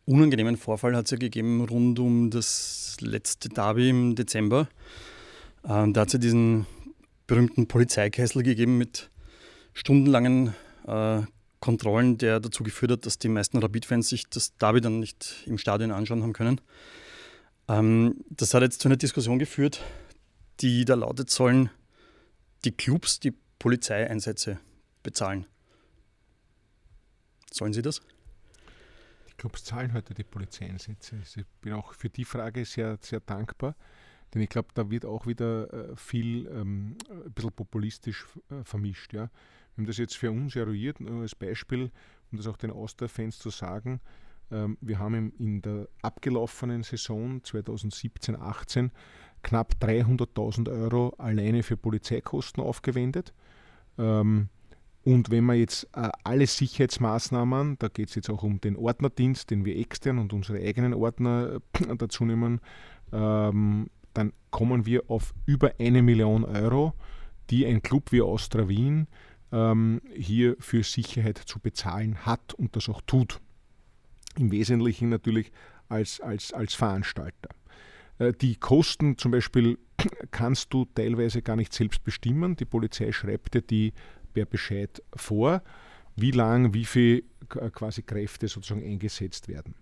unangenehmen 0.04 0.56
Vorfall 0.56 0.94
hat 0.94 1.06
es 1.06 1.12
ja 1.12 1.16
gegeben 1.16 1.64
rund 1.64 1.98
um 1.98 2.30
das 2.30 2.96
letzte 3.00 3.48
Derby 3.48 3.88
im 3.88 4.14
Dezember. 4.14 4.68
Ähm, 5.64 5.92
da 5.92 6.02
hat 6.02 6.08
es 6.08 6.14
ja 6.14 6.18
diesen 6.18 6.66
berühmten 7.26 7.66
Polizeikessel 7.66 8.42
gegeben 8.42 8.78
mit 8.78 9.10
stundenlangen 9.72 10.54
äh, 10.86 11.22
Kontrollen, 11.60 12.18
der 12.18 12.40
dazu 12.40 12.64
geführt 12.64 12.92
hat, 12.92 13.06
dass 13.06 13.18
die 13.18 13.28
meisten 13.28 13.58
Rapid-Fans 13.58 14.08
sich 14.08 14.28
das 14.28 14.56
Derby 14.56 14.80
dann 14.80 14.98
nicht 14.98 15.44
im 15.46 15.56
Stadion 15.56 15.92
anschauen 15.92 16.22
haben 16.22 16.32
können. 16.32 16.60
Ähm, 17.68 18.16
das 18.28 18.52
hat 18.52 18.62
jetzt 18.62 18.80
zu 18.80 18.88
einer 18.88 18.96
Diskussion 18.96 19.38
geführt, 19.38 19.80
die 20.60 20.84
da 20.84 20.94
lautet, 20.94 21.30
sollen 21.30 21.70
die 22.64 22.72
Clubs 22.72 23.20
die 23.20 23.32
Polizeieinsätze 23.58 24.58
bezahlen. 25.02 25.46
Sollen 27.52 27.72
sie 27.72 27.82
das? 27.82 28.00
Die 29.28 29.34
Clubs 29.36 29.64
zahlen 29.64 29.92
heute 29.92 30.14
die 30.14 30.24
Polizeieinsätze. 30.24 31.16
Ich 31.24 31.44
bin 31.60 31.74
auch 31.74 31.92
für 31.92 32.08
die 32.08 32.24
Frage 32.24 32.64
sehr, 32.64 32.98
sehr 33.00 33.20
dankbar, 33.20 33.76
denn 34.32 34.42
ich 34.42 34.48
glaube, 34.48 34.68
da 34.74 34.90
wird 34.90 35.04
auch 35.04 35.26
wieder 35.26 35.72
äh, 35.72 35.96
viel 35.96 36.46
ähm, 36.48 36.96
ein 37.10 37.32
bisschen 37.32 37.52
populistisch 37.52 38.26
äh, 38.50 38.64
vermischt. 38.64 39.12
Ja. 39.12 39.30
Wir 39.74 39.82
haben 39.82 39.86
das 39.86 39.98
jetzt 39.98 40.16
für 40.16 40.30
uns 40.30 40.56
eruiert, 40.56 41.00
nur 41.00 41.22
als 41.22 41.34
Beispiel, 41.34 41.90
um 42.30 42.38
das 42.38 42.46
auch 42.46 42.56
den 42.56 42.70
Austria-Fans 42.70 43.38
zu 43.38 43.50
sagen. 43.50 44.00
Ähm, 44.50 44.78
wir 44.80 44.98
haben 44.98 45.32
in 45.38 45.62
der 45.62 45.88
abgelaufenen 46.02 46.82
Saison 46.82 47.40
2017-18 47.40 48.90
knapp 49.42 49.74
300.000 49.80 50.70
Euro 50.70 51.10
alleine 51.18 51.62
für 51.62 51.76
Polizeikosten 51.76 52.62
aufgewendet. 52.62 53.34
Ähm, 53.98 54.48
und 55.04 55.30
wenn 55.30 55.44
wir 55.46 55.54
jetzt 55.54 55.88
äh, 55.94 56.08
alle 56.22 56.46
Sicherheitsmaßnahmen, 56.46 57.78
da 57.78 57.88
geht 57.88 58.10
es 58.10 58.14
jetzt 58.14 58.30
auch 58.30 58.42
um 58.42 58.60
den 58.60 58.76
Ordnerdienst, 58.76 59.50
den 59.50 59.64
wir 59.64 59.76
extern 59.76 60.18
und 60.18 60.32
unsere 60.32 60.58
eigenen 60.58 60.94
Ordner 60.94 61.60
äh, 61.80 61.96
dazu 61.98 62.24
nehmen, 62.24 62.60
ähm, 63.12 63.88
dann 64.14 64.32
kommen 64.50 64.86
wir 64.86 65.10
auf 65.10 65.34
über 65.46 65.72
eine 65.78 66.02
Million 66.02 66.44
Euro, 66.44 66.94
die 67.50 67.66
ein 67.66 67.82
Club 67.82 68.12
wie 68.12 68.22
Austria 68.22 68.68
Wien 68.68 69.08
ähm, 69.50 70.00
hier 70.14 70.56
für 70.60 70.84
Sicherheit 70.84 71.38
zu 71.38 71.58
bezahlen 71.58 72.24
hat 72.24 72.54
und 72.54 72.76
das 72.76 72.88
auch 72.88 73.02
tut. 73.06 73.40
Im 74.38 74.50
Wesentlichen 74.52 75.08
natürlich 75.08 75.50
als, 75.88 76.20
als, 76.20 76.52
als 76.52 76.74
Veranstalter. 76.74 77.50
Äh, 78.18 78.32
die 78.32 78.56
Kosten 78.56 79.18
zum 79.18 79.32
Beispiel 79.32 79.78
kannst 80.30 80.72
du 80.72 80.86
teilweise 80.94 81.42
gar 81.42 81.56
nicht 81.56 81.72
selbst 81.72 82.04
bestimmen. 82.04 82.54
Die 82.56 82.64
Polizei 82.64 83.10
schreibt 83.10 83.54
dir 83.54 83.62
die 83.62 83.92
per 84.32 84.46
Bescheid 84.46 85.02
vor, 85.14 85.62
wie 86.16 86.30
lang, 86.30 86.74
wie 86.74 86.84
viel 86.84 87.24
quasi 87.48 88.02
Kräfte 88.02 88.48
sozusagen 88.48 88.84
eingesetzt 88.84 89.48
werden. 89.48 89.74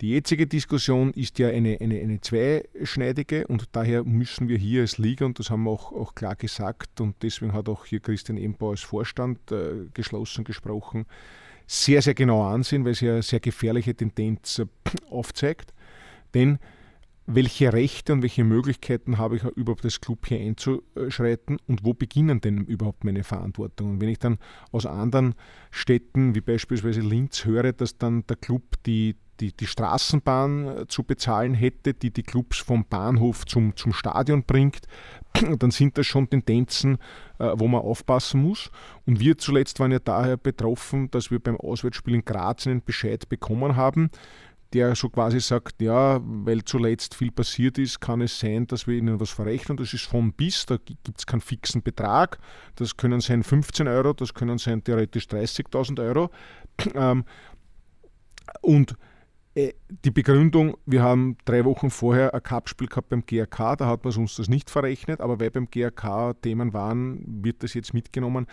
Die 0.00 0.10
jetzige 0.10 0.46
Diskussion 0.46 1.12
ist 1.12 1.38
ja 1.38 1.48
eine, 1.48 1.78
eine, 1.80 2.00
eine 2.00 2.20
zweischneidige 2.20 3.46
und 3.46 3.68
daher 3.72 4.02
müssen 4.02 4.48
wir 4.48 4.58
hier 4.58 4.80
als 4.80 4.98
Liga, 4.98 5.24
und 5.24 5.38
das 5.38 5.50
haben 5.50 5.62
wir 5.64 5.70
auch, 5.70 5.92
auch 5.92 6.16
klar 6.16 6.34
gesagt, 6.34 7.00
und 7.00 7.22
deswegen 7.22 7.52
hat 7.52 7.68
auch 7.68 7.86
hier 7.86 8.00
Christian 8.00 8.36
Embau 8.36 8.70
als 8.70 8.80
Vorstand 8.80 9.52
äh, 9.52 9.86
geschlossen 9.94 10.42
gesprochen, 10.42 11.06
sehr, 11.66 12.02
sehr 12.02 12.14
genau 12.14 12.42
ansehen, 12.42 12.84
weil 12.84 12.92
es 12.92 13.00
ja 13.00 13.12
eine 13.12 13.22
sehr 13.22 13.40
gefährliche 13.40 13.94
Tendenz 13.94 14.58
äh, 14.58 14.66
aufzeigt. 15.10 15.72
Denn 16.34 16.58
welche 17.26 17.72
Rechte 17.72 18.12
und 18.12 18.22
welche 18.22 18.44
Möglichkeiten 18.44 19.18
habe 19.18 19.36
ich 19.36 19.44
überhaupt 19.44 19.84
als 19.84 20.00
Club 20.00 20.26
hier 20.26 20.40
einzuschreiten 20.40 21.58
und 21.66 21.84
wo 21.84 21.94
beginnen 21.94 22.40
denn 22.40 22.58
überhaupt 22.64 23.04
meine 23.04 23.24
Verantwortungen? 23.24 24.00
Wenn 24.00 24.10
ich 24.10 24.18
dann 24.18 24.38
aus 24.72 24.84
anderen 24.84 25.34
Städten 25.70 26.34
wie 26.34 26.40
beispielsweise 26.40 27.00
Linz 27.00 27.44
höre, 27.44 27.72
dass 27.72 27.96
dann 27.96 28.26
der 28.26 28.36
Club 28.36 28.62
die, 28.84 29.16
die, 29.40 29.56
die 29.56 29.66
Straßenbahn 29.66 30.66
äh, 30.66 30.86
zu 30.86 31.02
bezahlen 31.02 31.54
hätte, 31.54 31.94
die 31.94 32.10
die 32.12 32.22
Clubs 32.22 32.58
vom 32.58 32.84
Bahnhof 32.84 33.46
zum, 33.46 33.74
zum 33.74 33.92
Stadion 33.92 34.44
bringt, 34.44 34.82
dann 35.58 35.70
sind 35.70 35.96
das 35.98 36.06
schon 36.06 36.28
Tendenzen, 36.28 36.98
äh, 37.38 37.52
wo 37.56 37.66
man 37.66 37.80
aufpassen 37.80 38.42
muss. 38.42 38.70
Und 39.06 39.18
wir 39.18 39.38
zuletzt 39.38 39.80
waren 39.80 39.92
ja 39.92 39.98
daher 39.98 40.36
betroffen, 40.36 41.10
dass 41.10 41.30
wir 41.30 41.40
beim 41.40 41.56
Auswärtsspiel 41.56 42.14
in 42.14 42.24
Graz 42.24 42.66
einen 42.66 42.84
Bescheid 42.84 43.28
bekommen 43.28 43.76
haben, 43.76 44.10
der 44.74 44.94
so 44.96 45.08
quasi 45.08 45.40
sagt, 45.40 45.80
ja, 45.80 46.20
weil 46.22 46.64
zuletzt 46.64 47.14
viel 47.14 47.30
passiert 47.30 47.78
ist, 47.78 48.00
kann 48.00 48.20
es 48.20 48.38
sein, 48.38 48.66
dass 48.66 48.86
wir 48.86 48.96
ihnen 48.96 49.20
was 49.20 49.30
verrechnen. 49.30 49.76
Das 49.76 49.94
ist 49.94 50.04
von 50.04 50.32
bis, 50.32 50.66
da 50.66 50.76
gibt 50.76 51.08
es 51.16 51.26
keinen 51.26 51.40
fixen 51.40 51.82
Betrag. 51.82 52.38
Das 52.74 52.96
können 52.96 53.20
sein 53.20 53.44
15 53.44 53.86
Euro, 53.86 54.12
das 54.12 54.34
können 54.34 54.58
sein 54.58 54.82
theoretisch 54.82 55.26
30.000 55.26 56.04
Euro. 56.04 56.30
Ähm, 56.94 57.24
und 58.60 58.96
die 59.56 60.10
Begründung, 60.10 60.76
wir 60.84 61.02
haben 61.02 61.36
drei 61.44 61.64
Wochen 61.64 61.90
vorher 61.90 62.34
ein 62.34 62.42
Cup-Spiel 62.42 62.88
gehabt 62.88 63.08
beim 63.10 63.24
GRK, 63.24 63.76
da 63.76 63.86
hat 63.86 64.04
man 64.04 64.12
uns 64.16 64.34
das 64.34 64.48
nicht 64.48 64.68
verrechnet, 64.68 65.20
aber 65.20 65.38
weil 65.38 65.50
beim 65.50 65.70
GRK 65.70 66.34
Themen 66.42 66.72
waren, 66.72 67.44
wird 67.44 67.62
das 67.62 67.74
jetzt 67.74 67.94
mitgenommen, 67.94 68.46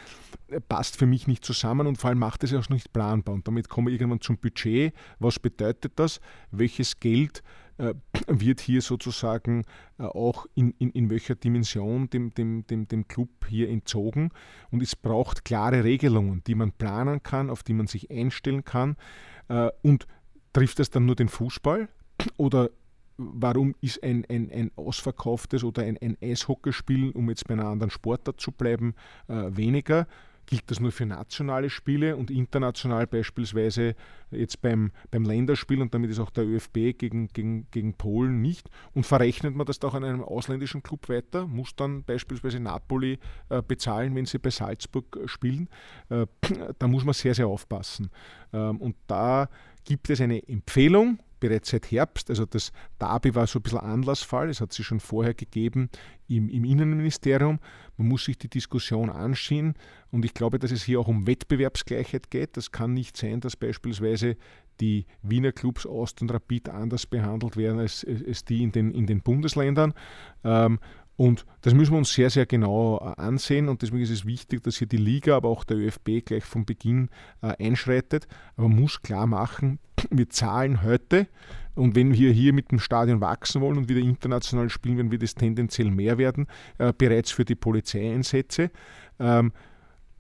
äh, 0.49 0.62
passt 0.62 0.97
für 0.97 1.08
mich 1.08 1.28
nicht 1.28 1.43
zusammen 1.43 1.88
und 1.88 1.97
vor 1.97 2.10
allem 2.10 2.20
macht 2.20 2.43
es 2.43 2.54
auch 2.54 2.70
nicht 2.70 2.93
planbar. 2.93 3.34
Und 3.34 3.47
damit 3.47 3.68
kommen 3.68 3.88
wir 3.88 3.93
irgendwann 3.93 4.22
zum 4.22 4.38
Budget. 4.38 4.93
Was 5.18 5.39
bedeutet 5.39 5.93
das? 5.95 6.22
Welches 6.52 6.99
Geld 6.99 7.41
äh, 7.80 7.95
wird 8.28 8.60
hier 8.60 8.84
sozusagen 8.84 9.64
äh, 9.97 10.04
auch 10.04 10.45
in, 10.54 10.76
in, 10.78 10.91
in 10.91 11.10
welcher 11.10 11.34
Dimension 11.34 12.12
dem, 12.12 12.30
dem, 12.32 12.68
dem, 12.68 12.88
dem 12.88 13.08
Club 13.08 13.47
hier 13.49 13.70
entzogen? 13.70 14.30
Und 14.70 14.84
es 14.84 14.95
braucht 14.95 15.45
klare 15.45 15.84
Regelungen, 15.84 16.43
die 16.45 16.54
man 16.54 16.72
planen 16.72 17.24
kann, 17.24 17.49
auf 17.49 17.64
die 17.64 17.74
man 17.74 17.88
sich 17.88 18.12
einstellen 18.12 18.64
kann. 18.64 18.97
Äh, 19.47 19.72
und 19.82 20.06
Trifft 20.54 20.80
es 20.80 20.89
dann 20.89 21.06
nur 21.06 21.16
den 21.16 21.30
Fußball? 21.30 21.88
Oder 22.38 22.70
warum 23.18 23.76
ist 23.82 24.04
ein, 24.04 24.26
ein, 24.30 24.49
ein 24.52 24.72
ausverkauftes 24.76 25.64
oder 25.64 25.84
ein, 25.84 25.97
ein 26.02 26.18
Eishockeyspiel, 26.22 27.12
um 27.12 27.30
jetzt 27.30 27.47
bei 27.47 27.54
einer 27.54 27.68
anderen 27.68 27.91
Sportart 27.91 28.39
zu 28.39 28.52
bleiben, 28.52 28.95
äh, 29.28 29.49
weniger? 29.49 30.08
Gilt 30.47 30.70
das 30.70 30.80
nur 30.80 30.91
für 30.91 31.06
nationale 31.06 31.70
Spiele 31.70 32.18
und 32.18 32.30
international 32.30 33.08
beispielsweise 33.08 33.95
jetzt 34.32 34.62
beim, 34.62 34.91
beim 35.10 35.24
Länderspiel 35.24 35.82
und 35.82 35.93
damit 35.93 36.10
ist 36.10 36.20
auch 36.20 36.32
der 36.32 36.45
ÖFB 36.45 36.97
gegen, 36.97 37.28
gegen, 37.28 37.68
gegen 37.72 37.93
Polen 37.93 38.41
nicht? 38.41 38.70
Und 38.93 39.06
verrechnet 39.06 39.56
man 39.56 39.66
das 39.66 39.80
doch 39.80 39.93
an 39.93 40.04
einem 40.04 40.24
ausländischen 40.24 40.84
Club 40.84 41.08
weiter? 41.10 41.47
Muss 41.47 41.76
dann 41.76 42.04
beispielsweise 42.04 42.60
Napoli 42.60 43.20
äh, 43.49 43.62
bezahlen, 43.62 44.16
wenn 44.16 44.26
sie 44.26 44.39
bei 44.39 44.49
Salzburg 44.49 45.16
äh, 45.16 45.28
spielen? 45.28 45.70
Äh, 46.10 46.26
da 46.80 46.88
muss 46.88 47.06
man 47.06 47.14
sehr, 47.14 47.36
sehr 47.36 47.47
aufpassen. 47.47 48.10
Ähm, 48.52 48.78
und 48.82 48.95
da 49.08 49.47
gibt 49.84 50.09
es 50.09 50.21
eine 50.21 50.47
Empfehlung 50.47 51.19
bereits 51.41 51.71
seit 51.71 51.91
Herbst. 51.91 52.29
Also 52.29 52.45
das 52.45 52.71
Derby 52.99 53.36
war 53.36 53.47
so 53.47 53.59
ein 53.59 53.63
bisschen 53.63 53.79
Anlassfall. 53.79 54.49
Es 54.49 54.61
hat 54.61 54.71
sie 54.71 54.84
schon 54.84 55.01
vorher 55.01 55.34
gegeben 55.34 55.89
im, 56.29 56.47
im 56.47 56.63
Innenministerium. 56.63 57.59
Man 57.97 58.07
muss 58.07 58.25
sich 58.25 58.38
die 58.38 58.47
Diskussion 58.47 59.09
anschauen. 59.09 59.73
Und 60.11 60.23
ich 60.23 60.34
glaube, 60.34 60.59
dass 60.59 60.71
es 60.71 60.84
hier 60.84 60.99
auch 60.99 61.07
um 61.07 61.27
Wettbewerbsgleichheit 61.27 62.32
geht. 62.32 62.55
Das 62.55 62.71
kann 62.71 62.93
nicht 62.93 63.17
sein, 63.17 63.41
dass 63.41 63.57
beispielsweise 63.57 64.38
die 64.79 65.05
Wiener 65.21 65.51
Clubs 65.51 65.86
Ost 65.86 66.21
und 66.21 66.32
Rapid 66.32 66.69
anders 66.69 67.05
behandelt 67.05 67.57
werden 67.57 67.79
als, 67.79 68.05
als 68.05 68.45
die 68.45 68.63
in 68.63 68.71
den, 68.71 68.91
in 68.91 69.05
den 69.05 69.21
Bundesländern. 69.21 69.93
Ähm, 70.43 70.79
und 71.22 71.45
das 71.61 71.76
müssen 71.76 71.91
wir 71.91 71.99
uns 71.99 72.11
sehr, 72.11 72.32
sehr 72.32 72.47
genau 72.47 72.97
ansehen 72.97 73.69
und 73.69 73.84
deswegen 73.84 74.01
ist 74.01 74.09
es 74.09 74.26
wichtig, 74.26 74.63
dass 74.63 74.78
hier 74.78 74.88
die 74.88 74.97
Liga, 74.97 75.38
aber 75.38 75.49
auch 75.49 75.63
der 75.63 75.78
ÖFB 75.78 76.26
gleich 76.26 76.43
von 76.43 76.65
Beginn 76.65 77.09
äh, 77.43 77.53
einschreitet. 77.63 78.28
Aber 78.57 78.69
man 78.69 78.80
muss 78.80 79.03
klar 79.03 79.28
machen, 79.28 79.78
wir 80.09 80.30
zahlen 80.30 80.82
heute 80.82 81.28
und 81.76 81.95
wenn 81.95 82.15
wir 82.15 82.32
hier 82.32 82.53
mit 82.53 82.72
dem 82.72 82.80
Stadion 82.80 83.22
wachsen 83.22 83.61
wollen 83.61 83.78
und 83.78 83.88
wieder 83.88 83.99
international 83.99 84.72
spielen, 84.72 84.97
werden 84.97 85.11
wird 85.11 85.22
es 85.22 85.36
tendenziell 85.36 85.91
mehr 85.91 86.17
werden, 86.17 86.47
äh, 86.80 86.91
bereits 86.91 87.30
für 87.30 87.45
die 87.45 87.53
Polizeieinsätze. 87.53 88.72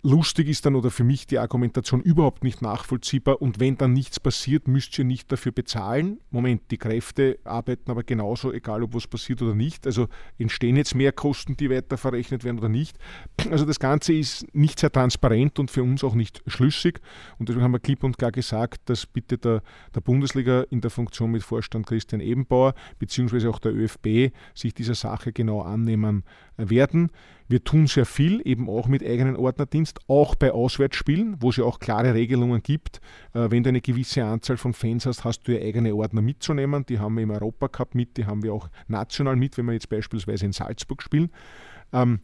Lustig 0.03 0.47
ist 0.47 0.65
dann 0.65 0.75
oder 0.75 0.89
für 0.89 1.03
mich 1.03 1.27
die 1.27 1.37
Argumentation 1.37 2.01
überhaupt 2.01 2.43
nicht 2.43 2.63
nachvollziehbar 2.63 3.39
und 3.39 3.59
wenn 3.59 3.77
dann 3.77 3.93
nichts 3.93 4.19
passiert, 4.19 4.67
müsst 4.67 4.97
ihr 4.97 5.05
nicht 5.05 5.31
dafür 5.31 5.51
bezahlen. 5.51 6.19
Moment, 6.31 6.63
die 6.71 6.79
Kräfte 6.79 7.37
arbeiten 7.43 7.91
aber 7.91 8.01
genauso, 8.03 8.51
egal 8.51 8.81
ob 8.81 8.95
was 8.95 9.05
passiert 9.05 9.43
oder 9.43 9.53
nicht. 9.53 9.85
Also 9.85 10.07
entstehen 10.39 10.75
jetzt 10.75 10.95
mehr 10.95 11.11
Kosten, 11.11 11.55
die 11.55 11.69
weiter 11.69 11.97
verrechnet 11.97 12.43
werden 12.43 12.57
oder 12.57 12.69
nicht. 12.69 12.97
Also 13.51 13.63
das 13.63 13.79
Ganze 13.79 14.13
ist 14.13 14.47
nicht 14.55 14.79
sehr 14.79 14.91
transparent 14.91 15.59
und 15.59 15.69
für 15.69 15.83
uns 15.83 16.03
auch 16.03 16.15
nicht 16.15 16.41
schlüssig 16.47 16.99
und 17.37 17.49
deswegen 17.49 17.63
haben 17.63 17.73
wir 17.73 17.79
klipp 17.79 18.03
und 18.03 18.17
klar 18.17 18.31
gesagt, 18.31 18.89
dass 18.89 19.05
bitte 19.05 19.37
der, 19.37 19.61
der 19.93 20.01
Bundesliga 20.01 20.63
in 20.71 20.81
der 20.81 20.89
Funktion 20.89 21.29
mit 21.29 21.43
Vorstand 21.43 21.85
Christian 21.85 22.21
Ebenbauer 22.21 22.73
beziehungsweise 22.97 23.51
auch 23.51 23.59
der 23.59 23.75
ÖFB 23.75 24.33
sich 24.55 24.73
dieser 24.73 24.95
Sache 24.95 25.31
genau 25.31 25.61
annehmen 25.61 26.23
werden. 26.69 27.11
Wir 27.47 27.63
tun 27.63 27.87
sehr 27.87 28.05
viel, 28.05 28.41
eben 28.45 28.69
auch 28.69 28.87
mit 28.87 29.03
eigenen 29.03 29.35
Ordnerdienst, 29.35 29.99
auch 30.07 30.35
bei 30.35 30.51
Auswärtsspielen, 30.51 31.37
wo 31.41 31.49
es 31.49 31.57
ja 31.57 31.65
auch 31.65 31.79
klare 31.79 32.13
Regelungen 32.13 32.63
gibt. 32.63 33.01
Äh, 33.33 33.51
wenn 33.51 33.63
du 33.63 33.69
eine 33.69 33.81
gewisse 33.81 34.23
Anzahl 34.23 34.57
von 34.57 34.73
Fans 34.73 35.05
hast, 35.05 35.25
hast 35.25 35.43
du 35.43 35.53
ja 35.53 35.59
eigene 35.59 35.93
Ordner 35.93 36.21
mitzunehmen. 36.21 36.85
Die 36.85 36.99
haben 36.99 37.15
wir 37.15 37.23
im 37.23 37.31
Europacup 37.31 37.93
mit, 37.93 38.17
die 38.17 38.25
haben 38.25 38.43
wir 38.43 38.53
auch 38.53 38.69
national 38.87 39.35
mit, 39.35 39.57
wenn 39.57 39.65
wir 39.65 39.73
jetzt 39.73 39.89
beispielsweise 39.89 40.45
in 40.45 40.53
Salzburg 40.53 41.03
spielen. 41.03 41.29
Ähm, 41.91 42.21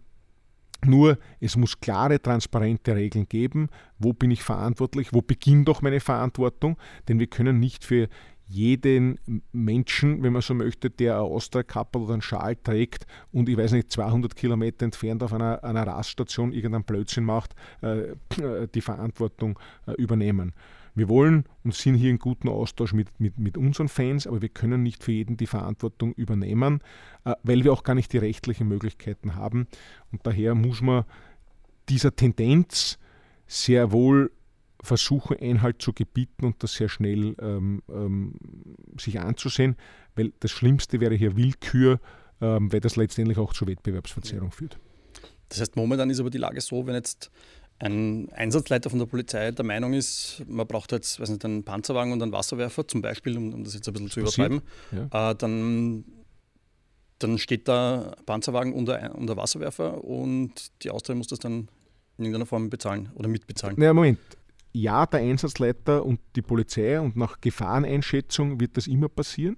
nur 0.86 1.18
es 1.40 1.58
muss 1.58 1.80
klare, 1.80 2.22
transparente 2.22 2.96
Regeln 2.96 3.28
geben. 3.28 3.70
Wo 3.98 4.14
bin 4.14 4.32
ich 4.32 4.44
verantwortlich? 4.44 5.12
Wo 5.12 5.22
beginnt 5.22 5.68
doch 5.68 5.82
meine 5.82 6.00
Verantwortung? 6.00 6.78
Denn 7.08 7.20
wir 7.20 7.28
können 7.28 7.60
nicht 7.60 7.84
für 7.84 8.08
jeden 8.48 9.20
Menschen, 9.52 10.24
wenn 10.24 10.34
man 10.34 10.42
so 10.42 10.54
möchte, 10.54 10.90
der 10.90 11.16
ein 11.16 11.22
Austria-Kappel 11.22 12.02
oder 12.02 12.14
einen 12.14 12.22
Schal 12.22 12.56
trägt 12.56 13.06
und 13.32 13.50
ich 13.50 13.58
weiß 13.58 13.74
nicht, 13.74 13.92
200 13.92 14.36
Kilometer 14.36 14.86
entfernt 14.86 15.22
auf 15.24 15.34
einer, 15.34 15.64
einer 15.64 15.86
Raststation 15.86 16.54
irgendeinen 16.54 16.86
Blödsinn 16.86 17.26
macht, 17.26 17.56
äh, 17.82 18.16
die 18.74 18.82
Verantwortung 18.82 19.60
äh, 19.86 19.94
übernehmen. 19.94 20.54
Wir 20.96 21.10
wollen 21.10 21.44
und 21.64 21.76
sind 21.76 21.94
hier 21.94 22.10
in 22.10 22.18
guten 22.18 22.50
Austausch 22.50 22.94
mit, 22.94 23.08
mit, 23.20 23.38
mit 23.38 23.56
unseren 23.56 23.88
Fans, 23.88 24.26
aber 24.26 24.42
wir 24.42 24.50
können 24.50 24.82
nicht 24.82 25.04
für 25.04 25.12
jeden 25.12 25.38
die 25.38 25.46
Verantwortung 25.46 26.14
übernehmen, 26.14 26.82
äh, 27.26 27.36
weil 27.44 27.64
wir 27.64 27.74
auch 27.74 27.84
gar 27.84 27.94
nicht 27.96 28.14
die 28.14 28.18
rechtlichen 28.18 28.68
Möglichkeiten 28.68 29.36
haben. 29.36 29.68
Und 30.12 30.26
daher 30.26 30.56
muss 30.56 30.82
man 30.82 31.04
dieser 31.90 32.16
Tendenz 32.16 32.98
sehr 33.46 33.92
wohl 33.92 34.32
versuchen, 34.88 35.38
Einhalt 35.40 35.82
zu 35.82 35.94
gebieten 35.94 36.46
und 36.46 36.64
das 36.64 36.74
sehr 36.74 36.90
schnell 36.90 37.36
ähm, 37.40 37.84
ähm, 37.90 38.34
sich 39.00 39.20
anzusehen, 39.20 39.76
weil 40.16 40.34
das 40.40 40.52
Schlimmste 40.52 41.00
wäre 41.00 41.14
hier 41.16 41.36
Willkür, 41.36 42.00
ähm, 42.42 42.72
weil 42.72 42.80
das 42.80 42.96
letztendlich 42.96 43.38
auch 43.38 43.54
zur 43.54 43.68
Wettbewerbsverzerrung 43.68 44.52
führt. 44.52 44.80
Das 45.50 45.62
heißt, 45.62 45.76
momentan 45.76 46.10
ist 46.10 46.20
aber 46.20 46.30
die 46.30 46.38
Lage 46.38 46.62
so, 46.62 46.86
wenn 46.88 46.96
jetzt 46.96 47.32
ein 47.80 48.32
Einsatzleiter 48.32 48.90
von 48.90 49.00
der 49.00 49.06
Polizei 49.06 49.52
der 49.52 49.66
Meinung 49.66 49.94
ist, 49.94 50.44
man 50.48 50.66
braucht 50.66 50.92
jetzt 50.92 51.20
weiß 51.20 51.30
nicht, 51.30 51.46
einen 51.46 51.64
Panzerwagen 51.64 52.12
und 52.12 52.24
einen 52.24 52.32
Wasserwerfer, 52.32 52.88
zum 52.88 53.02
Beispiel, 53.02 53.38
um, 53.38 53.54
um 53.54 53.64
das 53.64 53.76
jetzt 53.76 53.88
ein 53.88 53.94
bisschen 53.94 54.10
zu 54.10 54.22
übertreiben, 54.22 54.62
ja. 54.92 55.32
äh, 55.32 55.36
dann, 55.36 56.06
dann 57.20 57.38
steht 57.38 57.68
da 57.68 58.16
Panzerwagen 58.26 58.74
und 58.74 58.88
der 58.88 59.38
Wasserwerfer 59.38 60.04
und 60.04 60.54
die 60.84 60.90
Austria 60.90 61.16
muss 61.16 61.28
das 61.28 61.40
dann 61.40 61.68
in 62.18 62.26
irgendeiner 62.26 62.48
Form 62.48 62.70
bezahlen 62.70 63.12
oder 63.14 63.28
mitbezahlen. 63.28 63.76
Na, 63.78 63.94
Moment, 63.94 64.18
ja, 64.74 65.06
der 65.06 65.22
Einsatzleiter 65.22 66.06
und 66.06 66.20
die 66.36 66.42
Polizei 66.42 67.00
und 67.00 67.16
nach 67.16 67.42
Gefahreneinschätzung 67.42 68.60
wird 68.60 68.78
das 68.78 68.88
immer 68.88 69.10
passieren. 69.10 69.58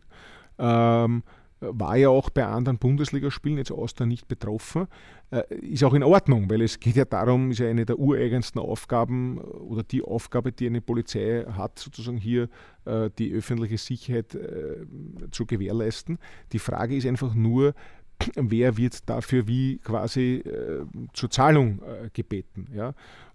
Ähm, 0.58 1.24
war 1.62 1.98
ja 1.98 2.10
auch 2.10 2.30
bei 2.30 2.46
anderen 2.46 2.78
Bundesligaspielen 2.78 3.58
jetzt 3.58 3.72
Austria 3.72 4.06
nicht 4.06 4.28
betroffen. 4.28 4.88
Äh, 5.32 5.44
ist 5.56 5.84
auch 5.84 5.94
in 5.94 6.04
Ordnung, 6.04 6.50
weil 6.50 6.62
es 6.62 6.80
geht 6.80 6.96
ja 6.96 7.06
darum, 7.06 7.52
ist 7.52 7.60
ja 7.60 7.68
eine 7.68 7.86
der 7.86 8.00
ureigensten 8.00 8.62
Aufgaben 8.62 9.40
oder 9.40 9.84
die 9.84 10.02
Aufgabe, 10.02 10.52
die 10.52 10.68
eine 10.68 10.82
Polizei 10.82 11.46
hat, 11.52 11.78
sozusagen 11.78 12.18
hier 12.18 12.50
äh, 12.86 13.10
die 13.18 13.34
öffentliche 13.34 13.78
Sicherheit 13.78 14.36
äh, 14.36 14.86
zu 15.32 15.46
gewährleisten. 15.46 16.18
Die 16.54 16.60
Frage 16.60 16.96
ist 16.96 17.06
einfach 17.06 17.34
nur, 17.34 17.74
wer 18.36 18.78
wird 18.78 19.10
dafür 19.10 19.48
wie 19.48 19.80
quasi 19.80 20.36
äh, 20.46 20.86
zur 21.14 21.30
Zahlung 21.30 21.82
äh, 21.82 22.10
gebeten. 22.14 22.68
Ja? 22.74 22.94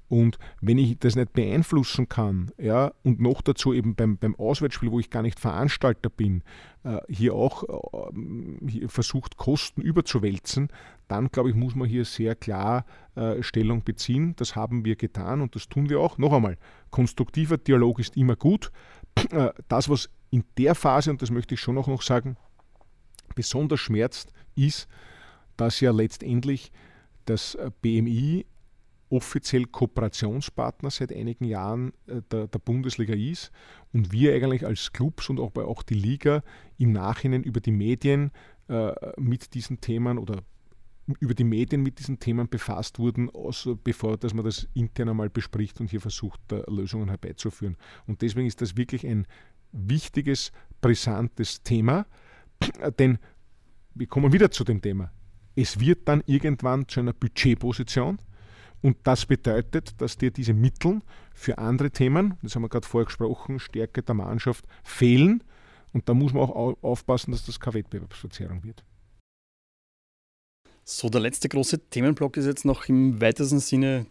Und 0.09 0.39
wenn 0.61 0.79
ich 0.79 0.99
das 0.99 1.17
nicht 1.17 1.33
beeinflussen 1.33 2.09
kann, 2.09 2.51
ja, 2.59 2.93
und 3.03 3.21
noch 3.21 3.41
dazu 3.41 3.73
eben 3.73 3.95
beim, 3.95 4.19
beim 4.19 4.35
Auswärtsspiel, 4.37 4.91
wo 4.91 5.01
ich 5.01 5.11
gar 5.11 5.23
nicht 5.23 5.41
Veranstalter 5.41 6.11
bin, 6.11 6.43
äh, 6.85 6.99
hier 7.09 7.35
auch 7.35 7.63
äh, 8.13 8.69
hier 8.69 8.89
versucht, 8.89 9.37
Kosten 9.37 9.81
überzuwälzen, 9.81 10.69
dann 11.09 11.29
glaube 11.29 11.51
ich, 11.51 11.55
muss 11.55 11.75
man 11.75 11.89
hier 11.89 12.05
sehr 12.05 12.35
klar 12.35 12.85
äh, 13.15 13.43
Stellung 13.43 13.83
beziehen. 13.83 14.35
Das 14.37 14.57
haben 14.57 14.85
wir 14.85 14.97
getan 14.97 15.41
und 15.41 15.55
das 15.55 15.69
tun 15.69 15.89
wir 15.89 16.01
auch. 16.01 16.19
Noch 16.19 16.33
einmal, 16.33 16.59
konstruktiver 16.91 17.57
Dialog 17.57 17.99
ist 17.99 18.17
immer 18.17 18.37
gut. 18.37 18.71
Äh, 19.31 19.51
das, 19.69 19.89
was 19.89 20.11
in 20.31 20.45
der 20.59 20.75
Phase, 20.75 21.11
und 21.11 21.23
das 21.23 21.31
möchte 21.31 21.55
ich 21.55 21.61
schon 21.61 21.79
auch 21.79 21.87
noch 21.87 22.03
sagen, 22.03 22.37
besonders 23.35 23.81
schmerzt, 23.81 24.33
ist, 24.55 24.89
dass 25.57 25.81
ja 25.81 25.93
letztendlich 25.93 26.73
das 27.25 27.55
äh, 27.55 27.71
BMI 27.81 28.47
offiziell 29.15 29.67
Kooperationspartner 29.67 30.91
seit 30.91 31.13
einigen 31.13 31.45
Jahren 31.45 31.93
äh, 32.07 32.21
der, 32.31 32.49
der, 32.49 32.59
Bundesliga 32.59 33.15
ist 33.15 33.53
und 33.93 34.11
wir 34.11 34.35
eigentlich 34.35 34.67
als 34.67 34.93
Clubs 34.93 35.31
und 35.31 35.39
auch, 35.39 35.55
auch 35.57 35.83
die 35.83 35.95
Liga 35.95 36.43
im 36.79 36.93
Nachhinein 36.93 37.45
über 37.45 37.61
die 37.61 37.71
Medien 37.71 38.33
äh, 38.69 38.93
mit 39.17 39.55
diesen 39.55 39.81
Themen 39.81 40.19
oder 40.19 40.43
über 41.21 41.35
die 41.35 41.45
Medien 41.45 41.83
mit 41.83 41.99
diesen 41.99 42.19
Themen 42.19 42.49
befasst 42.49 42.99
wurden, 42.99 43.31
bevor 43.85 44.17
dass 44.17 44.33
man 44.33 44.45
das 44.45 44.67
intern 44.73 45.11
einmal 45.11 45.29
bespricht 45.29 45.79
und 45.81 45.91
hier 45.91 46.01
versucht, 46.01 46.41
Lösungen 46.67 47.11
herbeizuführen. 47.11 47.77
Und 48.07 48.23
deswegen 48.23 48.47
ist 48.47 48.63
das 48.63 48.79
wirklich 48.79 49.07
ein 49.07 49.27
wichtiges, 49.73 50.51
brisantes 50.81 51.63
Thema, 51.63 52.07
denn 52.99 53.19
wir 53.95 54.07
kommen 54.07 54.33
wieder 54.33 54.51
zu 54.51 54.65
dem 54.65 54.81
Thema. 54.81 55.13
Es 55.55 55.79
wird 55.79 56.09
dann 56.09 56.23
irgendwann 56.25 56.89
zu 56.89 57.01
einer 57.01 57.13
Budgetposition, 57.13 58.19
und 58.85 58.99
das 59.05 59.25
bedeutet, 59.25 59.99
dass 60.03 60.19
dir 60.19 60.31
diese 60.31 60.53
Mittel 60.53 61.01
für 61.33 61.57
andere 61.57 61.91
Themen, 61.91 62.35
das 62.43 62.55
haben 62.55 62.61
wir 62.65 62.69
gerade 62.69 62.87
vorher 62.87 63.07
gesprochen, 63.07 63.59
Stärke 63.59 64.03
der 64.03 64.15
Mannschaft, 64.15 64.67
fehlen. 64.83 65.43
Und 65.95 66.07
da 66.07 66.13
muss 66.13 66.35
man 66.35 66.43
auch 66.43 66.77
aufpassen, 66.83 67.33
dass 67.33 67.47
das 67.47 67.59
keine 67.59 67.77
Wettbewerbsverzerrung 67.77 68.63
wird. 68.63 68.85
So, 70.85 71.09
der 71.09 71.23
letzte 71.23 71.49
große 71.49 71.89
Themenblock 71.89 72.37
ist 72.37 72.45
jetzt 72.45 72.67
noch 72.67 72.87
im 72.91 73.23
weitesten 73.23 73.59
Sinne 73.59 74.05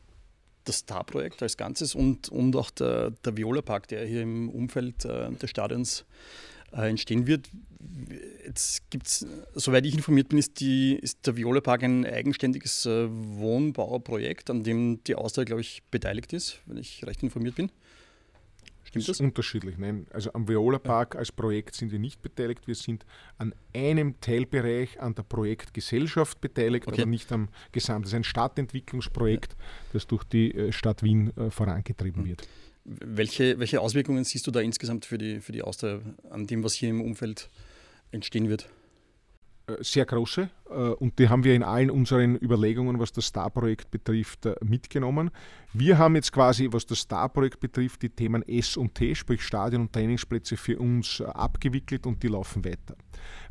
das 0.63 0.77
Star-Projekt 0.77 1.43
als 1.43 1.55
Ganzes 1.55 1.93
und, 1.93 2.29
und 2.29 2.55
auch 2.55 2.71
der, 2.71 3.11
der 3.11 3.37
Viola-Park, 3.37 3.89
der 3.89 4.07
hier 4.07 4.23
im 4.23 4.49
Umfeld 4.49 5.05
äh, 5.05 5.29
des 5.33 5.51
Stadions 5.51 6.03
äh, 6.73 6.89
entstehen 6.89 7.27
wird. 7.27 7.49
Jetzt 8.45 8.89
gibt 8.89 9.07
es, 9.07 9.25
soweit 9.53 9.85
ich 9.85 9.95
informiert 9.95 10.29
bin, 10.29 10.37
ist, 10.37 10.59
die, 10.59 10.95
ist 10.95 11.25
der 11.25 11.37
Viola 11.37 11.61
Park 11.61 11.83
ein 11.83 12.05
eigenständiges 12.05 12.85
äh, 12.85 13.07
Wohnbauprojekt, 13.09 14.49
an 14.49 14.63
dem 14.63 15.03
die 15.03 15.15
Austria, 15.15 15.43
glaube 15.43 15.61
ich, 15.61 15.83
beteiligt 15.91 16.33
ist, 16.33 16.59
wenn 16.65 16.77
ich 16.77 17.05
recht 17.05 17.23
informiert 17.23 17.55
bin. 17.55 17.69
Stimmt 18.83 19.09
das? 19.09 19.19
Ist 19.19 19.21
unterschiedlich. 19.21 19.77
Nein, 19.77 20.05
also 20.11 20.31
am 20.33 20.47
Viola 20.47 20.77
Park 20.77 21.15
ja. 21.15 21.19
als 21.19 21.31
Projekt 21.31 21.73
sind 21.73 21.91
wir 21.91 21.97
nicht 21.97 22.21
beteiligt. 22.21 22.67
Wir 22.67 22.75
sind 22.75 23.05
an 23.39 23.55
einem 23.73 24.19
Teilbereich 24.21 24.99
an 24.99 25.15
der 25.15 25.23
Projektgesellschaft 25.23 26.39
beteiligt, 26.41 26.87
okay. 26.87 27.01
aber 27.01 27.09
nicht 27.09 27.31
am 27.31 27.49
gesamten. 27.71 28.03
Das 28.03 28.11
ist 28.11 28.15
ein 28.15 28.23
Stadtentwicklungsprojekt, 28.23 29.53
ja. 29.53 29.65
das 29.93 30.05
durch 30.05 30.23
die 30.25 30.53
äh, 30.53 30.71
Stadt 30.71 31.01
Wien 31.01 31.35
äh, 31.37 31.49
vorangetrieben 31.49 32.23
mhm. 32.23 32.27
wird. 32.27 32.47
Welche, 32.85 33.59
welche 33.59 33.79
Auswirkungen 33.79 34.23
siehst 34.23 34.45
du 34.47 34.51
da 34.51 34.59
insgesamt 34.59 35.05
für 35.05 35.17
die, 35.17 35.39
für 35.39 35.51
die 35.51 35.61
Austria 35.61 36.01
an 36.29 36.47
dem, 36.47 36.63
was 36.63 36.73
hier 36.73 36.89
im 36.89 37.01
Umfeld 37.01 37.49
entstehen 38.11 38.49
wird? 38.49 38.67
äh, 39.65 39.81
sehr 39.81 40.05
große 40.05 40.49
äh, 40.69 40.73
und 40.73 41.17
die 41.19 41.29
haben 41.29 41.45
wir 41.45 41.55
in 41.55 41.63
allen 41.63 41.89
unseren 41.89 42.35
Überlegungen, 42.35 42.99
was 42.99 43.13
das 43.13 43.27
Star-Projekt 43.27 43.91
betrifft, 43.91 44.45
äh, 44.45 44.55
mitgenommen. 44.61 45.31
Wir 45.71 45.97
haben 45.97 46.15
jetzt 46.15 46.33
quasi, 46.33 46.67
was 46.71 46.85
das 46.85 46.99
Star-Projekt 46.99 47.61
betrifft, 47.61 48.01
die 48.01 48.09
Themen 48.09 48.43
S 48.45 48.75
und 48.75 48.93
T, 48.95 49.15
sprich 49.15 49.41
Stadion 49.41 49.83
und 49.83 49.93
Trainingsplätze 49.93 50.57
für 50.57 50.77
uns 50.79 51.21
abgewickelt 51.21 52.05
und 52.05 52.21
die 52.21 52.27
laufen 52.27 52.65
weiter. 52.65 52.95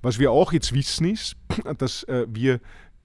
Was 0.02 0.18
wir 0.18 0.30
auch 0.30 0.52
jetzt 0.52 0.74
wissen 0.74 1.06
ist, 1.06 1.36
dass 1.78 2.06
wir 2.06 2.60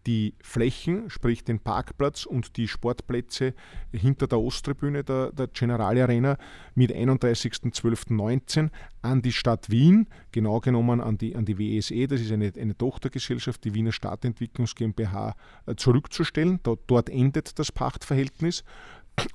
die 0.07 0.35
Flächen, 0.41 1.09
sprich 1.09 1.43
den 1.43 1.59
Parkplatz 1.59 2.25
und 2.25 2.55
die 2.55 2.69
Sportplätze 2.69 3.53
hinter 3.91 4.27
der 4.27 4.39
Osttribüne 4.39 5.03
der, 5.03 5.33
der 5.33 5.47
Generali 5.47 6.01
Arena 6.01 6.37
mit 6.75 6.91
31.12.19 6.91 8.69
an 9.01 9.21
die 9.21 9.33
Stadt 9.33 9.69
Wien, 9.69 10.07
genau 10.31 10.61
genommen 10.61 11.01
an 11.01 11.17
die, 11.17 11.35
an 11.35 11.45
die 11.45 11.59
WSE, 11.59 12.07
das 12.07 12.21
ist 12.21 12.31
eine, 12.31 12.53
eine 12.57 12.77
Tochtergesellschaft, 12.77 13.63
die 13.65 13.73
Wiener 13.73 13.91
Stadtentwicklungs 13.91 14.75
GmbH, 14.75 15.35
äh, 15.65 15.75
zurückzustellen. 15.75 16.61
Dort, 16.63 16.79
dort 16.87 17.09
endet 17.09 17.59
das 17.59 17.71
Pachtverhältnis. 17.71 18.63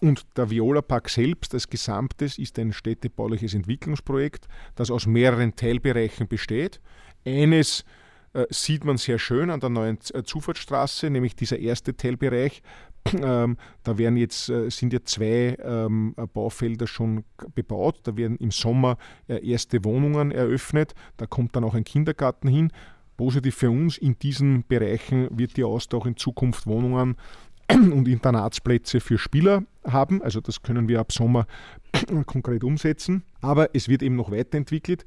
Und 0.01 0.25
der 0.37 0.49
Viola 0.49 0.81
Park 0.81 1.11
selbst 1.11 1.53
als 1.55 1.69
Gesamtes 1.69 2.39
ist 2.39 2.59
ein 2.59 2.73
städtebauliches 2.73 3.53
Entwicklungsprojekt, 3.53 4.47
das 4.75 4.91
aus 4.91 5.07
mehreren 5.07 5.55
Teilbereichen 5.55 6.29
besteht. 6.29 6.81
Eines 7.27 7.81
äh, 7.81 7.85
sieht 8.51 8.85
man 8.85 8.97
sehr 8.97 9.19
schön 9.19 9.51
an 9.51 9.61
der 9.61 9.69
neuen 9.69 9.99
äh, 10.15 10.23
Zufahrtsstraße, 10.23 11.11
nämlich 11.11 11.37
dieser 11.37 11.59
erste 11.59 11.97
Teilbereich. 11.97 12.63
Ähm, 13.21 13.57
da 13.83 13.99
werden 13.99 14.17
jetzt, 14.17 14.49
äh, 14.49 14.71
sind 14.71 14.93
ja 14.93 15.01
zwei 15.05 15.57
ähm, 15.61 16.15
Baufelder 16.33 16.87
schon 16.87 17.25
bebaut. 17.53 17.99
Da 18.05 18.17
werden 18.17 18.37
im 18.37 18.53
Sommer 18.53 18.97
äh, 19.27 19.45
erste 19.45 19.85
Wohnungen 19.85 20.31
eröffnet. 20.31 20.95
Da 21.17 21.27
kommt 21.27 21.57
dann 21.57 21.65
auch 21.65 21.75
ein 21.75 21.83
Kindergarten 21.83 22.47
hin. 22.47 22.71
Positiv 23.17 23.57
für 23.57 23.71
uns, 23.71 23.99
in 23.99 24.17
diesen 24.21 24.65
Bereichen 24.69 25.29
wird 25.37 25.57
die 25.57 25.65
Austausch 25.65 26.03
auch 26.03 26.07
in 26.07 26.17
Zukunft 26.17 26.69
Wohnungen 26.69 27.17
und 27.73 28.07
Internatsplätze 28.07 29.01
für 29.01 29.19
Spieler 29.19 29.65
haben. 29.85 30.23
Also 30.23 30.41
das 30.41 30.63
können 30.63 30.89
wir 30.89 31.01
ab 31.01 31.11
Sommer 31.11 31.47
konkret 32.27 32.63
umsetzen. 32.63 33.25
Aber 33.41 33.75
es 33.75 33.89
wird 33.89 34.03
eben 34.03 34.17
noch 34.17 34.31
weiterentwickelt. 34.31 35.05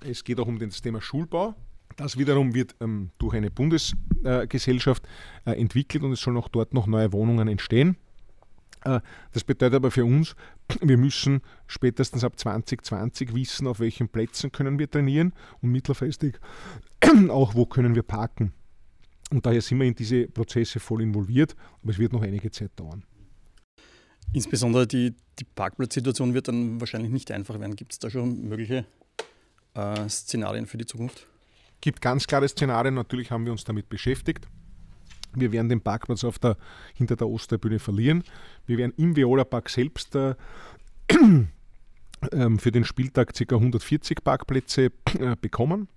Es 0.00 0.22
geht 0.22 0.38
auch 0.38 0.46
um 0.46 0.58
das 0.58 0.82
Thema 0.82 1.00
Schulbau. 1.00 1.54
Das 1.98 2.16
wiederum 2.16 2.54
wird 2.54 2.76
ähm, 2.80 3.10
durch 3.18 3.34
eine 3.34 3.50
Bundesgesellschaft 3.50 5.02
äh, 5.44 5.60
entwickelt 5.60 6.04
und 6.04 6.12
es 6.12 6.20
sollen 6.20 6.36
auch 6.36 6.48
dort 6.48 6.72
noch 6.72 6.86
neue 6.86 7.12
Wohnungen 7.12 7.48
entstehen. 7.48 7.96
Äh, 8.84 9.00
das 9.32 9.42
bedeutet 9.42 9.74
aber 9.74 9.90
für 9.90 10.04
uns, 10.04 10.36
wir 10.80 10.96
müssen 10.96 11.40
spätestens 11.66 12.22
ab 12.22 12.38
2020 12.38 13.34
wissen, 13.34 13.66
auf 13.66 13.80
welchen 13.80 14.08
Plätzen 14.08 14.52
können 14.52 14.78
wir 14.78 14.88
trainieren 14.88 15.32
und 15.60 15.72
mittelfristig 15.72 16.38
auch, 17.30 17.56
wo 17.56 17.66
können 17.66 17.96
wir 17.96 18.04
parken. 18.04 18.52
Und 19.32 19.44
daher 19.44 19.60
sind 19.60 19.80
wir 19.80 19.88
in 19.88 19.96
diese 19.96 20.28
Prozesse 20.28 20.78
voll 20.78 21.02
involviert, 21.02 21.56
aber 21.82 21.90
es 21.90 21.98
wird 21.98 22.12
noch 22.12 22.22
einige 22.22 22.52
Zeit 22.52 22.70
dauern. 22.76 23.02
Insbesondere 24.32 24.86
die, 24.86 25.16
die 25.40 25.44
Parkplatzsituation 25.44 26.32
wird 26.32 26.46
dann 26.46 26.80
wahrscheinlich 26.80 27.10
nicht 27.10 27.32
einfach 27.32 27.58
werden. 27.58 27.74
Gibt 27.74 27.92
es 27.92 27.98
da 27.98 28.08
schon 28.08 28.48
mögliche 28.48 28.86
äh, 29.74 30.08
Szenarien 30.08 30.66
für 30.66 30.78
die 30.78 30.86
Zukunft? 30.86 31.26
Gibt 31.80 32.00
ganz 32.00 32.26
klare 32.26 32.48
Szenarien, 32.48 32.94
natürlich 32.94 33.30
haben 33.30 33.44
wir 33.44 33.52
uns 33.52 33.64
damit 33.64 33.88
beschäftigt. 33.88 34.48
Wir 35.34 35.52
werden 35.52 35.68
den 35.68 35.80
Parkplatz 35.80 36.24
auf 36.24 36.38
der, 36.38 36.56
hinter 36.94 37.16
der 37.16 37.28
Osterbühne 37.28 37.78
verlieren. 37.78 38.24
Wir 38.66 38.78
werden 38.78 38.94
im 38.96 39.14
Viola 39.14 39.44
Park 39.44 39.68
selbst 39.68 40.14
äh, 40.14 40.34
äh, 42.30 42.50
für 42.58 42.72
den 42.72 42.84
Spieltag 42.84 43.34
ca. 43.34 43.54
140 43.54 44.24
Parkplätze 44.24 44.92
äh, 45.18 45.36
bekommen. 45.40 45.88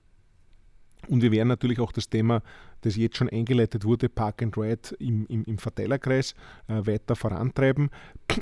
Und 1.07 1.21
wir 1.21 1.31
werden 1.31 1.47
natürlich 1.47 1.79
auch 1.79 1.91
das 1.91 2.09
Thema, 2.09 2.41
das 2.81 2.95
jetzt 2.95 3.17
schon 3.17 3.29
eingeleitet 3.29 3.85
wurde, 3.85 4.09
Park 4.09 4.41
and 4.43 4.57
Ride 4.57 4.95
im, 4.99 5.25
im, 5.27 5.43
im 5.45 5.57
Verteilerkreis 5.57 6.35
äh, 6.67 6.85
weiter 6.85 7.15
vorantreiben. 7.15 7.89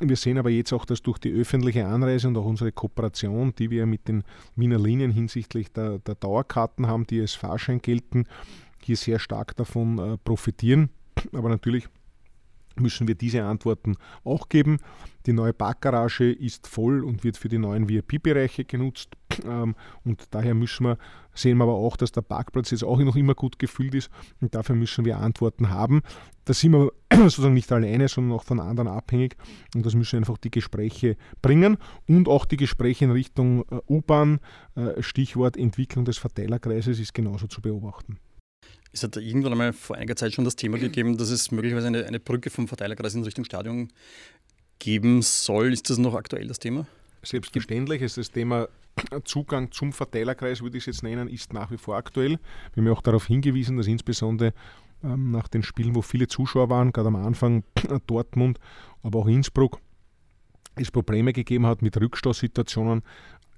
Wir 0.02 0.15
sehen 0.15 0.38
aber 0.38 0.49
jetzt 0.49 0.73
auch, 0.73 0.86
dass 0.86 1.02
durch 1.02 1.19
die 1.19 1.31
öffentliche 1.31 1.86
Anreise 1.86 2.27
und 2.27 2.38
auch 2.38 2.45
unsere 2.45 2.72
Kooperation, 2.72 3.53
die 3.57 3.69
wir 3.69 3.86
mit 3.86 4.07
den 4.07 4.23
Wiener 4.56 4.80
Linien 4.80 5.11
hinsichtlich 5.11 5.72
der, 5.72 5.99
der 5.99 6.15
Dauerkarten 6.15 6.88
haben, 6.88 7.07
die 7.07 7.22
als 7.22 7.34
Fahrschein 7.34 7.81
gelten, 7.81 8.26
hier 8.84 8.98
sehr 8.98 9.19
stark 9.19 9.56
davon 9.56 9.98
äh, 9.98 10.18
profitieren. 10.18 10.90
Aber 11.34 11.49
natürlich 11.49 11.88
müssen 12.80 13.07
wir 13.07 13.15
diese 13.15 13.44
Antworten 13.44 13.95
auch 14.23 14.49
geben. 14.49 14.77
Die 15.26 15.34
neue 15.34 15.53
Parkgarage 15.53 16.31
ist 16.31 16.68
voll 16.68 17.03
und 17.03 17.23
wird 17.23 17.38
für 17.38 17.49
die 17.49 17.57
neuen 17.57 17.90
VIP-Bereiche 17.90 18.65
genutzt. 18.65 19.15
Ähm, 19.45 19.76
und 20.03 20.28
daher 20.32 20.53
müssen 20.53 20.86
wir, 20.86 20.98
sehen 21.34 21.57
wir 21.57 21.64
aber 21.64 21.74
auch, 21.74 21.98
dass 21.98 22.11
der 22.11 22.22
Parkplatz 22.22 22.72
jetzt 22.72 22.84
auch 22.84 22.99
noch 22.99 23.16
immer 23.16 23.36
gut 23.36 23.60
gefüllt 23.60 23.95
ist 23.95 24.10
und 24.41 24.56
dafür 24.56 24.76
müssen 24.76 25.06
wir 25.06 25.20
Antworten 25.20 25.70
haben. 25.70 26.02
Da 26.45 26.53
sind 26.53 26.74
wir 26.74 26.91
sozusagen 27.14 27.53
nicht 27.53 27.72
alleine, 27.72 28.07
sondern 28.07 28.38
auch 28.38 28.44
von 28.44 28.60
anderen 28.60 28.88
abhängig 28.88 29.36
und 29.76 29.86
das 29.86 29.95
müssen 29.95 30.18
einfach 30.18 30.38
die 30.38 30.52
Gespräche 30.52 31.18
bringen 31.41 31.78
und 32.07 32.28
auch 32.28 32.45
die 32.45 32.57
Gespräche 32.57 33.06
in 33.06 33.11
Richtung 33.11 33.64
äh, 33.70 33.80
U-Bahn, 33.88 34.40
äh, 34.76 35.02
Stichwort 35.02 35.57
Entwicklung 35.57 36.06
des 36.06 36.18
Verteilerkreises 36.18 36.99
ist 36.99 37.14
genauso 37.14 37.48
zu 37.48 37.61
beobachten. 37.61 38.18
Es 38.91 39.03
hat 39.03 39.18
irgendwann 39.18 39.52
einmal 39.52 39.74
vor 39.74 39.98
einiger 39.98 40.16
Zeit 40.16 40.34
schon 40.34 40.45
das 40.45 40.56
Thema 40.56 40.80
gegeben, 40.80 41.18
dass 41.18 41.30
es 41.30 41.52
möglicherweise 41.52 41.88
eine, 41.88 42.06
eine 42.06 42.20
Brücke 42.20 42.49
vom 42.49 42.68
Verteilerkreis 42.68 43.14
in 43.14 43.24
Richtung 43.24 43.45
Stadion 43.45 43.90
geben 44.80 45.22
soll. 45.22 45.74
Ist 45.74 45.90
das 45.90 45.98
noch 45.98 46.16
aktuell 46.16 46.48
das 46.48 46.60
Thema? 46.60 46.88
Selbstverständlich 47.24 48.02
ist 48.02 48.18
das 48.18 48.32
Thema 48.32 48.68
Zugang 49.24 49.72
zum 49.72 49.94
Verteilerkreis, 49.94 50.62
würde 50.62 50.78
ich 50.78 50.84
es 50.84 50.96
jetzt 50.98 51.04
nennen, 51.04 51.28
ist 51.28 51.54
nach 51.54 51.72
wie 51.72 51.78
vor 51.78 51.96
aktuell. 51.96 52.40
Wir 52.74 52.82
haben 52.82 52.88
ja 52.88 52.94
auch 52.94 53.02
darauf 53.02 53.28
hingewiesen, 53.28 53.78
dass 53.78 53.88
insbesondere 53.88 54.54
ähm, 55.04 55.32
nach 55.32 55.48
den 55.48 55.64
Spielen, 55.64 55.96
wo 55.96 56.02
viele 56.02 56.28
Zuschauer 56.28 56.70
waren, 56.70 56.91
gerade 56.91 57.08
am 57.08 57.16
Anfang 57.16 57.64
Dortmund, 58.08 58.60
aber 59.04 59.20
auch 59.20 59.28
Innsbruck, 59.28 59.80
es 60.76 60.91
Probleme 60.91 61.34
gegeben 61.34 61.66
hat 61.66 61.82
mit 61.82 62.00
Rückstoßsituationen, 62.00 63.04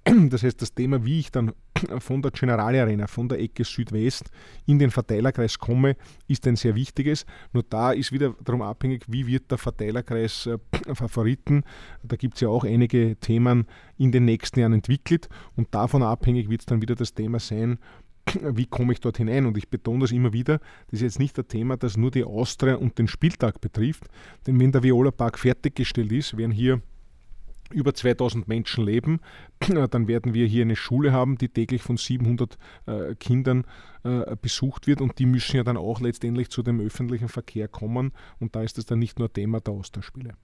das 0.29 0.43
heißt, 0.43 0.61
das 0.61 0.73
Thema, 0.73 1.05
wie 1.05 1.19
ich 1.19 1.31
dann 1.31 1.53
von 1.99 2.21
der 2.21 2.31
Generali 2.31 2.79
Arena, 2.79 3.07
von 3.07 3.29
der 3.29 3.39
Ecke 3.39 3.63
Südwest 3.63 4.31
in 4.65 4.79
den 4.79 4.91
Verteilerkreis 4.91 5.59
komme, 5.59 5.95
ist 6.27 6.47
ein 6.47 6.55
sehr 6.55 6.75
wichtiges. 6.75 7.25
Nur 7.53 7.63
da 7.63 7.91
ist 7.91 8.11
wieder 8.11 8.35
darum 8.43 8.61
abhängig, 8.61 9.05
wie 9.07 9.27
wird 9.27 9.51
der 9.51 9.57
Verteilerkreis 9.57 10.47
äh, 10.47 10.57
Favoriten. 10.93 11.63
Da 12.03 12.15
gibt 12.15 12.35
es 12.35 12.41
ja 12.41 12.49
auch 12.49 12.63
einige 12.63 13.15
Themen 13.17 13.67
in 13.97 14.11
den 14.11 14.25
nächsten 14.25 14.59
Jahren 14.59 14.73
entwickelt 14.73 15.29
und 15.55 15.73
davon 15.73 16.03
abhängig 16.03 16.49
wird 16.49 16.61
es 16.61 16.65
dann 16.65 16.81
wieder 16.81 16.95
das 16.95 17.13
Thema 17.13 17.39
sein, 17.39 17.77
wie 18.41 18.65
komme 18.65 18.93
ich 18.93 18.99
dort 18.99 19.17
hinein? 19.17 19.45
Und 19.45 19.57
ich 19.57 19.69
betone 19.69 20.01
das 20.01 20.11
immer 20.11 20.31
wieder, 20.33 20.59
das 20.87 20.99
ist 20.99 21.01
jetzt 21.01 21.19
nicht 21.19 21.37
ein 21.37 21.47
Thema, 21.47 21.77
das 21.77 21.97
nur 21.97 22.11
die 22.11 22.23
Austria 22.23 22.75
und 22.75 22.97
den 22.97 23.07
Spieltag 23.07 23.61
betrifft, 23.61 24.05
denn 24.45 24.59
wenn 24.59 24.71
der 24.71 24.83
Viola 24.83 25.11
Park 25.11 25.39
fertiggestellt 25.39 26.11
ist, 26.11 26.37
werden 26.37 26.51
hier 26.51 26.81
über 27.71 27.93
2000 27.93 28.47
Menschen 28.47 28.85
leben, 28.85 29.19
dann 29.89 30.07
werden 30.07 30.33
wir 30.33 30.47
hier 30.47 30.63
eine 30.63 30.75
Schule 30.75 31.11
haben, 31.11 31.37
die 31.37 31.49
täglich 31.49 31.81
von 31.81 31.97
700 31.97 32.57
äh, 32.85 33.15
Kindern 33.15 33.65
äh, 34.03 34.35
besucht 34.41 34.87
wird 34.87 35.01
und 35.01 35.19
die 35.19 35.25
müssen 35.25 35.55
ja 35.57 35.63
dann 35.63 35.77
auch 35.77 35.99
letztendlich 35.99 36.49
zu 36.49 36.63
dem 36.63 36.79
öffentlichen 36.79 37.29
Verkehr 37.29 37.67
kommen 37.67 38.13
und 38.39 38.55
da 38.55 38.63
ist 38.63 38.77
das 38.77 38.85
dann 38.85 38.99
nicht 38.99 39.19
nur 39.19 39.31
Thema 39.31 39.61
der 39.61 39.73
Austauschspiele. 39.73 40.35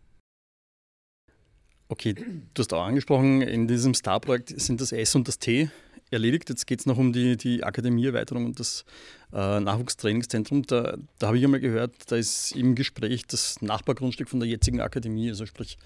Okay, 1.89 2.13
du 2.13 2.59
hast 2.59 2.73
auch 2.73 2.83
angesprochen, 2.83 3.41
in 3.41 3.67
diesem 3.67 3.93
Star-Projekt 3.93 4.59
sind 4.59 4.81
das 4.81 4.91
S 4.91 5.15
und 5.15 5.27
das 5.27 5.39
T 5.39 5.69
erledigt. 6.11 6.49
Jetzt 6.49 6.67
geht 6.67 6.79
es 6.79 6.85
noch 6.85 6.97
um 6.97 7.13
die, 7.13 7.37
die 7.37 7.63
Akademieerweiterung 7.63 8.45
und 8.45 8.59
das 8.59 8.85
äh, 9.33 9.59
Nachwuchstrainingszentrum. 9.59 10.63
Da, 10.63 10.97
da 11.19 11.27
habe 11.27 11.37
ich 11.37 11.43
einmal 11.43 11.59
gehört, 11.59 11.93
da 12.07 12.15
ist 12.15 12.53
im 12.53 12.75
Gespräch 12.75 13.25
das 13.27 13.61
Nachbargrundstück 13.61 14.29
von 14.29 14.39
der 14.39 14.49
jetzigen 14.49 14.81
Akademie, 14.81 15.29
also 15.29 15.45
sprich, 15.45 15.77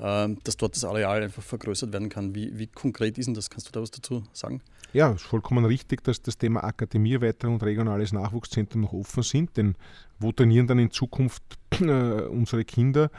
äh, 0.00 0.28
dass 0.44 0.56
dort 0.56 0.76
das 0.76 0.84
Areal 0.84 1.22
einfach 1.22 1.42
vergrößert 1.42 1.92
werden 1.92 2.08
kann. 2.08 2.34
Wie, 2.34 2.58
wie 2.58 2.66
konkret 2.66 3.18
ist 3.18 3.26
denn 3.26 3.34
das? 3.34 3.50
Kannst 3.50 3.68
du 3.68 3.72
da 3.72 3.80
was 3.80 3.90
dazu 3.90 4.24
sagen? 4.32 4.60
Ja, 4.92 5.10
es 5.10 5.22
ist 5.22 5.26
vollkommen 5.28 5.64
richtig, 5.64 6.04
dass 6.04 6.20
das 6.20 6.36
Thema 6.36 6.64
Akademieerweiterung 6.64 7.54
und 7.54 7.62
regionales 7.62 8.12
Nachwuchszentrum 8.12 8.82
noch 8.82 8.92
offen 8.92 9.22
sind, 9.22 9.56
denn 9.56 9.74
wo 10.18 10.32
trainieren 10.32 10.66
dann 10.66 10.78
in 10.78 10.90
Zukunft 10.90 11.42
äh, 11.80 11.84
unsere 11.84 12.64
Kinder? 12.64 13.10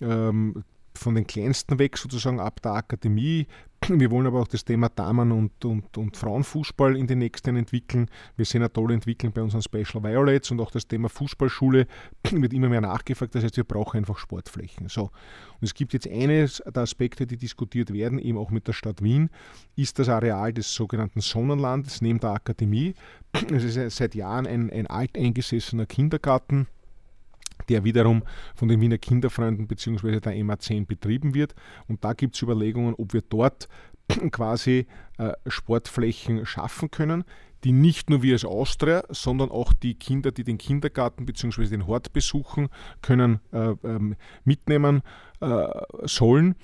Ähm, 0.00 0.64
von 0.96 1.14
den 1.14 1.26
Kleinsten 1.26 1.78
weg, 1.78 1.96
sozusagen 1.98 2.40
ab 2.40 2.62
der 2.62 2.72
Akademie. 2.72 3.46
Wir 3.88 4.10
wollen 4.10 4.26
aber 4.26 4.40
auch 4.40 4.48
das 4.48 4.64
Thema 4.64 4.88
Damen- 4.88 5.32
und, 5.32 5.64
und, 5.64 5.98
und 5.98 6.16
Frauenfußball 6.16 6.96
in 6.96 7.06
den 7.06 7.18
nächsten 7.18 7.56
entwickeln. 7.56 8.08
Wir 8.36 8.46
sehen 8.46 8.62
eine 8.62 8.72
tolle 8.72 8.94
Entwicklung 8.94 9.32
bei 9.32 9.42
unseren 9.42 9.62
Special 9.62 10.02
Violets 10.02 10.50
und 10.50 10.60
auch 10.60 10.70
das 10.70 10.88
Thema 10.88 11.08
Fußballschule 11.08 11.86
wird 12.30 12.52
immer 12.52 12.68
mehr 12.68 12.80
nachgefragt. 12.80 13.34
Das 13.34 13.44
heißt, 13.44 13.56
wir 13.56 13.64
brauchen 13.64 13.98
einfach 13.98 14.18
Sportflächen. 14.18 14.88
So. 14.88 15.04
Und 15.04 15.62
es 15.62 15.74
gibt 15.74 15.92
jetzt 15.92 16.08
eines 16.08 16.62
der 16.64 16.82
Aspekte, 16.82 17.26
die 17.26 17.36
diskutiert 17.36 17.92
werden, 17.92 18.18
eben 18.18 18.38
auch 18.38 18.50
mit 18.50 18.66
der 18.68 18.72
Stadt 18.72 19.02
Wien, 19.02 19.28
ist 19.76 19.98
das 19.98 20.08
Areal 20.08 20.52
des 20.52 20.74
sogenannten 20.74 21.20
Sonnenlandes 21.20 22.00
neben 22.00 22.20
der 22.20 22.30
Akademie. 22.30 22.94
Es 23.52 23.64
ist 23.64 23.96
seit 23.96 24.14
Jahren 24.14 24.46
ein, 24.46 24.70
ein 24.70 24.86
alteingesessener 24.86 25.86
Kindergarten 25.86 26.68
der 27.68 27.84
wiederum 27.84 28.22
von 28.54 28.68
den 28.68 28.80
Wiener 28.80 28.98
Kinderfreunden 28.98 29.66
bzw. 29.66 30.20
der 30.20 30.34
MA10 30.34 30.86
betrieben 30.86 31.34
wird. 31.34 31.54
Und 31.88 32.04
da 32.04 32.12
gibt 32.12 32.34
es 32.34 32.42
Überlegungen, 32.42 32.94
ob 32.94 33.12
wir 33.12 33.22
dort 33.22 33.68
quasi 34.30 34.86
äh, 35.18 35.32
Sportflächen 35.46 36.46
schaffen 36.46 36.90
können, 36.90 37.24
die 37.64 37.72
nicht 37.72 38.10
nur 38.10 38.22
wir 38.22 38.34
als 38.34 38.44
Austria, 38.44 39.04
sondern 39.08 39.50
auch 39.50 39.72
die 39.72 39.94
Kinder, 39.94 40.30
die 40.32 40.44
den 40.44 40.58
Kindergarten 40.58 41.24
bzw. 41.24 41.66
den 41.66 41.86
Hort 41.86 42.12
besuchen, 42.12 42.68
können 43.00 43.40
äh, 43.52 43.74
ähm, 43.84 44.16
mitnehmen 44.44 45.02
äh, 45.40 45.66
sollen 46.02 46.56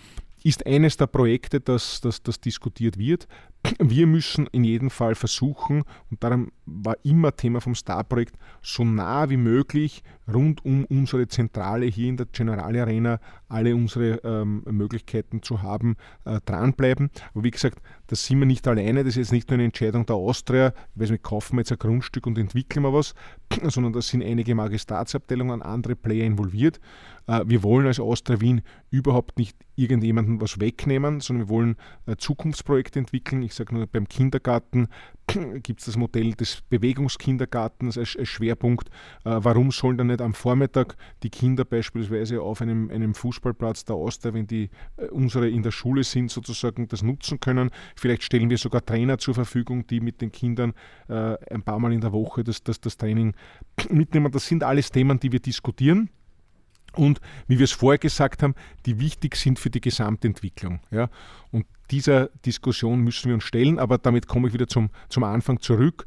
ist 0.42 0.66
eines 0.66 0.96
der 0.96 1.06
Projekte, 1.06 1.60
das, 1.60 2.00
das, 2.00 2.22
das 2.22 2.40
diskutiert 2.40 2.98
wird. 2.98 3.28
Wir 3.78 4.06
müssen 4.06 4.46
in 4.52 4.64
jedem 4.64 4.90
Fall 4.90 5.14
versuchen, 5.14 5.82
und 6.10 6.22
darum 6.24 6.50
war 6.66 6.96
immer 7.02 7.36
Thema 7.36 7.60
vom 7.60 7.74
Star-Projekt, 7.74 8.36
so 8.62 8.84
nah 8.84 9.28
wie 9.28 9.36
möglich 9.36 10.02
rund 10.32 10.64
um 10.64 10.84
unsere 10.84 11.28
Zentrale 11.28 11.86
hier 11.86 12.08
in 12.08 12.16
der 12.16 12.26
General 12.26 12.76
Arena 12.76 13.18
alle 13.48 13.74
unsere 13.74 14.20
ähm, 14.24 14.62
Möglichkeiten 14.70 15.42
zu 15.42 15.62
haben, 15.62 15.96
äh, 16.24 16.40
dranbleiben. 16.44 17.10
Aber 17.34 17.44
wie 17.44 17.50
gesagt, 17.50 17.80
da 18.06 18.16
sind 18.16 18.38
wir 18.38 18.46
nicht 18.46 18.66
alleine, 18.66 19.04
das 19.04 19.14
ist 19.14 19.16
jetzt 19.16 19.32
nicht 19.32 19.50
nur 19.50 19.54
eine 19.54 19.64
Entscheidung 19.64 20.06
der 20.06 20.16
Austria, 20.16 20.72
ich 20.94 21.00
weiß 21.00 21.10
nicht, 21.10 21.22
kaufen 21.22 21.56
wir 21.56 21.60
jetzt 21.60 21.72
ein 21.72 21.78
Grundstück 21.78 22.26
und 22.26 22.38
entwickeln 22.38 22.84
wir 22.84 22.92
was, 22.92 23.14
sondern 23.64 23.92
da 23.92 24.00
sind 24.00 24.22
einige 24.22 24.54
Magistratsabteilungen, 24.54 25.62
andere 25.62 25.96
Player 25.96 26.24
involviert. 26.24 26.80
Äh, 27.26 27.42
wir 27.46 27.62
wollen 27.62 27.86
als 27.86 28.00
Austria 28.00 28.40
Wien 28.40 28.62
überhaupt 28.90 29.38
nicht 29.38 29.56
irgendjemandem 29.76 30.40
was 30.40 30.60
wegnehmen, 30.60 31.20
sondern 31.20 31.48
wir 31.48 31.54
wollen 31.54 31.76
äh, 32.06 32.16
Zukunftsprojekte 32.16 32.98
entwickeln. 32.98 33.42
Ich 33.42 33.54
sage 33.54 33.74
nur, 33.74 33.86
beim 33.86 34.08
Kindergarten 34.08 34.88
gibt 35.62 35.80
es 35.80 35.86
das 35.86 35.96
Modell 35.96 36.32
des 36.32 36.60
Bewegungskindergartens 36.68 37.96
als, 37.96 38.08
Schwerpunkt. 38.28 38.88
Äh, 39.24 39.38
warum 39.42 39.70
sollen 39.70 39.96
dann 39.96 40.08
nicht 40.08 40.20
am 40.20 40.34
Vormittag 40.34 40.96
die 41.22 41.30
Kinder 41.30 41.64
beispielsweise 41.64 42.42
auf 42.42 42.60
einem, 42.60 42.90
einem 42.90 43.14
Fußballplatz 43.14 43.84
der 43.84 43.96
Austria, 43.96 44.34
wenn 44.34 44.46
die 44.46 44.70
unsere 45.10 45.48
in 45.48 45.62
der 45.62 45.70
Schule 45.70 46.04
sind, 46.04 46.30
sozusagen 46.30 46.88
das 46.88 47.02
nutzen 47.02 47.40
können? 47.40 47.70
Vielleicht 47.96 48.24
stellen 48.24 48.50
wir 48.50 48.58
sogar 48.58 48.84
Trainer 48.84 49.18
zur 49.18 49.34
Verfügung, 49.34 49.86
die 49.86 50.00
mit 50.00 50.20
den 50.20 50.32
Kindern 50.32 50.74
ein 51.08 51.62
paar 51.62 51.78
Mal 51.78 51.92
in 51.92 52.00
der 52.00 52.12
Woche 52.12 52.44
das, 52.44 52.62
das, 52.62 52.80
das 52.80 52.96
Training 52.96 53.34
mitnehmen. 53.90 54.30
Das 54.32 54.46
sind 54.46 54.62
alles 54.62 54.90
Themen, 54.90 55.18
die 55.18 55.32
wir 55.32 55.40
diskutieren 55.40 56.10
und 56.92 57.20
wie 57.46 57.58
wir 57.58 57.64
es 57.64 57.72
vorher 57.72 57.98
gesagt 57.98 58.42
haben, 58.42 58.54
die 58.86 59.00
wichtig 59.00 59.36
sind 59.36 59.58
für 59.58 59.70
die 59.70 59.80
Gesamtentwicklung. 59.80 60.80
Ja? 60.90 61.08
Und 61.50 61.66
dieser 61.90 62.26
Diskussion 62.46 63.00
müssen 63.00 63.28
wir 63.28 63.34
uns 63.34 63.44
stellen, 63.44 63.78
aber 63.78 63.98
damit 63.98 64.28
komme 64.28 64.48
ich 64.48 64.54
wieder 64.54 64.68
zum, 64.68 64.90
zum 65.08 65.24
Anfang 65.24 65.60
zurück. 65.60 66.06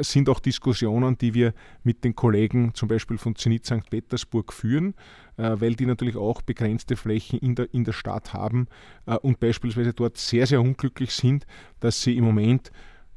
Sind 0.00 0.28
auch 0.28 0.40
Diskussionen, 0.40 1.16
die 1.16 1.32
wir 1.32 1.54
mit 1.82 2.04
den 2.04 2.14
Kollegen 2.14 2.74
zum 2.74 2.88
Beispiel 2.88 3.16
von 3.18 3.36
Zenit 3.36 3.64
St. 3.64 3.88
Petersburg 3.88 4.52
führen, 4.52 4.94
äh, 5.38 5.56
weil 5.60 5.74
die 5.74 5.86
natürlich 5.86 6.16
auch 6.16 6.42
begrenzte 6.42 6.96
Flächen 6.96 7.38
in 7.38 7.54
der, 7.54 7.72
in 7.72 7.84
der 7.84 7.92
Stadt 7.92 8.34
haben 8.34 8.66
äh, 9.06 9.16
und 9.16 9.40
beispielsweise 9.40 9.94
dort 9.94 10.18
sehr, 10.18 10.46
sehr 10.46 10.60
unglücklich 10.60 11.12
sind, 11.12 11.46
dass 11.80 12.02
sie 12.02 12.16
im 12.16 12.24
Moment 12.24 12.70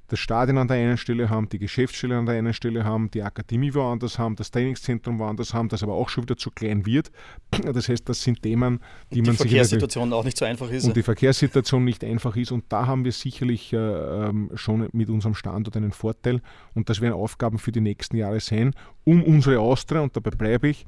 das 0.07 0.19
Stadion 0.19 0.57
an 0.57 0.67
der 0.67 0.77
einen 0.77 0.97
Stelle 0.97 1.29
haben, 1.29 1.49
die 1.49 1.57
Geschäftsstelle 1.57 2.17
an 2.17 2.25
der 2.25 2.35
einen 2.35 2.53
Stelle 2.53 2.83
haben, 2.83 3.09
die 3.11 3.23
Akademie 3.23 3.73
woanders 3.73 4.19
haben, 4.19 4.35
das 4.35 4.51
Trainingszentrum 4.51 5.19
woanders 5.19 5.53
haben, 5.53 5.69
das 5.69 5.81
aber 5.81 5.93
auch 5.93 6.09
schon 6.09 6.23
wieder 6.23 6.37
zu 6.37 6.51
klein 6.51 6.85
wird. 6.85 7.11
Das 7.75 7.89
heißt, 7.89 8.07
das 8.07 8.21
sind 8.21 8.41
Themen, 8.43 8.79
die, 9.09 9.15
die 9.15 9.21
man 9.21 9.31
sich. 9.31 9.43
Die 9.43 9.49
Verkehrssituation 9.49 10.13
auch 10.13 10.23
nicht 10.23 10.37
so 10.37 10.45
einfach 10.45 10.69
ist. 10.69 10.85
Und 10.85 10.95
die 10.95 11.03
Verkehrssituation 11.03 11.83
nicht 11.83 12.03
einfach 12.03 12.35
ist. 12.35 12.51
Und 12.51 12.65
da 12.69 12.85
haben 12.85 13.03
wir 13.03 13.11
sicherlich 13.11 13.73
äh, 13.73 13.77
ähm, 13.77 14.51
schon 14.55 14.87
mit 14.91 15.09
unserem 15.09 15.35
Standort 15.35 15.75
einen 15.75 15.91
Vorteil. 15.91 16.41
Und 16.73 16.89
das 16.89 17.01
werden 17.01 17.13
Aufgaben 17.13 17.57
für 17.57 17.71
die 17.71 17.81
nächsten 17.81 18.17
Jahre 18.17 18.39
sein, 18.39 18.73
um 19.03 19.23
unsere 19.23 19.59
Austria, 19.59 20.01
und 20.01 20.15
dabei 20.15 20.31
bleibe 20.31 20.67
ich, 20.67 20.85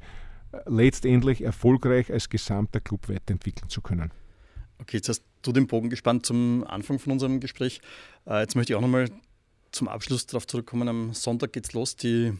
äh, 0.52 0.58
letztendlich 0.66 1.42
erfolgreich 1.42 2.12
als 2.12 2.28
gesamter 2.28 2.80
Club 2.80 3.08
weiterentwickeln 3.08 3.68
zu 3.68 3.80
können. 3.80 4.12
Okay, 4.80 4.98
jetzt 4.98 5.08
hast 5.08 5.22
du 5.42 5.52
den 5.52 5.66
Bogen 5.66 5.90
gespannt 5.90 6.26
zum 6.26 6.64
Anfang 6.66 6.98
von 6.98 7.12
unserem 7.12 7.40
Gespräch. 7.40 7.80
Äh, 8.26 8.40
jetzt 8.40 8.54
möchte 8.54 8.72
ich 8.72 8.76
auch 8.76 8.80
nochmal 8.80 9.10
zum 9.72 9.88
Abschluss 9.88 10.26
darauf 10.26 10.46
zurückkommen. 10.46 10.88
Am 10.88 11.14
Sonntag 11.14 11.52
geht's 11.52 11.72
los, 11.72 11.96
die 11.96 12.32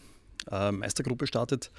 äh, 0.51 0.73
Meistergruppe 0.73 1.27
startet. 1.27 1.70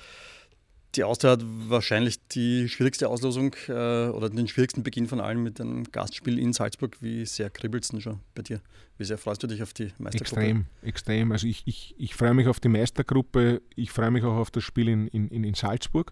Die 0.95 1.03
Austria 1.03 1.31
hat 1.31 1.44
wahrscheinlich 1.45 2.18
die 2.30 2.68
schwierigste 2.68 3.10
Auslosung 3.10 3.56
äh, 3.68 4.07
oder 4.07 4.30
den 4.30 4.48
schwierigsten 4.48 4.81
Beginn 4.81 5.07
von 5.07 5.19
allen 5.19 5.44
mit 5.44 5.61
einem 5.61 5.84
Gastspiel 5.84 6.40
in 6.40 6.52
Salzburg. 6.52 6.98
Wie 6.99 7.26
sehr 7.26 7.52
kribbelt 7.52 7.84
es 7.84 7.90
denn 7.91 8.02
schon 8.02 8.19
bei 8.34 8.41
dir? 8.41 8.60
Wie 8.98 9.03
sehr 9.03 9.19
freust 9.19 9.44
du 9.44 9.48
dich 9.48 9.61
auf 9.61 9.72
die 9.72 9.91
Meistergruppe? 9.99 10.41
Extrem, 10.41 10.65
extrem. 10.81 11.31
Also 11.31 11.45
ich, 11.45 11.61
ich, 11.68 11.94
ich 11.99 12.15
freue 12.15 12.34
mich 12.34 12.48
auf 12.48 12.60
die 12.60 12.69
Meistergruppe, 12.69 13.61
ich 13.76 13.91
freue 13.91 14.10
mich 14.10 14.23
auch 14.23 14.36
auf 14.36 14.49
das 14.49 14.64
Spiel 14.64 14.90
in, 14.90 15.07
in, 15.10 15.44
in 15.44 15.53
Salzburg, 15.53 16.11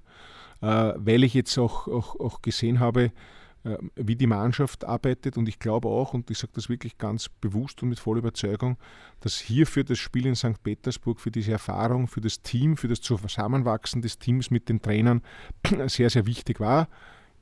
äh, 0.61 0.94
weil 0.95 1.24
ich 1.24 1.34
jetzt 1.34 1.57
auch, 1.57 1.88
auch, 1.88 2.19
auch 2.19 2.44
gesehen 2.44 2.80
habe, 2.80 3.11
wie 3.95 4.15
die 4.15 4.27
Mannschaft 4.27 4.85
arbeitet. 4.85 5.38
Und 5.38 5.49
ich 5.49 5.60
glaube 5.60 5.88
auch, 5.88 6.14
und 6.14 6.30
ich 6.30 6.38
sage 6.38 6.53
das 6.56 6.69
wirklich 6.69 6.98
ganz 6.98 7.30
bewusst 7.30 7.81
und 7.84 7.89
mit 7.89 7.99
voller 7.99 8.19
Überzeugung, 8.19 8.77
dass 9.22 9.39
hier 9.39 9.68
für 9.68 9.84
das 9.84 9.98
Spiel 9.98 10.26
in 10.26 10.35
St. 10.35 10.61
Petersburg, 10.64 11.19
für 11.19 11.31
diese 11.31 11.52
Erfahrung, 11.52 12.07
für 12.07 12.22
das 12.22 12.41
Team, 12.41 12.77
für 12.77 12.88
das 12.88 13.02
Zusammenwachsen 13.02 14.02
des 14.02 14.19
Teams 14.19 14.52
mit 14.52 14.69
den 14.69 14.81
Trainern 14.81 15.22
sehr, 15.88 16.10
sehr 16.10 16.26
wichtig 16.26 16.60
war. 16.60 16.88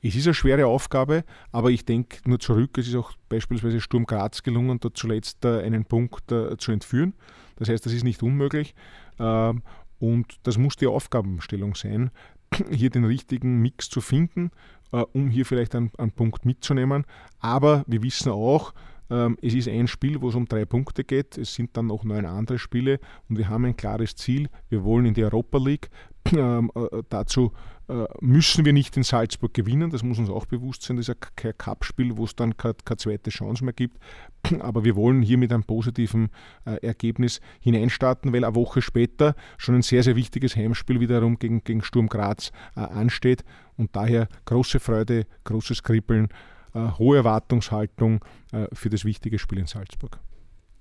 Es 0.02 0.14
ist 0.14 0.26
eine 0.26 0.34
schwere 0.34 0.66
Aufgabe, 0.66 1.24
aber 1.52 1.70
ich 1.70 1.84
denke 1.84 2.18
nur 2.28 2.38
zurück, 2.38 2.78
es 2.78 2.86
ist 2.86 2.94
auch 2.94 3.12
beispielsweise 3.28 3.80
Sturm 3.80 4.04
Graz 4.04 4.42
gelungen, 4.42 4.78
dort 4.78 4.96
zuletzt 4.96 5.44
äh, 5.44 5.62
einen 5.62 5.84
Punkt 5.84 6.30
äh, 6.30 6.56
zu 6.58 6.70
entführen. 6.70 7.14
Das 7.56 7.68
heißt, 7.68 7.84
das 7.84 7.92
ist 7.92 8.04
nicht 8.04 8.22
unmöglich. 8.22 8.74
Ähm, 9.18 9.62
und 9.98 10.38
das 10.42 10.58
muss 10.58 10.76
die 10.76 10.86
Aufgabenstellung 10.86 11.74
sein, 11.74 12.10
hier 12.70 12.90
den 12.90 13.04
richtigen 13.04 13.60
Mix 13.62 13.88
zu 13.88 14.00
finden 14.00 14.50
um 14.90 15.28
hier 15.28 15.44
vielleicht 15.44 15.74
einen, 15.74 15.90
einen 15.98 16.12
Punkt 16.12 16.44
mitzunehmen. 16.44 17.04
Aber 17.40 17.84
wir 17.86 18.02
wissen 18.02 18.30
auch, 18.30 18.72
ähm, 19.10 19.36
es 19.40 19.54
ist 19.54 19.68
ein 19.68 19.86
Spiel, 19.86 20.20
wo 20.20 20.28
es 20.28 20.34
um 20.34 20.46
drei 20.46 20.64
Punkte 20.64 21.04
geht. 21.04 21.38
Es 21.38 21.54
sind 21.54 21.76
dann 21.76 21.86
noch 21.86 22.04
neun 22.04 22.26
andere 22.26 22.58
Spiele 22.58 22.98
und 23.28 23.38
wir 23.38 23.48
haben 23.48 23.64
ein 23.64 23.76
klares 23.76 24.16
Ziel. 24.16 24.48
Wir 24.68 24.84
wollen 24.84 25.06
in 25.06 25.14
die 25.14 25.24
Europa 25.24 25.58
League. 25.58 25.90
Ähm, 26.36 26.72
äh, 26.74 27.04
dazu 27.08 27.52
äh, 27.88 28.04
müssen 28.20 28.64
wir 28.64 28.72
nicht 28.72 28.96
in 28.96 29.04
Salzburg 29.04 29.54
gewinnen, 29.54 29.90
das 29.90 30.02
muss 30.02 30.18
uns 30.18 30.28
auch 30.28 30.44
bewusst 30.44 30.82
sein. 30.82 30.96
Das 30.96 31.08
ist 31.08 31.36
kein 31.36 31.56
Cup-Spiel, 31.56 32.16
wo 32.16 32.24
es 32.24 32.34
dann 32.34 32.56
keine, 32.56 32.74
keine, 32.84 32.96
zweite 32.96 33.30
Chance 33.30 33.64
mehr 33.64 33.72
gibt. 33.72 33.98
Aber 34.58 34.82
wir 34.82 34.96
wollen 34.96 35.22
hier 35.22 35.38
mit 35.38 35.52
einem 35.52 35.62
positiven 35.62 36.30
äh, 36.64 36.84
Ergebnis 36.84 37.40
hineinstarten, 37.60 38.32
weil 38.32 38.44
eine 38.44 38.56
Woche 38.56 38.82
später 38.82 39.36
schon 39.56 39.76
ein 39.76 39.82
sehr, 39.82 40.02
sehr 40.02 40.16
wichtiges 40.16 40.56
Heimspiel 40.56 40.98
wiederum 40.98 41.38
gegen, 41.38 41.62
gegen 41.62 41.84
Sturm 41.84 42.08
Graz 42.08 42.50
äh, 42.74 42.80
ansteht. 42.80 43.44
Und 43.76 43.94
daher 43.94 44.28
große 44.44 44.80
Freude, 44.80 45.26
großes 45.44 45.82
Kribbeln, 45.82 46.28
äh, 46.74 46.90
hohe 46.98 47.18
Erwartungshaltung 47.18 48.24
äh, 48.52 48.66
für 48.72 48.90
das 48.90 49.04
wichtige 49.04 49.38
Spiel 49.38 49.58
in 49.58 49.66
Salzburg. 49.66 50.18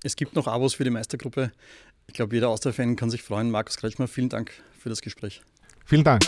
Es 0.04 0.16
gibt 0.16 0.36
noch 0.36 0.48
Abos 0.48 0.76
für 0.76 0.84
die 0.84 0.90
Meistergruppe. 0.90 1.52
Ich 2.08 2.14
glaube, 2.14 2.36
jeder 2.36 2.50
Austria-Fan 2.50 2.96
kann 2.96 3.10
sich 3.10 3.24
freuen. 3.24 3.50
Markus 3.50 3.78
Kretschmer, 3.78 4.08
vielen 4.08 4.30
Dank 4.30 4.52
für 4.78 4.90
das 4.90 5.02
Gespräch. 5.02 5.42
Vielen 5.86 6.04
Dank. 6.04 6.22